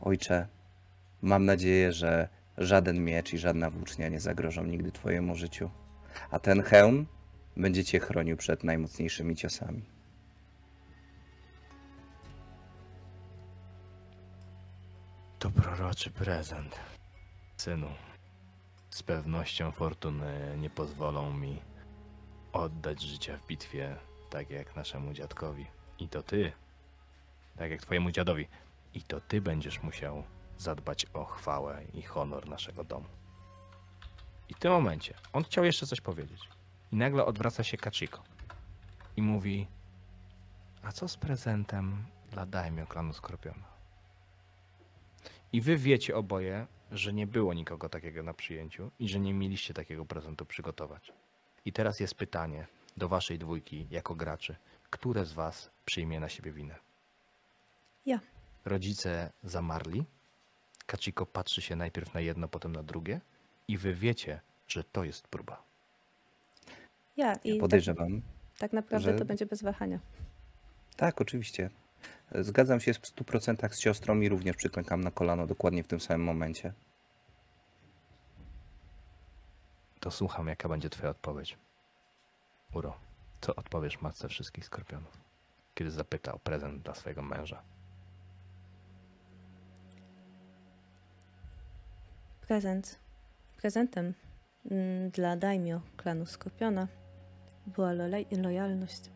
Ojcze, 0.00 0.46
mam 1.22 1.44
nadzieję, 1.44 1.92
że 1.92 2.28
żaden 2.58 3.04
miecz 3.04 3.32
i 3.32 3.38
żadna 3.38 3.70
włócznia 3.70 4.08
nie 4.08 4.20
zagrożą 4.20 4.64
nigdy 4.64 4.92
twojemu 4.92 5.34
życiu. 5.34 5.70
A 6.30 6.38
ten 6.38 6.62
hełm 6.62 7.06
będzie 7.56 7.84
cię 7.84 8.00
chronił 8.00 8.36
przed 8.36 8.64
najmocniejszymi 8.64 9.36
ciosami. 9.36 9.97
To 15.38 15.50
proroczy 15.50 16.10
prezent. 16.10 16.80
Synu, 17.56 17.88
z 18.90 19.02
pewnością 19.02 19.72
fortuny 19.72 20.56
nie 20.58 20.70
pozwolą 20.70 21.32
mi 21.32 21.62
oddać 22.52 23.02
życia 23.02 23.36
w 23.36 23.46
bitwie, 23.46 23.96
tak 24.30 24.50
jak 24.50 24.76
naszemu 24.76 25.12
dziadkowi. 25.12 25.66
I 25.98 26.08
to 26.08 26.22
ty, 26.22 26.52
tak 27.56 27.70
jak 27.70 27.82
twojemu 27.82 28.10
dziadowi. 28.10 28.48
I 28.94 29.02
to 29.02 29.20
ty 29.20 29.40
będziesz 29.40 29.82
musiał 29.82 30.24
zadbać 30.58 31.06
o 31.06 31.24
chwałę 31.24 31.84
i 31.94 32.02
honor 32.02 32.48
naszego 32.48 32.84
domu. 32.84 33.08
I 34.48 34.54
w 34.54 34.58
tym 34.58 34.72
momencie 34.72 35.14
on 35.32 35.44
chciał 35.44 35.64
jeszcze 35.64 35.86
coś 35.86 36.00
powiedzieć. 36.00 36.48
I 36.92 36.96
nagle 36.96 37.24
odwraca 37.24 37.64
się 37.64 37.76
Kachiko 37.76 38.22
i 39.16 39.22
mówi: 39.22 39.66
A 40.82 40.92
co 40.92 41.08
z 41.08 41.16
prezentem 41.16 42.04
dla 42.30 42.46
Daimyo 42.46 42.86
klanu 42.86 43.12
Skorpiona? 43.12 43.77
I 45.52 45.60
wy 45.60 45.76
wiecie 45.76 46.16
oboje, 46.16 46.66
że 46.92 47.12
nie 47.12 47.26
było 47.26 47.54
nikogo 47.54 47.88
takiego 47.88 48.22
na 48.22 48.34
przyjęciu 48.34 48.90
i 48.98 49.08
że 49.08 49.20
nie 49.20 49.34
mieliście 49.34 49.74
takiego 49.74 50.04
prezentu 50.04 50.46
przygotować. 50.46 51.12
I 51.64 51.72
teraz 51.72 52.00
jest 52.00 52.14
pytanie 52.14 52.66
do 52.96 53.08
waszej 53.08 53.38
dwójki 53.38 53.86
jako 53.90 54.14
graczy. 54.14 54.56
Które 54.90 55.24
z 55.24 55.32
was 55.32 55.70
przyjmie 55.84 56.20
na 56.20 56.28
siebie 56.28 56.52
winę? 56.52 56.74
Ja. 58.06 58.20
Rodzice 58.64 59.30
zamarli. 59.44 60.04
Kachiko 60.86 61.26
patrzy 61.26 61.62
się 61.62 61.76
najpierw 61.76 62.14
na 62.14 62.20
jedno, 62.20 62.48
potem 62.48 62.72
na 62.72 62.82
drugie. 62.82 63.20
I 63.68 63.76
wy 63.78 63.94
wiecie, 63.94 64.40
że 64.68 64.84
to 64.84 65.04
jest 65.04 65.28
próba. 65.28 65.62
Ja 67.16 67.32
i 67.34 67.48
Ja 67.48 67.54
tak, 67.54 67.60
podejrzewam. 67.60 68.22
tak 68.58 68.72
naprawdę 68.72 69.12
że- 69.12 69.18
to 69.18 69.24
będzie 69.24 69.46
bez 69.46 69.62
wahania. 69.62 69.98
Tak, 70.96 71.20
oczywiście. 71.20 71.70
Zgadzam 72.34 72.80
się 72.80 72.94
w 72.94 73.00
100% 73.00 73.72
z 73.72 73.78
siostrą 73.78 74.20
i 74.20 74.28
również 74.28 74.56
przyklękam 74.56 75.00
na 75.00 75.10
kolano 75.10 75.46
dokładnie 75.46 75.84
w 75.84 75.88
tym 75.88 76.00
samym 76.00 76.24
momencie. 76.24 76.72
To 80.00 80.10
słucham, 80.10 80.48
jaka 80.48 80.68
będzie 80.68 80.90
twoja 80.90 81.10
odpowiedź. 81.10 81.58
Uro, 82.74 82.96
co 83.40 83.54
odpowiesz 83.56 84.00
matce 84.00 84.28
wszystkich 84.28 84.64
skorpionów, 84.64 85.20
kiedy 85.74 85.90
zapyta 85.90 86.32
o 86.34 86.38
prezent 86.38 86.82
dla 86.82 86.94
swojego 86.94 87.22
męża? 87.22 87.62
Prezent. 92.40 92.98
Prezentem 93.56 94.14
mm, 94.70 95.10
dla 95.10 95.36
Daimyo 95.36 95.80
klanu 95.96 96.26
Skorpiona 96.26 96.88
była 97.66 97.92
lojalność. 98.30 99.10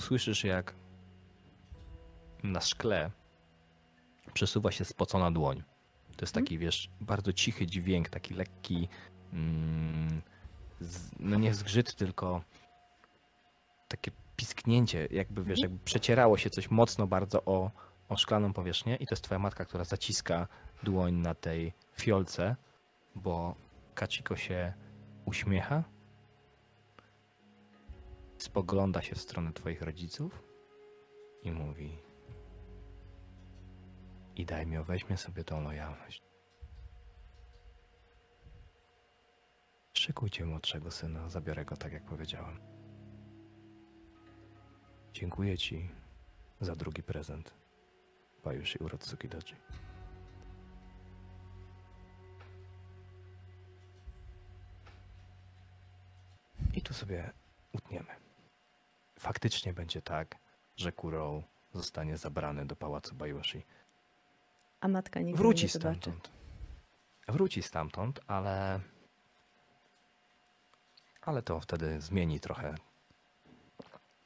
Usłyszysz, 0.00 0.44
jak 0.44 0.74
na 2.42 2.60
szkle 2.60 3.10
przesuwa 4.32 4.70
się 4.72 4.84
spocona 4.84 5.30
dłoń. 5.30 5.62
To 6.16 6.24
jest 6.24 6.34
taki, 6.34 6.58
wiesz, 6.58 6.90
bardzo 7.00 7.32
cichy 7.32 7.66
dźwięk, 7.66 8.08
taki 8.08 8.34
lekki, 8.34 8.88
mm, 9.32 10.22
z, 10.80 11.10
no 11.20 11.36
nie 11.36 11.54
zgrzyt, 11.54 11.94
tylko 11.94 12.42
takie 13.88 14.10
pisknięcie, 14.36 15.08
jakby, 15.10 15.44
wiesz, 15.44 15.60
jakby 15.60 15.78
przecierało 15.84 16.38
się 16.38 16.50
coś 16.50 16.70
mocno 16.70 17.06
bardzo 17.06 17.44
o, 17.44 17.70
o 18.08 18.16
szklaną 18.16 18.52
powierzchnię. 18.52 18.96
I 18.96 19.06
to 19.06 19.14
jest 19.14 19.24
twoja 19.24 19.38
matka, 19.38 19.64
która 19.64 19.84
zaciska 19.84 20.48
dłoń 20.82 21.14
na 21.14 21.34
tej 21.34 21.72
fiolce, 21.98 22.56
bo 23.14 23.54
Kachiko 23.94 24.36
się 24.36 24.72
uśmiecha 25.24 25.84
spogląda 28.42 29.02
się 29.02 29.14
w 29.14 29.20
stronę 29.20 29.52
twoich 29.52 29.82
rodziców 29.82 30.42
i 31.42 31.52
mówi 31.52 31.98
i 34.36 34.46
daj 34.46 34.66
mi, 34.66 34.84
weźmie 34.84 35.16
sobie 35.16 35.44
tą 35.44 35.62
lojalność. 35.62 36.22
Szykujcie 39.92 40.44
młodszego 40.44 40.90
syna, 40.90 41.28
zabiorę 41.28 41.64
go 41.64 41.76
tak 41.76 41.92
jak 41.92 42.04
powiedziałem. 42.04 42.60
Dziękuję 45.12 45.58
ci 45.58 45.90
za 46.60 46.76
drugi 46.76 47.02
prezent. 47.02 47.54
Bajushi 48.44 48.78
Urotsuki 48.78 49.28
Doji. 49.28 49.56
I 56.74 56.82
tu 56.82 56.94
sobie 56.94 57.30
utniemy. 57.72 58.19
Faktycznie 59.20 59.72
będzie 59.72 60.02
tak, 60.02 60.36
że 60.76 60.92
Kurou 60.92 61.42
zostanie 61.74 62.16
zabrany 62.16 62.66
do 62.66 62.76
pałacu 62.76 63.14
Bajushi. 63.14 63.66
A 64.80 64.88
matka 64.88 65.20
nigdy 65.20 65.38
Wróci 65.38 65.64
nie 65.64 65.68
zobaczy. 65.68 66.00
stamtąd. 66.00 66.30
Wróci 67.28 67.62
stamtąd, 67.62 68.20
ale. 68.26 68.80
Ale 71.22 71.42
to 71.42 71.60
wtedy 71.60 72.00
zmieni 72.00 72.40
trochę 72.40 72.74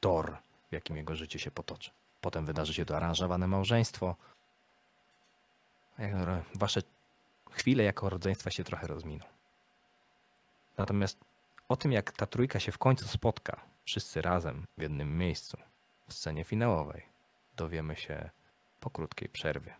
tor, 0.00 0.36
w 0.68 0.72
jakim 0.72 0.96
jego 0.96 1.16
życie 1.16 1.38
się 1.38 1.50
potoczy. 1.50 1.90
Potem 2.20 2.46
wydarzy 2.46 2.74
się 2.74 2.84
to 2.84 2.96
aranżowane 2.96 3.46
małżeństwo. 3.46 4.16
Wasze 6.54 6.80
chwile 7.50 7.84
jako 7.84 8.08
rodzeństwa 8.10 8.50
się 8.50 8.64
trochę 8.64 8.86
rozminą. 8.86 9.24
Natomiast 10.78 11.18
o 11.68 11.76
tym, 11.76 11.92
jak 11.92 12.12
ta 12.12 12.26
trójka 12.26 12.60
się 12.60 12.72
w 12.72 12.78
końcu 12.78 13.08
spotka, 13.08 13.73
wszyscy 13.84 14.22
razem 14.22 14.66
w 14.78 14.82
jednym 14.82 15.18
miejscu, 15.18 15.58
w 16.08 16.14
scenie 16.14 16.44
finałowej, 16.44 17.02
dowiemy 17.56 17.96
się 17.96 18.30
po 18.80 18.90
krótkiej 18.90 19.28
przerwie. 19.28 19.74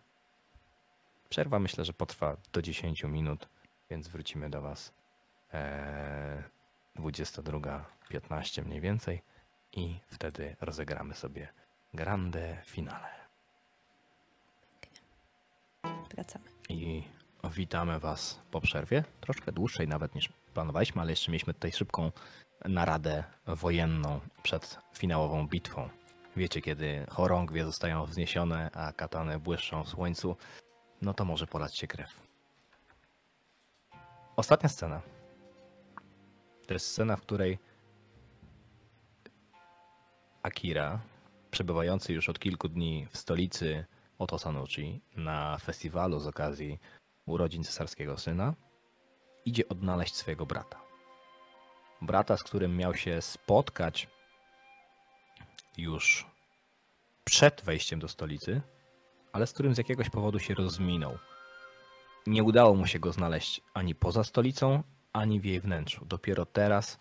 Przerwa 1.29 1.59
myślę, 1.59 1.85
że 1.85 1.93
potrwa 1.93 2.37
do 2.53 2.61
10 2.61 3.03
minut, 3.03 3.49
więc 3.89 4.07
wrócimy 4.07 4.49
do 4.49 4.61
Was 4.61 4.93
e, 5.53 6.43
22.15 6.95 8.65
mniej 8.65 8.81
więcej 8.81 9.21
i 9.71 9.99
wtedy 10.07 10.55
rozegramy 10.61 11.13
sobie 11.13 11.47
grande 11.93 12.57
finale. 12.65 13.09
Wracamy. 16.15 16.45
I 16.69 17.03
witamy 17.43 17.99
Was 17.99 18.39
po 18.51 18.61
przerwie, 18.61 19.03
troszkę 19.21 19.51
dłuższej 19.51 19.87
nawet 19.87 20.15
niż 20.15 20.29
planowaliśmy, 20.55 21.01
ale 21.01 21.11
jeszcze 21.11 21.31
mieliśmy 21.31 21.53
tutaj 21.53 21.71
szybką 21.71 22.11
naradę 22.65 23.23
wojenną 23.47 24.19
przed 24.43 24.79
finałową 24.93 25.47
bitwą. 25.47 25.89
Wiecie, 26.35 26.61
kiedy 26.61 27.05
chorągwie 27.09 27.65
zostają 27.65 28.05
wzniesione, 28.05 28.71
a 28.73 28.93
katany 28.93 29.39
błyszczą 29.39 29.83
w 29.83 29.89
słońcu, 29.89 30.35
no 31.01 31.13
to 31.13 31.25
może 31.25 31.47
polać 31.47 31.77
się 31.77 31.87
krew. 31.87 32.27
Ostatnia 34.35 34.69
scena. 34.69 35.01
To 36.67 36.73
jest 36.73 36.87
scena, 36.87 37.15
w 37.17 37.21
której 37.21 37.59
Akira, 40.43 40.99
przebywający 41.51 42.13
już 42.13 42.29
od 42.29 42.39
kilku 42.39 42.69
dni 42.69 43.07
w 43.11 43.17
stolicy 43.17 43.85
Oto 44.19 44.39
Sanuchi 44.39 45.01
na 45.15 45.57
festiwalu 45.57 46.19
z 46.19 46.27
okazji 46.27 46.79
urodzin 47.25 47.63
cesarskiego 47.63 48.17
syna, 48.17 48.53
idzie 49.45 49.69
odnaleźć 49.69 50.15
swojego 50.15 50.45
brata. 50.45 50.81
Brata, 52.01 52.37
z 52.37 52.43
którym 52.43 52.77
miał 52.77 52.95
się 52.95 53.21
spotkać 53.21 54.07
już 55.77 56.27
przed 57.23 57.61
wejściem 57.61 57.99
do 57.99 58.07
stolicy, 58.07 58.61
ale 59.33 59.47
z 59.47 59.53
którym 59.53 59.75
z 59.75 59.77
jakiegoś 59.77 60.09
powodu 60.09 60.39
się 60.39 60.53
rozminął. 60.53 61.17
Nie 62.27 62.43
udało 62.43 62.75
mu 62.75 62.87
się 62.87 62.99
go 62.99 63.11
znaleźć 63.11 63.61
ani 63.73 63.95
poza 63.95 64.23
stolicą, 64.23 64.83
ani 65.13 65.39
w 65.39 65.45
jej 65.45 65.59
wnętrzu. 65.59 66.05
Dopiero 66.05 66.45
teraz, 66.45 66.99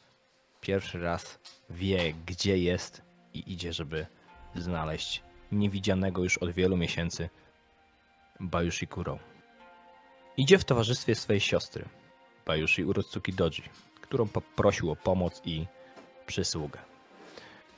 pierwszy 0.61 1.01
raz 1.01 1.39
wie, 1.71 2.15
gdzie 2.27 2.59
jest 2.59 3.03
i 3.35 3.53
idzie, 3.53 3.73
żeby 3.73 4.07
znaleźć 4.55 5.23
niewidzianego 5.53 6.23
już 6.23 6.39
od 6.39 6.51
wielu 6.51 6.77
miesięcy 6.77 7.31
Bayushi 8.41 8.87
Kuro. 8.87 9.19
Idzie 10.37 10.59
w 10.59 10.65
towarzystwie 10.65 11.15
swej 11.15 11.41
siostry, 11.41 11.89
Bayushi 12.47 12.85
Urotsuki 12.85 13.33
Doji, 13.33 13.63
którą 14.01 14.29
poprosił 14.29 14.91
o 14.91 14.97
pomoc 14.97 15.43
i 15.45 15.67
przysługę. 16.27 16.79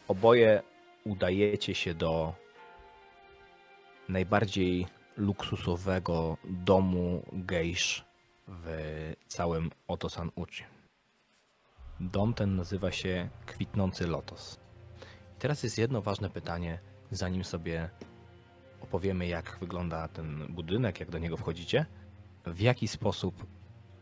Oboje 0.09 0.63
udajecie 1.05 1.75
się 1.75 1.95
do 1.95 2.35
najbardziej 4.09 4.87
luksusowego 5.17 6.37
domu 6.45 7.23
gejsz 7.33 8.05
w 8.49 8.67
całym 9.27 9.71
Otosan 9.89 10.31
Uchi. 10.35 10.65
Dom 12.01 12.35
ten 12.35 12.57
nazywa 12.57 12.93
się 12.93 13.29
Kwitnący 13.47 14.07
Lotos. 14.07 14.61
Teraz 15.39 15.63
jest 15.63 15.79
jedno 15.79 16.03
ważne 16.03 16.31
pytanie, 16.31 16.79
zanim 17.11 17.45
sobie 17.45 17.91
opowiemy, 18.81 19.27
jak 19.27 19.59
wygląda 19.61 20.09
ten 20.09 20.47
budynek, 20.49 21.01
jak 21.01 21.11
do 21.11 21.19
niego 21.19 21.37
wchodzicie. 21.37 21.87
W 22.47 22.61
jaki 22.61 22.89
sposób 22.89 23.47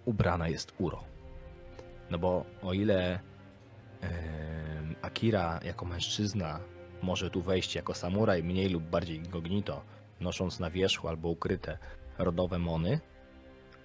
ubrana 0.04 0.48
jest 0.48 0.74
Uro? 0.78 1.04
No 2.10 2.18
bo 2.18 2.44
o 2.62 2.72
ile 2.72 3.20
Akira 5.02 5.60
jako 5.64 5.84
mężczyzna 5.84 6.60
może 7.02 7.30
tu 7.30 7.42
wejść 7.42 7.74
jako 7.74 7.94
samuraj 7.94 8.42
mniej 8.42 8.68
lub 8.68 8.84
bardziej 8.84 9.16
incognito, 9.16 9.82
nosząc 10.20 10.60
na 10.60 10.70
wierzchu 10.70 11.08
albo 11.08 11.28
ukryte 11.28 11.78
rodowe 12.18 12.58
mony, 12.58 13.00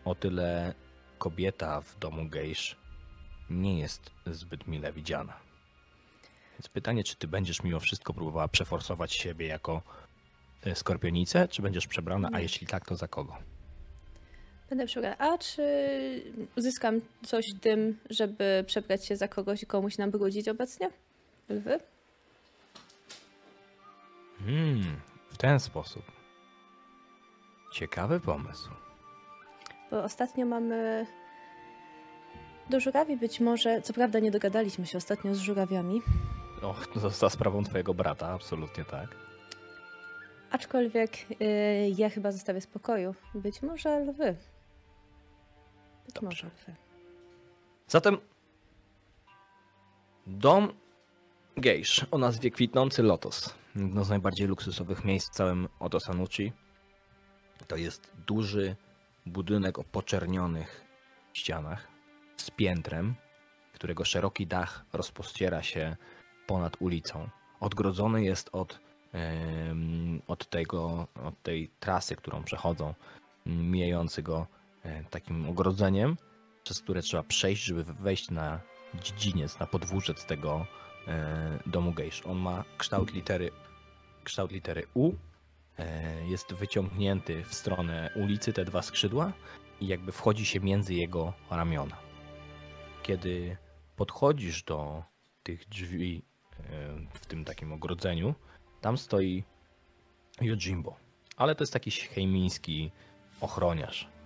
o 0.06 0.16
tyle 0.16 0.74
kobieta 1.18 1.82
w 1.82 2.00
domu 2.00 2.30
gejsz 2.30 2.78
nie 3.50 3.80
jest 3.80 4.12
zbyt 4.26 4.68
mile 4.68 4.94
widziana. 4.94 5.34
Więc 6.54 6.70
pytanie, 6.70 7.04
czy 7.04 7.16
ty 7.16 7.28
będziesz 7.28 7.64
mimo 7.64 7.80
wszystko 7.80 8.14
próbowała 8.14 8.48
przeforsować 8.48 9.14
siebie 9.14 9.48
jako 9.48 9.82
e, 10.64 10.76
skorpionicę, 10.76 11.48
czy 11.48 11.62
będziesz 11.62 11.88
przebrana, 11.88 12.30
a 12.34 12.40
jeśli 12.40 12.68
tak, 12.68 12.86
to 12.86 12.96
za 12.96 13.08
kogo? 13.08 13.38
Będę 14.70 14.86
przebrać. 14.86 15.16
A 15.20 15.38
czy 15.38 15.64
uzyskam 16.58 17.02
coś 17.26 17.46
tym, 17.62 18.00
żeby 18.10 18.64
przebrać 18.68 19.06
się 19.06 19.16
za 19.16 19.28
kogoś 19.28 19.64
i 19.64 19.66
komuś 19.66 19.98
nam 19.98 20.12
brudzić 20.12 20.50
obecnie? 20.50 20.90
Lwy? 21.50 21.80
Hmm, 24.46 25.02
w 25.30 25.38
ten 25.38 25.60
sposób. 25.60 26.04
Ciekawy 27.74 28.20
pomysł. 28.20 28.70
Bo 29.92 30.04
ostatnio 30.04 30.46
mamy 30.46 31.06
do 32.70 32.80
żurawi 32.80 33.18
być 33.18 33.40
może, 33.40 33.82
co 33.82 33.94
prawda 33.94 34.20
nie 34.20 34.32
dogadaliśmy 34.32 34.86
się 34.86 34.98
ostatnio 34.98 35.36
z 35.36 35.40
żurawiami, 35.40 36.02
O, 36.62 36.76
to 36.94 37.10
za 37.10 37.30
sprawą 37.30 37.64
twojego 37.64 37.94
brata, 37.94 38.28
absolutnie 38.28 38.86
tak. 38.86 39.16
aczkolwiek 40.52 41.12
y, 41.42 41.94
ja 41.98 42.10
chyba 42.10 42.32
zostawię 42.32 42.62
spokoju. 42.62 43.16
Być 43.36 43.62
może 43.62 44.00
lwy. 44.00 44.36
Być 46.10 46.22
Dobrze. 46.22 46.28
może 46.30 46.48
lwy. 46.48 46.76
Zatem 47.88 48.18
dom 50.28 50.74
gejsz 51.58 52.06
o 52.12 52.18
nazwie 52.18 52.52
Kwitnący 52.52 53.04
Lotos. 53.04 53.56
Jedno 53.76 54.04
z 54.04 54.10
najbardziej 54.10 54.48
luksusowych 54.48 55.06
miejsc 55.06 55.30
w 55.30 55.34
całym 55.34 55.68
Otosanuchi. 55.80 56.52
To 57.68 57.76
jest 57.76 58.12
duży 58.28 58.76
budynek 59.26 59.80
o 59.80 59.84
poczernionych 59.84 60.86
ścianach 61.34 61.88
z 62.38 62.52
piętrem, 62.52 63.16
którego 63.74 64.06
szeroki 64.06 64.48
dach 64.48 64.86
rozpościera 64.94 65.64
się 65.64 65.96
ponad 66.48 66.78
ulicą. 66.80 67.30
Odgrodzony 67.60 68.24
jest 68.24 68.50
od, 68.52 68.80
em, 69.14 70.22
od, 70.28 70.50
tego, 70.50 71.08
od 71.24 71.42
tej 71.44 71.70
trasy, 71.80 72.16
którą 72.16 72.44
przechodzą, 72.44 72.94
mijający 73.46 74.24
go 74.24 74.48
takim 75.10 75.50
ogrodzeniem, 75.50 76.18
przez 76.64 76.82
które 76.82 77.02
trzeba 77.02 77.24
przejść, 77.24 77.64
żeby 77.64 77.84
wejść 77.84 78.32
na 78.32 78.60
dziedziniec, 78.94 79.60
na 79.60 79.66
podwórzec 79.66 80.26
tego 80.26 80.66
e, 81.08 81.60
domu 81.66 81.94
gejsz. 81.94 82.26
On 82.26 82.38
ma 82.38 82.64
kształt 82.78 83.14
litery, 83.14 83.52
kształt 84.24 84.52
litery 84.52 84.88
U, 84.94 85.14
e, 85.78 86.28
jest 86.28 86.54
wyciągnięty 86.54 87.44
w 87.44 87.54
stronę 87.54 88.10
ulicy, 88.16 88.54
te 88.54 88.66
dwa 88.66 88.82
skrzydła 88.82 89.34
i 89.82 89.88
jakby 89.88 90.12
wchodzi 90.12 90.46
się 90.46 90.60
między 90.60 90.94
jego 90.94 91.34
ramiona. 91.52 91.98
Kiedy 93.04 93.58
podchodzisz 93.96 94.64
do 94.64 95.04
tych 95.44 95.70
drzwi 95.70 96.24
e, 96.60 96.64
w 97.14 97.26
tym 97.26 97.46
takim 97.46 97.74
ogrodzeniu, 97.74 98.36
tam 98.82 98.98
stoi 98.98 99.44
Yojimbo, 100.42 100.96
ale 101.38 101.56
to 101.56 101.64
jest 101.64 101.74
taki 101.74 101.92
heimiński 101.92 102.92
ochroniarz. 103.42 104.19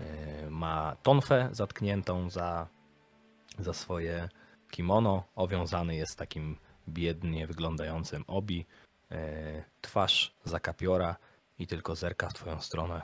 E, 0.00 0.50
Ma 0.50 0.96
tonfę 1.02 1.48
zatkniętą 1.52 2.30
za, 2.30 2.68
za 3.58 3.72
swoje 3.72 4.28
kimono. 4.70 5.24
Owiązany 5.34 5.96
jest 5.96 6.18
takim 6.18 6.56
biednie 6.88 7.46
wyglądającym 7.46 8.24
obi. 8.26 8.66
E, 9.10 9.64
Twarz 9.80 10.34
zakapiora 10.44 11.16
i 11.58 11.66
tylko 11.66 11.94
zerka 11.96 12.28
w 12.28 12.34
twoją 12.34 12.60
stronę. 12.60 13.02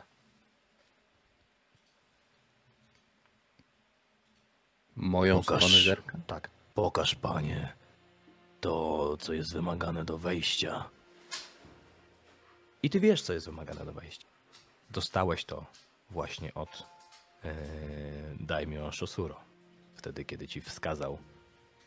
Moją 4.97 5.37
Pokaż. 5.41 5.65
stronę 5.65 5.85
zerka? 5.85 6.19
Tak. 6.27 6.51
Pokaż, 6.75 7.15
panie, 7.15 7.73
to, 8.61 9.17
co 9.21 9.33
jest 9.33 9.53
wymagane 9.53 10.05
do 10.05 10.19
wejścia. 10.19 10.91
I 12.83 12.91
ty 12.91 13.01
wiesz, 13.01 13.23
co 13.23 13.33
jest 13.33 13.47
wymagane 13.47 13.85
do 13.85 13.93
wejścia. 13.93 14.27
Dostałeś 14.91 15.45
to 15.45 15.67
właśnie 16.11 16.55
od 16.55 16.87
e, 17.45 17.55
Daimyo 18.41 18.93
Shosuro. 18.93 19.41
Wtedy, 19.95 20.25
kiedy 20.25 20.49
ci 20.49 20.61
wskazał, 20.61 21.19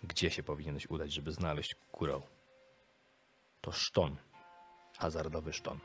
gdzie 0.03 0.29
się 0.29 0.43
powinieneś 0.43 0.89
udać, 0.89 1.13
żeby 1.13 1.31
znaleźć 1.31 1.75
kurą. 1.91 2.21
To 3.61 3.71
szton. 3.71 4.15
Hazardowy 4.97 5.53
szton. 5.53 5.79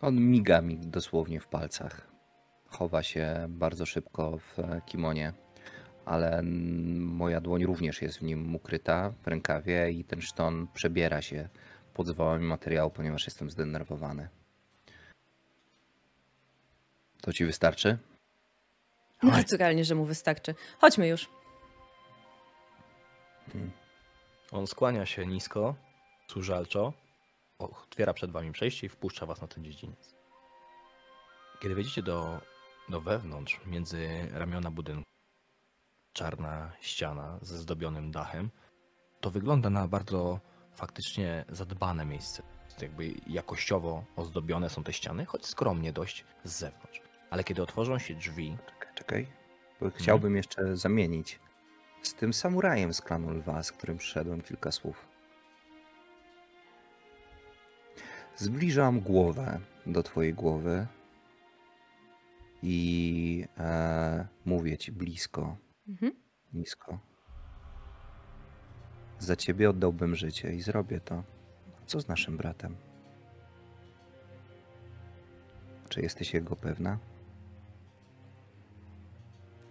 On 0.00 0.20
miga 0.20 0.60
mi 0.60 0.78
dosłownie 0.78 1.40
w 1.40 1.46
palcach. 1.46 2.08
Chowa 2.66 3.02
się 3.02 3.46
bardzo 3.48 3.86
szybko 3.86 4.38
w 4.38 4.56
kimonie, 4.86 5.32
ale 6.04 6.42
moja 6.98 7.40
dłoń 7.40 7.64
również 7.64 8.02
jest 8.02 8.18
w 8.18 8.22
nim 8.22 8.54
ukryta 8.54 9.12
w 9.22 9.26
rękawie 9.26 9.90
i 9.90 10.04
ten 10.04 10.20
szton 10.20 10.66
przebiera 10.74 11.22
się 11.22 11.48
pod 11.94 12.06
zwałami 12.06 12.46
materiału, 12.46 12.90
ponieważ 12.90 13.24
jestem 13.24 13.50
zdenerwowany. 13.50 14.28
To 17.26 17.32
ci 17.32 17.44
wystarczy? 17.44 17.98
Naturalnie, 19.22 19.84
że 19.84 19.94
mu 19.94 20.04
wystarczy. 20.04 20.54
Chodźmy 20.80 21.08
już. 21.08 21.28
On 24.52 24.66
skłania 24.66 25.06
się 25.06 25.26
nisko, 25.26 25.74
służalczo, 26.30 26.92
otwiera 27.58 28.14
przed 28.14 28.30
wami 28.30 28.52
przejście 28.52 28.86
i 28.86 28.90
wpuszcza 28.90 29.26
was 29.26 29.40
na 29.40 29.48
ten 29.48 29.64
dziedziniec. 29.64 30.14
Kiedy 31.60 31.74
wejdziecie 31.74 32.02
do, 32.02 32.40
do 32.88 33.00
wewnątrz, 33.00 33.60
między 33.66 34.28
ramiona 34.32 34.70
budynku, 34.70 35.10
czarna 36.12 36.72
ściana 36.80 37.38
ze 37.42 37.58
zdobionym 37.58 38.10
dachem, 38.10 38.50
to 39.20 39.30
wygląda 39.30 39.70
na 39.70 39.88
bardzo 39.88 40.40
faktycznie 40.74 41.44
zadbane 41.48 42.04
miejsce. 42.04 42.42
Jakby 42.80 43.14
jakościowo 43.26 44.04
ozdobione 44.16 44.70
są 44.70 44.84
te 44.84 44.92
ściany, 44.92 45.24
choć 45.24 45.46
skromnie 45.46 45.92
dość 45.92 46.24
z 46.44 46.58
zewnątrz. 46.58 47.05
Ale 47.30 47.44
kiedy 47.44 47.62
otworzą 47.62 47.98
się 47.98 48.14
drzwi, 48.14 48.56
Czekaj, 48.66 48.94
czekaj. 48.94 49.26
Bo 49.80 49.90
chciałbym 49.90 50.36
jeszcze 50.36 50.76
zamienić 50.76 51.40
z 52.02 52.14
tym 52.14 52.32
samurajem 52.34 52.94
z 52.94 53.00
klanu 53.00 53.30
lwa, 53.30 53.62
z 53.62 53.72
którym 53.72 53.98
przyszedłem 53.98 54.40
kilka 54.42 54.72
słów. 54.72 55.08
Zbliżam 58.36 59.00
głowę 59.00 59.60
do 59.86 60.02
twojej 60.02 60.34
głowy 60.34 60.86
i 62.62 63.44
e, 63.58 64.26
mówię 64.44 64.78
ci 64.78 64.92
blisko, 64.92 65.56
Mhm. 65.88 66.12
nisko. 66.52 66.98
Za 69.18 69.36
ciebie 69.36 69.70
oddałbym 69.70 70.14
życie 70.16 70.54
i 70.54 70.62
zrobię 70.62 71.00
to. 71.00 71.22
A 71.82 71.86
co 71.86 72.00
z 72.00 72.08
naszym 72.08 72.36
bratem? 72.36 72.76
Czy 75.88 76.00
jesteś 76.00 76.34
jego 76.34 76.56
pewna? 76.56 76.98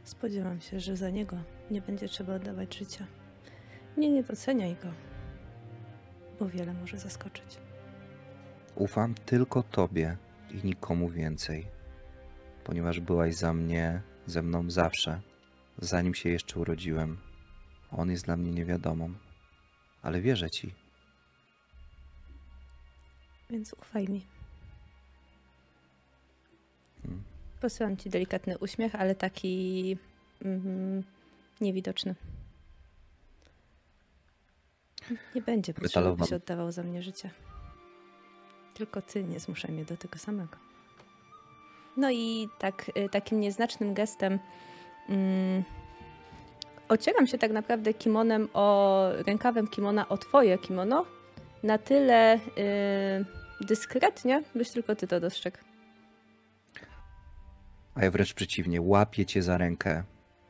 Spodziewam 0.05 0.61
się, 0.61 0.79
że 0.79 0.97
za 0.97 1.09
niego 1.09 1.37
nie 1.71 1.81
będzie 1.81 2.07
trzeba 2.07 2.35
oddawać 2.35 2.77
życia. 2.77 3.05
Nie, 3.97 4.09
nie 4.09 4.23
doceniaj 4.23 4.75
go, 4.75 4.91
bo 6.39 6.49
wiele 6.49 6.73
może 6.73 6.97
zaskoczyć. 6.97 7.57
Ufam 8.75 9.15
tylko 9.15 9.63
Tobie 9.63 10.17
i 10.51 10.67
nikomu 10.67 11.09
więcej, 11.09 11.67
ponieważ 12.63 12.99
byłaś 12.99 13.35
za 13.35 13.53
mnie, 13.53 14.01
ze 14.25 14.41
mną 14.41 14.69
zawsze, 14.69 15.21
zanim 15.77 16.13
się 16.13 16.29
jeszcze 16.29 16.59
urodziłem. 16.59 17.17
On 17.91 18.11
jest 18.11 18.25
dla 18.25 18.37
mnie 18.37 18.51
niewiadomą, 18.51 19.13
ale 20.01 20.21
wierzę 20.21 20.49
Ci. 20.49 20.73
Więc 23.49 23.73
ufaj 23.73 24.07
mi. 24.07 24.34
Posyłam 27.65 27.97
ci 27.97 28.09
delikatny 28.09 28.57
uśmiech, 28.57 28.95
ale 28.95 29.15
taki 29.15 29.97
mm, 30.41 31.03
niewidoczny. 31.61 32.15
Nie 35.35 35.41
będzie 35.41 35.73
potrzeby, 35.73 36.05
Metalowa- 36.05 36.19
byś 36.19 36.33
oddawał 36.33 36.71
za 36.71 36.83
mnie 36.83 37.03
życie. 37.03 37.29
Tylko 38.73 39.01
ty 39.01 39.23
nie 39.23 39.39
zmuszaj 39.39 39.71
mnie 39.71 39.85
do 39.85 39.97
tego 39.97 40.19
samego. 40.19 40.57
No 41.97 42.11
i 42.11 42.47
tak, 42.59 42.91
y, 42.97 43.09
takim 43.09 43.39
nieznacznym 43.39 43.93
gestem 43.93 44.39
mm, 45.09 45.63
ocieram 46.89 47.27
się 47.27 47.37
tak 47.37 47.51
naprawdę 47.51 47.93
kimonem 47.93 48.49
o 48.53 49.09
rękawem 49.27 49.67
kimona 49.67 50.09
o 50.09 50.17
twoje 50.17 50.57
kimono 50.57 51.05
na 51.63 51.77
tyle 51.77 52.39
yy, 52.57 53.67
dyskretnie, 53.67 54.43
byś 54.55 54.71
tylko 54.71 54.95
ty 54.95 55.07
to 55.07 55.19
dostrzegł. 55.19 55.57
A 57.95 58.03
ja 58.03 58.11
wręcz 58.11 58.33
przeciwnie, 58.33 58.81
łapię 58.81 59.25
cię 59.25 59.43
za 59.43 59.57
rękę 59.57 60.03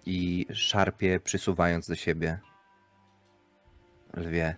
i 0.06 0.46
szarpię, 0.54 1.20
przysuwając 1.20 1.88
do 1.88 1.96
siebie. 1.96 2.40
Lwie, 4.14 4.56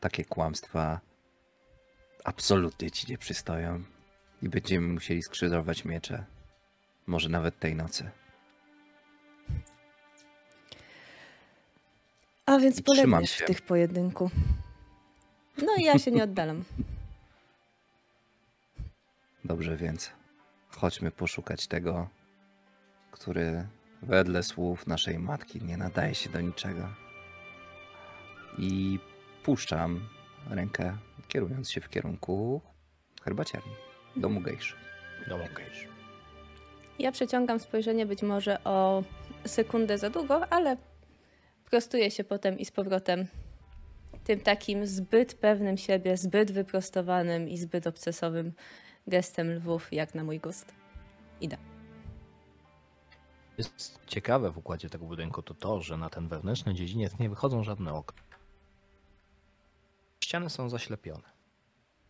takie 0.00 0.24
kłamstwa 0.24 1.00
absolutnie 2.24 2.90
ci 2.90 3.10
nie 3.10 3.18
przystoją 3.18 3.84
i 4.42 4.48
będziemy 4.48 4.88
musieli 4.88 5.22
skrzyżować 5.22 5.84
miecze. 5.84 6.24
Może 7.06 7.28
nawet 7.28 7.58
tej 7.58 7.74
nocy. 7.74 8.10
A 12.46 12.58
więc 12.58 12.82
polegniesz 12.82 13.32
w 13.32 13.44
tych 13.44 13.62
pojedynku. 13.62 14.30
No 15.62 15.74
i 15.78 15.82
ja 15.82 15.98
się 15.98 16.10
nie 16.10 16.24
oddalam. 16.24 16.64
Dobrze 19.44 19.76
więc, 19.76 20.10
chodźmy 20.76 21.10
poszukać 21.10 21.66
tego, 21.66 22.08
który 23.10 23.66
wedle 24.02 24.42
słów 24.42 24.86
naszej 24.86 25.18
matki 25.18 25.62
nie 25.62 25.76
nadaje 25.76 26.14
się 26.14 26.30
do 26.30 26.40
niczego. 26.40 26.88
I 28.58 28.98
puszczam 29.42 30.08
rękę, 30.50 30.96
kierując 31.28 31.70
się 31.70 31.80
w 31.80 31.88
kierunku 31.88 32.60
herbaciarni, 33.22 33.72
domu 34.16 34.40
gejszy. 34.40 34.74
No 35.28 35.36
okej. 35.36 35.66
Ja 36.98 37.12
przeciągam 37.12 37.60
spojrzenie 37.60 38.06
być 38.06 38.22
może 38.22 38.64
o 38.64 39.04
sekundę 39.44 39.98
za 39.98 40.10
długo, 40.10 40.52
ale 40.52 40.76
prostuję 41.70 42.10
się 42.10 42.24
potem 42.24 42.58
i 42.58 42.64
z 42.64 42.70
powrotem 42.70 43.26
tym 44.24 44.40
takim 44.40 44.86
zbyt 44.86 45.34
pewnym 45.34 45.76
siebie, 45.76 46.16
zbyt 46.16 46.52
wyprostowanym 46.52 47.48
i 47.48 47.58
zbyt 47.58 47.86
obcesowym 47.86 48.52
gestem 49.06 49.52
lwów, 49.52 49.92
jak 49.92 50.14
na 50.14 50.24
mój 50.24 50.40
gust. 50.40 50.74
Idę. 51.40 51.56
Jest 53.58 54.00
ciekawe 54.06 54.50
w 54.50 54.58
układzie 54.58 54.90
tego 54.90 55.06
budynku 55.06 55.42
to 55.42 55.54
to, 55.54 55.82
że 55.82 55.96
na 55.96 56.10
ten 56.10 56.28
wewnętrzny 56.28 56.74
dziedziniec 56.74 57.18
nie 57.18 57.28
wychodzą 57.28 57.64
żadne 57.64 57.94
okna. 57.94 58.22
Ściany 60.24 60.50
są 60.50 60.68
zaślepione. 60.68 61.36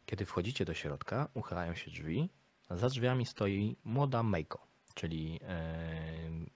Kiedy 0.06 0.24
wchodzicie 0.24 0.64
do 0.64 0.74
środka, 0.74 1.28
uchylają 1.34 1.74
się 1.74 1.90
drzwi, 1.90 2.30
za 2.70 2.88
drzwiami 2.88 3.26
stoi 3.26 3.76
młoda 3.84 4.22
Meiko, 4.22 4.66
czyli 4.94 5.40
e, 5.42 5.66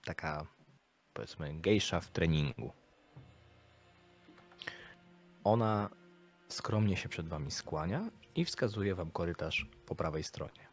taka 0.04 0.46
powiedzmy 1.14 1.60
gejsza 1.60 2.00
w 2.00 2.10
treningu. 2.10 2.72
Ona 5.44 5.90
skromnie 6.48 6.96
się 6.96 7.08
przed 7.08 7.28
wami 7.28 7.50
skłania 7.50 8.10
i 8.34 8.44
wskazuje 8.44 8.94
wam 8.94 9.10
korytarz 9.10 9.66
po 9.86 9.94
prawej 9.94 10.24
stronie. 10.24 10.70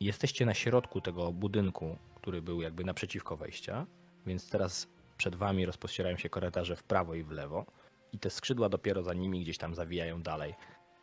Jesteście 0.00 0.46
na 0.46 0.54
środku 0.54 1.00
tego 1.00 1.32
budynku, 1.32 1.98
który 2.14 2.42
był 2.42 2.62
jakby 2.62 2.84
naprzeciwko 2.84 3.36
wejścia, 3.36 3.86
więc 4.26 4.50
teraz 4.50 4.88
przed 5.16 5.34
wami 5.34 5.66
rozpościerają 5.66 6.16
się 6.16 6.28
korytarze 6.28 6.76
w 6.76 6.84
prawo 6.84 7.14
i 7.14 7.22
w 7.22 7.30
lewo 7.30 7.66
i 8.12 8.18
te 8.18 8.30
skrzydła 8.30 8.68
dopiero 8.68 9.02
za 9.02 9.14
nimi 9.14 9.40
gdzieś 9.40 9.58
tam 9.58 9.74
zawijają 9.74 10.22
dalej. 10.22 10.54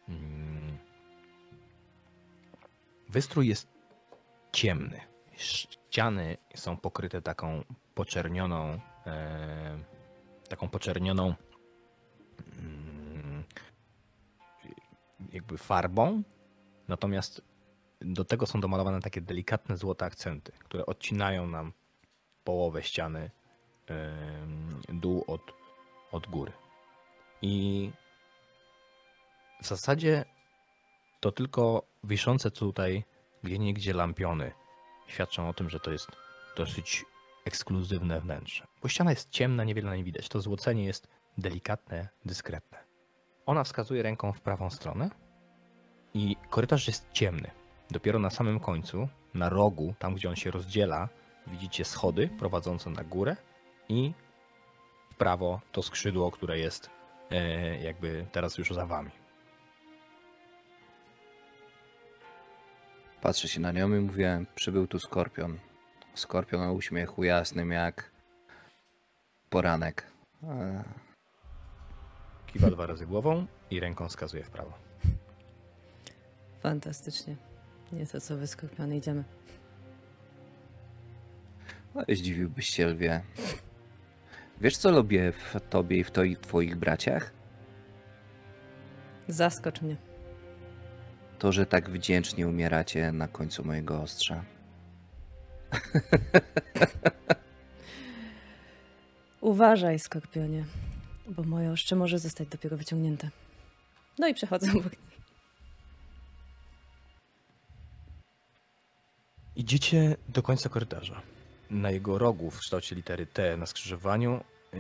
Mm. 0.10 0.77
Wystrój 3.10 3.47
jest 3.47 3.68
ciemny. 4.51 4.99
Ściany 5.35 6.38
są 6.55 6.77
pokryte 6.77 7.22
taką 7.22 7.64
poczernioną, 7.95 8.80
e, 9.07 9.77
taką 10.49 10.69
poczernioną 10.69 11.35
mm, 12.60 12.93
jakby 15.34 15.57
farbą, 15.57 16.23
natomiast 16.88 17.41
do 18.01 18.26
tego 18.26 18.45
są 18.45 18.61
domalowane 18.61 19.01
takie 19.01 19.22
delikatne 19.22 19.77
złote 19.77 20.05
akcenty, 20.05 20.51
które 20.51 20.85
odcinają 20.85 21.47
nam 21.47 21.73
połowę 22.43 22.84
ściany 22.84 23.31
dół 24.89 25.23
od, 25.27 25.41
od 26.11 26.27
góry. 26.27 26.51
I 27.41 27.91
w 29.61 29.68
zasadzie 29.68 30.26
to 31.19 31.31
tylko 31.31 31.84
wiszące 32.03 32.51
tutaj 32.51 33.03
gdzie 33.43 33.93
lampiony 33.93 34.51
świadczą 35.07 35.49
o 35.49 35.53
tym, 35.53 35.69
że 35.69 35.80
to 35.80 35.91
jest 35.91 36.07
dosyć 36.57 37.05
ekskluzywne 37.45 38.22
wnętrze. 38.22 38.68
Bo 38.81 38.88
ściana 38.88 39.10
jest 39.10 39.30
ciemna, 39.30 39.64
niewiele 39.64 39.89
na 39.89 39.95
niej 39.95 40.03
widać. 40.03 40.30
To 40.30 40.41
złocenie 40.41 40.85
jest 40.85 41.07
delikatne, 41.38 42.10
dyskretne. 42.26 42.77
Ona 43.45 43.64
wskazuje 43.64 44.03
ręką 44.03 44.34
w 44.34 44.41
prawą 44.41 44.69
stronę 44.69 45.10
i 46.14 46.35
korytarz 46.49 46.88
jest 46.88 47.11
ciemny. 47.11 47.52
Dopiero 47.91 48.19
na 48.19 48.30
samym 48.30 48.60
końcu, 48.60 49.07
na 49.34 49.49
rogu, 49.49 49.94
tam 49.99 50.15
gdzie 50.15 50.30
on 50.30 50.35
się 50.35 50.52
rozdziela, 50.52 51.10
widzicie 51.48 51.85
schody 51.85 52.30
prowadzące 52.40 52.90
na 52.90 53.03
górę 53.03 53.35
i 53.90 54.14
w 55.11 55.15
prawo 55.15 55.61
to 55.72 55.84
skrzydło, 55.84 56.31
które 56.31 56.60
jest 56.60 56.90
e, 57.31 57.77
jakby 57.77 58.26
teraz 58.31 58.57
już 58.57 58.69
za 58.69 58.85
wami. 58.85 59.11
Patrzę 63.22 63.48
się 63.48 63.60
na 63.60 63.72
nią 63.72 63.95
i 63.95 63.99
mówię, 63.99 64.45
przybył 64.56 64.88
tu 64.88 64.99
skorpion. 64.99 65.60
Skorpion 66.14 66.61
o 66.61 66.73
uśmiechu 66.73 67.23
jasnym 67.23 67.72
jak 67.72 68.11
poranek. 69.49 70.07
E, 70.44 70.84
Kiwa 72.48 72.69
dwa 72.69 72.85
razy 72.85 73.06
głową 73.06 73.45
i 73.72 73.80
ręką 73.80 74.07
wskazuje 74.07 74.44
w 74.44 74.49
prawo. 74.49 74.93
Fantastycznie. 76.64 77.35
Nie 77.91 78.07
to, 78.07 78.22
co 78.22 78.38
wy, 78.38 78.48
skorpiony, 78.48 78.98
idziemy. 78.98 79.23
No, 81.95 82.03
zdziwiłbyś 82.10 82.69
się, 82.69 82.88
lwie. 82.88 83.22
Wiesz, 84.61 84.77
co 84.77 84.91
lubię 84.91 85.31
w 85.31 85.56
tobie 85.69 85.98
i 85.98 86.03
w 86.03 86.11
twoich, 86.11 86.40
twoich 86.40 86.76
braciach? 86.76 87.34
Zaskocz 89.27 89.81
mnie. 89.81 89.95
To, 91.40 91.52
że 91.52 91.65
tak 91.65 91.90
wdzięcznie 91.90 92.48
umieracie 92.48 93.11
na 93.11 93.27
końcu 93.27 93.65
mojego 93.65 94.02
ostrza. 94.02 94.44
Uważaj, 99.41 99.99
skorpionie, 99.99 100.65
bo 101.27 101.44
moje 101.44 101.72
ostrze 101.72 101.95
może 101.95 102.19
zostać 102.19 102.48
dopiero 102.48 102.77
wyciągnięte. 102.77 103.30
No 104.19 104.27
i 104.27 104.34
przechodzę 104.34 104.72
obok 104.72 104.94
Idziecie 109.64 110.15
do 110.30 110.44
końca 110.44 110.69
korytarza. 110.69 111.22
Na 111.69 111.91
jego 111.91 112.18
rogu 112.18 112.52
w 112.52 112.60
kształcie 112.60 112.95
litery 112.95 113.26
T 113.26 113.57
na 113.57 113.65
skrzyżowaniu 113.65 114.44
yy, 114.73 114.80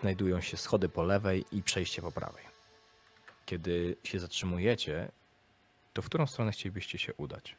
znajdują 0.00 0.40
się 0.40 0.56
schody 0.56 0.88
po 0.88 1.02
lewej 1.02 1.44
i 1.52 1.62
przejście 1.62 2.02
po 2.02 2.12
prawej. 2.12 2.44
Kiedy 3.46 3.96
się 4.04 4.18
zatrzymujecie, 4.18 5.12
to 5.92 6.02
w 6.02 6.06
którą 6.06 6.26
stronę 6.26 6.52
chcielibyście 6.52 6.98
się 6.98 7.14
udać? 7.14 7.56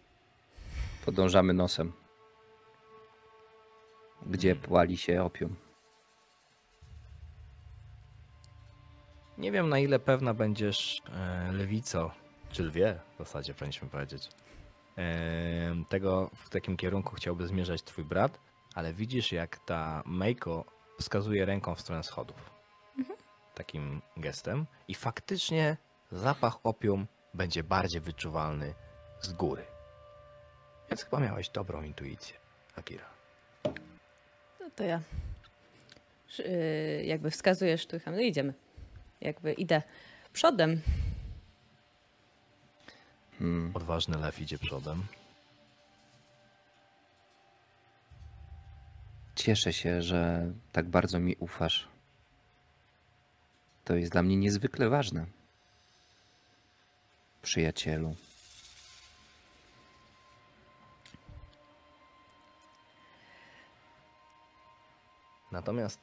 Podążamy 1.05 1.53
nosem. 1.53 1.93
Gdzie 4.25 4.55
płali 4.55 4.97
się 4.97 5.23
opium. 5.23 5.55
Nie 9.37 9.51
wiem 9.51 9.69
na 9.69 9.79
ile 9.79 9.99
pewna 9.99 10.33
będziesz 10.33 11.01
e, 11.11 11.51
lewico, 11.51 12.11
czy 12.51 12.63
lwie 12.63 12.99
w 13.15 13.17
zasadzie 13.17 13.53
powinniśmy 13.53 13.89
powiedzieć. 13.89 14.29
Tego 15.89 16.29
w 16.35 16.49
takim 16.49 16.77
kierunku 16.77 17.15
chciałby 17.15 17.47
zmierzać 17.47 17.83
twój 17.83 18.03
brat, 18.03 18.39
ale 18.75 18.93
widzisz 18.93 19.31
jak 19.31 19.59
ta 19.65 20.03
Meiko 20.05 20.65
wskazuje 20.99 21.45
ręką 21.45 21.75
w 21.75 21.81
stronę 21.81 22.03
schodów. 22.03 22.51
Takim 23.55 24.01
gestem 24.17 24.65
i 24.87 24.95
faktycznie 24.95 25.77
zapach 26.11 26.57
opium 26.63 27.07
będzie 27.33 27.63
bardziej 27.63 28.01
wyczuwalny 28.01 28.73
z 29.21 29.33
góry. 29.33 29.63
Więc 30.89 31.03
chyba 31.03 31.19
miałeś 31.19 31.49
dobrą 31.49 31.83
intuicję, 31.83 32.35
Akira. 32.75 33.05
No 34.59 34.69
to 34.75 34.83
ja. 34.83 35.01
Yy, 36.39 37.03
jakby 37.05 37.31
wskazujesz 37.31 37.81
sztucham. 37.81 38.15
No 38.15 38.21
idziemy. 38.21 38.53
Jakby 39.21 39.53
idę 39.53 39.81
przodem. 40.33 40.81
Hmm. 43.43 43.71
Odważny 43.73 44.17
lew 44.17 44.41
idzie 44.41 44.57
przodem. 44.57 45.03
Cieszę 49.35 49.73
się, 49.73 50.01
że 50.01 50.51
tak 50.71 50.89
bardzo 50.89 51.19
mi 51.19 51.35
ufasz. 51.35 51.87
To 53.83 53.95
jest 53.95 54.11
dla 54.11 54.23
mnie 54.23 54.37
niezwykle 54.37 54.89
ważne. 54.89 55.25
Przyjacielu. 57.41 58.15
Natomiast 65.51 65.99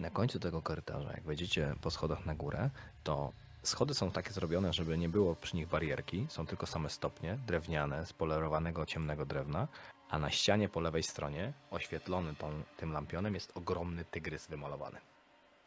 na 0.00 0.10
końcu 0.10 0.40
tego 0.40 0.62
korytarza, 0.62 1.12
jak 1.12 1.22
wejdziecie 1.22 1.74
po 1.80 1.90
schodach 1.90 2.26
na 2.26 2.34
górę, 2.34 2.70
to 3.04 3.32
schody 3.64 3.94
są 3.94 4.10
takie 4.10 4.32
zrobione, 4.32 4.72
żeby 4.72 4.98
nie 4.98 5.08
było 5.08 5.36
przy 5.36 5.56
nich 5.56 5.68
barierki. 5.68 6.26
Są 6.28 6.46
tylko 6.46 6.66
same 6.66 6.90
stopnie, 6.90 7.38
drewniane, 7.46 8.06
z 8.06 8.12
polerowanego 8.12 8.86
ciemnego 8.86 9.26
drewna, 9.26 9.68
a 10.10 10.18
na 10.18 10.30
ścianie 10.30 10.68
po 10.68 10.80
lewej 10.80 11.02
stronie, 11.02 11.52
oświetlony 11.70 12.34
tą, 12.34 12.62
tym 12.76 12.92
lampionem, 12.92 13.34
jest 13.34 13.56
ogromny 13.56 14.04
tygrys 14.04 14.46
wymalowany. 14.46 14.98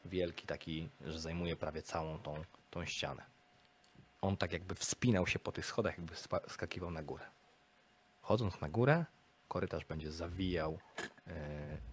Wielki 0.06 0.48
taki, 0.48 0.90
że 1.02 1.20
zajmuje 1.20 1.56
prawie 1.56 1.82
całą 1.82 2.20
tą, 2.20 2.44
tą 2.72 2.86
ścianę. 2.86 3.24
On 4.22 4.38
tak 4.38 4.54
jakby 4.54 4.76
wspinał 4.76 5.28
się 5.28 5.40
po 5.40 5.52
tych 5.52 5.66
schodach, 5.66 5.98
jakby 5.98 6.14
skakiwał 6.48 6.92
na 6.92 7.04
górę. 7.04 7.26
Chodząc 8.22 8.62
na 8.62 8.70
górę, 8.70 9.06
korytarz 9.48 9.86
będzie 9.86 10.12
zawijał 10.12 10.80
yy, 11.28 11.34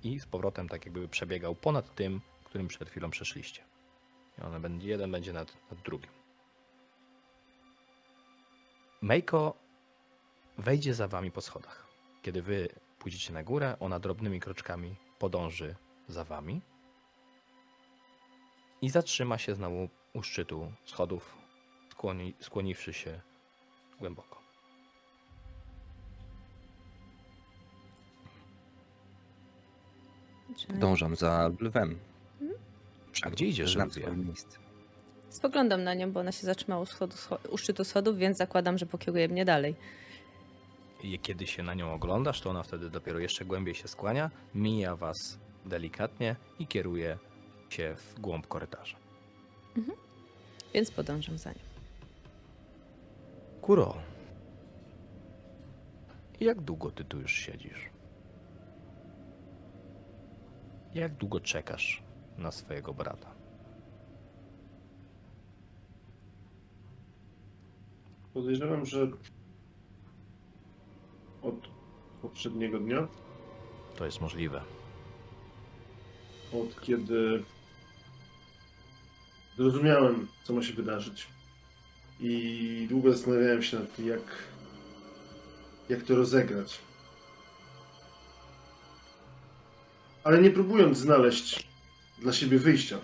i 0.02 0.20
z 0.20 0.26
powrotem 0.26 0.68
tak 0.68 0.84
jakby 0.84 1.08
przebiegał 1.08 1.54
ponad 1.54 1.94
tym, 1.94 2.20
którym 2.44 2.68
przed 2.68 2.90
chwilą 2.90 3.10
przeszliście. 3.10 3.73
I 4.38 4.42
one 4.42 4.60
będzie, 4.60 4.88
jeden 4.88 5.10
będzie 5.12 5.32
nad, 5.32 5.56
nad 5.70 5.80
drugim. 5.82 6.10
Meiko 9.02 9.54
wejdzie 10.58 10.94
za 10.94 11.08
wami 11.08 11.30
po 11.30 11.40
schodach. 11.40 11.86
Kiedy 12.22 12.42
wy 12.42 12.68
pójdziecie 12.98 13.32
na 13.32 13.42
górę, 13.42 13.76
ona 13.80 13.98
drobnymi 13.98 14.40
kroczkami 14.40 14.94
podąży 15.18 15.74
za 16.08 16.24
wami 16.24 16.60
i 18.82 18.90
zatrzyma 18.90 19.38
się 19.38 19.54
znowu 19.54 19.88
u 20.12 20.22
szczytu 20.22 20.72
schodów, 20.84 21.36
skłoni, 21.90 22.34
skłoniwszy 22.40 22.92
się 22.92 23.20
głęboko. 23.98 24.38
Czy- 30.56 30.72
Dążam 30.72 31.16
za 31.16 31.50
lwem. 31.60 31.98
A 33.22 33.30
gdzie 33.30 33.46
idziesz, 33.46 33.72
Znam 33.72 33.90
swoje 33.90 34.16
miejsce. 34.16 34.58
Spoglądam 35.28 35.84
na 35.84 35.94
nią, 35.94 36.12
bo 36.12 36.20
ona 36.20 36.32
się 36.32 36.46
zatrzymała 36.46 36.82
u, 36.82 36.86
schodu, 36.86 37.16
scho- 37.16 37.48
u 37.50 37.58
szczytu 37.58 37.84
schodów, 37.84 38.18
więc 38.18 38.36
zakładam, 38.38 38.78
że 38.78 38.86
pokieruje 38.86 39.28
mnie 39.28 39.44
dalej. 39.44 39.74
I 41.02 41.18
kiedy 41.18 41.46
się 41.46 41.62
na 41.62 41.74
nią 41.74 41.92
oglądasz, 41.92 42.40
to 42.40 42.50
ona 42.50 42.62
wtedy 42.62 42.90
dopiero 42.90 43.18
jeszcze 43.18 43.44
głębiej 43.44 43.74
się 43.74 43.88
skłania, 43.88 44.30
mija 44.54 44.96
was 44.96 45.38
delikatnie 45.66 46.36
i 46.58 46.66
kieruje 46.66 47.18
się 47.70 47.94
w 47.96 48.20
głąb 48.20 48.46
korytarza. 48.46 48.96
Więc 50.74 50.90
podążam 50.90 51.38
za 51.38 51.50
nią. 51.50 51.58
Kuro, 53.60 53.94
jak 56.40 56.60
długo 56.60 56.90
ty 56.90 57.04
tu 57.04 57.20
już 57.20 57.32
siedzisz? 57.32 57.90
Jak 60.94 61.12
długo 61.12 61.40
czekasz 61.40 62.02
na 62.38 62.50
swojego 62.52 62.94
brata? 62.94 63.34
Podejrzewam, 68.34 68.86
że 68.86 69.08
od 71.42 71.54
poprzedniego 72.22 72.78
dnia, 72.78 73.08
To 73.96 74.04
jest 74.04 74.20
możliwe. 74.20 74.62
od 76.52 76.80
kiedy 76.80 77.44
zrozumiałem, 79.56 80.28
co 80.44 80.52
ma 80.52 80.62
się 80.62 80.72
wydarzyć. 80.72 81.26
I 82.20 82.86
długo 82.90 83.12
zastanawiałem 83.12 83.62
się 83.62 83.78
nad 83.78 83.96
tym, 83.96 84.06
jak, 84.06 84.20
jak 85.88 86.02
to 86.02 86.16
rozegrać. 86.16 86.78
Ale 90.24 90.42
nie 90.42 90.50
próbując 90.50 90.98
znaleźć 90.98 91.68
dla 92.24 92.32
siebie 92.32 92.58
wyjścia. 92.58 92.98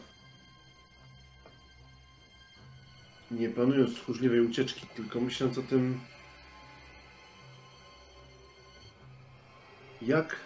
Nie 3.31 3.49
planując 3.49 3.95
tchórzliwej 3.97 4.41
ucieczki, 4.41 4.87
tylko 4.87 5.21
myśląc 5.21 5.59
o 5.59 5.63
tym, 5.63 6.01
jak 10.03 10.37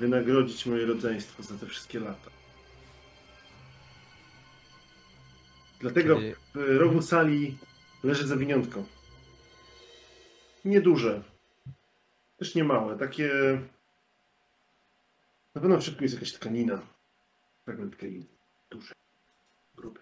wynagrodzić 0.00 0.66
moje 0.66 0.86
rodzeństwo 0.86 1.42
za 1.42 1.58
te 1.58 1.66
wszystkie 1.66 2.00
lata. 2.00 2.30
Dlatego 5.80 6.18
w 6.54 6.78
rogu 6.78 7.02
sali 7.02 7.58
leży 8.04 8.26
zawiniątko. 8.26 8.84
Nieduże. 10.64 11.22
Też 12.38 12.54
nie 12.54 12.64
małe. 12.64 12.98
Takie. 12.98 13.30
Na 15.54 15.60
pewno 15.60 15.78
w 15.78 15.84
środku 15.84 16.02
jest 16.02 16.14
jakaś 16.14 16.32
tkanina. 16.32 16.93
Fragment 17.64 17.96
tkaniny. 17.96 18.26
Duży. 18.70 18.94
Gruby. 19.76 20.00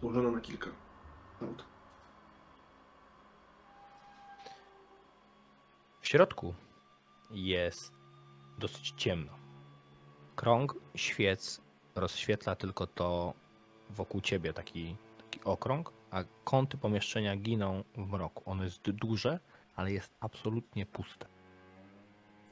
Złożona 0.00 0.30
na 0.30 0.40
kilka. 0.40 0.70
Aut. 1.42 1.64
W 6.00 6.08
środku 6.08 6.54
jest 7.30 7.92
dosyć 8.58 8.90
ciemno. 8.96 9.32
Krąg 10.34 10.74
świec 10.94 11.60
rozświetla 11.94 12.56
tylko 12.56 12.86
to 12.86 13.34
wokół 13.90 14.20
ciebie, 14.20 14.52
taki, 14.52 14.96
taki 15.18 15.44
okrąg, 15.44 15.92
a 16.10 16.24
kąty 16.44 16.78
pomieszczenia 16.78 17.36
giną 17.36 17.84
w 17.94 18.12
mroku. 18.12 18.50
Ono 18.50 18.64
jest 18.64 18.90
duże, 18.90 19.40
ale 19.76 19.92
jest 19.92 20.14
absolutnie 20.20 20.86
puste. 20.86 21.26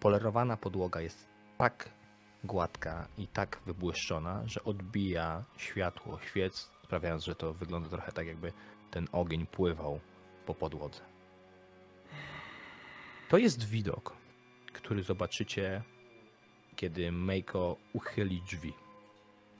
Polerowana 0.00 0.56
podłoga 0.56 1.00
jest 1.00 1.28
tak 1.58 1.90
gładka 2.44 3.08
i 3.18 3.26
tak 3.26 3.60
wybłyszczona, 3.66 4.42
że 4.46 4.64
odbija 4.64 5.44
światło 5.56 6.18
świec, 6.20 6.70
sprawiając, 6.84 7.24
że 7.24 7.34
to 7.34 7.54
wygląda 7.54 7.88
trochę 7.88 8.12
tak, 8.12 8.26
jakby 8.26 8.52
ten 8.90 9.08
ogień 9.12 9.46
pływał 9.46 10.00
po 10.46 10.54
podłodze. 10.54 11.00
To 13.28 13.38
jest 13.38 13.64
widok, 13.64 14.16
który 14.72 15.02
zobaczycie, 15.02 15.82
kiedy 16.76 17.12
Meiko 17.12 17.76
uchyli 17.92 18.42
drzwi. 18.42 18.72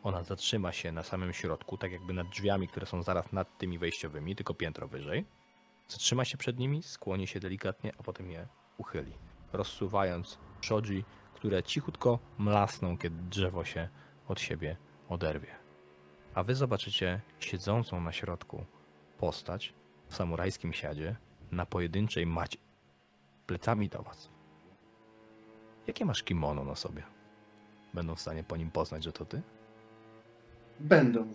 Ona 0.03 0.23
zatrzyma 0.23 0.73
się 0.73 0.93
na 0.93 1.03
samym 1.03 1.33
środku, 1.33 1.77
tak 1.77 1.93
jakby 1.93 2.13
nad 2.13 2.29
drzwiami, 2.29 2.69
które 2.69 2.87
są 2.87 3.03
zaraz 3.03 3.33
nad 3.33 3.59
tymi 3.59 3.79
wejściowymi, 3.79 4.37
tylko 4.37 4.55
piętro 4.55 4.89
wyżej. 4.89 5.25
Zatrzyma 5.89 6.25
się 6.25 6.37
przed 6.39 6.59
nimi, 6.59 6.83
skłoni 6.83 7.27
się 7.27 7.41
delikatnie, 7.41 7.93
a 7.99 8.03
potem 8.03 8.31
je 8.31 8.47
uchyli, 8.79 9.13
rozsuwając 9.53 10.39
shoji, 10.61 11.05
które 11.44 11.62
cichutko 11.62 12.18
mlasną, 12.39 12.98
kiedy 12.98 13.16
drzewo 13.31 13.64
się 13.64 13.89
od 14.28 14.40
siebie 14.40 14.76
oderwie. 15.08 15.55
A 16.34 16.42
wy 16.42 16.55
zobaczycie 16.55 17.20
siedzącą 17.39 18.00
na 18.00 18.12
środku 18.12 18.64
postać 19.18 19.74
w 20.08 20.14
samurajskim 20.14 20.73
siadzie 20.73 21.16
na 21.52 21.66
pojedynczej 21.66 22.26
macie 22.26 22.58
plecami 23.47 23.89
do 23.89 24.02
was. 24.02 24.28
Jakie 25.86 26.05
masz 26.05 26.23
kimono 26.23 26.64
na 26.64 26.74
sobie? 26.74 27.02
Będą 27.94 28.14
w 28.14 28.20
stanie 28.20 28.44
po 28.44 28.56
nim 28.56 28.70
poznać, 28.70 29.05
że 29.05 29.12
to 29.12 29.24
ty? 29.24 29.42
Będą. 30.81 31.32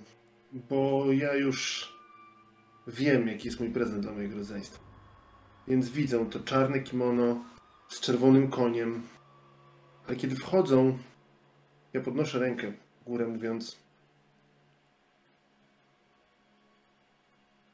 Bo 0.54 1.06
ja 1.12 1.34
już 1.34 1.90
wiem, 2.88 3.28
jaki 3.28 3.48
jest 3.48 3.60
mój 3.60 3.70
prezent 3.70 4.02
dla 4.02 4.12
mojego 4.12 4.38
rodzeństwa. 4.38 4.84
Więc 5.68 5.90
widzą 5.90 6.30
to 6.30 6.40
czarne 6.40 6.80
kimono 6.80 7.44
z 7.90 8.00
czerwonym 8.00 8.50
koniem. 8.50 9.02
Ale 10.10 10.18
kiedy 10.18 10.36
wchodzą, 10.36 10.98
ja 11.94 12.02
podnoszę 12.02 12.40
rękę 12.40 12.74
w 13.02 13.04
górę, 13.04 13.28
mówiąc: 13.28 13.78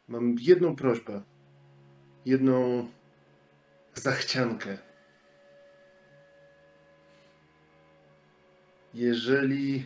Mam 0.07 0.35
jedną 0.39 0.75
prośbę. 0.75 1.21
Jedną 2.25 2.87
zachciankę. 3.93 4.77
Jeżeli 8.93 9.85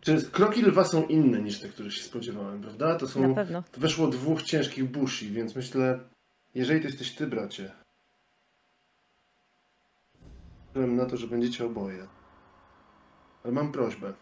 czy 0.00 0.30
kroki 0.30 0.62
lwa 0.62 0.84
są 0.84 1.06
inne 1.06 1.40
niż 1.42 1.60
te, 1.60 1.68
które 1.68 1.90
się 1.90 2.02
spodziewałem, 2.02 2.60
prawda? 2.60 2.94
To 2.94 3.06
Na 3.06 3.12
są. 3.12 3.34
pewno. 3.34 3.62
To 3.72 3.80
weszło 3.80 4.08
dwóch 4.08 4.42
ciężkich 4.42 4.84
bushi, 4.84 5.30
więc 5.30 5.56
myślę, 5.56 6.00
jeżeli 6.54 6.80
to 6.80 6.86
jesteś 6.86 7.14
ty, 7.14 7.26
bracie, 7.26 7.85
liczyłem 10.76 10.96
na 10.96 11.06
to, 11.06 11.16
że 11.16 11.26
będziecie 11.26 11.66
oboje. 11.66 12.06
Ale 13.44 13.52
mam 13.52 13.72
prośbę. 13.72 14.12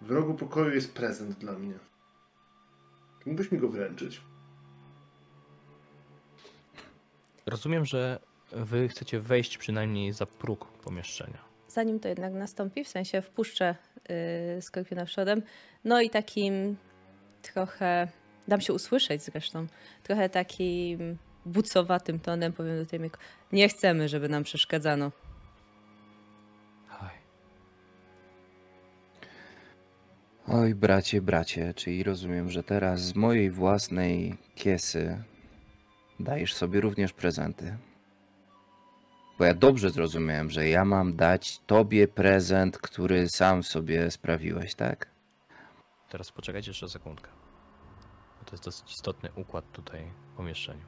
W 0.00 0.10
rogu 0.10 0.34
pokoju 0.34 0.74
jest 0.74 0.94
prezent 0.94 1.38
dla 1.38 1.52
mnie. 1.52 1.74
Mógłbyś 3.26 3.52
mi 3.52 3.58
go 3.58 3.68
wręczyć? 3.68 4.20
Rozumiem, 7.46 7.84
że 7.84 8.18
wy 8.52 8.88
chcecie 8.88 9.20
wejść 9.20 9.58
przynajmniej 9.58 10.12
za 10.12 10.26
próg 10.26 10.64
pomieszczenia. 10.64 11.38
Zanim 11.68 12.00
to 12.00 12.08
jednak 12.08 12.32
nastąpi, 12.32 12.84
w 12.84 12.88
sensie 12.88 13.22
wpuszczę 13.22 13.76
yy, 14.54 14.62
Skorpiona 14.62 15.04
przodem, 15.04 15.42
no 15.84 16.00
i 16.00 16.10
takim 16.10 16.76
trochę, 17.42 18.08
dam 18.48 18.60
się 18.60 18.72
usłyszeć 18.72 19.22
zresztą, 19.22 19.66
trochę 20.02 20.28
takim 20.28 21.18
bucowatym 21.46 22.20
tonem 22.20 22.52
powiem 22.52 22.78
do 22.78 22.86
Temiego, 22.86 23.18
nie 23.52 23.68
chcemy, 23.68 24.08
żeby 24.08 24.28
nam 24.28 24.42
przeszkadzano. 24.42 25.12
Oj, 30.48 30.74
bracie, 30.74 31.22
bracie, 31.22 31.74
czyli 31.74 32.02
rozumiem, 32.02 32.50
że 32.50 32.62
teraz 32.62 33.00
z 33.00 33.14
mojej 33.14 33.50
własnej 33.50 34.38
kiesy 34.54 35.22
dajesz 36.20 36.54
sobie 36.54 36.80
również 36.80 37.12
prezenty. 37.12 37.76
Bo 39.38 39.44
ja 39.44 39.54
dobrze 39.54 39.90
zrozumiałem, 39.90 40.50
że 40.50 40.68
ja 40.68 40.84
mam 40.84 41.16
dać 41.16 41.58
tobie 41.66 42.08
prezent, 42.08 42.78
który 42.78 43.28
sam 43.28 43.62
sobie 43.62 44.10
sprawiłeś, 44.10 44.74
tak? 44.74 45.10
Teraz 46.08 46.32
poczekajcie 46.32 46.70
jeszcze 46.70 46.88
sekundkę. 46.88 47.30
Bo 48.38 48.44
to 48.44 48.52
jest 48.52 48.64
dosyć 48.64 48.92
istotny 48.92 49.30
układ 49.36 49.72
tutaj 49.72 50.10
w 50.32 50.36
pomieszczeniu. 50.36 50.84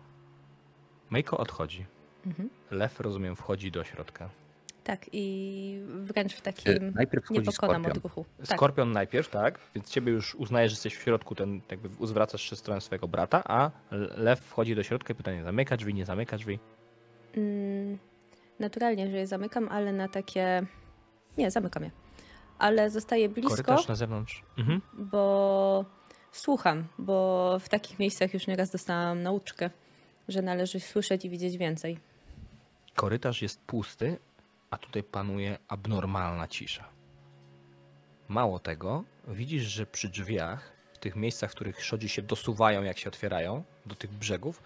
Mejko 1.11 1.39
odchodzi. 1.39 1.87
Mhm. 2.27 2.51
Lew, 2.71 3.01
rozumiem, 3.01 3.37
wchodzi 3.37 3.71
do 3.71 3.85
środka. 3.85 4.31
Tak, 4.87 5.07
i 5.13 5.81
wręcz 5.87 6.35
w 6.35 6.39
E, 6.39 6.43
takim 6.43 6.93
Najpierw 6.95 7.25
wchodzi 7.25 7.41
niepokonam 7.41 7.83
skorpion. 7.83 7.97
odruchu. 7.99 8.25
Tak. 8.39 8.57
Skorpion 8.57 8.93
najpierw, 8.93 9.29
tak? 9.29 9.59
Więc 9.75 9.91
ciebie 9.91 10.13
już 10.13 10.35
uznaje, 10.35 10.69
że 10.69 10.73
jesteś 10.73 10.95
w 10.97 11.03
środku, 11.03 11.35
ten 11.35 11.61
jakby 11.71 12.07
zwracasz 12.07 12.43
się 12.43 12.57
w 12.57 12.59
stronę 12.59 12.81
swojego 12.81 13.09
brata, 13.09 13.43
a 13.45 13.71
lew 14.17 14.41
wchodzi 14.41 14.75
do 14.75 14.83
środka 14.83 15.13
i 15.13 15.17
pytanie, 15.17 15.45
zamyka 15.45 15.77
drzwi, 15.77 15.95
nie 15.95 16.05
zamyka 16.05 16.37
drzwi. 16.37 16.59
Mm, 17.37 17.99
naturalnie, 18.59 19.11
że 19.11 19.17
je 19.17 19.27
zamykam, 19.27 19.69
ale 19.69 19.93
na 19.93 20.09
takie... 20.09 20.67
Nie, 21.39 21.51
zamykam 21.51 21.83
je. 21.83 21.91
Ale 22.59 22.91
zostaję 22.91 23.29
blisko, 23.29 23.51
Korytarz 23.51 23.89
na 23.89 23.95
zewnątrz. 23.95 24.43
Mhm. 24.59 24.81
bo 24.95 25.85
słucham, 26.33 26.85
bo 26.99 27.59
w 27.61 27.69
takich 27.69 27.99
miejscach 27.99 28.35
już 28.35 28.47
nieraz 28.47 28.71
dostałam 28.71 29.23
nauczkę, 29.23 29.71
że 30.29 30.43
należy 30.43 30.81
słyszeć 30.81 31.25
i 31.25 31.31
widzieć 31.31 31.57
więcej. 31.57 31.99
Korytarz 32.95 33.43
jest 33.43 33.61
pusty, 33.61 34.19
a 34.71 34.79
tutaj 34.79 35.03
panuje 35.03 35.59
abnormalna 35.69 36.49
cisza. 36.49 36.89
Mało 38.29 38.59
tego, 38.59 39.05
widzisz, 39.29 39.63
że 39.63 39.87
przy 39.87 40.09
drzwiach, 40.09 40.73
w 40.93 40.99
tych 40.99 41.17
miejscach, 41.17 41.51
w 41.51 41.55
których 41.55 41.85
szodzi 41.85 42.09
się 42.09 42.23
dosuwają, 42.23 42.83
jak 42.83 42.99
się 42.99 43.09
otwierają, 43.09 43.65
do 43.87 43.95
tych 43.95 44.13
brzegów, 44.13 44.63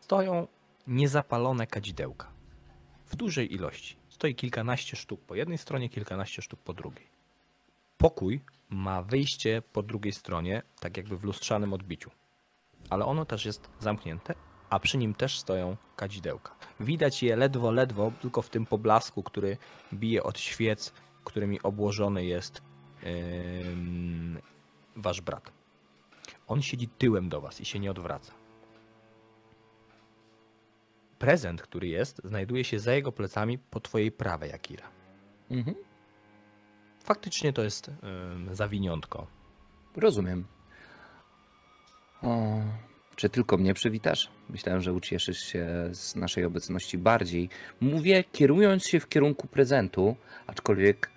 stoją 0.00 0.46
niezapalone 0.86 1.66
kadzidełka. 1.66 2.32
W 3.06 3.16
dużej 3.16 3.54
ilości. 3.54 3.96
Stoi 4.08 4.34
kilkanaście 4.34 4.96
sztuk 4.96 5.20
po 5.20 5.34
jednej 5.34 5.58
stronie, 5.58 5.88
kilkanaście 5.88 6.42
sztuk 6.42 6.60
po 6.60 6.74
drugiej. 6.74 7.06
Pokój 7.98 8.40
ma 8.68 9.02
wyjście 9.02 9.62
po 9.72 9.82
drugiej 9.82 10.12
stronie, 10.12 10.62
tak 10.80 10.96
jakby 10.96 11.18
w 11.18 11.24
lustrzanym 11.24 11.72
odbiciu. 11.72 12.10
Ale 12.90 13.04
ono 13.04 13.24
też 13.24 13.44
jest 13.44 13.70
zamknięte, 13.78 14.34
a 14.70 14.78
przy 14.78 14.98
nim 14.98 15.14
też 15.14 15.38
stoją 15.38 15.76
kadzidełka. 15.96 16.54
Widać 16.80 17.22
je 17.22 17.36
ledwo, 17.36 17.70
ledwo, 17.70 18.12
tylko 18.20 18.42
w 18.42 18.50
tym 18.50 18.66
poblasku, 18.66 19.22
który 19.22 19.56
bije 19.92 20.22
od 20.22 20.38
świec, 20.38 20.92
którymi 21.24 21.62
obłożony 21.62 22.24
jest 22.24 22.62
ym, 23.06 24.40
wasz 24.96 25.20
brat. 25.20 25.52
On 26.46 26.62
siedzi 26.62 26.88
tyłem 26.88 27.28
do 27.28 27.40
was 27.40 27.60
i 27.60 27.64
się 27.64 27.78
nie 27.78 27.90
odwraca. 27.90 28.32
Prezent, 31.18 31.62
który 31.62 31.88
jest, 31.88 32.20
znajduje 32.24 32.64
się 32.64 32.78
za 32.78 32.92
jego 32.92 33.12
plecami 33.12 33.58
po 33.58 33.80
twojej 33.80 34.12
prawej, 34.12 34.52
Akira. 34.52 34.88
Mhm. 35.50 35.76
Faktycznie 37.04 37.52
to 37.52 37.62
jest 37.62 37.88
ym, 37.88 38.54
zawiniątko. 38.54 39.26
Rozumiem. 39.96 40.44
O, 42.22 42.60
czy 43.20 43.28
tylko 43.28 43.56
mnie 43.56 43.74
przywitasz? 43.74 44.30
Myślałem, 44.48 44.80
że 44.80 44.92
ucieszysz 44.92 45.38
się 45.38 45.66
z 45.92 46.16
naszej 46.16 46.44
obecności 46.44 46.98
bardziej. 46.98 47.48
Mówię, 47.80 48.24
kierując 48.32 48.86
się 48.86 49.00
w 49.00 49.08
kierunku 49.08 49.46
prezentu, 49.46 50.16
aczkolwiek 50.46 51.10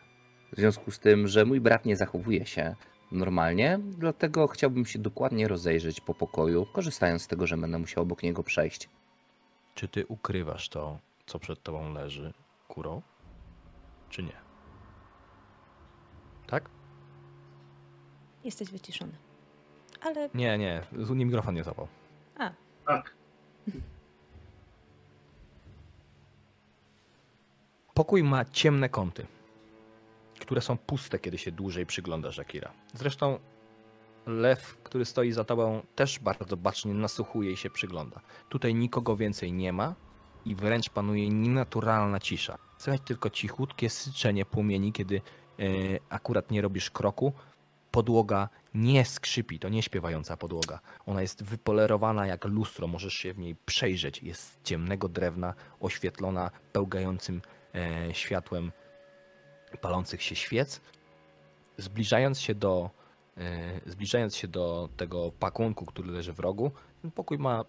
w 0.53 0.55
związku 0.55 0.91
z 0.91 0.99
tym, 0.99 1.27
że 1.27 1.45
mój 1.45 1.61
brat 1.61 1.85
nie 1.85 1.95
zachowuje 1.95 2.45
się 2.45 2.75
normalnie, 3.11 3.79
dlatego 3.97 4.47
chciałbym 4.47 4.85
się 4.85 4.99
dokładnie 4.99 5.47
rozejrzeć 5.47 6.01
po 6.01 6.13
pokoju, 6.13 6.65
korzystając 6.73 7.21
z 7.21 7.27
tego, 7.27 7.47
że 7.47 7.57
będę 7.57 7.79
musiał 7.79 8.03
obok 8.03 8.23
niego 8.23 8.43
przejść. 8.43 8.89
Czy 9.75 9.87
ty 9.87 10.05
ukrywasz 10.07 10.69
to, 10.69 10.99
co 11.25 11.39
przed 11.39 11.63
tobą 11.63 11.93
leży, 11.93 12.33
kurą? 12.67 13.01
Czy 14.09 14.23
nie? 14.23 14.37
Tak? 16.47 16.69
Jesteś 18.43 18.69
wyciszony. 18.69 19.32
Ale 20.03 20.29
Nie, 20.33 20.57
nie. 20.57 20.81
z- 20.99 21.09
Nie 21.09 21.25
mikrofon 21.25 21.55
nie 21.55 21.63
zapał. 21.63 21.87
a, 22.37 22.51
Tak. 22.85 23.13
Pokój 27.93 28.23
ma 28.23 28.45
ciemne 28.45 28.89
kąty, 28.89 29.25
które 30.39 30.61
są 30.61 30.77
puste, 30.77 31.19
kiedy 31.19 31.37
się 31.37 31.51
dłużej 31.51 31.85
przyglądasz 31.85 32.39
Akira. 32.39 32.71
Zresztą 32.93 33.39
lew, 34.25 34.77
który 34.83 35.05
stoi 35.05 35.31
za 35.31 35.43
tobą, 35.43 35.81
też 35.95 36.19
bardzo 36.19 36.57
bacznie 36.57 36.93
nasłuchuje 36.93 37.51
i 37.51 37.57
się 37.57 37.69
przygląda. 37.69 38.21
Tutaj 38.49 38.75
nikogo 38.75 39.15
więcej 39.15 39.53
nie 39.53 39.73
ma 39.73 39.95
i 40.45 40.55
wręcz 40.55 40.89
panuje 40.89 41.29
nienaturalna 41.29 42.19
cisza. 42.19 42.57
Słychać 42.77 43.01
tylko 43.05 43.29
cichutkie 43.29 43.89
syczenie 43.89 44.45
płomieni, 44.45 44.93
kiedy 44.93 45.15
e, 45.59 45.63
akurat 46.09 46.51
nie 46.51 46.61
robisz 46.61 46.91
kroku. 46.91 47.33
Podłoga 47.91 48.49
nie 48.73 49.05
skrzypi, 49.05 49.59
to 49.59 49.69
nie 49.69 49.83
śpiewająca 49.83 50.37
podłoga. 50.37 50.79
Ona 51.05 51.21
jest 51.21 51.43
wypolerowana 51.43 52.27
jak 52.27 52.45
lustro, 52.45 52.87
możesz 52.87 53.13
się 53.13 53.33
w 53.33 53.39
niej 53.39 53.55
przejrzeć. 53.65 54.23
Jest 54.23 54.41
z 54.41 54.63
ciemnego 54.63 55.09
drewna, 55.09 55.53
oświetlona 55.79 56.51
pełgającym 56.73 57.41
e, 57.75 58.13
światłem 58.13 58.71
palących 59.81 60.21
się 60.21 60.35
świec. 60.35 60.81
Zbliżając 61.77 62.39
się 62.39 62.55
do, 62.55 62.89
e, 63.37 63.79
zbliżając 63.85 64.35
się 64.35 64.47
do 64.47 64.89
tego 64.97 65.31
pakunku, 65.31 65.85
który 65.85 66.11
leży 66.11 66.33
w 66.33 66.39
rogu, 66.39 66.71
ten 67.01 67.11
pokój 67.11 67.37
ma 67.37 67.65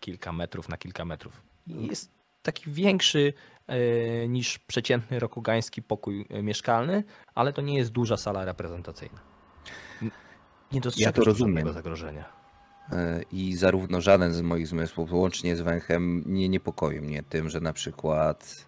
kilka 0.00 0.32
metrów 0.32 0.68
na 0.68 0.76
kilka 0.76 1.04
metrów. 1.04 1.42
Jest 1.66 2.10
taki 2.42 2.70
większy 2.70 3.32
e, 3.66 4.28
niż 4.28 4.58
przeciętny 4.58 5.18
rokugański 5.18 5.82
pokój 5.82 6.26
e, 6.30 6.42
mieszkalny, 6.42 7.04
ale 7.34 7.52
to 7.52 7.62
nie 7.62 7.76
jest 7.76 7.90
duża 7.90 8.16
sala 8.16 8.44
reprezentacyjna. 8.44 9.33
Nie 10.72 10.80
dostrzegasz 10.80 11.14
tu 11.14 11.24
rozumiem. 11.24 11.56
żadnego 11.56 11.72
zagrożenia. 11.72 12.24
E, 12.92 13.22
I 13.32 13.56
zarówno 13.56 14.00
żaden 14.00 14.32
z 14.32 14.40
moich 14.40 14.66
zmysłów, 14.66 15.12
łącznie 15.12 15.56
z 15.56 15.60
węchem, 15.60 16.22
nie 16.26 16.48
niepokoi 16.48 17.00
mnie 17.00 17.22
tym, 17.22 17.50
że 17.50 17.60
na 17.60 17.72
przykład 17.72 18.66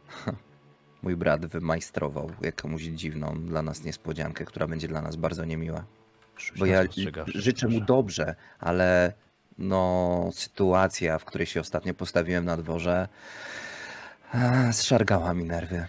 mój 1.03 1.17
brat 1.17 1.47
wymajstrował 1.47 2.31
jakąś 2.41 2.83
dziwną 2.83 3.35
dla 3.45 3.63
nas 3.63 3.85
niespodziankę, 3.85 4.45
która 4.45 4.67
będzie 4.67 4.89
dla 4.89 5.03
nas 5.03 5.17
bardzo 5.17 5.45
niemiła. 5.45 5.85
Bo 6.59 6.67
ja 6.67 6.83
życzę 7.27 7.69
mu 7.69 7.81
dobrze, 7.81 8.35
ale 8.59 9.13
no 9.59 10.31
sytuacja, 10.33 11.19
w 11.19 11.25
której 11.25 11.47
się 11.47 11.61
ostatnio 11.61 11.95
postawiłem 11.95 12.45
na 12.45 12.57
dworze, 12.57 13.09
e, 14.35 14.73
zszargała 14.73 15.35
mi 15.35 15.45
nerwy. 15.45 15.87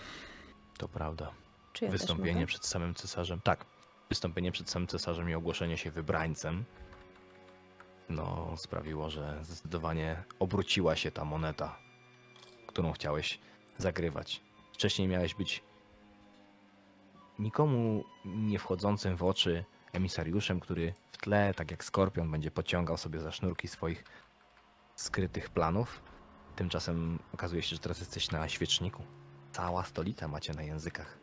To 0.77 0.87
prawda. 0.87 1.31
czy 1.73 1.85
ja 1.85 1.91
Wystąpienie 1.91 2.45
przed 2.45 2.65
samym 2.65 2.95
cesarzem. 2.95 3.41
Tak. 3.43 3.65
Wystąpienie 4.09 4.51
przed 4.51 4.69
samym 4.69 4.87
cesarzem 4.87 5.29
i 5.29 5.33
ogłoszenie 5.33 5.77
się 5.77 5.91
wybrańcem. 5.91 6.65
No, 8.09 8.53
sprawiło, 8.57 9.09
że 9.09 9.39
zdecydowanie 9.43 10.23
obróciła 10.39 10.95
się 10.95 11.11
ta 11.11 11.25
moneta, 11.25 11.79
którą 12.67 12.91
chciałeś 12.91 13.39
zagrywać. 13.77 14.43
Wcześniej 14.73 15.07
miałeś 15.07 15.35
być 15.35 15.63
nikomu 17.39 18.03
nie 18.25 18.59
wchodzącym 18.59 19.15
w 19.15 19.23
oczy 19.23 19.65
emisariuszem, 19.93 20.59
który 20.59 20.93
w 21.11 21.17
tle, 21.17 21.53
tak 21.53 21.71
jak 21.71 21.83
skorpion, 21.83 22.31
będzie 22.31 22.51
pociągał 22.51 22.97
sobie 22.97 23.19
za 23.19 23.31
sznurki 23.31 23.67
swoich 23.67 24.03
skrytych 24.95 25.49
planów. 25.49 26.01
Tymczasem 26.55 27.19
okazuje 27.33 27.61
się, 27.61 27.75
że 27.75 27.81
teraz 27.81 27.99
jesteś 27.99 28.31
na 28.31 28.49
świeczniku. 28.49 29.03
Cała 29.51 29.83
stolica 29.83 30.27
macie 30.27 30.53
na 30.53 30.63
językach. 30.63 31.17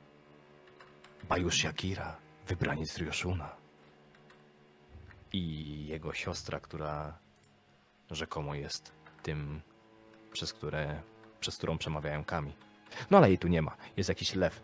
Bajusz 1.28 1.64
Akira, 1.64 2.16
wybraniec 2.46 2.98
Ryoshuna. 2.98 3.56
I 5.32 5.86
jego 5.86 6.12
siostra, 6.12 6.60
która 6.60 7.18
rzekomo 8.10 8.54
jest 8.54 8.92
tym, 9.22 9.60
przez, 10.32 10.52
które, 10.52 11.02
przez 11.40 11.56
którą 11.56 11.78
przemawiają 11.78 12.24
kami. 12.24 12.52
No 13.10 13.18
ale 13.18 13.28
jej 13.28 13.38
tu 13.38 13.48
nie 13.48 13.62
ma. 13.62 13.76
Jest 13.96 14.08
jakiś 14.08 14.34
lew, 14.34 14.60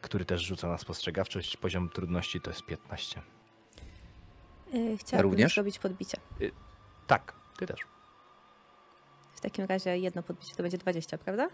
który 0.00 0.24
też 0.24 0.42
rzuca 0.42 0.68
na 0.68 0.78
spostrzegawczość. 0.78 1.56
Poziom 1.56 1.88
trudności 1.88 2.40
to 2.40 2.50
jest 2.50 2.62
15. 2.62 3.22
Yy, 4.72 4.98
chciałabym 4.98 5.30
również? 5.30 5.54
zrobić 5.54 5.78
podbicie. 5.78 6.18
Tak, 7.06 7.34
ty 7.58 7.66
też. 7.66 7.80
W 9.34 9.40
takim 9.40 9.64
razie 9.64 9.98
jedno 9.98 10.22
podbicie 10.22 10.54
to 10.56 10.62
będzie 10.62 10.78
20, 10.78 11.18
prawda? 11.18 11.48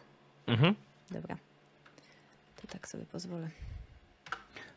Mhm. 0.47 0.74
Dobra. 1.10 1.36
To 2.57 2.66
tak 2.66 2.89
sobie 2.89 3.07
pozwolę. 3.07 3.50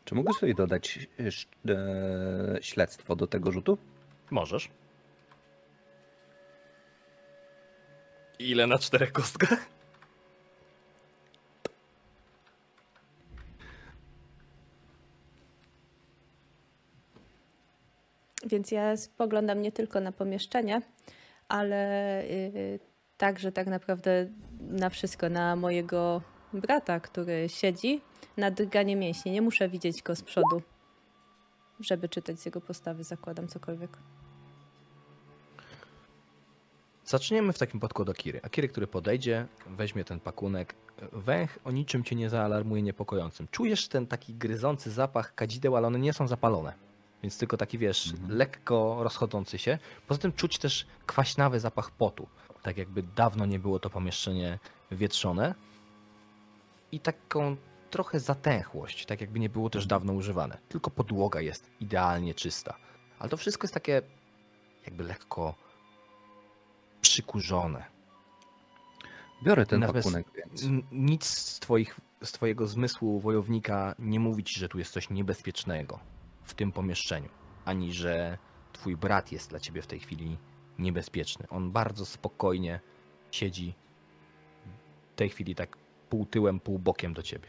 Czy 0.08 0.14
mógłbyś 0.14 0.36
sobie 0.36 0.54
dodać 0.54 1.08
e, 1.20 1.72
e, 1.72 2.62
śledztwo 2.62 3.16
do 3.16 3.26
tego 3.26 3.52
rzutu? 3.52 3.78
Możesz. 4.30 4.70
Ile 8.38 8.66
na 8.66 8.78
czterech 8.78 9.12
kostkach? 9.12 9.66
Więc 18.46 18.70
ja 18.70 18.96
spoglądam 18.96 19.62
nie 19.62 19.72
tylko 19.72 20.00
na 20.00 20.12
pomieszczenie, 20.12 20.82
ale 21.48 22.22
y, 22.24 22.80
także 23.16 23.52
tak 23.52 23.66
naprawdę 23.66 24.26
na 24.60 24.90
wszystko, 24.90 25.28
na 25.28 25.56
mojego 25.56 26.22
brata, 26.52 27.00
który 27.00 27.48
siedzi 27.48 28.00
na 28.36 28.50
drganie 28.50 28.96
mięśni. 28.96 29.32
Nie 29.32 29.42
muszę 29.42 29.68
widzieć 29.68 30.02
go 30.02 30.16
z 30.16 30.22
przodu, 30.22 30.62
żeby 31.80 32.08
czytać 32.08 32.40
z 32.40 32.46
jego 32.46 32.60
postawy, 32.60 33.04
zakładam 33.04 33.48
cokolwiek. 33.48 33.98
Zaczniemy 37.04 37.52
w 37.52 37.58
takim 37.58 37.80
podkład 37.80 38.08
Akiry. 38.08 38.40
Akiry, 38.42 38.68
który 38.68 38.86
podejdzie, 38.86 39.46
weźmie 39.66 40.04
ten 40.04 40.20
pakunek. 40.20 40.74
Węch 41.12 41.58
o 41.64 41.70
niczym 41.70 42.04
cię 42.04 42.16
nie 42.16 42.30
zaalarmuje 42.30 42.82
niepokojącym. 42.82 43.48
Czujesz 43.50 43.88
ten 43.88 44.06
taki 44.06 44.34
gryzący 44.34 44.90
zapach 44.90 45.34
kadzideł, 45.34 45.76
ale 45.76 45.86
one 45.86 45.98
nie 45.98 46.12
są 46.12 46.28
zapalone. 46.28 46.72
Więc 47.22 47.38
tylko 47.38 47.56
taki, 47.56 47.78
wiesz, 47.78 48.10
Mhm. 48.12 48.38
lekko 48.38 48.96
rozchodzący 49.02 49.58
się. 49.58 49.78
Poza 50.06 50.20
tym 50.20 50.32
czuć 50.32 50.58
też 50.58 50.86
kwaśnawy 51.06 51.60
zapach 51.60 51.90
potu. 51.90 52.28
Tak 52.62 52.78
jakby 52.78 53.02
dawno 53.02 53.46
nie 53.46 53.58
było 53.58 53.78
to 53.78 53.90
pomieszczenie 53.90 54.58
wietrzone. 54.90 55.54
I 56.92 57.00
taką 57.00 57.56
trochę 57.90 58.20
zatęchłość, 58.20 59.06
tak 59.06 59.20
jakby 59.20 59.38
nie 59.38 59.48
było 59.48 59.70
też 59.70 59.86
dawno 59.86 60.12
używane. 60.12 60.58
Tylko 60.68 60.90
podłoga 60.90 61.40
jest 61.40 61.70
idealnie 61.80 62.34
czysta. 62.34 62.76
Ale 63.18 63.30
to 63.30 63.36
wszystko 63.36 63.64
jest 63.64 63.74
takie 63.74 64.02
jakby 64.86 65.04
lekko 65.04 65.54
przykurzone. 67.00 67.84
Biorę 69.42 69.66
ten 69.66 69.80
Nawet- 69.80 70.04
pakunek, 70.04 70.26
więc. 70.36 70.64
Nic 70.92 71.24
z, 71.26 71.58
twoich, 71.60 72.00
z 72.24 72.32
twojego 72.32 72.66
zmysłu 72.66 73.20
wojownika 73.20 73.94
nie 73.98 74.20
mówi 74.20 74.44
ci, 74.44 74.60
że 74.60 74.68
tu 74.68 74.78
jest 74.78 74.92
coś 74.92 75.10
niebezpiecznego 75.10 75.98
w 76.42 76.54
tym 76.54 76.72
pomieszczeniu, 76.72 77.28
ani 77.64 77.92
że 77.92 78.38
twój 78.72 78.96
brat 78.96 79.32
jest 79.32 79.50
dla 79.50 79.60
ciebie 79.60 79.82
w 79.82 79.86
tej 79.86 80.00
chwili 80.00 80.38
niebezpieczny. 80.78 81.46
On 81.48 81.70
bardzo 81.70 82.06
spokojnie 82.06 82.80
siedzi 83.30 83.74
w 85.12 85.16
tej 85.16 85.28
chwili 85.28 85.54
tak 85.54 85.76
pół 86.08 86.26
tyłem, 86.26 86.60
pół 86.60 86.78
bokiem 86.78 87.14
do 87.14 87.22
ciebie. 87.22 87.48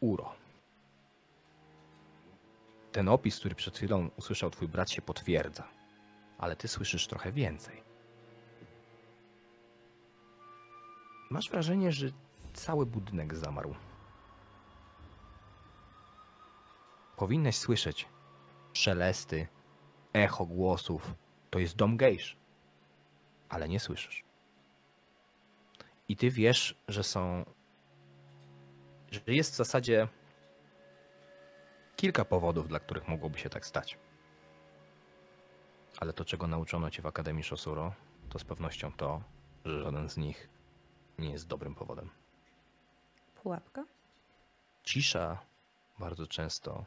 Uro. 0.00 0.32
Ten 2.92 3.08
opis, 3.08 3.38
który 3.38 3.54
przed 3.54 3.76
chwilą 3.76 4.10
usłyszał 4.16 4.50
twój 4.50 4.68
brat 4.68 4.90
się 4.90 5.02
potwierdza, 5.02 5.68
ale 6.38 6.56
ty 6.56 6.68
słyszysz 6.68 7.06
trochę 7.06 7.32
więcej. 7.32 7.82
Masz 11.30 11.50
wrażenie, 11.50 11.92
że 11.92 12.06
cały 12.52 12.86
budynek 12.86 13.34
zamarł. 13.34 13.74
Powinnaś 17.16 17.56
słyszeć 17.56 18.08
szelesty, 18.72 19.46
echo 20.12 20.46
głosów. 20.46 21.14
To 21.50 21.58
jest 21.58 21.76
dom 21.76 21.96
gejsz. 21.96 22.36
Ale 23.48 23.68
nie 23.68 23.80
słyszysz. 23.80 24.27
I 26.08 26.16
ty 26.16 26.30
wiesz, 26.30 26.74
że 26.88 27.02
są. 27.02 27.44
że 29.10 29.20
jest 29.26 29.52
w 29.52 29.56
zasadzie 29.56 30.08
kilka 31.96 32.24
powodów, 32.24 32.68
dla 32.68 32.80
których 32.80 33.08
mogłoby 33.08 33.38
się 33.38 33.50
tak 33.50 33.66
stać. 33.66 33.98
Ale 36.00 36.12
to, 36.12 36.24
czego 36.24 36.46
nauczono 36.46 36.90
cię 36.90 37.02
w 37.02 37.06
Akademii 37.06 37.44
Shosuro, 37.44 37.92
to 38.28 38.38
z 38.38 38.44
pewnością 38.44 38.92
to, 38.92 39.22
że 39.64 39.82
żaden 39.82 40.08
z 40.08 40.16
nich 40.16 40.48
nie 41.18 41.30
jest 41.30 41.46
dobrym 41.46 41.74
powodem. 41.74 42.10
Pułapka? 43.34 43.84
Cisza 44.84 45.38
bardzo 45.98 46.26
często 46.26 46.84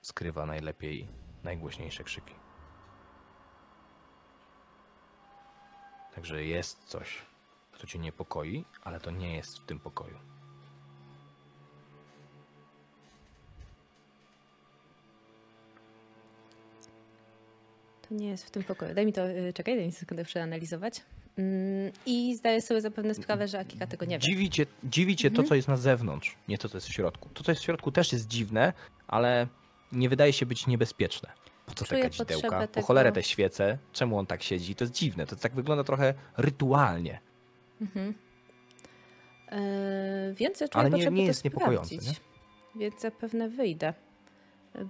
skrywa 0.00 0.46
najlepiej 0.46 1.08
najgłośniejsze 1.44 2.04
krzyki. 2.04 2.34
Także 6.14 6.44
jest 6.44 6.84
coś, 6.84 7.26
co 7.78 7.86
cię 7.86 7.98
niepokoi, 7.98 8.64
ale 8.82 9.00
to 9.00 9.10
nie 9.10 9.36
jest 9.36 9.58
w 9.58 9.64
tym 9.64 9.80
pokoju. 9.80 10.18
To 18.08 18.14
nie 18.14 18.28
jest 18.28 18.44
w 18.46 18.50
tym 18.50 18.62
pokoju. 18.64 18.94
Daj 18.94 19.06
mi 19.06 19.12
to, 19.12 19.28
y, 19.28 19.52
czekaj, 19.52 19.76
daj 19.76 19.86
mi 19.86 19.92
sekundę 19.92 20.24
przeanalizować. 20.24 21.00
Mm, 21.38 21.92
I 22.06 22.36
zdaję 22.36 22.62
sobie 22.62 22.80
zapewne 22.80 23.14
sprawę, 23.14 23.48
że 23.48 23.58
Akika 23.58 23.86
tego 23.86 24.06
nie 24.06 24.18
wie. 24.18 24.22
Dziwi 24.24 24.50
cię, 24.50 24.66
dziwi 24.84 25.16
cię 25.16 25.30
to, 25.30 25.34
Mhm. 25.34 25.48
co 25.48 25.54
jest 25.54 25.68
na 25.68 25.76
zewnątrz, 25.76 26.36
nie 26.48 26.58
to, 26.58 26.68
co 26.68 26.76
jest 26.76 26.88
w 26.88 26.92
środku. 26.92 27.28
To, 27.34 27.44
co 27.44 27.52
jest 27.52 27.62
w 27.62 27.64
środku, 27.64 27.92
też 27.92 28.12
jest 28.12 28.28
dziwne, 28.28 28.72
ale 29.08 29.46
nie 29.92 30.08
wydaje 30.08 30.32
się 30.32 30.46
być 30.46 30.66
niebezpieczne. 30.66 31.32
Po 31.66 31.74
co 31.74 31.84
Czuję 31.84 32.02
kadzidełka? 32.02 32.48
potrzebę 32.48 32.68
Po 32.68 32.82
cholerę 32.82 33.12
te 33.12 33.22
świece? 33.22 33.78
Czemu 33.92 34.18
on 34.18 34.26
tak 34.26 34.42
siedzi? 34.42 34.74
To 34.74 34.84
jest 34.84 34.94
dziwne. 34.94 35.26
To 35.26 35.36
tak 35.36 35.54
wygląda 35.54 35.84
trochę 35.84 36.14
rytualnie. 36.36 37.20
Mhm. 37.80 38.14
Yy, 39.52 40.34
więc 40.34 40.60
ja 40.60 40.68
czuję 40.68 40.84
Ale 40.84 40.90
nie- 40.98 41.06
nie 41.10 41.22
to 41.22 41.26
jest 41.28 41.44
niepokojące, 41.44 41.88
sprawdzić. 41.94 42.20
Więc 42.76 43.00
zapewne 43.00 43.48
wyjdę 43.48 43.94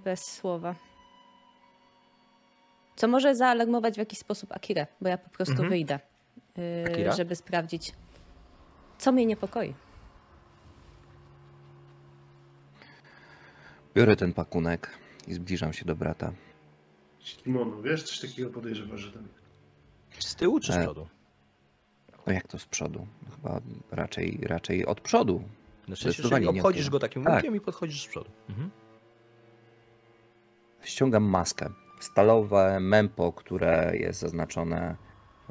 bez 0.03 0.19
słowa. 0.23 0.75
Co 2.95 3.07
może 3.07 3.35
zaalarmować 3.35 3.95
w 3.95 3.97
jakiś 3.97 4.19
sposób 4.19 4.51
Akirę, 4.51 4.87
bo 5.01 5.09
ja 5.09 5.17
po 5.17 5.29
prostu 5.29 5.51
Mhm. 5.53 5.69
wyjdę, 5.69 5.99
yy, 6.57 6.85
Akira? 6.93 7.15
żeby 7.15 7.35
sprawdzić, 7.35 7.91
co 8.97 9.11
mnie 9.11 9.25
niepokoi. 9.25 9.73
Biorę 13.95 14.15
ten 14.15 14.33
pakunek 14.33 14.89
i 15.27 15.33
zbliżam 15.33 15.73
się 15.73 15.85
do 15.85 15.95
brata. 15.95 16.33
Kimono, 17.19 17.81
wiesz, 17.81 18.03
coś 18.03 18.19
takiego 18.19 18.49
podejrzewa, 18.49 18.97
że 18.97 19.11
ten... 19.11 19.27
Z 20.19 20.35
tyłu 20.35 20.59
czy 20.59 20.73
z 20.73 20.75
E, 20.75 20.81
przodu? 20.83 21.07
No 22.27 22.33
jak 22.33 22.47
to 22.47 22.59
z 22.59 22.65
przodu? 22.65 23.07
Chyba 23.35 23.61
raczej, 23.91 24.39
raczej 24.43 24.85
od 24.85 25.01
przodu. 25.01 25.43
Znaczy, 25.87 26.07
jeżeli 26.07 26.47
obchodzisz 26.47 26.89
go 26.89 26.99
takim 26.99 27.23
Tak. 27.23 27.35
łukiem 27.35 27.55
i 27.55 27.59
podchodzisz 27.59 28.03
z 28.03 28.07
przodu. 28.07 28.29
Mhm. 28.49 28.71
Ściągam 30.81 31.23
maskę. 31.23 31.69
Stalowe 31.99 32.79
mempo, 32.79 33.31
które 33.33 33.91
jest 33.97 34.19
zaznaczone 34.19 34.95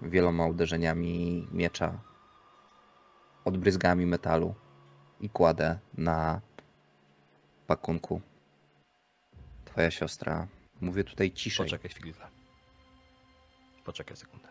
wieloma 0.02 0.46
uderzeniami 0.46 1.48
miecza, 1.52 1.98
odbryzgami 3.44 4.06
metalu 4.06 4.54
i 5.20 5.30
kładę 5.30 5.78
na 5.98 6.40
pakunku. 7.66 8.20
Twoja 9.64 9.90
siostra. 9.90 10.46
Mówię 10.80 11.04
tutaj 11.04 11.30
ciszej. 11.32 11.66
Poczekaj 11.66 11.90
chwilę. 11.90 12.26
Poczekaj 13.84 14.16
sekundę. 14.16 14.48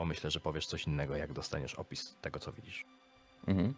Bo 0.00 0.04
myślę, 0.06 0.30
że 0.30 0.40
powiesz 0.40 0.66
coś 0.66 0.86
innego, 0.86 1.16
jak 1.16 1.32
dostaniesz 1.32 1.74
opis 1.74 2.16
tego, 2.20 2.38
co 2.38 2.52
widzisz. 2.52 2.84
Mhm. 3.46 3.74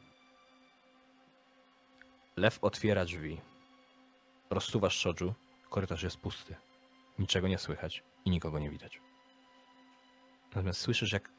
Lew 2.37 2.65
otwiera 2.65 3.05
drzwi. 3.05 3.41
Rozsuwasz 4.51 4.97
szoju. 4.97 5.35
Korytarz 5.71 6.03
jest 6.03 6.17
pusty. 6.17 6.57
Niczego 7.19 7.49
nie 7.49 7.59
słychać 7.59 8.03
i 8.25 8.31
nikogo 8.31 8.59
nie 8.59 8.71
widać. 8.71 9.01
Natomiast 10.49 10.81
słyszysz, 10.81 11.13
jak 11.13 11.31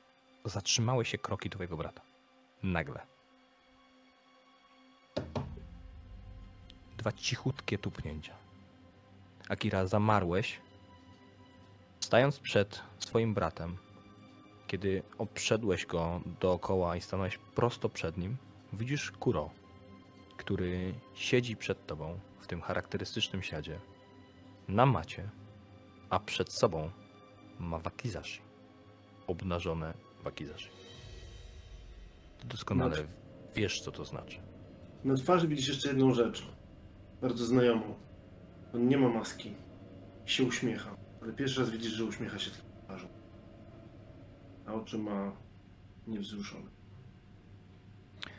zatrzymały 0.46 1.06
się 1.06 1.18
kroki 1.18 1.50
twojego 1.50 1.78
brata. 1.78 2.02
Nagle. 2.64 3.08
Dwa 6.98 7.12
cichutkie 7.12 7.78
tupnięcia. 7.78 8.36
Akira, 9.50 9.88
zamarłeś, 9.88 10.60
stając 12.00 12.40
przed 12.40 12.84
swoim 13.00 13.34
bratem. 13.34 13.83
Kiedy 14.74 15.04
obszedłeś 15.18 15.86
go 15.86 16.22
dookoła 16.40 16.96
i 16.96 17.02
stanąłeś 17.02 17.38
prosto 17.38 17.90
przed 17.90 18.18
nim, 18.18 18.38
widzisz 18.74 19.12
Kuro, 19.12 19.50
który 20.38 20.94
siedzi 21.14 21.56
przed 21.56 21.86
tobą 21.86 22.20
w 22.40 22.48
tym 22.48 22.62
charakterystycznym 22.62 23.42
siadzie 23.42 23.80
na 24.68 24.86
macie, 24.86 25.30
a 26.10 26.20
przed 26.20 26.52
sobą 26.52 26.92
ma 27.60 27.80
wakizashi. 27.80 28.42
Obnażone 29.28 29.94
wakizashi. 30.24 30.70
Ty 32.40 32.48
doskonale 32.48 32.96
Znaczy- 32.96 33.10
wiesz, 33.56 33.82
co 33.82 33.92
to 33.92 34.06
znaczy. 34.06 34.38
Na 35.04 35.16
twarzy 35.16 35.48
widzisz 35.48 35.68
jeszcze 35.68 35.88
jedną 35.88 36.14
rzecz. 36.14 36.48
Bardzo 37.22 37.46
znajomą. 37.46 37.96
On 38.76 38.88
nie 38.88 38.98
ma 38.98 39.10
maski. 39.10 39.54
I 40.26 40.30
się 40.30 40.44
uśmiecha. 40.44 40.96
Ale 41.22 41.34
pierwszy 41.34 41.60
raz 41.60 41.70
widzisz, 41.70 41.94
że 41.94 42.06
uśmiecha 42.06 42.40
się 42.40 42.52
tylko 42.52 42.68
twarzą. 42.84 43.23
A 44.68 44.74
oczy 44.74 44.98
ma 44.98 45.32
niewzruszone. 46.08 46.70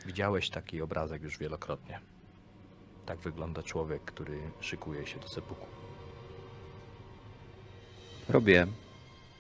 Widziałeś 0.06 0.50
taki 0.50 0.82
obrazek 0.82 1.22
już 1.22 1.38
wielokrotnie. 1.38 2.00
Tak 3.06 3.18
wygląda 3.18 3.62
człowiek, 3.62 4.02
który 4.04 4.40
szykuje 4.60 5.06
się 5.06 5.20
do 5.20 5.28
sepuku. 5.28 5.66
Robię 8.28 8.66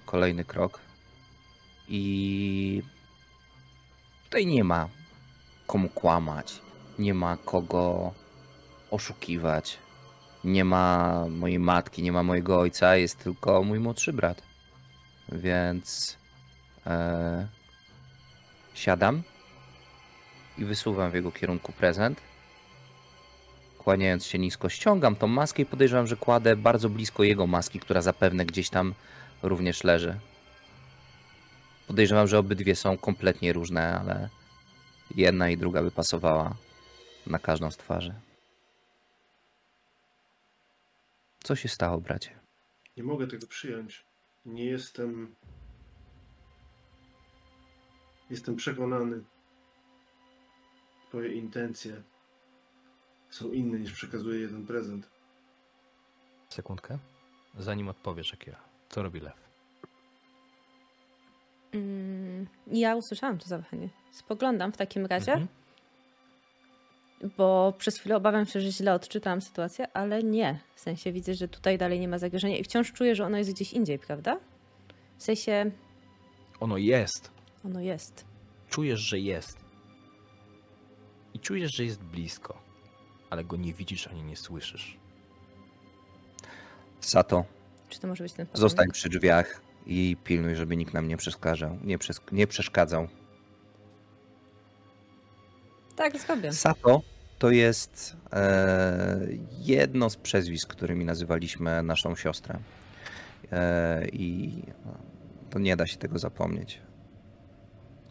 kolejny 0.06 0.44
krok 0.44 0.80
I 1.88 2.82
tutaj 4.24 4.46
nie 4.46 4.64
ma 4.64 4.88
komu 5.66 5.88
kłamać, 5.88 6.60
nie 6.98 7.14
ma 7.14 7.36
kogo 7.36 8.12
oszukiwać, 8.90 9.78
nie 10.44 10.64
ma 10.64 11.14
mojej 11.28 11.58
matki, 11.58 12.02
nie 12.02 12.12
ma 12.12 12.22
mojego 12.22 12.60
ojca, 12.60 12.96
jest 12.96 13.18
tylko 13.18 13.62
mój 13.62 13.80
młodszy 13.80 14.12
brat. 14.12 14.42
Więc 15.32 16.16
e, 16.86 17.46
siadam 18.74 19.22
i 20.58 20.64
wysuwam 20.64 21.10
w 21.10 21.14
jego 21.14 21.32
kierunku 21.32 21.72
prezent. 21.72 22.20
Kłaniając 23.78 24.26
się 24.26 24.38
nisko, 24.38 24.68
ściągam 24.68 25.16
tą 25.16 25.26
maskę 25.26 25.62
i 25.62 25.66
podejrzewam, 25.66 26.06
że 26.06 26.16
kładę 26.16 26.56
bardzo 26.56 26.88
blisko 26.88 27.22
jego 27.22 27.46
maski, 27.46 27.80
która 27.80 28.02
zapewne 28.02 28.46
gdzieś 28.46 28.70
tam 28.70 28.94
również 29.42 29.84
leży. 29.84 30.18
Podejrzewam, 31.86 32.26
że 32.26 32.38
obydwie 32.38 32.76
są 32.76 32.98
kompletnie 32.98 33.52
różne, 33.52 34.00
ale 34.00 34.28
jedna 35.16 35.50
i 35.50 35.56
druga 35.56 35.82
by 35.82 35.90
pasowała 35.90 36.56
na 37.26 37.38
każdą 37.38 37.70
z 37.70 37.76
twarzy. 37.76 38.14
Co 41.42 41.56
się 41.56 41.68
stało, 41.68 42.00
bracie? 42.00 42.30
Nie 42.96 43.02
mogę 43.02 43.26
tego 43.26 43.46
przyjąć. 43.46 44.04
Nie 44.46 44.64
jestem. 44.64 45.34
Jestem 48.30 48.56
przekonany. 48.56 49.22
Twoje 51.08 51.32
intencje 51.34 52.02
są 53.30 53.50
inne 53.52 53.78
niż 53.78 53.92
przekazuje 53.92 54.40
jeden 54.40 54.66
prezent. 54.66 55.08
Sekundkę. 56.48 56.98
Zanim 57.58 57.88
odpowiesz, 57.88 58.34
Akira. 58.34 58.58
Co 58.88 59.02
robi 59.02 59.20
lew? 59.20 59.34
Mm, 61.72 62.46
ja 62.66 62.96
usłyszałam 62.96 63.38
to 63.38 63.48
zawahanie. 63.48 63.88
Spoglądam 64.12 64.72
w 64.72 64.76
takim 64.76 65.06
razie, 65.06 65.32
Mhm. 65.32 65.48
bo 67.36 67.72
przez 67.78 67.98
chwilę 67.98 68.16
obawiam 68.16 68.46
się, 68.46 68.60
że 68.60 68.72
źle 68.72 68.94
odczytałam 68.94 69.40
sytuację, 69.40 69.92
ale 69.96 70.22
nie. 70.22 70.60
W 70.74 70.80
sensie 70.80 71.12
widzę, 71.12 71.34
że 71.34 71.48
tutaj 71.48 71.78
dalej 71.78 72.00
nie 72.00 72.08
ma 72.08 72.18
zagrożenia 72.18 72.56
i 72.58 72.64
wciąż 72.64 72.92
czuję, 72.92 73.14
że 73.14 73.26
ono 73.26 73.38
jest 73.38 73.50
gdzieś 73.52 73.72
indziej, 73.72 73.98
prawda? 73.98 74.40
W 75.18 75.22
sensie 75.22 75.70
Ono 76.60 76.76
jest. 76.76 77.33
Ono 77.64 77.80
jest. 77.80 78.24
Czujesz, 78.68 79.00
że 79.00 79.18
jest. 79.18 79.58
I 81.34 81.38
czujesz, 81.40 81.74
że 81.74 81.84
jest 81.84 82.02
blisko. 82.02 82.62
Ale 83.30 83.44
go 83.44 83.56
nie 83.56 83.74
widzisz 83.74 84.06
ani 84.06 84.22
nie 84.22 84.36
słyszysz. 84.36 84.96
Sato, 87.00 87.44
Czy 87.88 88.00
to 88.00 88.06
może 88.08 88.24
być 88.24 88.32
ten 88.32 88.46
zostań 88.52 88.90
przy 88.92 89.08
drzwiach 89.08 89.60
i 89.86 90.16
pilnuj, 90.24 90.54
żeby 90.56 90.76
nikt 90.76 90.94
nam 90.94 91.08
nie 91.08 91.16
przeszkadzał. 91.16 91.78
Nie, 91.84 91.98
przes- 91.98 92.32
nie 92.32 92.46
przeszkadzał. 92.46 93.08
Tak, 95.96 96.18
zrobię. 96.18 96.52
Sato 96.52 97.02
to 97.38 97.50
jest 97.50 98.16
e, 98.32 99.20
jedno 99.58 100.10
z 100.10 100.16
przezwisk, 100.16 100.68
którymi 100.70 101.04
nazywaliśmy 101.04 101.82
naszą 101.82 102.16
siostrę. 102.16 102.58
E, 103.52 104.08
I 104.08 104.52
to 105.50 105.58
nie 105.58 105.76
da 105.76 105.86
się 105.86 105.96
tego 105.96 106.18
zapomnieć. 106.18 106.80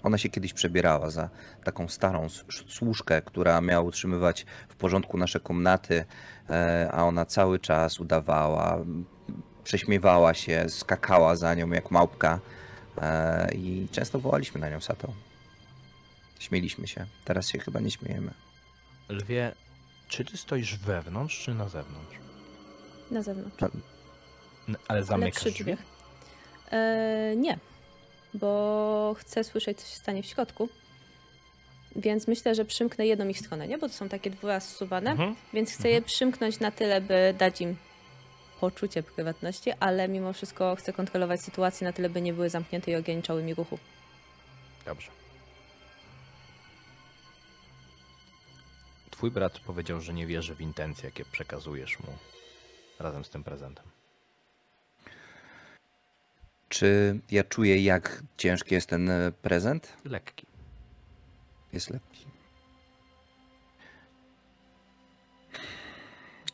Ona 0.04 0.18
się 0.18 0.30
kiedyś 0.30 0.54
przebierała 0.54 1.10
za 1.10 1.30
taką 1.64 1.88
starą 1.88 2.28
służkę, 2.68 3.22
która 3.22 3.62
miała 3.62 3.84
utrzymywać 3.84 4.46
w 4.70 4.76
porządku 4.76 5.18
nasze 5.18 5.40
komnaty, 5.40 6.06
e, 6.50 6.90
a 6.92 7.04
ona 7.04 7.26
cały 7.26 7.60
czas 7.60 8.00
udawała, 8.00 8.78
prześmiewała 9.64 10.34
się, 10.34 10.66
skakała 10.70 11.36
za 11.36 11.56
nią 11.56 11.70
jak 11.72 11.92
małpka 11.92 12.40
e, 12.98 13.54
i 13.56 13.88
często 13.92 14.20
wołaliśmy 14.20 14.62
na 14.62 14.70
nią 14.70 14.82
Sato. 14.82 15.14
Śmieliśmy 16.40 16.88
się. 16.88 17.06
Teraz 17.26 17.48
się 17.50 17.60
chyba 17.60 17.80
nie 17.80 17.92
śmiejemy. 17.92 18.32
Lwie, 19.10 19.52
czy 20.08 20.26
ty 20.26 20.38
stoisz 20.38 20.78
wewnątrz, 20.78 21.44
czy 21.44 21.54
na 21.54 21.70
zewnątrz? 21.70 22.18
Na 23.12 23.22
zewnątrz. 23.22 23.58
Ale 24.88 25.04
zamykasz 25.04 25.36
przy 25.36 25.52
drzwi? 25.52 25.64
drzwiach. 25.64 25.80
E, 26.72 27.34
nie, 27.38 27.60
bo 28.34 29.16
chcę 29.20 29.44
słyszeć, 29.44 29.82
co 29.82 29.88
się 29.88 29.96
stanie 29.96 30.24
w 30.24 30.26
środku. 30.26 30.70
Więc 31.96 32.28
myślę, 32.28 32.56
że 32.56 32.66
przymknę 32.66 33.08
jedną 33.08 33.28
ich 33.28 33.40
stronę, 33.40 33.68
nie? 33.68 33.78
Bo 33.78 33.88
to 33.88 33.94
są 33.94 34.10
takie 34.10 34.30
dwa 34.30 34.60
zsuwane. 34.60 35.12
Mhm. 35.12 35.36
Więc 35.54 35.72
chcę 35.72 35.90
je 35.90 36.02
przymknąć 36.02 36.60
na 36.60 36.72
tyle, 36.72 37.02
by 37.02 37.36
dać 37.38 37.62
im 37.62 37.76
poczucie 38.60 39.04
prywatności, 39.04 39.72
ale 39.80 40.08
mimo 40.08 40.34
wszystko 40.34 40.76
chcę 40.76 40.94
kontrolować 40.94 41.42
sytuację 41.42 41.88
na 41.88 41.94
tyle, 41.94 42.10
by 42.10 42.22
nie 42.22 42.34
były 42.34 42.50
zamknięte 42.50 42.92
i 42.92 42.96
ograniczały 42.96 43.44
mi 43.44 43.54
ruchu. 43.54 43.80
Dobrze. 44.86 45.12
Twój 49.12 49.32
brat 49.32 49.60
powiedział, 49.60 50.02
że 50.02 50.14
nie 50.14 50.28
wierzy 50.28 50.56
w 50.56 50.62
intencje, 50.62 51.06
jakie 51.06 51.26
przekazujesz 51.26 52.00
mu 52.00 52.08
razem 53.00 53.26
z 53.26 53.30
tym 53.30 53.44
prezentem. 53.44 53.93
Czy 56.74 57.20
ja 57.32 57.44
czuję, 57.44 57.84
jak 57.84 58.24
ciężki 58.38 58.76
jest 58.76 58.90
ten 58.90 59.10
e, 59.10 59.32
prezent? 59.32 59.98
Lekki. 60.06 60.46
Jest 61.74 61.90
lekki. 61.90 62.26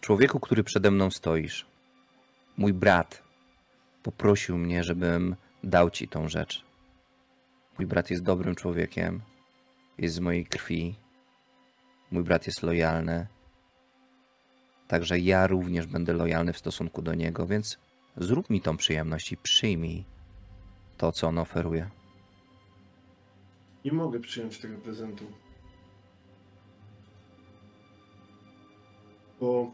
Człowieku, 0.01 0.39
który 0.39 0.63
przede 0.63 0.91
mną 0.91 1.11
stoisz, 1.11 1.65
mój 2.57 2.73
brat 2.73 3.23
poprosił 4.03 4.57
mnie, 4.57 4.83
żebym 4.83 5.35
dał 5.63 5.89
ci 5.89 6.07
tą 6.07 6.29
rzecz. 6.29 6.65
Mój 7.77 7.87
brat 7.87 8.09
jest 8.09 8.23
dobrym 8.23 8.55
człowiekiem, 8.55 9.21
jest 9.97 10.15
z 10.15 10.19
mojej 10.19 10.45
krwi. 10.45 10.95
Mój 12.11 12.23
brat 12.23 12.47
jest 12.47 12.63
lojalny. 12.63 13.27
Także 14.87 15.19
ja 15.19 15.47
również 15.47 15.87
będę 15.87 16.13
lojalny 16.13 16.53
w 16.53 16.57
stosunku 16.57 17.01
do 17.01 17.13
niego, 17.13 17.47
więc 17.47 17.79
zrób 18.19 18.49
mi 18.49 18.61
tą 18.61 18.77
przyjemność 18.77 19.31
i 19.31 19.37
przyjmij 19.37 20.05
to, 20.97 21.11
co 21.11 21.27
on 21.27 21.37
oferuje. 21.37 21.89
Nie 23.85 23.91
mogę 23.91 24.19
przyjąć 24.19 24.57
tego 24.57 24.77
prezentu. 24.77 25.25
Bo 29.39 29.71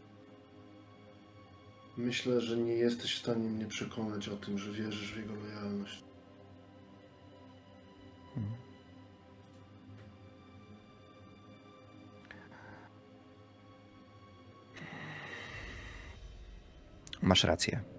myślę, 1.96 2.40
że 2.40 2.56
nie 2.56 2.72
jesteś 2.72 3.14
w 3.14 3.18
stanie 3.18 3.48
mnie 3.48 3.66
przekonać 3.66 4.28
o 4.28 4.36
tym, 4.36 4.58
że 4.58 4.72
wierzysz 4.72 5.12
w 5.12 5.16
jego 5.16 5.34
lojalność. 5.34 6.04
Masz 17.22 17.44
rację. 17.44 17.95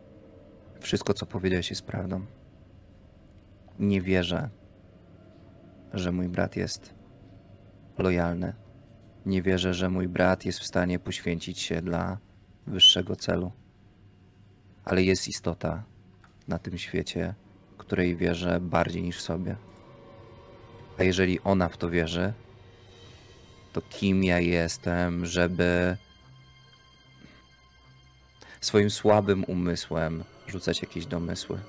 Wszystko, 0.87 1.13
co 1.13 1.25
powiedziałeś, 1.25 1.69
jest 1.69 1.81
prawdą. 1.81 2.25
Nie 3.79 4.01
wierzę, 4.01 4.49
że 5.93 6.11
mój 6.11 6.27
brat 6.29 6.55
jest 6.55 6.93
lojalny. 7.97 8.53
Nie 9.25 9.41
wierzę, 9.41 9.73
że 9.73 9.89
mój 9.89 10.07
brat 10.07 10.45
jest 10.45 10.59
w 10.59 10.65
stanie 10.65 10.99
poświęcić 10.99 11.59
się 11.59 11.81
dla 11.81 12.17
wyższego 12.67 13.15
celu. 13.15 13.51
Ale 14.85 15.03
jest 15.03 15.27
istota 15.27 15.83
na 16.47 16.59
tym 16.59 16.77
świecie, 16.77 17.33
której 17.77 18.15
wierzę 18.15 18.59
bardziej 18.59 19.03
niż 19.03 19.21
sobie. 19.21 19.55
A 20.97 21.03
jeżeli 21.03 21.39
ona 21.39 21.69
w 21.69 21.77
to 21.77 21.89
wierzy, 21.89 22.33
to 23.73 23.81
kim 23.81 24.23
ja 24.23 24.39
jestem, 24.39 25.25
żeby 25.25 25.97
swoim 28.61 28.89
słabym 28.89 29.43
umysłem 29.43 30.23
rzucać 30.47 30.81
jakieś 30.81 31.05
domysły. 31.05 31.59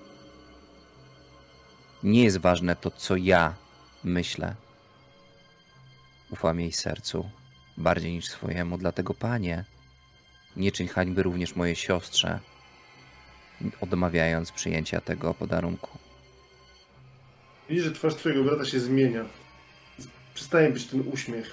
Nie 2.03 2.25
jest 2.25 2.39
ważne 2.39 2.77
to, 2.77 2.91
co 2.91 3.17
ja 3.17 3.55
myślę. 4.05 4.55
Ufam 6.31 6.61
jej 6.61 6.73
sercu 6.73 7.31
bardziej 7.77 8.13
niż 8.13 8.29
swojemu, 8.29 8.79
dlatego 8.79 9.15
panie, 9.15 9.65
nie 10.57 10.73
czyń 10.73 10.89
hańby 10.89 11.23
również 11.23 11.57
mojej 11.57 11.77
siostrze, 11.77 12.41
odmawiając 13.81 14.53
przyjęcia 14.53 15.01
tego 15.01 15.35
podarunku. 15.35 15.99
Widzisz, 17.69 17.85
że 17.85 17.93
twarz 17.93 18.15
twojego 18.15 18.45
brata 18.45 18.65
się 18.65 18.81
zmienia. 18.81 19.25
Przestaje 20.35 20.71
być 20.71 20.87
ten 20.87 21.09
uśmiech. 21.13 21.53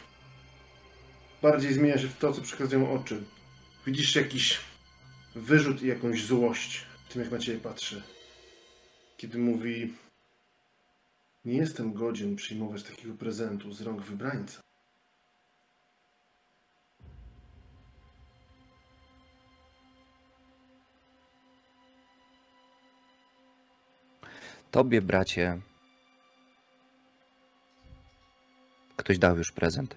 Bardziej 1.42 1.74
zmienia 1.74 1.98
się 1.98 2.08
w 2.08 2.18
to, 2.18 2.34
co 2.34 2.42
przekazują 2.42 2.92
oczy. 2.92 3.24
Widzisz 3.86 4.16
jakiś 4.16 4.60
wyrzut 5.36 5.82
i 5.84 5.88
jakąś 5.88 6.26
złość 6.26 6.86
tym, 7.16 7.24
jak 7.24 7.32
na 7.32 7.40
ciebie 7.40 7.60
patrzy. 7.60 8.04
Kiedy 9.18 9.38
mówi: 9.38 9.94
Nie 11.46 11.58
jestem 11.58 11.94
godzien 11.94 12.36
przyjmować 12.36 12.84
takiego 12.84 13.14
prezentu 13.14 13.74
z 13.74 13.82
rąk 13.82 14.02
wybrańca. 14.02 14.62
Tobie, 24.72 25.02
bracie, 25.02 25.62
Ktoś 28.98 29.18
dał 29.18 29.38
już 29.38 29.52
prezent. 29.52 29.96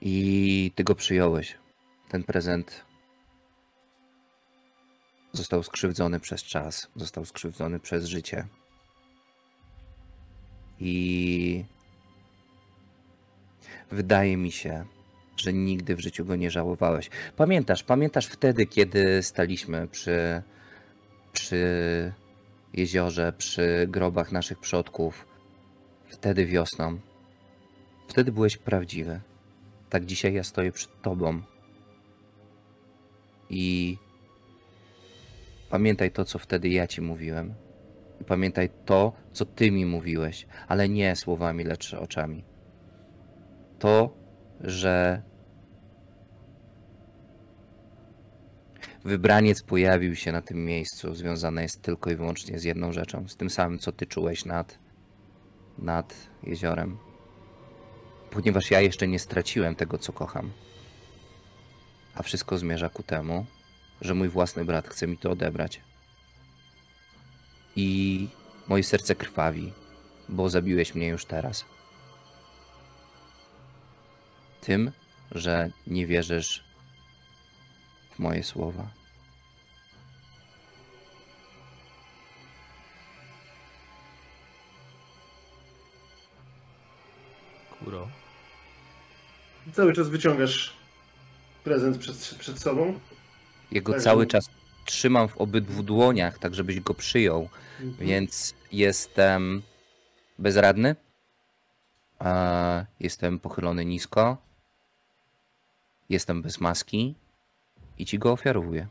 I 0.00 0.72
ty 0.74 0.84
go 0.84 0.94
przyjąłeś. 0.94 1.58
Ten 2.08 2.24
prezent 2.24 2.85
został 5.36 5.62
skrzywdzony 5.62 6.20
przez 6.20 6.42
czas, 6.42 6.88
został 6.96 7.24
skrzywdzony 7.24 7.80
przez 7.80 8.04
życie. 8.04 8.46
I 10.80 11.64
wydaje 13.90 14.36
mi 14.36 14.52
się, 14.52 14.84
że 15.36 15.52
nigdy 15.52 15.96
w 15.96 16.00
życiu 16.00 16.24
go 16.24 16.36
nie 16.36 16.50
żałowałeś. 16.50 17.10
Pamiętasz, 17.36 17.82
pamiętasz 17.82 18.26
wtedy, 18.26 18.66
kiedy 18.66 19.22
staliśmy 19.22 19.88
przy, 19.88 20.42
przy 21.32 22.12
jeziorze, 22.72 23.32
przy 23.32 23.86
grobach 23.88 24.32
naszych 24.32 24.58
przodków, 24.58 25.26
wtedy 26.08 26.46
wiosną. 26.46 26.98
Wtedy 28.08 28.32
byłeś 28.32 28.56
prawdziwy. 28.56 29.20
Tak 29.90 30.06
dzisiaj 30.06 30.34
ja 30.34 30.44
stoję 30.44 30.72
przed 30.72 31.02
tobą. 31.02 31.42
I 33.50 33.98
pamiętaj 35.70 36.10
to, 36.10 36.24
co 36.24 36.38
wtedy 36.38 36.68
ja 36.68 36.86
ci 36.86 37.00
mówiłem. 37.00 37.54
I 38.20 38.24
pamiętaj 38.24 38.70
to, 38.84 39.12
co 39.32 39.44
ty 39.44 39.70
mi 39.70 39.86
mówiłeś, 39.86 40.46
ale 40.68 40.88
nie 40.88 41.16
słowami, 41.16 41.64
lecz 41.64 41.94
oczami. 41.94 42.44
To, 43.78 44.16
że 44.60 45.22
wybraniec 49.04 49.62
pojawił 49.62 50.14
się 50.14 50.32
na 50.32 50.42
tym 50.42 50.64
miejscu, 50.64 51.14
związane 51.14 51.62
jest 51.62 51.82
tylko 51.82 52.10
i 52.10 52.16
wyłącznie 52.16 52.58
z 52.58 52.64
jedną 52.64 52.92
rzeczą, 52.92 53.28
z 53.28 53.36
tym 53.36 53.50
samym, 53.50 53.78
co 53.78 53.92
ty 53.92 54.06
czułeś 54.06 54.44
nad, 54.44 54.78
nad 55.78 56.14
jeziorem. 56.42 56.98
Ponieważ 58.30 58.70
ja 58.70 58.80
jeszcze 58.80 59.08
nie 59.08 59.18
straciłem 59.18 59.74
tego, 59.74 59.98
co 59.98 60.12
kocham. 60.12 60.50
A 62.14 62.22
wszystko 62.22 62.58
zmierza 62.58 62.88
ku 62.88 63.02
temu, 63.02 63.46
że 64.00 64.14
mój 64.14 64.28
własny 64.28 64.64
brat 64.64 64.88
chce 64.88 65.06
mi 65.06 65.18
to 65.18 65.30
odebrać. 65.30 65.80
I 67.76 68.28
moje 68.68 68.82
serce 68.82 69.14
krwawi, 69.14 69.72
bo 70.28 70.50
zabiłeś 70.50 70.94
mnie 70.94 71.08
już 71.08 71.24
teraz. 71.24 71.64
Tym, 74.60 74.92
że 75.30 75.70
nie 75.86 76.06
wierzysz 76.06 76.64
w 78.14 78.18
moje 78.18 78.42
słowa. 78.42 78.88
Kuro. 87.84 88.08
Cały 89.72 89.92
czas 89.92 90.08
wyciągasz 90.08 90.72
prezent 91.64 91.98
przed, 91.98 92.34
przed 92.38 92.58
sobą. 92.58 93.00
Jego 93.72 93.92
Tak, 93.92 94.02
cały 94.02 94.26
czas 94.26 94.50
trzymam 94.84 95.28
w 95.28 95.36
obydwu 95.36 95.82
dłoniach, 95.82 96.38
tak 96.38 96.54
żebyś 96.54 96.80
go 96.80 96.94
przyjął, 96.94 97.48
więc 97.80 98.54
jestem 98.72 99.62
bezradny. 100.38 100.96
E, 102.20 102.86
Jestem 103.00 103.38
pochylony 103.38 103.84
nisko. 103.84 104.36
Jestem 106.08 106.42
bez 106.42 106.60
maski 106.60 107.14
i 107.98 108.06
ci 108.06 108.18
go 108.18 108.32
ofiarowuję. 108.32 108.86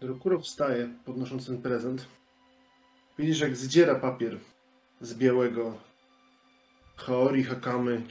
Rokuro 0.00 0.40
wstaje, 0.40 0.88
podnosząc 1.04 1.46
ten 1.46 1.62
prezent. 1.62 2.06
Widzisz, 3.18 3.40
jak 3.40 3.56
zdziera 3.56 3.94
papier 3.94 4.38
z 5.00 5.14
białego 5.14 5.78
Haori 6.96 7.44
Hakamy 7.44 8.02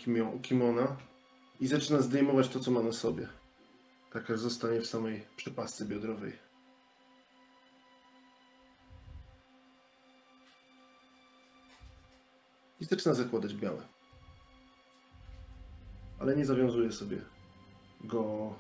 kimona 0.42 0.98
i 1.60 1.68
zaczyna 1.68 2.02
zdejmować 2.02 2.48
to, 2.48 2.60
co 2.60 2.72
ma 2.72 2.82
na 2.82 2.92
sobie. 2.92 3.28
Tak 4.12 4.32
aż 4.32 4.40
zostanie 4.40 4.82
w 4.82 4.88
samej 4.88 5.28
przepasce 5.36 5.86
biodrowej. 5.86 6.40
I 12.80 12.86
zaczyna 12.86 13.14
zakładać 13.16 13.54
białe. 13.54 13.88
Ale 16.20 16.36
nie 16.36 16.46
zawiązuje 16.46 16.92
sobie 16.92 17.22
go 18.04 18.56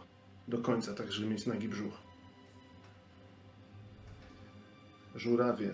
do 0.47 0.57
końca, 0.57 0.93
tak 0.93 1.11
żeby 1.11 1.29
mieć 1.29 1.45
nagi 1.45 1.69
brzuch. 1.69 1.93
Żurawie. 5.15 5.73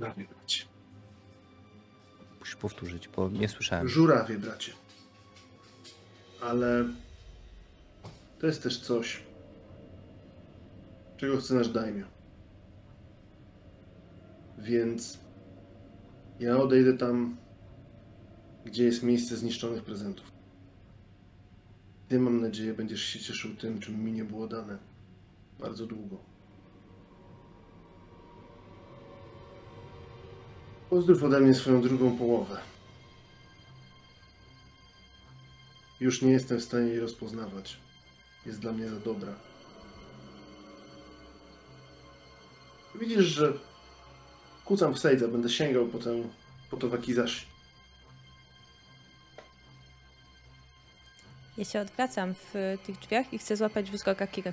Żurawie, 0.00 0.24
bracie. 0.24 0.64
Musisz 2.38 2.56
powtórzyć, 2.56 3.08
bo 3.08 3.28
nie 3.28 3.48
słyszałem. 3.48 3.88
Żurawie, 3.88 4.38
bracie. 4.38 4.72
Ale 6.42 6.84
to 8.38 8.46
jest 8.46 8.62
też 8.62 8.80
coś, 8.80 9.22
czego 11.16 11.36
chce 11.36 11.54
nasz 11.54 11.68
daimio. 11.68 12.06
Więc 14.58 15.18
ja 16.38 16.56
odejdę 16.56 16.98
tam, 16.98 17.36
gdzie 18.64 18.84
jest 18.84 19.02
miejsce 19.02 19.36
zniszczonych 19.36 19.84
prezentów. 19.84 20.32
Ty, 22.08 22.18
mam 22.18 22.40
nadzieję, 22.40 22.74
będziesz 22.74 23.02
się 23.02 23.20
cieszył 23.20 23.56
tym, 23.56 23.80
czym 23.80 24.04
mi 24.04 24.12
nie 24.12 24.24
było 24.24 24.48
dane. 24.48 24.78
Bardzo 25.58 25.86
długo. 25.86 26.29
Pozdrów 30.90 31.22
ode 31.22 31.40
mnie 31.40 31.54
swoją 31.54 31.82
drugą 31.82 32.18
połowę. 32.18 32.60
Już 36.00 36.22
nie 36.22 36.30
jestem 36.30 36.58
w 36.58 36.64
stanie 36.64 36.86
jej 36.86 37.00
rozpoznawać. 37.00 37.76
Jest 38.46 38.60
dla 38.60 38.72
mnie 38.72 38.88
za 38.88 39.00
dobra. 39.00 39.32
Widzisz, 42.94 43.24
że 43.24 43.52
kucam 44.64 44.94
w 44.94 44.98
sejdza, 44.98 45.28
będę 45.28 45.48
sięgał 45.48 45.86
po, 45.86 45.98
tę, 45.98 46.22
po 46.70 46.76
to 46.76 46.88
wakizashi. 46.88 47.46
Ja 51.56 51.64
się 51.64 51.80
odwracam 51.80 52.34
w 52.34 52.78
tych 52.86 52.98
drzwiach 52.98 53.32
i 53.32 53.38
chcę 53.38 53.56
złapać 53.56 53.90
wyskoka 53.90 54.26
Kiry. 54.26 54.52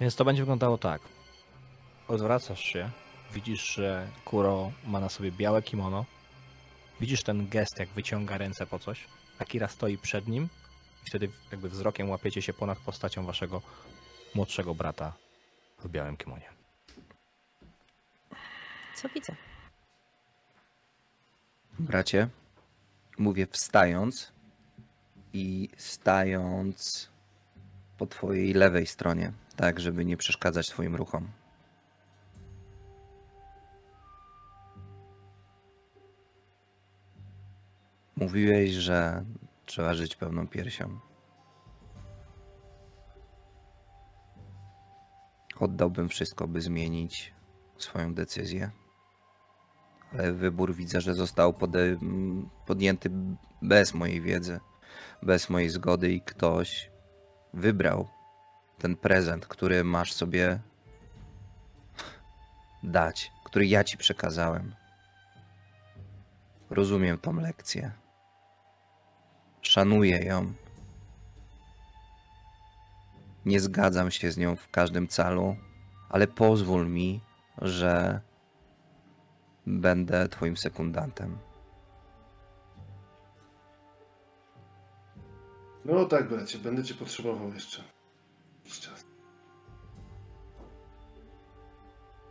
Więc 0.00 0.16
to 0.16 0.24
będzie 0.24 0.42
wyglądało 0.42 0.78
tak. 0.78 1.02
Odwracasz 2.08 2.60
się, 2.60 2.90
widzisz, 3.34 3.74
że 3.74 4.08
Kuro 4.24 4.72
ma 4.86 5.00
na 5.00 5.08
sobie 5.08 5.32
białe 5.32 5.62
kimono. 5.62 6.04
Widzisz 7.00 7.22
ten 7.22 7.48
gest, 7.48 7.78
jak 7.78 7.88
wyciąga 7.88 8.38
ręce 8.38 8.66
po 8.66 8.78
coś. 8.78 9.04
Akira 9.38 9.68
stoi 9.68 9.98
przed 9.98 10.28
nim 10.28 10.48
i 11.06 11.08
wtedy 11.08 11.28
jakby 11.50 11.68
wzrokiem 11.68 12.10
łapiecie 12.10 12.42
się 12.42 12.52
ponad 12.52 12.78
postacią 12.78 13.26
waszego 13.26 13.62
młodszego 14.34 14.74
brata 14.74 15.12
w 15.84 15.88
białym 15.88 16.16
kimonie. 16.16 16.50
Co 18.96 19.08
widzę? 19.08 19.36
Bracie, 21.78 22.28
mówię 23.18 23.46
wstając 23.46 24.32
i 25.32 25.68
stając 25.76 27.10
po 27.98 28.06
twojej 28.06 28.54
lewej 28.54 28.86
stronie, 28.86 29.32
tak 29.56 29.80
żeby 29.80 30.04
nie 30.04 30.16
przeszkadzać 30.16 30.68
twoim 30.68 30.96
ruchom. 30.96 31.28
Mówiłeś, 38.16 38.70
że 38.70 39.24
trzeba 39.66 39.94
żyć 39.94 40.16
pełną 40.16 40.48
piersią. 40.48 41.00
Oddałbym 45.60 46.08
wszystko, 46.08 46.48
by 46.48 46.60
zmienić 46.60 47.34
swoją 47.78 48.14
decyzję. 48.14 48.70
Ale 50.12 50.32
wybór 50.32 50.74
widzę, 50.74 51.00
że 51.00 51.14
został 51.14 51.52
pode- 51.52 51.98
podjęty 52.66 53.10
bez 53.62 53.94
mojej 53.94 54.20
wiedzy, 54.20 54.60
bez 55.22 55.50
mojej 55.50 55.68
zgody 55.68 56.12
i 56.12 56.20
ktoś 56.20 56.90
wybrał 57.54 58.08
ten 58.78 58.96
prezent, 58.96 59.46
który 59.46 59.84
masz 59.84 60.12
sobie 60.12 60.60
dać, 62.82 63.32
który 63.44 63.66
ja 63.66 63.84
ci 63.84 63.98
przekazałem. 63.98 64.74
Rozumiem 66.70 67.18
tą 67.18 67.40
lekcję. 67.40 68.05
Szanuję 69.66 70.18
ją. 70.18 70.52
Nie 73.44 73.60
zgadzam 73.60 74.10
się 74.10 74.32
z 74.32 74.36
nią 74.36 74.56
w 74.56 74.70
każdym 74.70 75.08
calu, 75.08 75.56
ale 76.08 76.26
pozwól 76.26 76.88
mi, 76.88 77.20
że 77.62 78.20
będę 79.66 80.28
twoim 80.28 80.56
sekundantem. 80.56 81.38
No 85.84 86.04
tak, 86.04 86.28
bracie, 86.28 86.58
będę 86.58 86.84
cię 86.84 86.94
potrzebował 86.94 87.52
jeszcze 87.54 87.82
jakiś 88.64 88.80
czas. 88.80 89.04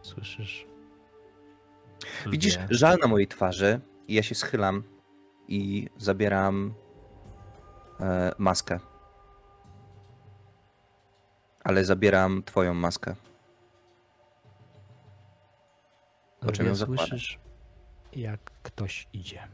Słyszysz? 0.02 0.68
Widzisz 2.28 2.58
żal 2.70 2.98
na 3.02 3.08
mojej 3.08 3.28
twarzy 3.28 3.82
i 4.08 4.14
ja 4.14 4.24
się 4.24 4.36
schylam 4.36 4.84
i 5.48 5.90
zabieram 5.98 6.74
maskę. 8.38 8.80
Ale 11.64 11.86
zabieram 11.86 12.44
twoją 12.44 12.74
maskę. 12.74 13.16
Po 16.40 16.52
czym 16.52 16.66
ją 16.66 16.76
słyszysz, 16.76 17.40
jak 18.14 18.42
ktoś 18.64 19.08
idzie. 19.14 19.48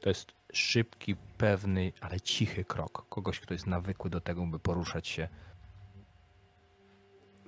To 0.00 0.08
jest 0.08 0.32
szybki, 0.52 1.16
pewny, 1.16 1.92
ale 2.00 2.20
cichy 2.20 2.64
krok. 2.64 3.08
Kogoś, 3.08 3.40
kto 3.40 3.54
jest 3.54 3.66
nawykły 3.66 4.10
do 4.10 4.20
tego, 4.20 4.46
by 4.46 4.58
poruszać 4.58 5.08
się 5.08 5.28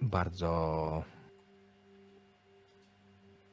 bardzo. 0.03 1.05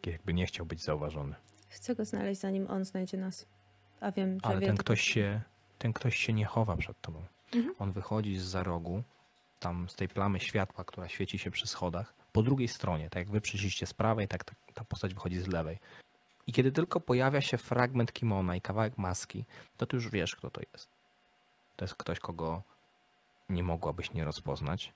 jakby 0.06 0.34
nie 0.34 0.46
chciał 0.46 0.66
być 0.66 0.84
zauważony. 0.84 1.36
Chcę 1.68 1.96
go 1.96 2.06
znaleźć, 2.06 2.42
zanim 2.42 2.68
on 2.68 2.86
znajdzie 2.86 3.18
nas. 3.18 3.46
A 4.00 4.12
wiem, 4.12 4.40
że 4.40 4.46
Ale 4.46 4.60
wie, 4.60 4.68
ten 4.68 4.78
ktoś 4.78 5.02
się, 5.02 5.42
ten 5.80 5.94
ktoś 5.94 6.18
się 6.18 6.34
nie 6.34 6.46
chowa 6.46 6.78
przed 6.78 7.02
tobą. 7.02 7.26
Mhm. 7.56 7.76
On 7.80 7.92
wychodzi 7.92 8.38
z 8.38 8.44
za 8.44 8.64
rogu, 8.64 9.04
tam 9.60 9.90
z 9.90 9.96
tej 9.96 10.08
plamy 10.08 10.40
światła, 10.40 10.84
która 10.84 11.08
świeci 11.08 11.40
się 11.40 11.52
przy 11.52 11.68
schodach, 11.68 12.14
po 12.32 12.44
drugiej 12.44 12.68
stronie, 12.68 13.10
tak 13.10 13.18
jak 13.18 13.30
wy 13.30 13.42
przyszliście 13.42 13.86
z 13.86 13.94
prawej, 13.94 14.28
tak 14.28 14.44
ta, 14.44 14.54
ta 14.74 14.84
postać 14.84 15.14
wychodzi 15.14 15.40
z 15.40 15.48
lewej. 15.48 15.80
I 16.48 16.54
kiedy 16.54 16.72
tylko 16.72 17.00
pojawia 17.00 17.42
się 17.42 17.58
fragment 17.58 18.14
kimona 18.14 18.56
i 18.56 18.62
kawałek 18.62 18.98
maski, 18.98 19.46
to 19.78 19.86
ty 19.86 19.96
już 19.96 20.10
wiesz, 20.10 20.36
kto 20.36 20.50
to 20.50 20.62
jest. 20.74 20.90
To 21.76 21.86
jest 21.86 21.96
ktoś, 21.96 22.20
kogo 22.20 22.62
nie 23.50 23.64
mogłabyś 23.64 24.14
nie 24.14 24.26
rozpoznać, 24.26 24.94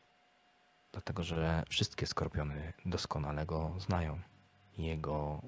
dlatego 0.91 1.23
że 1.23 1.63
wszystkie 1.69 2.07
skorpiony 2.07 2.73
doskonale 2.85 3.45
go 3.45 3.75
znają. 3.79 4.19
Jego, 4.77 5.41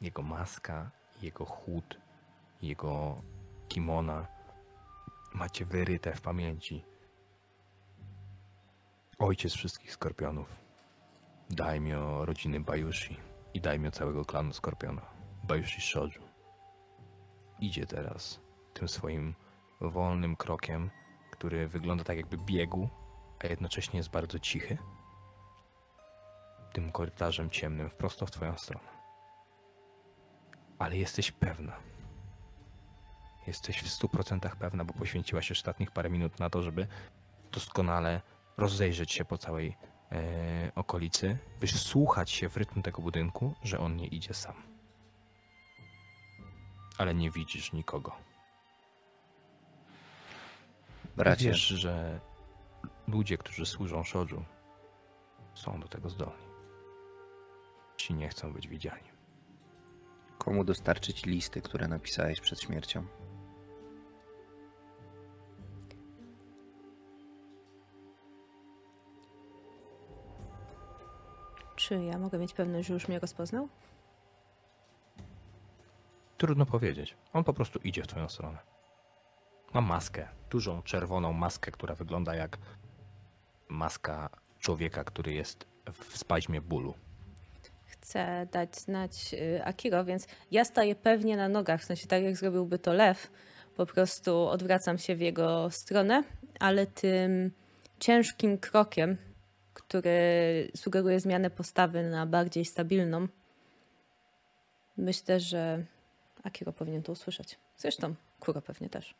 jego 0.00 0.22
maska, 0.22 0.90
jego 1.22 1.44
chód, 1.44 1.98
jego 2.62 3.22
kimona 3.68 4.26
macie 5.34 5.64
wyryte 5.64 6.14
w 6.14 6.20
pamięci. 6.20 6.84
Ojciec 9.18 9.52
wszystkich 9.52 9.92
skorpionów. 9.92 10.60
Daimio 11.50 12.24
rodziny 12.24 12.60
Bajushi 12.60 13.16
i 13.54 13.60
daimio 13.60 13.90
całego 13.90 14.24
klanu 14.24 14.52
skorpiona. 14.52 15.02
Bajushi 15.44 15.80
Shoju. 15.80 16.22
Idzie 17.60 17.86
teraz 17.86 18.40
tym 18.74 18.88
swoim 18.88 19.34
wolnym 19.80 20.36
krokiem, 20.36 20.90
który 21.30 21.68
wygląda 21.68 22.04
tak 22.04 22.16
jakby 22.16 22.38
biegł, 22.38 22.88
a 23.44 23.46
jednocześnie 23.46 23.96
jest 23.96 24.10
bardzo 24.10 24.38
cichy. 24.38 24.78
Tym 26.72 26.92
korytarzem 26.92 27.50
ciemnym 27.50 27.90
wprost 27.90 28.20
w 28.20 28.30
twoją 28.30 28.56
stronę. 28.56 28.88
Ale 30.78 30.96
jesteś 30.96 31.32
pewna, 31.32 31.76
Jesteś 33.48 33.78
w 33.82 33.86
100% 33.86 34.56
pewna, 34.56 34.84
bo 34.84 34.94
poświęciłaś 34.94 35.50
ostatnich 35.52 35.90
parę 35.90 36.10
minut 36.10 36.40
na 36.40 36.50
to, 36.50 36.62
żeby 36.62 36.86
doskonale 37.52 38.20
rozejrzeć 38.56 39.12
się 39.12 39.24
po 39.24 39.38
całej 39.38 39.76
e, 40.12 40.72
okolicy, 40.74 41.38
by 41.60 41.66
słuchać 41.66 42.30
się 42.30 42.48
w 42.48 42.56
rytm 42.56 42.82
tego 42.82 43.02
budynku, 43.02 43.54
że 43.62 43.78
on 43.78 43.96
nie 43.96 44.06
idzie 44.06 44.34
sam. 44.34 44.54
Ale 46.98 47.14
nie 47.14 47.30
widzisz 47.30 47.72
nikogo. 47.72 48.16
Bracie, 51.16 51.48
Wiesz, 51.48 51.66
że 51.66 52.20
ludzie, 53.08 53.38
którzy 53.38 53.66
służą 53.66 54.04
Shoju, 54.04 54.44
są 55.54 55.80
do 55.80 55.88
tego 55.88 56.10
zdolni. 56.10 56.48
Ci 57.96 58.14
nie 58.14 58.28
chcą 58.28 58.52
być 58.52 58.68
widziani. 58.68 59.08
komu 60.38 60.64
dostarczyć 60.64 61.26
listy, 61.26 61.62
które 61.62 61.88
napisałeś 61.88 62.40
przed 62.40 62.60
śmiercią? 62.60 63.06
Czy 71.88 72.04
ja 72.04 72.18
mogę 72.18 72.38
mieć 72.38 72.52
pewność, 72.52 72.88
że 72.88 72.94
już 72.94 73.08
mnie 73.08 73.18
rozpoznał? 73.18 73.68
Trudno 76.38 76.66
powiedzieć. 76.66 77.16
On 77.32 77.44
po 77.44 77.52
prostu 77.52 77.78
idzie 77.78 78.02
w 78.02 78.06
twoją 78.06 78.28
stronę. 78.28 78.58
Ma 79.74 79.80
maskę, 79.80 80.28
dużą 80.50 80.82
czerwoną 80.82 81.32
maskę, 81.32 81.70
która 81.70 81.94
wygląda 81.94 82.34
jak 82.34 82.58
maska 83.68 84.30
człowieka, 84.58 85.04
który 85.04 85.32
jest 85.32 85.66
w 85.92 86.18
spaźmie 86.18 86.60
bólu. 86.60 86.94
Chcę 87.84 88.46
dać 88.52 88.76
znać 88.76 89.34
y, 89.34 89.64
Akiro, 89.64 90.04
więc 90.04 90.26
ja 90.50 90.64
staję 90.64 90.94
pewnie 90.94 91.36
na 91.36 91.48
nogach, 91.48 91.80
w 91.80 91.84
sensie 91.84 92.06
tak 92.06 92.22
jak 92.22 92.36
zrobiłby 92.36 92.78
to 92.78 92.92
lew. 92.92 93.30
Po 93.76 93.86
prostu 93.86 94.46
odwracam 94.46 94.98
się 94.98 95.16
w 95.16 95.20
jego 95.20 95.70
stronę, 95.70 96.24
ale 96.60 96.86
tym 96.86 97.50
ciężkim 98.00 98.58
krokiem, 98.58 99.16
który 99.78 100.70
sugeruje 100.76 101.20
zmianę 101.20 101.50
postawy 101.50 102.10
na 102.10 102.26
bardziej 102.26 102.64
stabilną, 102.64 103.28
myślę, 104.96 105.40
że 105.40 105.84
Akiro 106.44 106.72
powinien 106.72 107.02
to 107.02 107.12
usłyszeć. 107.12 107.58
Zresztą 107.76 108.14
Kuro 108.40 108.62
pewnie 108.62 108.88
też. 108.90 109.14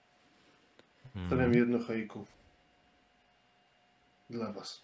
Stawiam 1.26 1.54
jedno 1.54 1.78
haiku. 1.78 2.26
Dla 4.30 4.52
was. 4.52 4.82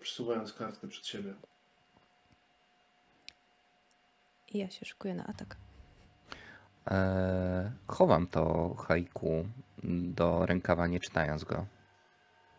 Przesuwając 0.00 0.52
kartkę 0.52 0.88
przed 0.88 1.06
siebie. 1.06 1.34
I 4.52 4.58
ja 4.58 4.70
się 4.70 4.86
szykuję 4.86 5.14
na 5.14 5.26
atak. 5.26 5.56
Eee, 6.86 7.70
chowam 7.86 8.26
to 8.26 8.74
haiku 8.74 9.46
do 10.04 10.46
rękawa, 10.46 10.86
nie 10.86 11.00
czytając 11.00 11.44
go. 11.44 11.66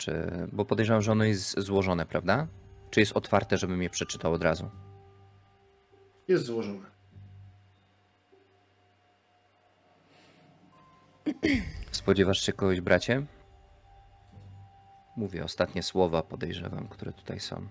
Czy, 0.01 0.31
bo 0.51 0.65
podejrzewam, 0.65 1.01
że 1.01 1.11
ono 1.11 1.23
jest 1.23 1.59
złożone, 1.59 2.05
prawda? 2.05 2.47
Czy 2.89 2.99
jest 2.99 3.11
otwarte, 3.17 3.57
żebym 3.57 3.81
je 3.81 3.89
przeczytał 3.89 4.33
od 4.33 4.43
razu? 4.43 4.69
Jest 6.27 6.45
złożone. 6.45 6.85
Spodziewasz 11.91 12.41
się 12.41 12.53
kogoś, 12.53 12.81
bracie? 12.81 13.25
Mówię 15.17 15.43
ostatnie 15.43 15.83
słowa, 15.83 16.23
podejrzewam, 16.23 16.88
które 16.88 17.13
tutaj 17.13 17.39
są. 17.39 17.67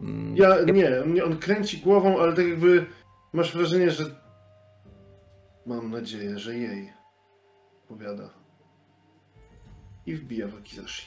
Mm, 0.00 0.36
Ja 0.36 0.48
nie, 0.72 0.90
mnie 1.06 1.24
on 1.24 1.38
kręci 1.38 1.78
głową, 1.78 2.18
ale 2.20 2.32
tak 2.32 2.46
jakby 2.46 2.86
masz 3.32 3.56
wrażenie, 3.56 3.90
że. 3.90 4.04
Mam 5.66 5.90
nadzieję, 5.90 6.38
że 6.38 6.56
jej. 6.56 6.92
Powiada. 7.88 8.43
I 10.06 10.14
wbija 10.16 10.48
w 10.48 10.54
Akizashi. 10.54 11.06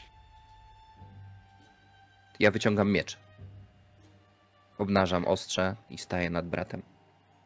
Ja 2.40 2.52
wyciągam 2.52 2.92
miecz. 2.92 3.18
Obnażam 4.78 5.26
ostrze 5.26 5.76
i 5.90 5.98
staję 5.98 6.30
nad 6.30 6.48
bratem. 6.48 6.82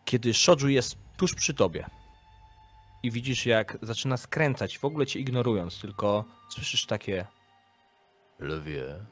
Kiedy 0.05 0.33
Shoju 0.33 0.67
jest 0.67 0.97
tuż 1.17 1.35
przy 1.35 1.53
tobie 1.53 1.85
i 3.03 3.11
widzisz, 3.11 3.45
jak 3.45 3.77
zaczyna 3.81 4.17
skręcać, 4.17 4.77
w 4.77 4.85
ogóle 4.85 5.05
cię 5.05 5.19
ignorując, 5.19 5.79
tylko 5.79 6.25
słyszysz 6.49 6.85
takie 6.85 7.27
lwie. 8.39 9.05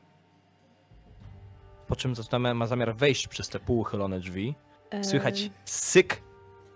Po 1.88 1.95
czym 1.95 2.16
zaczyna, 2.16 2.53
ma 2.53 2.68
zamiar 2.68 2.95
wejść 2.95 3.27
przez 3.27 3.50
te 3.50 3.59
półuchylone 3.59 4.19
drzwi. 4.19 4.56
Słychać 5.01 5.51
syk 5.66 6.22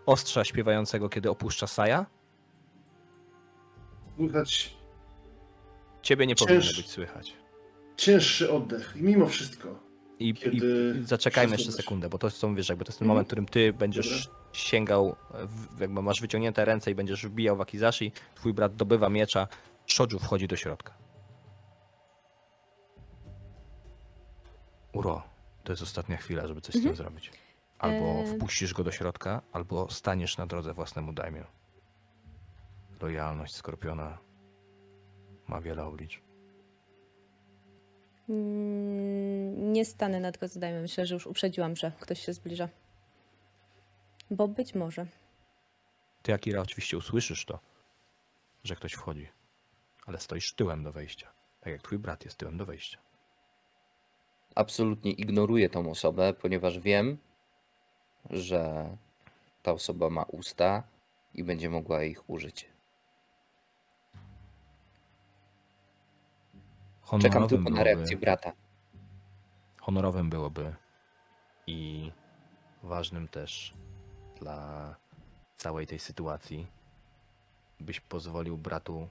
ostrza 0.06 0.44
śpiewającego, 0.44 1.10
kiedy 1.10 1.30
opuszcza 1.30 1.68
Saja. 1.68 2.06
Słychać 4.16 4.78
Ciebie 6.04 6.28
nie 6.28 6.36
powinno 6.36 6.60
być 6.62 6.90
słychać. 6.92 7.34
cięższy 7.98 8.52
oddech. 8.52 8.94
I 8.96 9.04
mimo 9.04 9.28
wszystko. 9.28 9.80
I, 10.20 10.30
i, 10.30 10.34
Kiedy 10.34 10.96
i 11.02 11.04
zaczekajmy 11.06 11.56
jeszcze 11.56 11.72
sekundę, 11.72 12.10
bo 12.10 12.18
to 12.18 12.30
są, 12.30 12.56
wiesz, 12.56 12.70
jakby 12.70 12.86
to 12.86 12.90
jest 12.90 13.00
ten 13.00 13.06
Mhm. 13.06 13.16
moment, 13.16 13.28
w 13.28 13.30
którym 13.30 13.46
ty 13.46 13.74
będziesz 13.74 14.30
sięgał, 14.54 15.16
w, 15.46 15.80
jakby 15.82 16.02
masz 16.02 16.22
wyciągnięte 16.22 16.66
ręce 16.66 16.92
i 16.92 16.96
będziesz 16.96 17.26
wbijał 17.28 17.58
w 17.58 17.62
Akizashi, 17.62 18.12
twój 18.36 18.54
brat 18.54 18.76
dobywa 18.76 19.10
miecza, 19.10 19.48
Shoju 19.88 20.20
wchodzi 20.20 20.48
do 20.48 20.56
środka. 20.56 20.94
Uro, 24.94 25.24
to 25.64 25.72
jest 25.72 25.82
ostatnia 25.84 26.18
chwila, 26.18 26.48
żeby 26.48 26.62
coś 26.62 26.76
z 26.76 26.84
tym 26.84 26.96
zrobić. 26.96 27.32
Albo 27.80 28.24
wpuścisz 28.26 28.74
go 28.74 28.84
do 28.84 28.92
środka, 28.92 29.42
albo 29.52 29.90
staniesz 29.92 30.38
na 30.38 30.48
drodze 30.48 30.74
własnemu 30.74 31.14
daimiu. 31.14 31.44
Lojalność 33.02 33.56
Skorpiona 33.56 34.18
ma 35.48 35.62
wiele 35.62 35.86
oblicz. 35.86 36.22
Mm, 38.30 39.74
Nie 39.74 39.86
stanę 39.86 40.20
nad 40.20 40.38
go 40.38 40.48
zadajmy. 40.48 40.82
Myślę, 40.82 41.06
że 41.06 41.14
już 41.14 41.28
uprzedziłam, 41.28 41.76
że 41.76 41.92
ktoś 42.00 42.20
się 42.20 42.34
zbliża. 42.34 42.70
Bo 44.32 44.48
być 44.48 44.76
może. 44.76 45.06
Ty, 46.22 46.34
Akira, 46.34 46.62
oczywiście 46.62 46.98
usłyszysz 46.98 47.46
to, 47.46 47.60
że 48.64 48.76
ktoś 48.76 48.94
wchodzi, 48.94 49.28
ale 50.06 50.20
stoisz 50.20 50.54
tyłem 50.54 50.84
do 50.84 50.92
wejścia. 50.92 51.34
Tak 51.62 51.74
jak 51.74 51.82
twój 51.82 52.00
brat 52.00 52.26
jest 52.26 52.38
tyłem 52.38 52.58
do 52.58 52.66
wejścia. 52.66 52.98
Absolutnie 54.56 55.12
ignoruję 55.12 55.70
tą 55.70 55.92
osobę, 55.92 56.34
ponieważ 56.34 56.80
wiem, 56.80 57.18
że 58.30 58.90
ta 59.64 59.72
osoba 59.72 60.10
ma 60.10 60.24
usta 60.24 60.84
i 61.34 61.44
będzie 61.44 61.70
mogła 61.70 62.04
ich 62.04 62.30
użyć. 62.30 62.70
Czekam 67.22 67.48
tylko 67.48 67.70
na 67.70 67.84
reakcję 67.84 68.18
brata. 68.18 68.52
honorowym 69.82 70.30
byłoby 70.30 70.76
i 71.68 72.12
ważnym 72.84 73.28
też 73.28 73.74
dla 74.40 74.96
całej 75.58 75.88
tej 75.88 76.00
sytuacji, 76.00 76.68
byś 77.80 78.00
pozwolił 78.00 78.58
bratu 78.58 79.10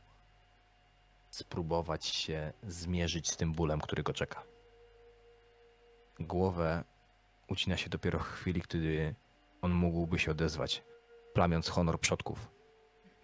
spróbować 1.30 2.06
się 2.06 2.52
zmierzyć 2.62 3.30
z 3.30 3.36
tym 3.36 3.52
bólem, 3.52 3.80
który 3.80 4.02
go 4.02 4.12
czeka. 4.12 4.42
Głowę 6.20 6.84
ucina 7.48 7.76
się 7.76 7.90
dopiero 7.90 8.18
w 8.18 8.22
chwili, 8.22 8.62
kiedy 8.62 9.14
on 9.62 9.72
mógłby 9.72 10.18
się 10.18 10.30
odezwać, 10.30 10.84
plamiąc 11.34 11.68
honor 11.68 12.00
przodków. 12.00 12.50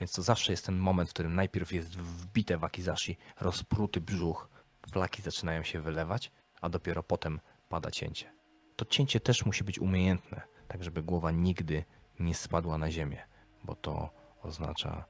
Więc 0.01 0.13
to 0.13 0.23
zawsze 0.23 0.53
jest 0.53 0.67
ten 0.67 0.79
moment, 0.79 1.11
w 1.11 1.13
którym 1.13 1.35
najpierw 1.35 1.73
jest 1.73 1.97
wbite 1.99 2.59
w 2.59 2.65
Akizashi, 2.65 3.17
rozpruty 3.41 4.01
brzuch, 4.01 4.49
flaki 4.93 5.23
zaczynają 5.23 5.63
się 5.63 5.81
wylewać, 5.81 6.33
a 6.61 6.69
dopiero 6.69 7.03
potem 7.03 7.41
pada 7.69 7.91
cięcie. 7.91 8.33
To 8.77 8.85
cięcie 8.85 9.21
też 9.21 9.47
musi 9.47 9.65
być 9.65 9.79
umiejętne, 9.79 10.43
tak 10.69 10.85
żeby 10.85 11.03
głowa 11.03 11.31
nigdy 11.31 11.85
nie 12.21 12.35
spadła 12.35 12.79
na 12.79 12.91
ziemię, 12.91 13.27
bo 13.65 13.75
to 13.75 14.11
oznacza 14.43 15.05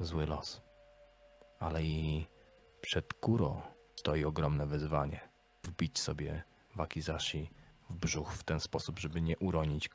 zły 0.00 0.26
los. 0.26 0.62
Ale 1.60 1.82
i 1.82 2.26
przed 2.80 3.14
Kuro 3.14 3.62
stoi 3.96 4.24
ogromne 4.24 4.66
wyzwanie. 4.66 5.20
Wbić 5.64 5.98
sobie 5.98 6.42
wakizashi 6.76 7.50
w 7.90 7.94
brzuch 7.94 8.32
w 8.32 8.44
ten 8.44 8.60
sposób, 8.60 8.98
żeby 8.98 9.20
nie 9.20 9.38
uronić 9.38 9.88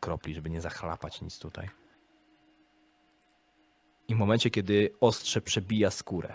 kropli, 0.00 0.34
żeby 0.34 0.50
nie 0.50 0.60
zachlapać 0.60 1.20
nic 1.20 1.38
tutaj. 1.38 1.68
I 4.08 4.14
w 4.14 4.18
momencie, 4.18 4.50
kiedy 4.50 4.94
ostrze 5.00 5.40
przebija 5.40 5.90
skórę, 5.90 6.34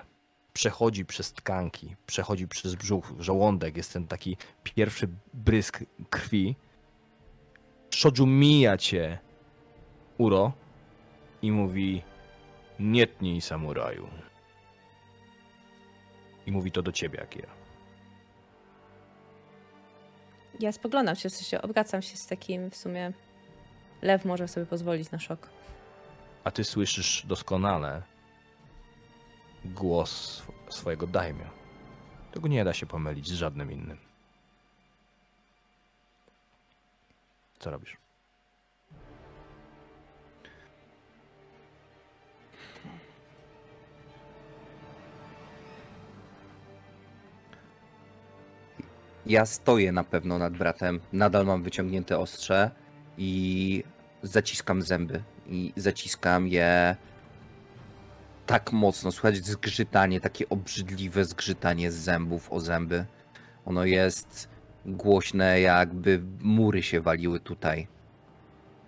przechodzi 0.55 1.05
przez 1.05 1.33
tkanki, 1.33 1.95
przechodzi 2.05 2.47
przez 2.47 2.75
brzuch, 2.75 3.13
żołądek, 3.19 3.77
jest 3.77 3.93
ten 3.93 4.07
taki 4.07 4.37
pierwszy 4.63 5.07
brysk 5.33 5.79
krwi. 6.09 6.55
Shoju 7.89 8.25
mija 8.25 8.77
cię, 8.77 9.19
Uro, 10.17 10.53
i 11.41 11.51
mówi: 11.51 12.01
Nie 12.79 13.07
tnij 13.07 13.41
samuraju. 13.41 14.07
I 16.45 16.51
mówi 16.51 16.71
to 16.71 16.81
do 16.81 16.91
ciebie, 16.91 17.21
Akira. 17.21 17.49
Ja 20.59 20.71
spoglądam 20.71 21.15
się, 21.15 21.29
w 21.29 21.33
sensie 21.33 21.61
obracam 21.61 22.01
się 22.01 22.17
z 22.17 22.27
takim 22.27 22.71
w 22.71 22.75
sumie. 22.75 23.13
Lew 24.01 24.25
może 24.25 24.47
sobie 24.47 24.65
pozwolić 24.65 25.11
na 25.11 25.19
szok. 25.19 25.49
A 26.43 26.51
ty 26.51 26.63
słyszysz 26.63 27.25
doskonale 27.25 28.14
głos 29.65 30.41
sw- 30.41 30.73
swojego 30.73 31.07
daimio. 31.07 31.49
Tego 32.31 32.47
nie 32.47 32.63
da 32.63 32.73
się 32.73 32.85
pomylić 32.85 33.27
z 33.27 33.33
żadnym 33.33 33.71
innym. 33.71 33.97
Co 37.59 37.71
robisz? 37.71 37.97
Ja 49.25 49.45
stoję 49.45 49.91
na 49.91 50.03
pewno 50.03 50.37
nad 50.37 50.53
bratem, 50.57 50.99
nadal 51.13 51.45
mam 51.45 51.63
wyciągnięte 51.63 52.19
ostrze 52.19 52.71
i 53.17 53.83
zaciskam 54.21 54.81
zęby. 54.81 55.23
I 55.47 55.73
zaciskam 55.75 56.47
je 56.47 56.95
tak 58.45 58.71
mocno. 58.71 59.11
Słychać 59.11 59.37
zgrzytanie, 59.37 60.21
takie 60.21 60.49
obrzydliwe 60.49 61.25
zgrzytanie 61.25 61.91
z 61.91 61.95
zębów 61.95 62.51
o 62.51 62.59
zęby. 62.59 63.05
Ono 63.65 63.85
jest 63.85 64.49
głośne, 64.85 65.61
jakby 65.61 66.21
mury 66.41 66.83
się 66.83 67.01
waliły 67.01 67.39
tutaj. 67.39 67.87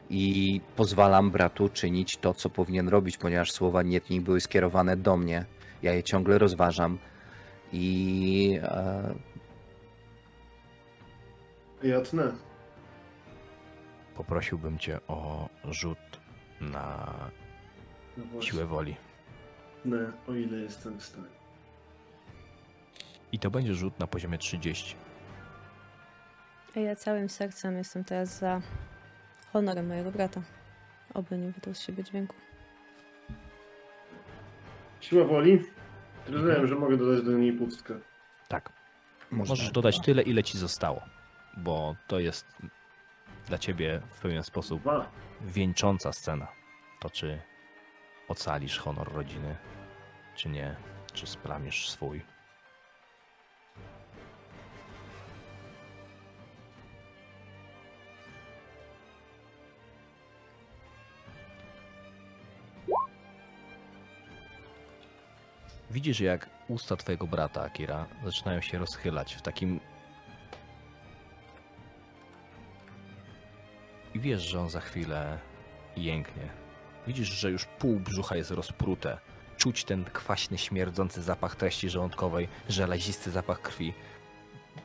I 0.09 0.61
pozwalam 0.75 1.31
bratu 1.31 1.69
czynić 1.69 2.17
to, 2.17 2.33
co 2.33 2.49
powinien 2.49 2.89
robić, 2.89 3.17
ponieważ 3.17 3.51
słowa 3.51 3.83
nietnij 3.83 4.21
były 4.21 4.41
skierowane 4.41 4.97
do 4.97 5.17
mnie. 5.17 5.45
Ja 5.81 5.93
je 5.93 6.03
ciągle 6.03 6.37
rozważam. 6.37 6.97
I 7.73 8.59
e, 8.63 9.15
Ja 11.83 12.01
tnę. 12.01 12.33
Poprosiłbym 14.15 14.79
cię 14.79 14.99
o 15.07 15.49
rzut 15.65 15.97
na 16.61 17.13
No 18.17 18.41
siłę 18.41 18.65
woli. 18.65 18.95
O 20.27 20.33
ile 20.33 20.57
jestem 20.57 20.99
w 20.99 21.03
stanie. 21.03 21.27
I 23.31 23.39
to 23.39 23.51
będzie 23.51 23.75
rzut 23.75 23.99
na 23.99 24.07
poziomie 24.07 24.37
30. 24.37 24.95
A 26.75 26.79
ja 26.79 26.95
całym 26.95 27.29
sercem 27.29 27.77
jestem 27.77 28.03
teraz 28.03 28.39
za 28.39 28.61
honorem 29.53 29.87
mojego 29.87 30.11
brata. 30.11 30.41
Oby 31.13 31.37
nie 31.37 31.51
wydał 31.51 31.73
z 31.73 31.81
siebie 31.81 32.03
dźwięku. 32.03 32.35
Siła 34.99 35.23
woli? 35.25 35.63
Rozumiem, 36.27 36.67
że 36.67 36.75
mogę 36.75 36.97
dodać 36.97 37.25
do 37.25 37.31
niej 37.31 37.53
pustkę. 37.53 37.93
Tak. 38.47 38.69
można 39.31 39.51
Możesz 39.51 39.71
dodać 39.71 39.99
tyle, 40.01 40.21
ile 40.21 40.43
ci 40.43 40.57
zostało, 40.57 41.01
bo 41.57 41.95
to 42.07 42.19
jest 42.19 42.45
dla 43.47 43.57
ciebie 43.57 44.01
w 44.09 44.19
pewien 44.21 44.43
sposób 44.43 44.81
Dwa. 44.81 45.11
wieńcząca 45.41 46.13
scena. 46.13 46.47
To 46.99 47.09
czy 47.09 47.41
ocalisz 48.27 48.79
honor 48.79 49.13
rodziny, 49.13 49.55
czy 50.37 50.49
nie, 50.49 50.75
czy 51.13 51.27
splamisz 51.27 51.89
swój. 51.89 52.21
Widzisz, 65.91 66.19
jak 66.19 66.49
usta 66.67 66.95
twojego 66.95 67.27
brata, 67.27 67.61
Akira, 67.61 68.05
zaczynają 68.25 68.61
się 68.61 68.77
rozchylać 68.77 69.33
w 69.33 69.41
takim. 69.41 69.79
I 74.13 74.19
wiesz, 74.19 74.41
że 74.41 74.59
on 74.59 74.69
za 74.69 74.81
chwilę 74.81 75.39
jęknie. 75.95 76.49
Widzisz, 77.07 77.27
że 77.27 77.51
już 77.51 77.65
pół 77.65 77.99
brzucha 77.99 78.35
jest 78.35 78.51
rozprute. 78.51 79.17
Czuć 79.57 79.83
ten 79.83 80.03
kwaśny, 80.05 80.57
śmierdzący 80.57 81.21
zapach 81.21 81.55
treści 81.55 81.89
żołądkowej, 81.89 82.47
żelazisty 82.69 83.31
zapach 83.31 83.61
krwi. 83.61 83.93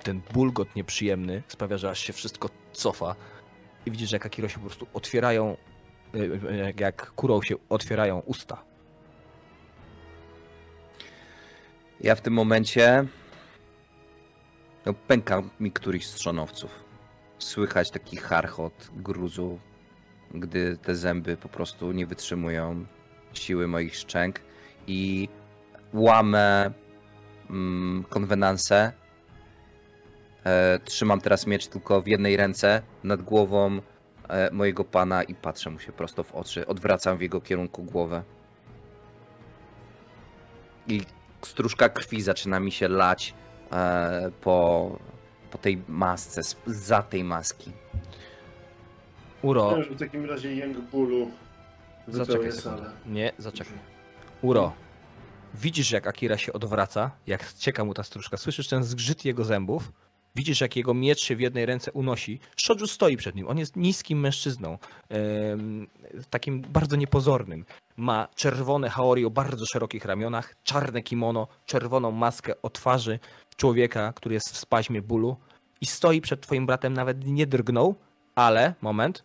Ten 0.03 0.21
bulgot 0.33 0.77
nieprzyjemny 0.77 1.43
sprawia, 1.49 1.79
że 1.79 1.91
aż 1.91 1.99
się 1.99 2.13
wszystko 2.13 2.49
cofa. 2.73 3.15
I 3.87 3.91
widzisz, 3.91 4.11
że 4.11 4.17
jak 4.17 4.27
Akiro 4.27 4.49
się 4.49 4.55
po 4.59 4.67
prostu 4.67 4.87
otwierają, 4.95 5.57
y, 6.15 6.19
y, 6.19 6.75
jak- 6.81 7.11
kurą 7.11 7.43
się 7.43 7.55
otwierają 7.69 8.19
usta. 8.19 8.63
Ja 12.01 12.15
w 12.15 12.21
tym 12.21 12.33
momencie 12.35 13.05
no, 14.87 14.95
pęka 14.95 15.43
mi 15.61 15.73
któryś 15.73 16.07
z 16.07 16.15
trzonowców. 16.15 16.85
Słychać 17.39 17.91
taki 17.91 18.17
charchot 18.17 18.91
gruzu, 18.97 19.59
gdy 20.35 20.77
te 20.77 20.95
zęby 20.97 21.37
po 21.37 21.49
prostu 21.49 21.93
nie 21.93 22.07
wytrzymują 22.07 22.87
siły 23.35 23.69
moich 23.69 23.97
szczęk 23.97 24.41
i 24.87 25.29
łamę 25.95 26.71
mm, 27.51 28.05
konwenansę. 28.09 28.93
E, 30.45 30.79
trzymam 30.85 31.21
teraz 31.21 31.47
miecz 31.47 31.67
tylko 31.67 32.03
w 32.03 32.07
jednej 32.07 32.37
ręce 32.37 32.83
nad 33.05 33.23
głową 33.23 33.81
e, 34.29 34.51
mojego 34.51 34.85
pana 34.85 35.23
i 35.23 35.35
patrzę 35.35 35.71
mu 35.71 35.79
się 35.79 35.93
prosto 35.93 36.23
w 36.25 36.35
oczy. 36.35 36.67
Odwracam 36.67 37.19
w 37.19 37.21
jego 37.21 37.41
kierunku 37.41 37.83
głowę. 37.83 38.23
I 40.89 41.03
stróżka 41.43 41.89
krwi 41.89 42.23
zaczyna 42.23 42.61
mi 42.61 42.73
się 42.73 42.89
lać 42.89 43.35
e, 43.73 44.31
po, 44.41 44.99
po 45.51 45.59
tej 45.59 45.83
masce, 45.89 46.43
z- 46.43 46.57
za 46.67 47.03
tej 47.03 47.25
maski. 47.25 47.73
Uro, 49.43 49.63
Myślałem, 49.65 49.85
że 49.89 49.95
w 49.95 49.99
takim 49.99 50.25
razie 50.25 50.55
jęk 50.55 50.79
bólu 50.81 51.31
zaczekaj 52.09 52.53
sekundę. 52.53 52.91
Nie, 53.07 53.33
zaczekaj. 53.39 53.75
Uro, 54.43 54.73
widzisz 55.55 55.91
jak 55.91 56.07
Akira 56.07 56.39
się 56.39 56.53
odwraca, 56.53 57.11
jak 57.27 57.53
cieka 57.53 57.85
mu 57.85 57.95
ta 57.95 58.03
stróżka, 58.03 58.37
słyszysz 58.37 58.69
ten 58.69 58.85
zgrzyt 58.85 59.25
jego 59.25 59.45
zębów 59.45 59.93
Widzisz, 60.37 60.61
jak 60.61 60.77
jego 60.77 60.95
miecz 60.95 61.21
się 61.21 61.37
w 61.37 61.41
jednej 61.41 61.67
ręce 61.67 61.93
unosi. 61.93 62.41
Shoju 62.57 62.87
stoi 62.87 63.17
przed 63.17 63.35
nim. 63.35 63.49
On 63.49 63.59
jest 63.59 63.77
niskim 63.77 64.21
mężczyzną, 64.21 64.79
takim 66.31 66.61
bardzo 66.61 66.97
niepozornym. 66.97 67.65
Ma 67.97 68.29
czerwone 68.35 68.91
haori 68.91 69.25
o 69.25 69.31
bardzo 69.31 69.67
szerokich 69.67 70.05
ramionach, 70.05 70.55
czarne 70.65 71.03
kimono, 71.03 71.49
czerwoną 71.67 72.11
maskę 72.11 72.63
o 72.63 72.71
twarzy 72.71 73.19
człowieka, 73.57 74.13
który 74.13 74.35
jest 74.35 74.51
w 74.53 74.57
spaźmie 74.57 75.03
bólu 75.03 75.37
i 75.81 75.87
stoi 75.87 76.21
przed 76.21 76.41
twoim 76.41 76.67
bratem, 76.67 76.93
nawet 76.93 77.27
nie 77.27 77.47
drgnął, 77.47 77.95
ale, 78.35 78.75
moment, 78.81 79.25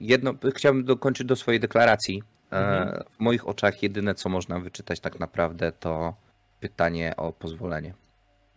jedno, 0.00 0.34
chciałbym 0.54 0.84
dokończyć 0.84 1.26
do 1.26 1.36
swojej 1.36 1.60
deklaracji. 1.60 2.22
E, 2.52 2.56
Mhm. 2.56 3.04
W 3.10 3.20
moich 3.20 3.48
oczach 3.48 3.82
jedyne, 3.82 4.14
co 4.14 4.28
można 4.28 4.60
wyczytać 4.60 5.00
tak 5.00 5.20
naprawdę, 5.20 5.72
to 5.72 6.14
pytanie 6.60 7.16
o 7.16 7.32
pozwolenie. 7.32 7.94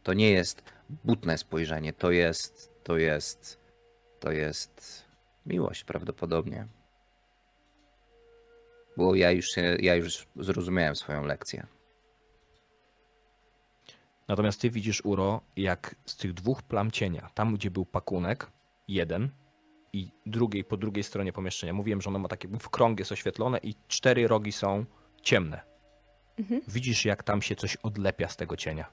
To 0.03 0.13
nie 0.13 0.31
jest 0.31 0.63
butne 0.89 1.37
spojrzenie, 1.37 1.93
to 1.93 2.11
jest, 2.11 2.71
to 2.83 2.97
jest, 2.97 3.59
to 4.19 4.31
jest 4.31 5.05
miłość 5.45 5.83
prawdopodobnie. 5.83 6.67
Bo 8.97 9.15
ja 9.15 9.31
już, 9.31 9.45
się, 9.45 9.77
ja 9.79 9.95
już 9.95 10.27
zrozumiałem 10.35 10.95
swoją 10.95 11.25
lekcję. 11.25 11.67
Natomiast 14.27 14.61
ty 14.61 14.69
widzisz, 14.69 15.01
Uro, 15.05 15.41
jak 15.55 15.95
z 16.05 16.17
tych 16.17 16.33
dwóch 16.33 16.61
plam 16.63 16.91
cienia, 16.91 17.29
tam 17.33 17.53
gdzie 17.55 17.71
był 17.71 17.85
pakunek, 17.85 18.51
jeden 18.87 19.29
i 19.93 20.11
drugiej, 20.25 20.63
po 20.63 20.77
drugiej 20.77 21.03
stronie 21.03 21.33
pomieszczenia, 21.33 21.73
mówiłem, 21.73 22.01
że 22.01 22.09
ono 22.09 22.19
ma 22.19 22.27
takie 22.27 22.47
w 22.47 22.69
krąg 22.69 22.99
jest 22.99 23.11
oświetlone 23.11 23.57
i 23.63 23.75
cztery 23.87 24.27
rogi 24.27 24.51
są 24.51 24.85
ciemne. 25.21 25.61
Mhm. 26.39 26.61
Widzisz, 26.67 27.05
jak 27.05 27.23
tam 27.23 27.41
się 27.41 27.55
coś 27.55 27.75
odlepia 27.75 28.27
z 28.27 28.37
tego 28.37 28.57
cienia. 28.57 28.91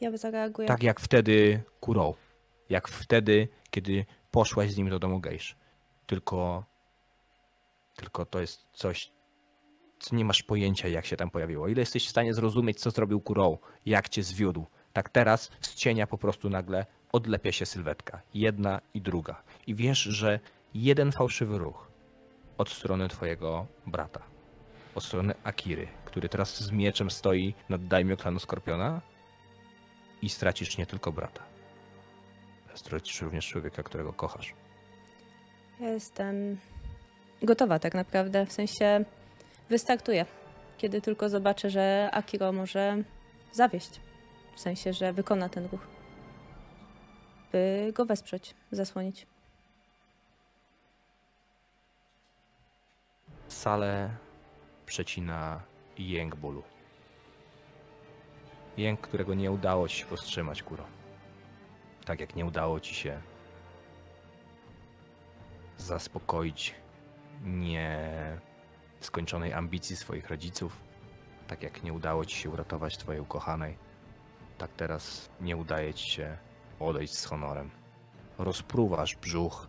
Ja 0.00 0.16
zareaguję. 0.16 0.68
Tak 0.68 0.82
jak 0.82 1.00
wtedy 1.00 1.62
Kurą. 1.80 2.14
Jak 2.68 2.88
wtedy, 2.88 3.48
kiedy 3.70 4.06
poszłaś 4.30 4.72
z 4.72 4.76
nim 4.76 4.90
do 4.90 4.98
domu 4.98 5.20
gejsz. 5.20 5.56
Tylko, 6.06 6.64
tylko 7.96 8.26
to 8.26 8.40
jest 8.40 8.66
coś, 8.72 9.12
co 9.98 10.16
nie 10.16 10.24
masz 10.24 10.42
pojęcia, 10.42 10.88
jak 10.88 11.06
się 11.06 11.16
tam 11.16 11.30
pojawiło. 11.30 11.68
Ile 11.68 11.80
jesteś 11.80 12.06
w 12.06 12.10
stanie 12.10 12.34
zrozumieć, 12.34 12.80
co 12.80 12.90
zrobił 12.90 13.20
Kurą, 13.20 13.58
jak 13.86 14.08
cię 14.08 14.22
zwiódł. 14.22 14.66
Tak 14.92 15.08
teraz 15.08 15.50
z 15.60 15.74
cienia 15.74 16.06
po 16.06 16.18
prostu 16.18 16.50
nagle 16.50 16.86
odlepia 17.12 17.52
się 17.52 17.66
sylwetka. 17.66 18.22
Jedna 18.34 18.80
i 18.94 19.00
druga. 19.00 19.42
I 19.66 19.74
wiesz, 19.74 19.98
że 19.98 20.40
jeden 20.74 21.12
fałszywy 21.12 21.58
ruch 21.58 21.88
od 22.58 22.68
strony 22.68 23.08
twojego 23.08 23.66
brata, 23.86 24.22
od 24.94 25.04
strony 25.04 25.34
Akiry, 25.44 25.88
który 26.04 26.28
teraz 26.28 26.62
z 26.62 26.70
mieczem 26.70 27.10
stoi 27.10 27.54
nad 27.68 27.86
dajmio 27.86 28.16
klanu 28.16 28.38
Skorpiona, 28.38 29.00
i 30.22 30.28
stracisz 30.28 30.78
nie 30.78 30.86
tylko 30.86 31.12
brata. 31.12 31.42
Stracisz 32.74 33.22
również 33.22 33.48
człowieka, 33.48 33.82
którego 33.82 34.12
kochasz. 34.12 34.54
Ja 35.80 35.88
jestem 35.90 36.58
gotowa 37.42 37.78
tak 37.78 37.94
naprawdę, 37.94 38.46
w 38.46 38.52
sensie 38.52 39.04
wystartuję, 39.68 40.26
kiedy 40.78 41.00
tylko 41.00 41.28
zobaczę, 41.28 41.70
że 41.70 42.08
Akiro 42.12 42.52
może 42.52 43.02
zawieść. 43.52 44.00
W 44.56 44.60
sensie, 44.60 44.92
że 44.92 45.12
wykona 45.12 45.48
ten 45.48 45.66
ruch. 45.66 45.86
By 47.52 47.92
go 47.94 48.06
wesprzeć, 48.06 48.54
zasłonić. 48.70 49.26
Salę 53.56 54.16
przecina 54.86 55.62
jęk 55.98 56.36
bólu. 56.36 56.62
Jęk, 58.76 59.00
którego 59.00 59.34
nie 59.34 59.50
udało 59.50 59.88
ci 59.88 59.96
się 59.96 60.06
powstrzymać, 60.06 60.62
Kuro. 60.62 60.84
Tak 62.04 62.20
jak 62.20 62.36
nie 62.36 62.46
udało 62.46 62.80
ci 62.80 62.94
się 62.94 63.20
zaspokoić 65.78 66.74
nieskończonej 69.00 69.52
ambicji 69.52 69.96
swoich 69.96 70.30
rodziców, 70.30 70.80
tak 71.46 71.62
jak 71.62 71.82
nie 71.82 71.92
udało 71.92 72.24
ci 72.24 72.36
się 72.36 72.50
uratować 72.50 72.98
twojej 72.98 73.20
ukochanej, 73.20 73.78
tak 74.58 74.70
teraz 74.72 75.30
nie 75.40 75.56
udaje 75.56 75.94
ci 75.94 76.10
się 76.10 76.38
odejść 76.80 77.14
z 77.14 77.24
honorem. 77.24 77.70
Rozpruwasz 78.38 79.16
brzuch 79.16 79.68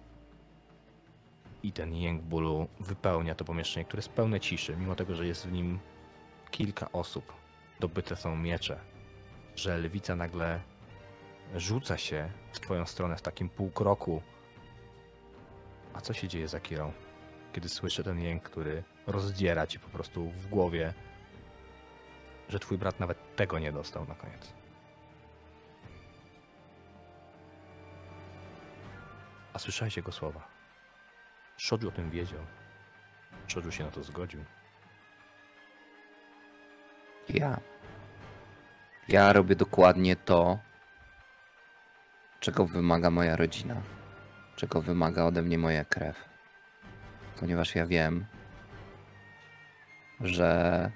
i 1.63 1.71
ten 1.71 1.93
jęk 1.95 2.21
bólu 2.21 2.67
wypełnia 2.79 3.35
to 3.35 3.45
pomieszczenie, 3.45 3.85
które 3.85 3.99
jest 3.99 4.09
pełne 4.09 4.39
ciszy, 4.39 4.77
mimo 4.77 4.95
tego, 4.95 5.15
że 5.15 5.27
jest 5.27 5.47
w 5.47 5.51
nim 5.51 5.79
kilka 6.51 6.91
osób. 6.91 7.33
Dobyte 7.79 8.15
są 8.15 8.35
miecze, 8.35 8.79
że 9.55 9.77
lwica 9.77 10.15
nagle 10.15 10.59
rzuca 11.55 11.97
się 11.97 12.31
w 12.51 12.59
twoją 12.59 12.85
stronę 12.85 13.15
w 13.15 13.21
takim 13.21 13.49
półkroku. 13.49 14.21
A 15.93 16.01
co 16.01 16.13
się 16.13 16.27
dzieje 16.27 16.47
za 16.47 16.59
Kirą, 16.59 16.91
kiedy 17.53 17.69
słyszę 17.69 18.03
ten 18.03 18.19
jęk, 18.19 18.43
który 18.43 18.83
rozdziera 19.07 19.67
ci 19.67 19.79
po 19.79 19.89
prostu 19.89 20.29
w 20.29 20.47
głowie, 20.47 20.93
że 22.49 22.59
twój 22.59 22.77
brat 22.77 22.99
nawet 22.99 23.35
tego 23.35 23.59
nie 23.59 23.71
dostał 23.71 24.05
na 24.05 24.15
koniec. 24.15 24.53
A 29.53 29.59
słyszałeś 29.59 29.97
jego 29.97 30.11
słowa. 30.11 30.56
Shoju 31.57 31.87
o 31.87 31.91
tym 31.91 32.09
wiedział. 32.09 32.45
Shoju 33.47 33.71
się 33.71 33.83
na 33.83 33.91
to 33.91 34.03
zgodził. 34.03 34.43
Ja. 37.29 37.59
Ja 39.07 39.33
robię 39.33 39.55
dokładnie 39.55 40.15
to, 40.15 40.59
czego 42.39 42.65
wymaga 42.65 43.09
moja 43.09 43.35
rodzina, 43.35 43.75
czego 44.55 44.81
wymaga 44.81 45.23
ode 45.23 45.41
mnie 45.41 45.57
moja 45.57 45.85
krew. 45.85 46.25
Ponieważ 47.39 47.75
ja 47.75 47.85
wiem, 47.85 48.25
że 50.19 50.91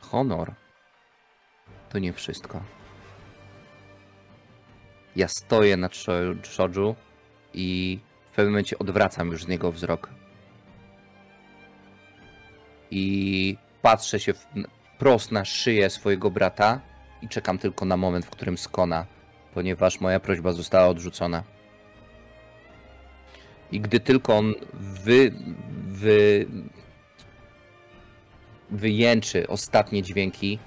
honor 0.00 0.52
to 1.88 1.98
nie 1.98 2.12
wszystko. 2.12 2.62
Ja 5.16 5.28
stoję 5.28 5.76
Sho- 5.76 6.46
Shoju 6.46 6.94
i 7.54 7.98
w 8.30 8.34
pewnym 8.34 8.52
momencie 8.52 8.78
odwracam 8.78 9.28
już 9.28 9.44
z 9.44 9.48
niego 9.48 9.72
wzrok 9.72 10.08
i 12.90 13.56
patrzę 13.82 14.20
się 14.20 14.34
w, 14.34 14.46
prost 14.98 15.32
na 15.32 15.44
szyję 15.44 15.90
swojego 15.90 16.30
brata 16.30 16.80
i 17.22 17.28
czekam 17.28 17.58
tylko 17.58 17.84
na 17.84 17.96
moment, 17.96 18.26
w 18.26 18.30
którym 18.30 18.58
skona, 18.58 19.06
ponieważ 19.54 20.00
moja 20.00 20.20
prośba 20.20 20.52
została 20.52 20.88
odrzucona. 20.88 21.42
I 23.72 23.80
gdy 23.80 24.00
tylko 24.00 24.36
on 24.36 24.54
wy, 24.74 25.32
wy, 25.86 26.46
wyjęczy 28.70 29.48
ostatnie 29.48 30.02
dźwięki, 30.02 30.58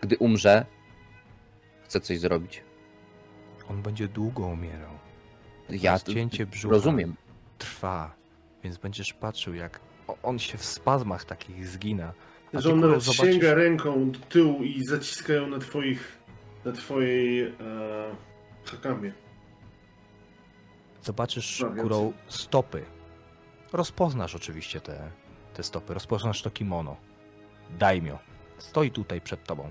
gdy 0.00 0.16
umrze, 0.18 0.66
chcę 1.84 2.00
coś 2.00 2.18
zrobić. 2.18 2.62
On 3.70 3.82
będzie 3.82 4.08
długo 4.08 4.46
umierał. 4.46 4.90
Ja 5.68 5.98
Cięcie 5.98 6.46
brzucha 6.46 6.74
rozumiem. 6.74 7.14
trwa, 7.58 8.14
więc 8.64 8.76
będziesz 8.78 9.12
patrzył, 9.12 9.54
jak 9.54 9.80
on 10.22 10.38
się 10.38 10.58
w 10.58 10.64
spazmach 10.64 11.24
takich 11.24 11.68
zgina. 11.68 12.12
A 12.54 12.60
Że 12.60 12.72
on 12.72 12.80
nawet 12.80 13.00
zobaczysz- 13.00 13.32
sięga 13.32 13.54
ręką 13.54 14.10
do 14.10 14.18
tyłu 14.18 14.62
i 14.62 14.84
zaciska 14.84 15.32
ją 15.32 15.46
na 15.46 15.58
twoich, 15.58 16.18
na 16.64 16.72
twojej 16.72 17.42
e, 17.42 17.52
hakamie. 18.64 19.12
Zobaczysz 21.02 21.58
Prawie 21.60 21.82
górą 21.82 22.12
stopy. 22.28 22.84
Rozpoznasz 23.72 24.34
oczywiście 24.34 24.80
te, 24.80 25.10
te 25.54 25.62
stopy. 25.62 25.94
Rozpoznasz 25.94 26.42
to 26.42 26.50
kimono. 26.50 26.96
Daimio. 27.78 28.18
Stoi 28.58 28.90
tutaj 28.90 29.20
przed 29.20 29.44
tobą. 29.44 29.70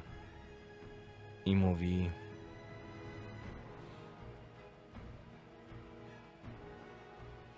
I 1.46 1.56
mówi... 1.56 2.10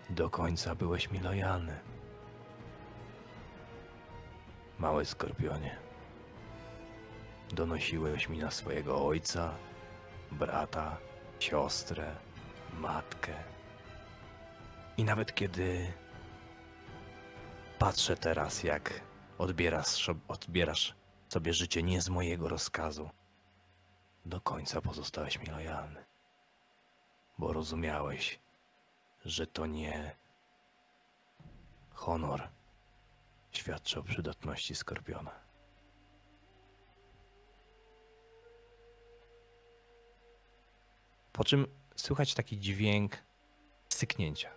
Do 0.09 0.29
końca 0.29 0.75
byłeś 0.75 1.11
mi 1.11 1.19
lojalny. 1.19 1.79
Mały 4.79 5.05
skorpionie. 5.05 5.77
Donosiłeś 7.51 8.29
mi 8.29 8.37
na 8.37 8.51
swojego 8.51 9.05
ojca, 9.05 9.55
brata, 10.31 10.97
siostrę, 11.39 12.15
matkę. 12.73 13.33
I 14.97 15.03
nawet 15.03 15.35
kiedy 15.35 15.93
patrzę 17.79 18.17
teraz, 18.17 18.63
jak 18.63 19.01
odbierasz, 19.37 20.09
odbierasz 20.27 20.95
sobie 21.29 21.53
życie 21.53 21.83
nie 21.83 22.01
z 22.01 22.09
mojego 22.09 22.49
rozkazu, 22.49 23.09
do 24.25 24.41
końca 24.41 24.81
pozostałeś 24.81 25.39
mi 25.39 25.47
lojalny. 25.47 26.05
Bo 27.37 27.53
rozumiałeś, 27.53 28.39
że 29.25 29.47
to 29.47 29.65
nie 29.65 30.15
honor 31.93 32.49
świadczy 33.51 33.99
o 33.99 34.03
przydatności 34.03 34.75
skorpiona. 34.75 35.31
Po 41.33 41.43
czym 41.43 41.67
słychać 41.95 42.33
taki 42.33 42.59
dźwięk 42.59 43.17
syknięcia. 43.89 44.55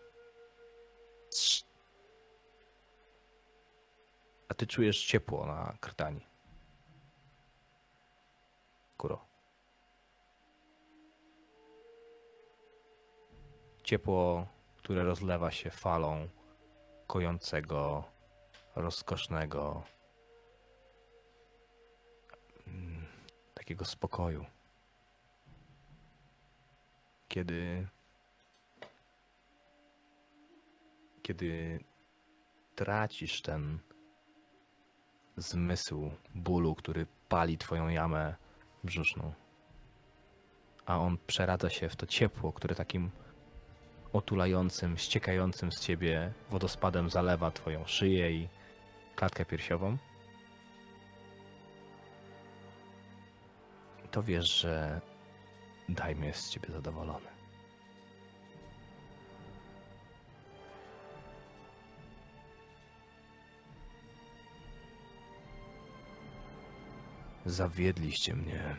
A 4.49 4.55
ty 4.55 4.67
czujesz 4.67 5.07
ciepło 5.07 5.47
na 5.47 5.77
krtani. 5.81 6.27
Kuro. 8.97 9.27
Ciepło 13.85 14.47
które 14.89 15.05
rozlewa 15.05 15.51
się 15.51 15.71
falą 15.71 16.29
kojącego, 17.07 18.05
rozkosznego, 18.77 19.83
mm, 22.67 23.07
takiego 23.55 23.85
spokoju. 23.85 24.45
Kiedy 27.29 27.87
kiedy 31.23 31.81
tracisz 32.75 33.43
ten 33.43 33.79
zmysł 35.37 36.11
bólu, 36.35 36.75
który 36.75 37.07
pali 37.29 37.59
twoją 37.59 37.89
jamę 37.89 38.35
brzuszną, 38.85 39.33
a 40.87 40.99
on 40.99 41.19
przeradza 41.27 41.71
się 41.71 41.89
w 41.89 41.97
to 41.97 42.07
ciepło, 42.07 42.53
które 42.53 42.75
takim 42.75 43.11
otulającym, 44.19 44.99
ściekającym 44.99 45.73
z 45.73 45.81
ciebie 45.81 46.33
wodospadem 46.51 47.11
zalewa 47.11 47.51
twoją 47.51 47.87
szyję 47.87 48.33
i 48.33 48.49
klatkę 49.17 49.45
piersiową, 49.45 49.97
to 54.11 54.23
wiesz, 54.23 54.61
że 54.61 55.01
Dajmy 55.89 56.27
jest 56.27 56.41
z 56.41 56.51
ciebie 56.51 56.69
zadowolony. 56.73 57.27
Zawiedliście 67.47 68.35
mnie. 68.35 68.77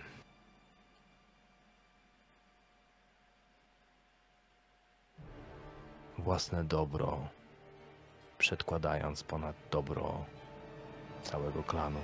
Własne 6.23 6.64
dobro 6.64 7.27
przedkładając 8.38 9.23
ponad 9.23 9.56
dobro 9.72 10.25
całego 11.23 11.64
klanu. 11.64 11.99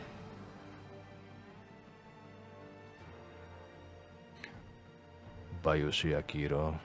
Bayushi 5.63 6.15
Akiro, 6.15 6.77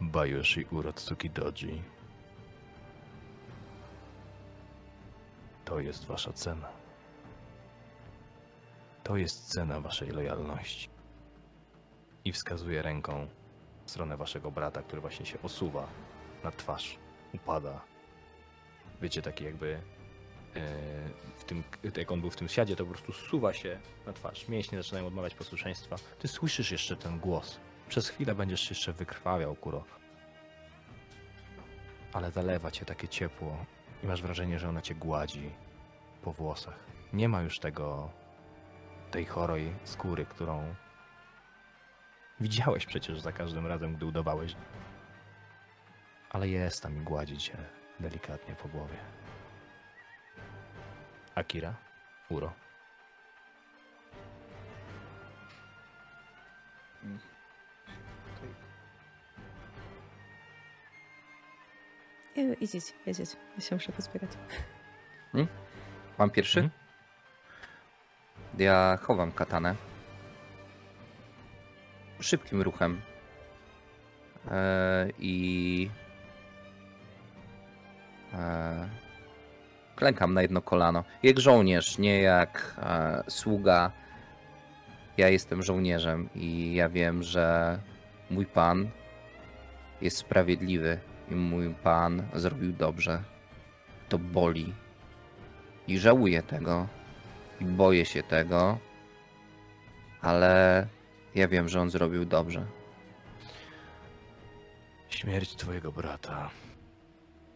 Bayushi 0.00 0.64
Urotsuki 0.70 1.30
Doji. 1.30 1.82
To 5.64 5.80
jest 5.80 6.04
wasza 6.04 6.32
cena. 6.32 6.68
To 9.02 9.16
jest 9.16 9.52
cena 9.52 9.80
waszej 9.80 10.08
lojalności. 10.10 10.88
I 12.24 12.32
wskazuje 12.32 12.82
ręką 12.82 13.28
w 13.86 13.90
stronę 13.90 14.16
waszego 14.16 14.50
brata, 14.50 14.82
który 14.82 15.00
właśnie 15.00 15.26
się 15.26 15.42
osuwa 15.42 15.86
na 16.44 16.50
twarz, 16.50 16.98
upada. 17.34 17.80
Wiecie, 19.02 19.22
taki 19.22 19.44
jakby 19.44 19.80
e, 20.56 20.60
w 21.36 21.44
tym, 21.44 21.62
jak 21.96 22.12
on 22.12 22.20
był 22.20 22.30
w 22.30 22.36
tym 22.36 22.48
siadzie, 22.48 22.76
to 22.76 22.84
po 22.84 22.90
prostu 22.90 23.12
suwa 23.12 23.52
się 23.52 23.80
na 24.06 24.12
twarz. 24.12 24.48
Mięśnie 24.48 24.78
zaczynają 24.78 25.06
odmawiać 25.06 25.34
posłuszeństwa. 25.34 25.96
Ty 26.18 26.28
słyszysz 26.28 26.72
jeszcze 26.72 26.96
ten 26.96 27.18
głos. 27.18 27.60
Przez 27.88 28.08
chwilę 28.08 28.34
będziesz 28.34 28.70
jeszcze 28.70 28.92
wykrwawiał, 28.92 29.54
Kuro. 29.54 29.84
Ale 32.12 32.30
zalewa 32.30 32.70
cię 32.70 32.84
takie 32.84 33.08
ciepło 33.08 33.56
i 34.02 34.06
masz 34.06 34.22
wrażenie, 34.22 34.58
że 34.58 34.68
ona 34.68 34.82
cię 34.82 34.94
gładzi 34.94 35.50
po 36.22 36.32
włosach. 36.32 36.78
Nie 37.12 37.28
ma 37.28 37.42
już 37.42 37.58
tego, 37.58 38.10
tej 39.10 39.24
chorej 39.24 39.72
skóry, 39.84 40.24
którą 40.24 40.74
widziałeś 42.40 42.86
przecież 42.86 43.20
za 43.20 43.32
każdym 43.32 43.66
razem, 43.66 43.96
gdy 43.96 44.06
udawałeś. 44.06 44.56
Ale 46.30 46.48
jest 46.48 46.82
tam 46.82 46.96
i 46.96 47.00
gładzi 47.00 47.38
cię 47.38 47.56
delikatnie 48.00 48.54
po 48.54 48.68
głowie. 48.68 48.96
Akira, 51.34 51.74
Uro. 52.30 52.52
Nie, 62.36 62.54
Idź, 62.60 62.94
wiedzieć. 63.06 63.30
Ja 63.54 63.60
się 63.60 63.74
muszę 63.76 63.92
pozbierać. 63.92 64.30
Mam 66.18 66.30
pierwszy? 66.30 66.60
Mhm. 66.60 66.80
Ja 68.58 68.98
chowam 69.02 69.32
katanę. 69.32 69.74
Szybkim 72.24 72.62
ruchem. 72.62 73.00
E, 74.50 75.08
I. 75.18 75.90
E, 78.34 78.88
klękam 79.96 80.34
na 80.34 80.42
jedno 80.42 80.62
kolano. 80.62 81.04
Jak 81.22 81.40
żołnierz, 81.40 81.98
nie 81.98 82.22
jak 82.22 82.76
e, 82.78 83.22
sługa. 83.28 83.90
Ja 85.16 85.28
jestem 85.28 85.62
żołnierzem 85.62 86.28
i 86.34 86.74
ja 86.74 86.88
wiem, 86.88 87.22
że 87.22 87.78
mój 88.30 88.46
pan 88.46 88.88
jest 90.00 90.16
sprawiedliwy 90.16 90.98
i 91.30 91.34
mój 91.34 91.74
pan 91.74 92.22
zrobił 92.34 92.72
dobrze. 92.72 93.22
To 94.08 94.18
boli. 94.18 94.74
I 95.88 95.98
żałuję 95.98 96.42
tego. 96.42 96.88
I 97.60 97.64
boję 97.64 98.04
się 98.04 98.22
tego. 98.22 98.78
Ale 100.22 100.86
ja 101.34 101.48
wiem, 101.48 101.68
że 101.68 101.80
on 101.80 101.90
zrobił 101.90 102.24
dobrze. 102.24 102.66
Śmierć 105.08 105.56
twojego 105.56 105.92
brata 105.92 106.50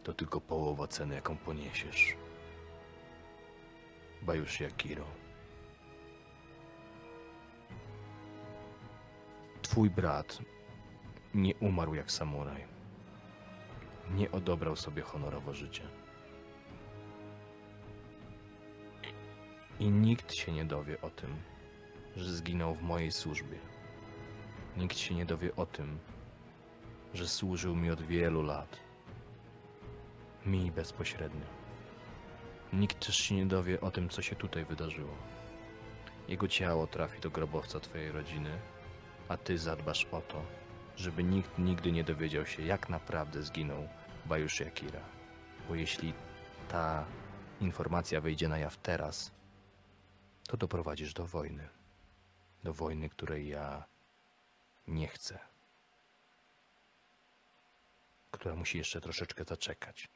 to 0.03 0.13
tylko 0.13 0.41
połowa 0.41 0.87
ceny, 0.87 1.15
jaką 1.15 1.37
poniesiesz. 1.37 2.15
Bajushi 4.21 4.65
Akiro. 4.65 5.05
Twój 9.61 9.89
brat 9.89 10.39
nie 11.33 11.55
umarł 11.55 11.95
jak 11.95 12.11
samuraj. 12.11 12.63
Nie 14.11 14.31
odebrał 14.31 14.75
sobie 14.75 15.01
honorowo 15.01 15.53
życie. 15.53 15.83
I 19.79 19.89
nikt 19.89 20.33
się 20.33 20.51
nie 20.51 20.65
dowie 20.65 21.01
o 21.01 21.09
tym, 21.09 21.35
że 22.19 22.33
zginął 22.33 22.75
w 22.75 22.81
mojej 22.81 23.11
służbie. 23.11 23.57
Nikt 24.77 24.97
się 24.97 25.15
nie 25.15 25.25
dowie 25.25 25.55
o 25.55 25.65
tym, 25.65 25.99
że 27.13 27.27
służył 27.27 27.75
mi 27.75 27.91
od 27.91 28.01
wielu 28.01 28.41
lat. 28.41 28.79
Mi 30.45 30.71
bezpośrednio. 30.71 31.45
Nikt 32.73 33.05
też 33.05 33.17
się 33.17 33.35
nie 33.35 33.45
dowie 33.45 33.81
o 33.81 33.91
tym, 33.91 34.09
co 34.09 34.21
się 34.21 34.35
tutaj 34.35 34.65
wydarzyło. 34.65 35.13
Jego 36.27 36.47
ciało 36.47 36.87
trafi 36.87 37.21
do 37.21 37.29
grobowca 37.29 37.79
twojej 37.79 38.11
rodziny, 38.11 38.59
a 39.27 39.37
ty 39.37 39.57
zadbasz 39.57 40.05
o 40.11 40.21
to, 40.21 40.41
żeby 40.95 41.23
nikt 41.23 41.57
nigdy 41.57 41.91
nie 41.91 42.03
dowiedział 42.03 42.45
się, 42.45 42.63
jak 42.63 42.89
naprawdę 42.89 43.43
zginął 43.43 43.87
Bajushi 44.25 44.63
Akira. 44.63 45.01
Bo 45.67 45.75
jeśli 45.75 46.13
ta 46.69 47.05
informacja 47.61 48.21
wyjdzie 48.21 48.47
na 48.47 48.57
jaw 48.57 48.77
teraz, 48.77 49.31
to 50.47 50.57
doprowadzisz 50.57 51.13
do 51.13 51.25
wojny. 51.25 51.78
Do 52.63 52.73
wojny, 52.73 53.09
której 53.09 53.47
ja 53.47 53.83
nie 54.87 55.07
chcę. 55.07 55.39
Która 58.31 58.55
musi 58.55 58.77
jeszcze 58.77 59.01
troszeczkę 59.01 59.43
zaczekać, 59.43 60.09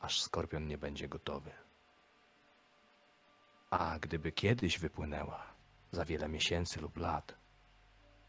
aż 0.00 0.22
skorpion 0.22 0.66
nie 0.66 0.78
będzie 0.78 1.08
gotowy. 1.08 1.50
A 3.70 3.98
gdyby 3.98 4.32
kiedyś 4.32 4.78
wypłynęła, 4.78 5.46
za 5.92 6.04
wiele 6.04 6.28
miesięcy 6.28 6.80
lub 6.80 6.96
lat, 6.96 7.34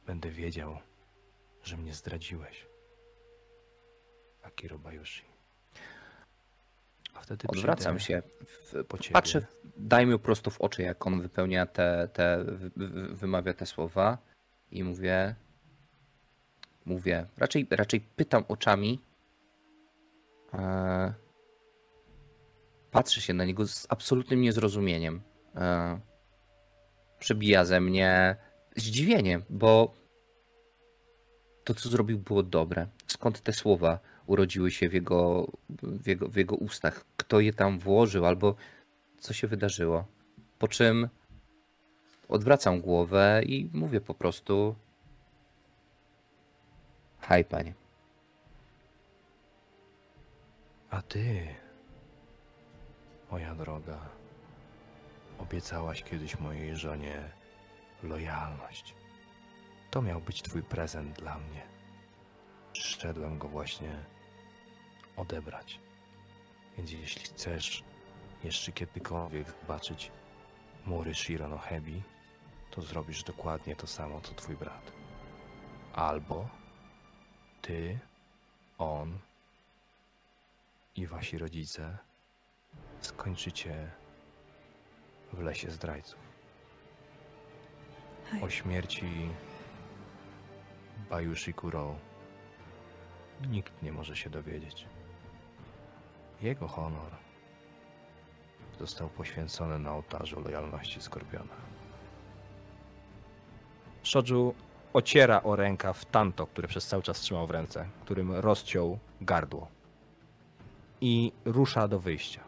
będę 0.06 0.30
wiedział, 0.32 0.80
że 1.64 1.78
mnie 1.78 1.94
zdradziłeś. 1.94 2.68
Akiro 4.44 4.80
Bayushi. 4.80 5.35
A 7.16 7.20
wtedy 7.20 7.48
Odwracam 7.48 8.00
się. 8.00 8.22
W, 8.46 8.84
po 8.88 8.98
ciebie. 8.98 9.14
patrzę, 9.14 9.46
daj 9.78 10.06
mi 10.08 10.20
prosto 10.20 10.52
w 10.52 10.62
oczy, 10.62 10.82
jak 10.82 11.08
on 11.08 11.22
wypełnia 11.22 11.66
te, 11.66 12.10
te 12.14 12.44
wy- 12.44 12.70
wy- 12.76 13.16
wymawia 13.16 13.54
te 13.54 13.66
słowa 13.66 14.18
i 14.72 14.84
mówię, 14.84 15.36
mówię, 16.86 17.26
raczej, 17.38 17.68
raczej 17.72 18.02
pytam 18.02 18.44
oczami, 18.48 19.00
e, 20.54 21.14
patrzę 22.92 23.22
się 23.22 23.34
na 23.34 23.46
niego 23.46 23.68
z 23.68 23.86
absolutnym 23.90 24.42
niezrozumieniem. 24.42 25.22
E, 25.56 26.00
przebija 27.20 27.66
ze 27.66 27.82
mnie 27.82 28.36
zdziwienie, 28.76 29.40
bo 29.50 29.94
To, 31.64 31.74
co 31.74 31.90
zrobił, 31.90 32.20
było 32.20 32.44
dobre. 32.44 32.88
Skąd 33.08 33.42
te 33.42 33.54
słowa 33.54 34.00
urodziły 34.28 34.72
się 34.72 34.90
w 34.90 34.94
jego, 34.94 35.48
w 35.70 36.08
jego, 36.08 36.28
w 36.28 36.36
jego 36.36 36.56
ustach? 36.56 37.06
Kto 37.18 37.40
je 37.40 37.54
tam 37.54 37.80
włożył, 37.80 38.26
albo 38.26 38.56
co 39.20 39.34
się 39.34 39.48
wydarzyło? 39.48 40.06
Po 40.60 40.68
czym 40.68 41.10
odwracam 42.30 42.82
głowę 42.82 43.42
i 43.46 43.70
mówię 43.74 44.02
po 44.02 44.14
prostu: 44.14 44.76
Haj, 47.20 47.46
panie. 47.46 47.74
A 50.90 51.02
ty, 51.02 51.48
moja 53.32 53.56
droga, 53.56 54.00
obiecałaś 55.38 56.04
kiedyś 56.04 56.40
mojej 56.40 56.76
żonie 56.76 57.24
lojalność. 58.04 58.96
To 59.92 60.02
miał 60.02 60.22
być 60.22 60.42
twój 60.42 60.64
prezent 60.64 61.20
dla 61.20 61.38
mnie. 61.38 61.62
Przyszedłem 62.74 63.38
go 63.38 63.48
właśnie 63.48 64.15
odebrać. 65.18 65.80
Więc 66.78 66.92
jeśli 66.92 67.22
chcesz 67.22 67.84
jeszcze 68.44 68.72
kiedykolwiek 68.72 69.48
zobaczyć 69.62 70.12
mury 70.86 71.16
Shironohebi, 71.16 72.02
to 72.72 72.82
zrobisz 72.82 73.24
dokładnie 73.24 73.76
to 73.76 73.88
samo, 73.88 74.22
co 74.22 74.34
twój 74.34 74.56
brat. 74.56 74.92
Albo 75.94 76.50
ty, 77.62 78.00
on 78.78 79.20
i 80.96 81.08
wasi 81.08 81.38
rodzice 81.38 81.98
skończycie 83.02 83.92
w 85.34 85.40
lesie 85.40 85.72
zdrajców. 85.72 86.20
O 88.42 88.50
śmierci 88.50 89.30
Bayushi 91.10 91.54
Kuro 91.54 91.96
nikt 93.50 93.84
nie 93.84 93.92
może 93.92 94.16
się 94.16 94.30
dowiedzieć. 94.30 94.88
Jego 96.42 96.68
honor 96.68 97.12
został 98.80 99.10
poświęcony 99.10 99.80
na 99.80 99.94
ołtarzu 99.94 100.40
lojalności 100.42 101.02
Skorpiona. 101.02 101.56
Shoju 104.04 104.56
ociera 104.94 105.44
o 105.44 105.56
rękaw 105.56 106.06
tanto, 106.06 106.48
które 106.48 106.68
przez 106.68 106.88
cały 106.88 107.04
czas 107.04 107.20
trzymał 107.20 107.48
w 107.48 107.52
ręce, 107.52 107.90
którym 108.02 108.32
rozciął 108.32 109.00
gardło. 109.22 109.68
I 111.02 111.32
rusza 111.46 111.88
do 111.88 112.00
wyjścia. 112.00 112.42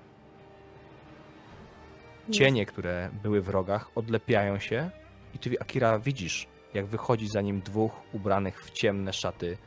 Cienie, 2.32 2.66
które 2.66 3.10
były 3.24 3.42
w 3.42 3.50
rogach, 3.50 3.90
odlepiają 3.96 4.60
się 4.60 4.90
i 5.36 5.40
ty, 5.40 5.60
Akira, 5.60 6.00
widzisz, 6.00 6.48
jak 6.74 6.86
wychodzi 6.86 7.28
za 7.28 7.42
nim 7.42 7.62
dwóch 7.62 7.92
ubranych 8.14 8.64
w 8.64 8.72
ciemne 8.72 9.14
szaty 9.14 9.58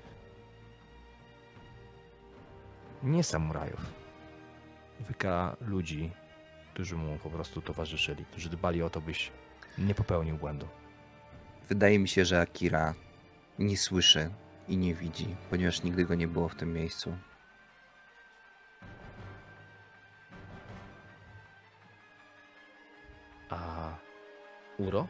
nie 3.03 3.25
samurajów. 3.25 4.00
Wyka 5.01 5.57
ludzi, 5.61 6.11
którzy 6.75 6.97
mu 6.97 7.19
po 7.19 7.31
prostu 7.31 7.63
towarzyszyli, 7.63 8.25
którzy 8.25 8.49
dbali 8.49 8.83
o 8.83 8.91
to, 8.91 9.01
byś 9.01 9.33
nie 9.79 9.95
popełnił 9.95 10.37
błędu. 10.37 10.69
Wydaje 11.69 11.99
mi 11.99 12.09
się, 12.09 12.25
że 12.25 12.41
Akira 12.41 12.95
nie 13.59 13.77
słyszy 13.77 14.31
i 14.69 14.77
nie 14.77 14.95
widzi, 14.95 15.37
ponieważ 15.51 15.83
nigdy 15.83 16.05
go 16.05 16.15
nie 16.15 16.29
było 16.29 16.49
w 16.49 16.55
tym 16.55 16.73
miejscu. 16.73 17.17
A 23.51 23.89
Uro? 24.79 25.07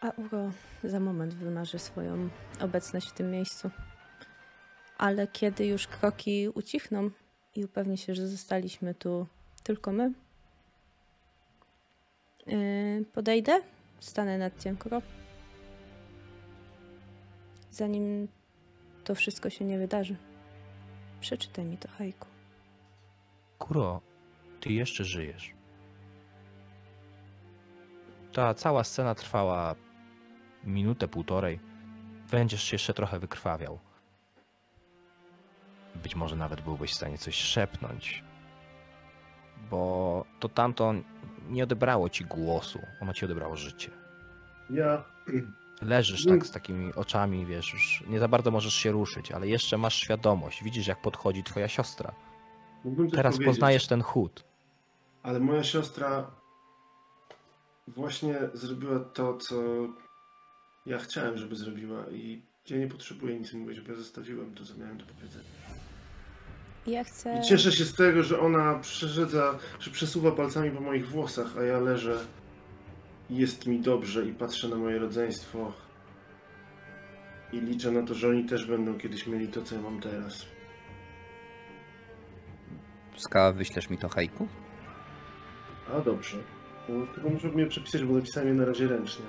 A 0.00 0.10
Uro 0.10 0.50
za 0.84 1.00
moment 1.00 1.34
wymarzy 1.34 1.78
swoją 1.78 2.28
obecność 2.60 3.08
w 3.08 3.12
tym 3.12 3.30
miejscu. 3.30 3.70
Ale 4.98 5.28
kiedy 5.28 5.66
już 5.66 5.86
kroki 5.86 6.48
ucichną 6.48 7.10
i 7.54 7.64
upewni 7.64 7.98
się, 7.98 8.14
że 8.14 8.28
zostaliśmy 8.28 8.94
tu 8.94 9.26
tylko 9.62 9.92
my, 9.92 10.12
yy, 12.46 13.04
podejdę, 13.12 13.60
stanę 14.00 14.38
nad 14.38 14.52
Kuro. 14.78 15.02
Zanim 17.70 18.28
to 19.04 19.14
wszystko 19.14 19.50
się 19.50 19.64
nie 19.64 19.78
wydarzy, 19.78 20.16
przeczytaj 21.20 21.64
mi 21.64 21.78
to 21.78 21.88
hajku. 21.88 22.26
Kuro, 23.58 24.00
ty 24.60 24.72
jeszcze 24.72 25.04
żyjesz. 25.04 25.52
Ta 28.32 28.54
cała 28.54 28.84
scena 28.84 29.14
trwała 29.14 29.74
minutę, 30.64 31.08
półtorej. 31.08 31.60
Będziesz 32.30 32.72
jeszcze 32.72 32.94
trochę 32.94 33.18
wykrwawiał. 33.18 33.78
Być 36.02 36.16
może 36.16 36.36
nawet 36.36 36.60
byłbyś 36.60 36.92
w 36.92 36.94
stanie 36.94 37.18
coś 37.18 37.34
szepnąć. 37.34 38.24
Bo 39.70 40.24
to 40.40 40.48
tamto 40.48 40.94
nie 41.48 41.64
odebrało 41.64 42.08
ci 42.08 42.24
głosu, 42.24 42.78
ono 43.00 43.12
ci 43.12 43.24
odebrało 43.24 43.56
życie. 43.56 43.90
Ja 44.70 45.04
Leżysz 45.82 46.26
tak 46.26 46.46
z 46.46 46.50
takimi 46.50 46.94
oczami, 46.94 47.46
wiesz, 47.46 47.72
już 47.72 48.04
nie 48.06 48.18
za 48.18 48.28
bardzo 48.28 48.50
możesz 48.50 48.74
się 48.74 48.92
ruszyć, 48.92 49.32
ale 49.32 49.48
jeszcze 49.48 49.78
masz 49.78 49.94
świadomość. 49.94 50.64
Widzisz, 50.64 50.86
jak 50.86 51.02
podchodzi 51.02 51.42
twoja 51.42 51.68
siostra. 51.68 52.14
mógłbym 52.84 53.10
Teraz 53.10 53.34
powiedzieć, 53.34 53.54
poznajesz 53.54 53.86
ten 53.86 54.02
chód. 54.02 54.44
Ale 55.22 55.40
moja 55.40 55.64
siostra 55.64 56.30
właśnie 57.86 58.34
zrobiła 58.54 59.00
to, 59.00 59.36
co 59.36 59.56
ja 60.86 60.98
chciałem, 60.98 61.38
żeby 61.38 61.56
zrobiła 61.56 62.08
i 62.10 62.42
ja 62.70 62.76
nie 62.78 62.88
potrzebuję 62.88 63.38
nic 63.38 63.52
mówić, 63.52 63.80
bo 63.80 63.92
ja 63.92 63.98
zostawiłem 63.98 64.54
to, 64.54 64.64
co 64.64 64.74
miałem 64.74 64.98
do 64.98 65.04
powiedzenia. 65.06 65.44
Ja 66.86 67.04
chcę. 67.04 67.38
I 67.38 67.48
cieszę 67.48 67.72
się 67.72 67.84
z 67.84 67.94
tego, 67.94 68.22
że 68.22 68.40
ona 68.40 68.74
przerzedza, 68.78 69.58
że 69.80 69.90
przesuwa 69.90 70.32
palcami 70.32 70.70
po 70.70 70.80
moich 70.80 71.08
włosach, 71.08 71.46
a 71.58 71.62
ja 71.62 71.78
leżę 71.78 72.18
jest 73.30 73.66
mi 73.66 73.80
dobrze 73.80 74.26
i 74.26 74.32
patrzę 74.32 74.68
na 74.68 74.76
moje 74.76 74.98
rodzeństwo 74.98 75.72
i 77.52 77.60
liczę 77.60 77.90
na 77.90 78.02
to, 78.06 78.14
że 78.14 78.28
oni 78.28 78.44
też 78.44 78.66
będą 78.66 78.98
kiedyś 78.98 79.26
mieli 79.26 79.48
to, 79.48 79.62
co 79.62 79.74
ja 79.74 79.80
mam 79.80 80.00
teraz. 80.00 80.46
Skała, 83.16 83.52
wyślesz 83.52 83.90
mi 83.90 83.98
to 83.98 84.08
haiku? 84.08 84.48
A 85.96 86.00
dobrze. 86.00 86.36
No, 86.88 87.06
Tylko 87.14 87.28
muszę 87.30 87.48
mnie 87.48 87.66
przepisać, 87.66 88.04
bo 88.04 88.14
napisałem 88.14 88.48
je 88.48 88.54
na 88.54 88.64
razie 88.64 88.88
ręcznie. 88.88 89.24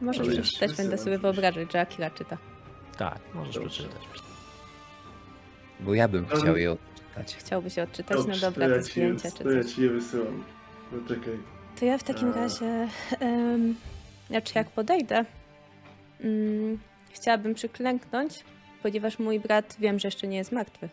Możesz 0.00 0.28
Ale 0.28 0.42
przeczytać, 0.42 0.76
będę 0.76 0.98
sobie 0.98 1.18
wyobrażać, 1.18 1.72
że 1.72 1.80
Akira 1.80 2.10
czyta. 2.10 2.38
Tak, 2.98 3.18
możesz 3.34 3.54
Dobrze. 3.54 3.70
przeczytać. 3.70 4.02
Bo 5.80 5.94
ja 5.94 6.08
bym 6.08 6.26
chciał 6.26 6.56
je 6.56 6.72
odczytać. 6.72 7.36
Chciałby 7.36 7.70
się 7.70 7.82
odczytać, 7.82 8.18
no 8.28 8.36
dobra, 8.36 8.66
to 8.66 8.74
ja 8.74 8.82
ci, 8.82 8.90
zdjęcia 8.90 9.30
czy 9.30 9.44
to 9.44 9.50
ja 9.50 9.62
coś. 9.62 9.72
ci 9.72 9.82
je 9.82 9.90
wysyłam. 9.90 10.44
No 10.92 10.98
czekaj. 11.08 11.38
To 11.80 11.84
ja 11.84 11.98
w 11.98 12.02
takim 12.02 12.32
razie, 12.32 12.88
znaczy 14.28 14.52
jak 14.54 14.70
podejdę, 14.70 15.24
mm, 16.20 16.78
chciałabym 17.10 17.54
przyklęknąć, 17.54 18.44
ponieważ 18.82 19.18
mój 19.18 19.40
brat 19.40 19.76
wiem, 19.78 19.98
że 19.98 20.08
jeszcze 20.08 20.26
nie 20.26 20.36
jest 20.36 20.52
martwy. 20.52 20.88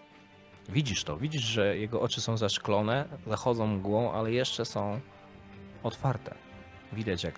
Widzisz 0.70 1.04
to, 1.04 1.18
widzisz, 1.18 1.42
że 1.42 1.78
jego 1.78 2.02
oczy 2.02 2.22
są 2.22 2.38
zaszklone, 2.38 3.06
zachodzą 3.28 3.68
mgłą, 3.68 4.12
ale 4.12 4.32
jeszcze 4.32 4.66
są 4.66 5.00
otwarte. 5.84 6.36
Widać, 6.94 7.24
jak 7.24 7.36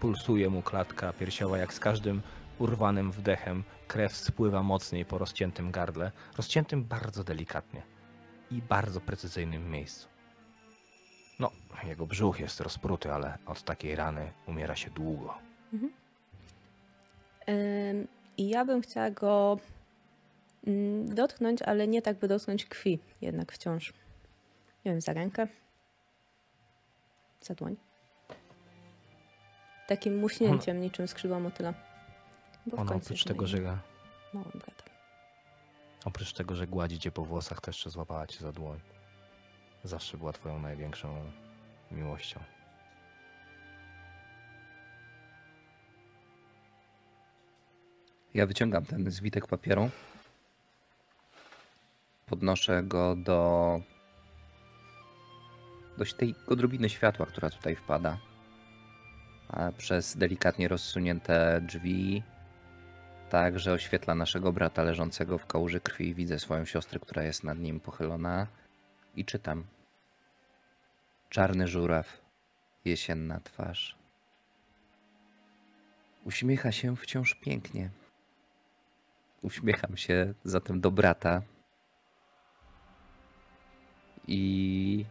pulsuje 0.00 0.50
mu 0.50 0.62
klatka 0.62 1.12
piersiowa, 1.12 1.58
jak 1.58 1.72
z 1.72 1.80
każdym 1.80 2.22
urwanym 2.58 3.12
wdechem 3.12 3.64
krew 3.88 4.16
spływa 4.16 4.62
mocniej 4.62 5.04
po 5.04 5.18
rozciętym 5.18 5.70
gardle, 5.70 6.12
rozciętym 6.36 6.84
bardzo 6.84 7.24
delikatnie 7.24 7.82
i 8.50 8.62
bardzo 8.62 9.00
precyzyjnym 9.00 9.70
miejscu. 9.70 10.08
No, 11.38 11.50
jego 11.84 12.06
brzuch 12.06 12.40
jest 12.40 12.60
rozpruty, 12.60 13.12
ale 13.12 13.38
od 13.46 13.62
takiej 13.62 13.96
rany 13.96 14.32
umiera 14.46 14.76
się 14.76 14.90
długo. 14.90 15.34
Em, 17.46 18.08
I 18.36 18.48
ja 18.48 18.64
bym 18.64 18.82
chciała 18.82 19.10
go 19.10 19.58
mm, 20.66 21.14
dotknąć, 21.14 21.62
ale 21.62 21.88
nie 21.88 22.02
tak, 22.02 22.18
by 22.18 22.28
dotknąć 22.28 22.64
krwi, 22.64 22.98
jednak 23.20 23.52
wciąż. 23.52 23.92
Nie 24.84 24.92
wiem, 24.92 25.00
za 25.00 25.12
rękę, 25.12 25.48
za 27.40 27.54
dłoń. 27.54 27.76
Takim 29.86 30.18
muśnięciem, 30.18 30.80
niczym 30.80 31.08
skrzydła 31.08 31.40
motyla. 31.40 31.85
Bo 32.66 32.76
w 32.76 32.80
On 32.80 32.86
końcu 32.86 33.06
oprócz 33.06 33.24
tego, 33.24 33.46
że 33.46 33.60
małym 34.32 34.50
bratem. 34.50 34.86
Oprócz 36.04 36.32
tego, 36.32 36.56
że 36.56 36.66
gładzi 36.66 36.98
cię 36.98 37.12
po 37.12 37.24
włosach, 37.24 37.60
to 37.60 37.70
jeszcze 37.70 37.90
złapała 37.90 38.26
cię 38.26 38.40
za 38.40 38.52
dłoń. 38.52 38.80
Zawsze 39.84 40.18
była 40.18 40.32
twoją 40.32 40.58
największą 40.58 41.32
miłością. 41.90 42.40
Ja 48.34 48.46
wyciągam 48.46 48.84
ten 48.84 49.10
zwitek 49.10 49.46
papieru. 49.46 49.90
Podnoszę 52.26 52.82
go 52.82 53.16
do. 53.16 53.80
do 55.98 56.04
tej 56.04 56.34
odrobiny 56.46 56.88
światła, 56.88 57.26
która 57.26 57.50
tutaj 57.50 57.76
wpada. 57.76 58.18
a 59.48 59.72
przez 59.72 60.16
delikatnie 60.16 60.68
rozsunięte 60.68 61.60
drzwi, 61.60 62.22
tak, 63.30 63.58
że 63.58 63.72
oświetla 63.72 64.14
naszego 64.14 64.52
brata 64.52 64.82
leżącego 64.82 65.38
w 65.38 65.46
kałuży 65.46 65.80
krwi. 65.80 66.14
Widzę 66.14 66.38
swoją 66.38 66.64
siostrę, 66.64 67.00
która 67.00 67.22
jest 67.22 67.44
nad 67.44 67.58
nim 67.58 67.80
pochylona 67.80 68.46
i 69.16 69.24
czytam. 69.24 69.64
Czarny 71.30 71.68
żuraw, 71.68 72.20
jesienna 72.84 73.40
twarz. 73.40 73.96
Uśmiecha 76.24 76.72
się 76.72 76.96
wciąż 76.96 77.34
pięknie. 77.34 77.90
Uśmiecham 79.42 79.96
się 79.96 80.34
zatem 80.44 80.80
do 80.80 80.90
brata 80.90 81.42
i 84.28 85.04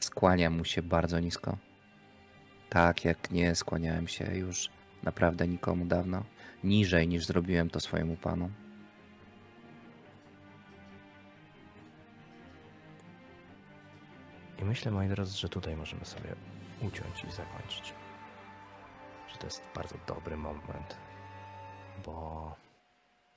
skłaniam 0.00 0.56
mu 0.56 0.64
się 0.64 0.82
bardzo 0.82 1.20
nisko. 1.20 1.56
Tak 2.70 3.04
jak 3.04 3.30
nie 3.30 3.54
skłaniałem 3.54 4.08
się 4.08 4.36
już 4.36 4.70
naprawdę 5.02 5.48
nikomu 5.48 5.86
dawno, 5.86 6.24
niżej 6.64 7.08
niż 7.08 7.26
zrobiłem 7.26 7.70
to 7.70 7.80
swojemu 7.80 8.16
panu. 8.16 8.50
I 14.58 14.64
myślę, 14.64 14.92
moi 14.92 15.08
drodzy, 15.08 15.38
że 15.38 15.48
tutaj 15.48 15.76
możemy 15.76 16.04
sobie 16.04 16.34
uciąć 16.80 17.24
i 17.24 17.30
zakończyć. 17.30 17.94
Że 19.28 19.36
to 19.38 19.46
jest 19.46 19.62
bardzo 19.74 19.94
dobry 20.06 20.36
moment, 20.36 20.96
bo 22.04 22.56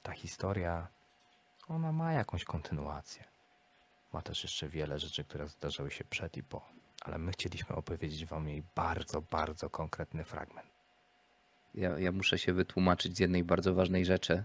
ta 0.03 0.11
historia, 0.11 0.87
ona 1.67 1.91
ma 1.91 2.13
jakąś 2.13 2.43
kontynuację. 2.43 3.23
Ma 4.13 4.21
też 4.21 4.43
jeszcze 4.43 4.67
wiele 4.67 4.99
rzeczy, 4.99 5.23
które 5.23 5.47
zdarzyły 5.47 5.91
się 5.91 6.03
przed 6.03 6.37
i 6.37 6.43
po, 6.43 6.61
ale 7.01 7.17
my 7.17 7.31
chcieliśmy 7.31 7.75
opowiedzieć 7.75 8.25
wam 8.25 8.47
jej 8.47 8.63
bardzo, 8.75 9.21
bardzo 9.21 9.69
konkretny 9.69 10.23
fragment. 10.23 10.70
Ja, 11.75 11.99
ja 11.99 12.11
muszę 12.11 12.37
się 12.37 12.53
wytłumaczyć 12.53 13.17
z 13.17 13.19
jednej 13.19 13.43
bardzo 13.43 13.73
ważnej 13.73 14.05
rzeczy, 14.05 14.43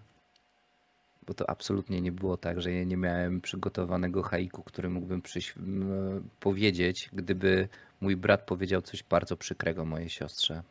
bo 1.26 1.34
to 1.34 1.50
absolutnie 1.50 2.00
nie 2.00 2.12
było 2.12 2.36
tak, 2.36 2.60
że 2.62 2.72
ja 2.72 2.84
nie 2.84 2.96
miałem 2.96 3.40
przygotowanego 3.40 4.22
haiku, 4.22 4.62
który 4.62 4.88
mógłbym 4.90 5.22
przyś- 5.22 5.56
m, 5.56 6.28
powiedzieć, 6.40 7.10
gdyby 7.12 7.68
mój 8.00 8.16
brat 8.16 8.46
powiedział 8.46 8.82
coś 8.82 9.02
bardzo 9.02 9.36
przykrego 9.36 9.84
mojej 9.84 10.10
siostrze. 10.10 10.62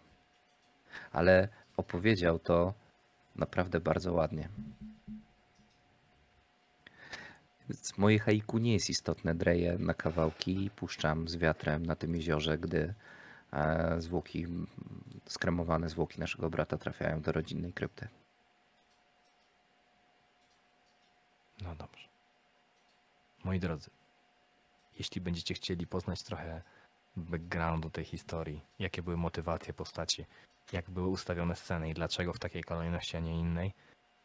Ale 1.12 1.48
opowiedział 1.78 2.40
to 2.40 2.74
naprawdę 3.36 3.80
bardzo 3.80 4.14
ładnie. 4.14 4.50
Więc 7.70 7.98
moje 7.98 8.20
haiku 8.20 8.58
nie 8.58 8.74
jest 8.74 8.90
istotne. 8.90 9.36
Dreję 9.36 9.78
na 9.80 9.94
kawałki 9.94 10.66
i 10.66 10.70
puszczam 10.70 11.28
z 11.28 11.36
wiatrem 11.36 11.86
na 11.86 11.96
tym 11.96 12.16
jeziorze, 12.16 12.58
gdy 12.58 12.94
e, 13.54 13.96
zwłoki, 14.02 14.48
skremowane 15.28 15.90
zwłoki 15.90 16.20
naszego 16.20 16.50
brata 16.50 16.78
trafiają 16.78 17.22
do 17.22 17.32
rodzinnej 17.32 17.74
krypty. 17.74 18.08
No 21.62 21.76
dobrze. 21.76 22.08
Moi 23.44 23.60
drodzy, 23.60 23.90
jeśli 25.00 25.22
będziecie 25.22 25.54
chcieli 25.54 25.88
poznać 25.88 26.24
trochę 26.24 26.62
backgroundu 27.16 27.90
tej 27.90 28.06
historii, 28.06 28.62
jakie 28.80 29.02
były 29.02 29.18
motywacje 29.18 29.74
postaci, 29.74 30.26
jak 30.72 30.90
były 30.90 31.08
ustawione 31.08 31.56
sceny 31.56 31.90
i 31.90 31.94
dlaczego 31.94 32.34
w 32.34 32.40
takiej 32.40 32.64
kolejności, 32.64 33.18
a 33.18 33.20
nie 33.20 33.40
innej, 33.40 33.74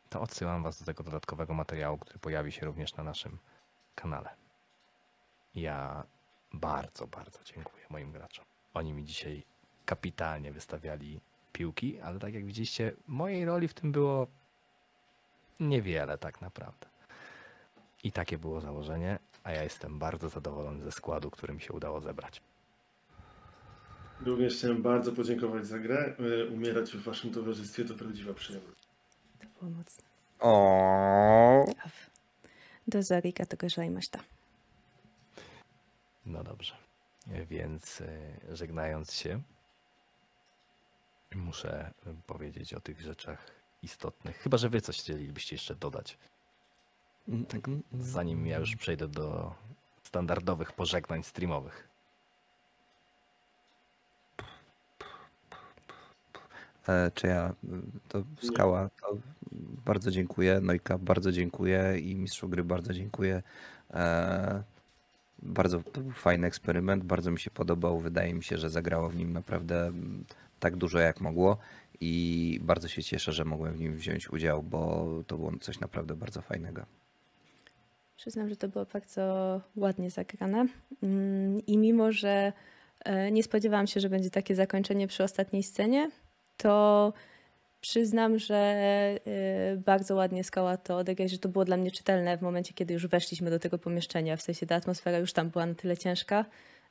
to 0.09 0.21
odsyłam 0.21 0.63
Was 0.63 0.79
do 0.79 0.85
tego 0.85 1.03
dodatkowego 1.03 1.55
materiału, 1.55 1.99
który 1.99 2.19
pojawi 2.19 2.53
się 2.53 2.67
również 2.67 2.95
na 2.95 3.05
naszym 3.05 3.39
kanale. 3.95 4.31
Ja 5.55 6.05
bardzo, 6.53 7.07
bardzo 7.07 7.45
dziękuję 7.45 7.85
moim 7.91 8.13
graczom. 8.13 8.45
Oni 8.75 8.93
mi 8.93 9.05
dzisiaj 9.05 9.45
kapitalnie 9.91 10.53
wystawiali 10.53 11.21
piłki, 11.53 12.01
ale 12.01 12.19
tak 12.19 12.35
jak 12.35 12.45
widzieliście, 12.45 12.93
mojej 13.07 13.45
roli 13.45 13.69
w 13.69 13.75
tym 13.75 13.93
było 13.93 14.27
niewiele 15.61 16.19
tak 16.19 16.41
naprawdę. 16.41 16.87
I 18.05 18.13
takie 18.13 18.39
było 18.39 18.61
założenie, 18.61 19.19
a 19.45 19.53
ja 19.53 19.63
jestem 19.63 19.99
bardzo 19.99 20.29
zadowolony 20.29 20.85
ze 20.85 20.93
składu, 20.93 21.31
który 21.31 21.55
mi 21.55 21.61
się 21.61 21.73
udało 21.73 22.01
zebrać. 22.01 22.43
Również 24.21 24.57
chciałem 24.57 24.83
bardzo 24.83 25.13
podziękować 25.13 25.67
za 25.67 25.79
grę. 25.79 26.17
E, 26.19 26.47
Umierać 26.47 26.91
w 26.93 27.03
waszym 27.03 27.33
towarzystwie 27.33 27.85
to 27.85 27.95
prawdziwa 27.95 28.35
przyjemność. 28.35 28.89
To 29.41 29.47
było 29.61 29.71
mocne. 29.71 30.05
O, 30.41 31.65
Do 32.89 33.03
Zarika 33.03 33.47
tego 33.47 33.69
żejmaś 33.69 34.09
No 36.27 36.45
dobrze. 36.45 36.75
Więc 37.27 38.01
e, 38.01 38.57
żegnając 38.57 39.13
się, 39.13 39.43
muszę 41.35 41.93
powiedzieć 42.27 42.75
o 42.75 42.81
tych 42.81 43.01
rzeczach 43.01 43.47
istotnych. 43.83 44.37
Chyba, 44.37 44.57
że 44.57 44.69
wy 44.69 44.81
coś 44.81 44.99
chcielibyście 44.99 45.55
jeszcze 45.57 45.75
dodać, 45.75 46.19
tak, 47.49 47.61
zanim 47.93 48.47
ja 48.47 48.59
już 48.59 48.77
przejdę 48.77 49.09
do 49.09 49.55
standardowych 50.03 50.73
pożegnań 50.73 51.23
streamowych. 51.23 51.89
E, 56.89 57.11
Czy 57.15 57.27
ja, 57.27 57.55
to 58.09 58.23
skała, 58.43 58.89
to 58.89 59.17
bardzo 59.85 60.11
dziękuję, 60.11 60.61
Nojka 60.61 60.99
bardzo 60.99 61.33
dziękuję 61.33 61.99
i 61.99 62.15
mistrzu 62.17 62.49
gry 62.49 62.65
bardzo 62.65 62.93
dziękuję. 62.95 63.43
E, 63.91 64.63
Bardzo, 65.43 65.83
to 65.83 66.01
był 66.01 66.13
fajny 66.13 66.47
eksperyment, 66.47 67.05
bardzo 67.05 67.31
mi 67.31 67.41
się 67.41 67.51
podobał, 67.51 67.99
wydaje 67.99 68.35
mi 68.35 68.45
się, 68.45 68.59
że 68.59 68.71
zagrało 68.71 69.09
w 69.09 69.17
nim 69.17 69.33
naprawdę 69.33 69.87
mm, 69.87 70.25
tak 70.61 70.77
dużo 70.77 70.99
jak 70.99 71.21
mogło 71.21 71.57
i 72.01 72.59
bardzo 72.63 72.89
się 72.89 73.03
cieszę, 73.03 73.33
że 73.33 73.45
mogłem 73.45 73.75
w 73.75 73.81
nim 73.81 73.97
wziąć 73.97 74.31
udział, 74.31 74.63
bo 74.63 75.07
to 75.27 75.37
było 75.37 75.53
coś 75.61 75.81
naprawdę 75.81 76.15
bardzo 76.15 76.43
fajnego. 76.43 76.87
Przyznam, 78.17 78.49
że 78.49 78.57
to 78.57 78.69
było 78.69 78.85
bardzo 78.93 79.61
ładnie 79.77 80.11
zagrane. 80.11 80.67
Mm, 81.03 81.67
I 81.67 81.79
mimo, 81.79 82.13
że 82.13 82.53
e, 83.05 83.31
nie 83.31 83.43
spodziewałam 83.43 83.87
się, 83.87 84.01
że 84.01 84.09
będzie 84.09 84.31
takie 84.31 84.55
zakończenie 84.55 85.07
przy 85.07 85.25
ostatniej 85.25 85.63
scenie, 85.63 86.11
to 86.57 87.13
przyznam, 87.81 88.39
że 88.39 88.57
e, 88.57 89.77
bardzo 89.77 90.15
ładnie 90.15 90.45
skała 90.45 90.77
to 90.77 90.97
odegrać, 90.97 91.31
że 91.31 91.39
to 91.39 91.49
było 91.49 91.65
dla 91.65 91.77
mnie 91.77 91.91
czytelne 91.91 92.39
w 92.39 92.43
momencie, 92.43 92.75
kiedy 92.75 92.95
już 92.95 93.07
weszliśmy 93.07 93.51
do 93.51 93.59
tego 93.59 93.79
pomieszczenia. 93.79 94.37
W 94.37 94.43
sensie 94.43 94.67
ta 94.67 94.75
atmosfera 94.75 95.19
już 95.19 95.33
tam 95.33 95.51
była 95.51 95.67
na 95.67 95.75
tyle 95.75 95.97
ciężka, 95.97 96.45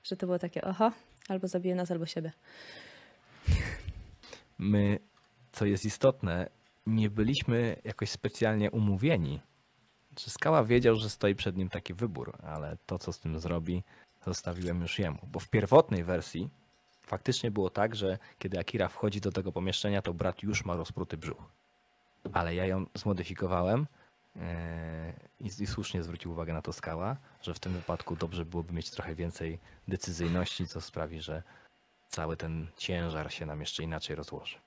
że 0.03 0.15
to 0.15 0.25
było 0.25 0.39
takie, 0.39 0.61
oho, 0.61 0.91
albo 1.27 1.47
zabije 1.47 1.75
nas, 1.75 1.91
albo 1.91 2.05
siebie. 2.05 2.31
My, 4.59 4.99
co 5.51 5.65
jest 5.65 5.85
istotne, 5.85 6.49
nie 6.87 7.09
byliśmy 7.09 7.75
jakoś 7.83 8.09
specjalnie 8.09 8.71
umówieni. 8.71 9.39
Czy 10.15 10.29
Skała 10.29 10.63
wiedział, 10.63 10.95
że 10.95 11.09
stoi 11.09 11.35
przed 11.35 11.57
nim 11.57 11.69
taki 11.69 11.93
wybór, 11.93 12.37
ale 12.43 12.77
to, 12.85 12.99
co 12.99 13.13
z 13.13 13.19
tym 13.19 13.39
zrobi, 13.39 13.83
zostawiłem 14.25 14.81
już 14.81 14.99
jemu. 14.99 15.19
Bo 15.23 15.39
w 15.39 15.49
pierwotnej 15.49 16.03
wersji 16.03 16.49
faktycznie 17.01 17.51
było 17.51 17.69
tak, 17.69 17.95
że 17.95 18.17
kiedy 18.39 18.59
Akira 18.59 18.87
wchodzi 18.87 19.21
do 19.21 19.31
tego 19.31 19.51
pomieszczenia, 19.51 20.01
to 20.01 20.13
brat 20.13 20.43
już 20.43 20.65
ma 20.65 20.75
rozpruty 20.75 21.17
brzuch. 21.17 21.51
Ale 22.33 22.55
ja 22.55 22.65
ją 22.65 22.85
zmodyfikowałem 22.95 23.87
e, 24.35 25.13
i, 25.39 25.45
i 25.45 25.67
słusznie 25.67 26.03
zwrócił 26.03 26.31
uwagę 26.31 26.53
na 26.53 26.61
to 26.61 26.73
Skała, 26.73 27.17
że 27.41 27.53
w 27.53 27.59
tym 27.59 27.73
wypadku 27.73 28.15
dobrze 28.15 28.45
byłoby 28.45 28.73
mieć 28.73 28.91
trochę 28.91 29.15
więcej 29.15 29.59
decyzyjności, 29.87 30.67
co 30.67 30.81
sprawi, 30.81 31.21
że 31.21 31.43
cały 32.09 32.37
ten 32.37 32.67
ciężar 32.77 33.33
się 33.33 33.45
nam 33.45 33.59
jeszcze 33.59 33.83
inaczej 33.83 34.15
rozłoży. 34.15 34.57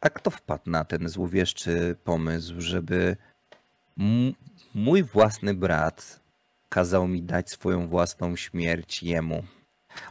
A 0.00 0.10
kto 0.10 0.30
wpadł 0.30 0.70
na 0.70 0.84
ten 0.84 1.08
złowieszczy 1.08 1.96
pomysł, 2.04 2.54
żeby 2.58 3.16
mój 4.74 5.02
własny 5.02 5.54
brat 5.54 6.20
kazał 6.68 7.08
mi 7.08 7.22
dać 7.22 7.50
swoją 7.50 7.88
własną 7.88 8.36
śmierć 8.36 9.02
jemu? 9.02 9.44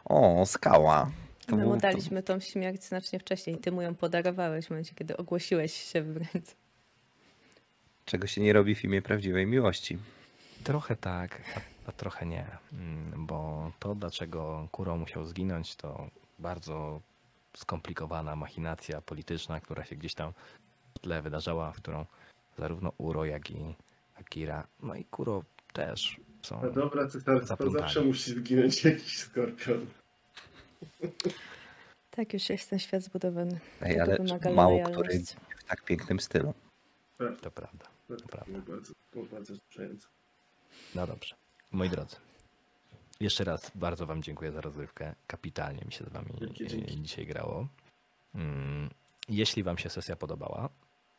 O, 0.06 0.46
skała. 0.46 1.12
To 1.46 1.56
My 1.56 1.66
mu 1.66 1.72
to- 1.74 1.78
daliśmy 1.82 2.24
tą 2.24 2.40
śmierć 2.40 2.84
znacznie 2.84 3.20
wcześniej. 3.20 3.58
Ty 3.58 3.72
mu 3.72 3.82
ją 3.82 3.96
podarowałeś 3.96 4.66
w 4.66 4.70
momencie, 4.70 4.96
kiedy 4.96 5.18
ogłosiłeś 5.18 5.74
się 5.74 6.02
w 6.04 6.18
ręce. 6.18 6.56
Czego 8.06 8.28
się 8.28 8.42
nie 8.42 8.54
robi 8.54 8.76
w 8.76 8.84
imię 8.84 9.02
prawdziwej 9.02 9.46
miłości. 9.46 9.98
Trochę 10.64 10.96
tak, 10.96 11.42
a, 11.56 11.90
a 11.90 11.92
trochę 11.92 12.26
nie. 12.26 12.46
Mm, 12.74 13.26
Bo 13.26 13.72
to, 13.80 13.96
dlaczego 13.96 14.68
Kuro 14.72 14.98
musiał 14.98 15.26
zginąć, 15.26 15.76
to 15.76 16.10
bardzo 16.40 17.02
skomplikowana 17.58 18.36
machinacja 18.36 19.02
polityczna, 19.02 19.60
która 19.60 19.86
się 19.86 19.96
gdzieś 19.96 20.14
tam 20.14 20.34
w 20.96 21.00
tle 21.00 21.22
wydarzała, 21.22 21.72
w 21.72 21.78
którą 21.78 22.06
zarówno 22.58 22.92
Uro, 22.98 23.26
jak 23.26 23.52
i 23.52 23.76
Akira, 24.20 24.68
no 24.84 24.96
i 24.96 25.06
Kuro 25.06 25.44
też 25.74 26.20
są. 26.42 26.62
A 26.62 26.70
dobra, 26.70 27.08
cesarstwo 27.08 27.70
zawsze 27.70 28.02
musi 28.02 28.32
zginąć 28.32 28.84
jakiś 28.84 29.20
skorpion. 29.20 29.86
Tak, 32.12 32.34
już 32.34 32.50
jest 32.50 32.70
ten 32.70 32.80
świat 32.80 33.04
zbudowany. 33.04 33.60
Ej, 33.82 34.00
ale 34.00 34.18
mało 34.56 34.84
który 34.84 35.20
w 35.58 35.64
tak 35.64 35.86
pięknym 35.86 36.20
stylu. 36.20 36.54
To 37.42 37.52
prawda. 37.52 37.86
To 38.08 38.28
prawda. 38.28 38.52
było 38.52 39.26
bardzo, 39.26 39.54
bardzo. 39.78 40.08
No 40.96 41.08
dobrze. 41.08 41.36
Moi 41.72 41.90
drodzy, 41.90 42.16
jeszcze 43.20 43.44
raz 43.44 43.72
bardzo 43.76 44.06
Wam 44.06 44.24
dziękuję 44.24 44.52
za 44.52 44.62
rozgrywkę. 44.62 45.16
Kapitalnie 45.28 45.82
mi 45.86 45.92
się 45.92 46.06
z 46.06 46.10
Wami 46.10 46.34
Wielkie 46.42 46.66
e, 46.66 46.68
dzięki. 46.68 47.02
dzisiaj 47.02 47.26
grało. 47.26 47.68
Mm, 48.36 48.90
Jeśli 49.30 49.64
Wam 49.64 49.78
się 49.78 49.90
sesja 49.90 50.16
podobała, 50.16 50.70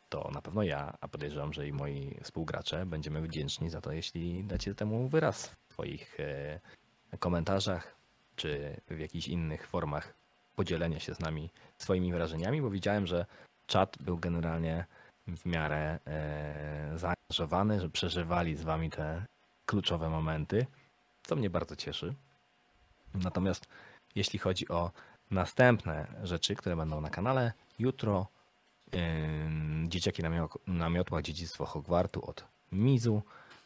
to 0.08 0.30
na 0.34 0.42
pewno 0.42 0.62
ja, 0.62 0.94
a 1.00 1.08
podejrzewam, 1.08 1.52
że 1.52 1.68
i 1.68 1.72
moi 1.72 2.18
współgracze 2.22 2.86
będziemy 2.86 3.22
wdzięczni 3.22 3.70
za 3.70 3.80
to, 3.80 3.92
jeśli 3.92 4.44
dacie 4.44 4.74
temu 4.74 5.08
wyraz 5.08 5.46
w 5.68 5.72
swoich 5.72 6.20
e, 6.20 6.60
komentarzach 7.18 7.96
czy 8.36 8.80
w 8.90 8.98
jakichś 8.98 9.28
innych 9.28 9.66
formach 9.68 10.14
podzielenia 10.56 11.00
się 11.00 11.14
z 11.14 11.20
nami 11.20 11.50
swoimi 11.78 12.12
wrażeniami, 12.12 12.62
bo 12.62 12.70
widziałem, 12.70 13.06
że 13.06 13.26
czat 13.66 13.96
był 14.00 14.18
generalnie 14.18 14.84
w 15.26 15.46
miarę 15.46 15.98
e, 16.06 16.98
zaangażowany, 16.98 17.80
że 17.80 17.90
przeżywali 17.90 18.56
z 18.56 18.62
Wami 18.62 18.90
te 18.90 19.24
kluczowe 19.66 20.10
momenty, 20.10 20.66
co 21.28 21.36
mnie 21.36 21.50
bardzo 21.50 21.76
cieszy. 21.76 22.14
Natomiast 23.14 23.66
jeśli 24.14 24.38
chodzi 24.38 24.68
o 24.68 24.90
następne 25.30 26.06
rzeczy, 26.22 26.54
które 26.54 26.76
będą 26.76 27.00
na 27.00 27.10
kanale, 27.10 27.52
jutro 27.78 28.26
Ym, 28.94 29.86
Dzieciaki 29.90 30.22
na, 30.22 30.30
mio- 30.30 30.58
na 30.66 30.90
miotłach 30.90 31.22
Dziedzictwo 31.22 31.66
Hogwartu 31.66 32.24
od 32.30 32.44
Mizu, 32.72 33.22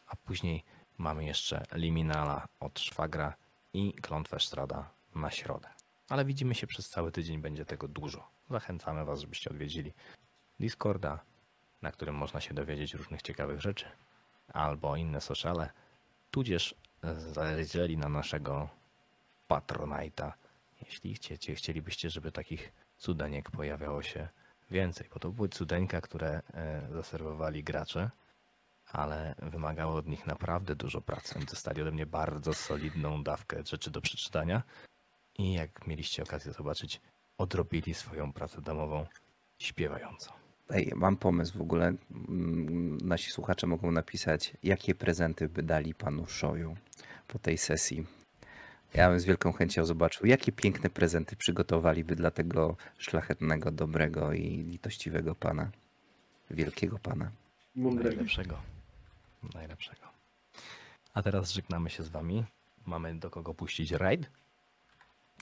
a 0.07 0.17
później 0.17 0.65
mamy 0.99 1.25
jeszcze 1.25 1.65
Liminala 1.73 2.49
od 2.61 2.81
Szwagra 2.81 3.35
i 3.75 3.93
Klątwę 3.93 4.41
Strada 4.41 4.91
na 5.15 5.31
środę. 5.31 5.69
Ale 6.09 6.25
widzimy 6.25 6.55
się 6.55 6.67
przez 6.67 6.89
cały 6.89 7.13
tydzień, 7.13 7.39
będzie 7.41 7.65
tego 7.65 7.89
dużo. 7.89 8.29
Zachęcamy 8.51 9.05
Was, 9.05 9.21
żebyście 9.21 9.51
odwiedzili 9.51 9.93
Discorda, 10.61 11.19
na 11.83 11.93
którym 11.93 12.15
można 12.15 12.41
się 12.41 12.55
dowiedzieć 12.55 12.95
różnych 12.95 13.23
ciekawych 13.23 13.61
rzeczy, 13.61 13.87
albo 14.53 14.97
inne 14.97 15.21
sociale, 15.21 15.71
tudzież 16.31 16.75
zajrzeli 17.33 17.97
na 17.97 18.09
naszego 18.09 18.69
Patronite'a, 19.49 20.33
jeśli 20.81 21.15
chcecie, 21.15 21.55
chcielibyście, 21.55 22.11
żeby 22.11 22.33
takich 22.33 22.73
cudaniek 22.99 23.51
pojawiało 23.51 24.03
się 24.03 24.29
więcej, 24.71 25.09
bo 25.15 25.21
to 25.21 25.31
były 25.31 25.49
cudeńka, 25.49 26.01
które 26.01 26.43
e, 26.55 26.89
zaserwowali 26.93 27.65
gracze, 27.65 28.11
ale 28.93 29.35
wymagało 29.43 29.95
od 29.95 30.07
nich 30.07 30.27
naprawdę 30.27 30.77
dużo 30.77 31.01
pracy. 31.01 31.39
Dostali 31.51 31.83
ode 31.83 31.91
mnie 31.91 32.07
bardzo 32.07 32.55
solidną 32.55 33.23
dawkę 33.23 33.63
rzeczy 33.67 33.91
do 33.91 34.01
przeczytania 34.01 34.63
i 35.39 35.53
jak 35.53 35.87
mieliście 35.87 36.23
okazję 36.23 36.53
zobaczyć, 36.53 37.01
odrobili 37.39 37.95
swoją 37.95 38.33
pracę 38.33 38.61
domową 38.61 39.07
śpiewająco. 39.59 40.42
Ej, 40.71 40.93
mam 40.97 41.17
pomysł 41.17 41.59
w 41.59 41.61
ogóle. 41.61 41.95
Mm, 42.29 42.99
Nasi 43.05 43.31
słuchacze 43.31 43.67
mogą 43.67 43.91
napisać, 43.93 44.53
jakie 44.63 44.95
prezenty 44.95 45.49
by 45.49 45.63
dali 45.63 45.95
panu 45.95 46.27
Szoju 46.27 46.77
po 47.29 47.39
tej 47.39 47.59
sesji. 47.59 48.07
Ja 48.95 49.11
bym 49.11 49.21
z 49.21 49.25
wielką 49.25 49.53
chęcią 49.53 49.85
zobaczył, 49.85 50.27
jakie 50.27 50.53
piękne 50.53 50.91
prezenty 50.91 51.37
przygotowaliby 51.37 52.17
dla 52.17 52.31
tego 52.31 52.77
szlachetnego, 52.99 53.71
dobrego 53.71 54.33
i 54.33 54.43
litościwego 54.43 55.35
pana. 55.35 55.71
Wielkiego 56.51 56.99
pana. 56.99 57.31
Mądrego. 57.75 58.09
Najlepszego. 58.17 58.57
Najlepszego. 59.55 60.03
A 61.15 61.23
teraz 61.23 61.53
żegnamy 61.53 61.91
się 61.91 62.03
z 62.03 62.09
wami. 62.09 62.45
Mamy 62.87 63.15
do 63.15 63.31
kogo 63.31 63.55
puścić 63.55 63.91
raid? 63.91 64.31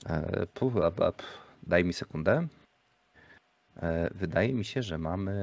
E, 0.05 0.47
pu, 0.47 0.83
ap, 0.83 1.01
ap. 1.01 1.21
Daj 1.63 1.83
mi 1.83 1.93
sekundę. 1.93 2.47
E, 3.81 4.09
Wydaje 4.15 4.53
mi 4.53 4.65
się, 4.65 4.83
że 4.83 4.97
mamy 4.97 5.33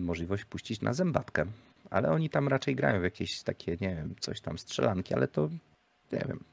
możliwość 0.00 0.44
puścić 0.44 0.80
na 0.80 0.92
zębatkę. 0.92 1.46
Ale 1.90 2.10
oni 2.10 2.30
tam 2.30 2.48
raczej 2.48 2.74
grają 2.74 3.00
w 3.00 3.04
jakieś 3.04 3.42
takie, 3.42 3.72
nie 3.72 3.94
wiem, 3.96 4.14
coś 4.20 4.40
tam 4.40 4.58
strzelanki, 4.58 5.14
ale 5.14 5.28
to 5.28 5.48
nie 6.12 6.24
wiem. 6.28 6.44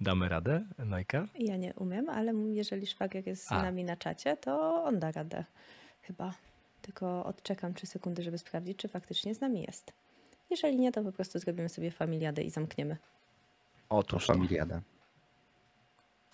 Damy 0.00 0.28
radę, 0.28 0.64
Najka? 0.78 1.28
Ja 1.38 1.56
nie 1.56 1.74
umiem, 1.74 2.08
ale 2.08 2.32
jeżeli 2.32 2.86
szwagier 2.86 3.26
jest 3.26 3.46
z 3.46 3.50
nami 3.50 3.84
na 3.84 3.96
czacie, 3.96 4.36
to 4.36 4.84
on 4.84 4.98
da 4.98 5.12
radę. 5.12 5.44
Chyba. 6.02 6.34
Tylko 6.82 7.24
odczekam 7.24 7.74
3 7.74 7.86
sekundy, 7.86 8.22
żeby 8.22 8.38
sprawdzić, 8.38 8.78
czy 8.78 8.88
faktycznie 8.88 9.34
z 9.34 9.40
nami 9.40 9.62
jest. 9.62 9.92
Jeżeli 10.50 10.76
nie, 10.76 10.92
to 10.92 11.02
po 11.02 11.12
prostu 11.12 11.38
zrobimy 11.38 11.68
sobie 11.68 11.90
familiadę 11.90 12.42
i 12.42 12.50
zamkniemy. 12.50 12.96
Otóż 13.88 14.26
to. 14.26 14.34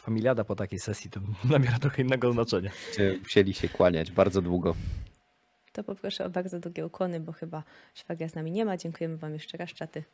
Familiada. 0.01 0.45
Po 0.45 0.57
takiej 0.57 0.79
sesji 0.79 1.11
to 1.11 1.21
nabiera 1.55 1.79
trochę 1.79 2.03
innego 2.03 2.33
znaczenia. 2.33 2.71
Musieli 3.23 3.55
się 3.55 3.69
kłaniać 3.69 4.11
bardzo 4.11 4.43
długo. 4.43 4.75
To 5.73 5.85
poproszę 5.85 6.25
o 6.25 6.31
bardzo 6.31 6.61
długie 6.61 6.87
ukłony, 6.87 7.21
bo 7.21 7.33
chyba 7.33 7.63
szwagra 7.95 8.29
z 8.29 8.35
nami 8.35 8.53
nie 8.53 8.65
ma. 8.65 8.77
Dziękujemy 8.77 9.17
Wam 9.17 9.33
jeszcze 9.33 9.59
raz, 9.59 9.71
czaty. 9.71 10.05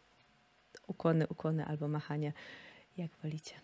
Ukłony, 0.87 1.27
ukłony 1.29 1.65
albo 1.65 1.89
machanie, 1.89 2.33
jak 2.97 3.11
wolicie. 3.23 3.55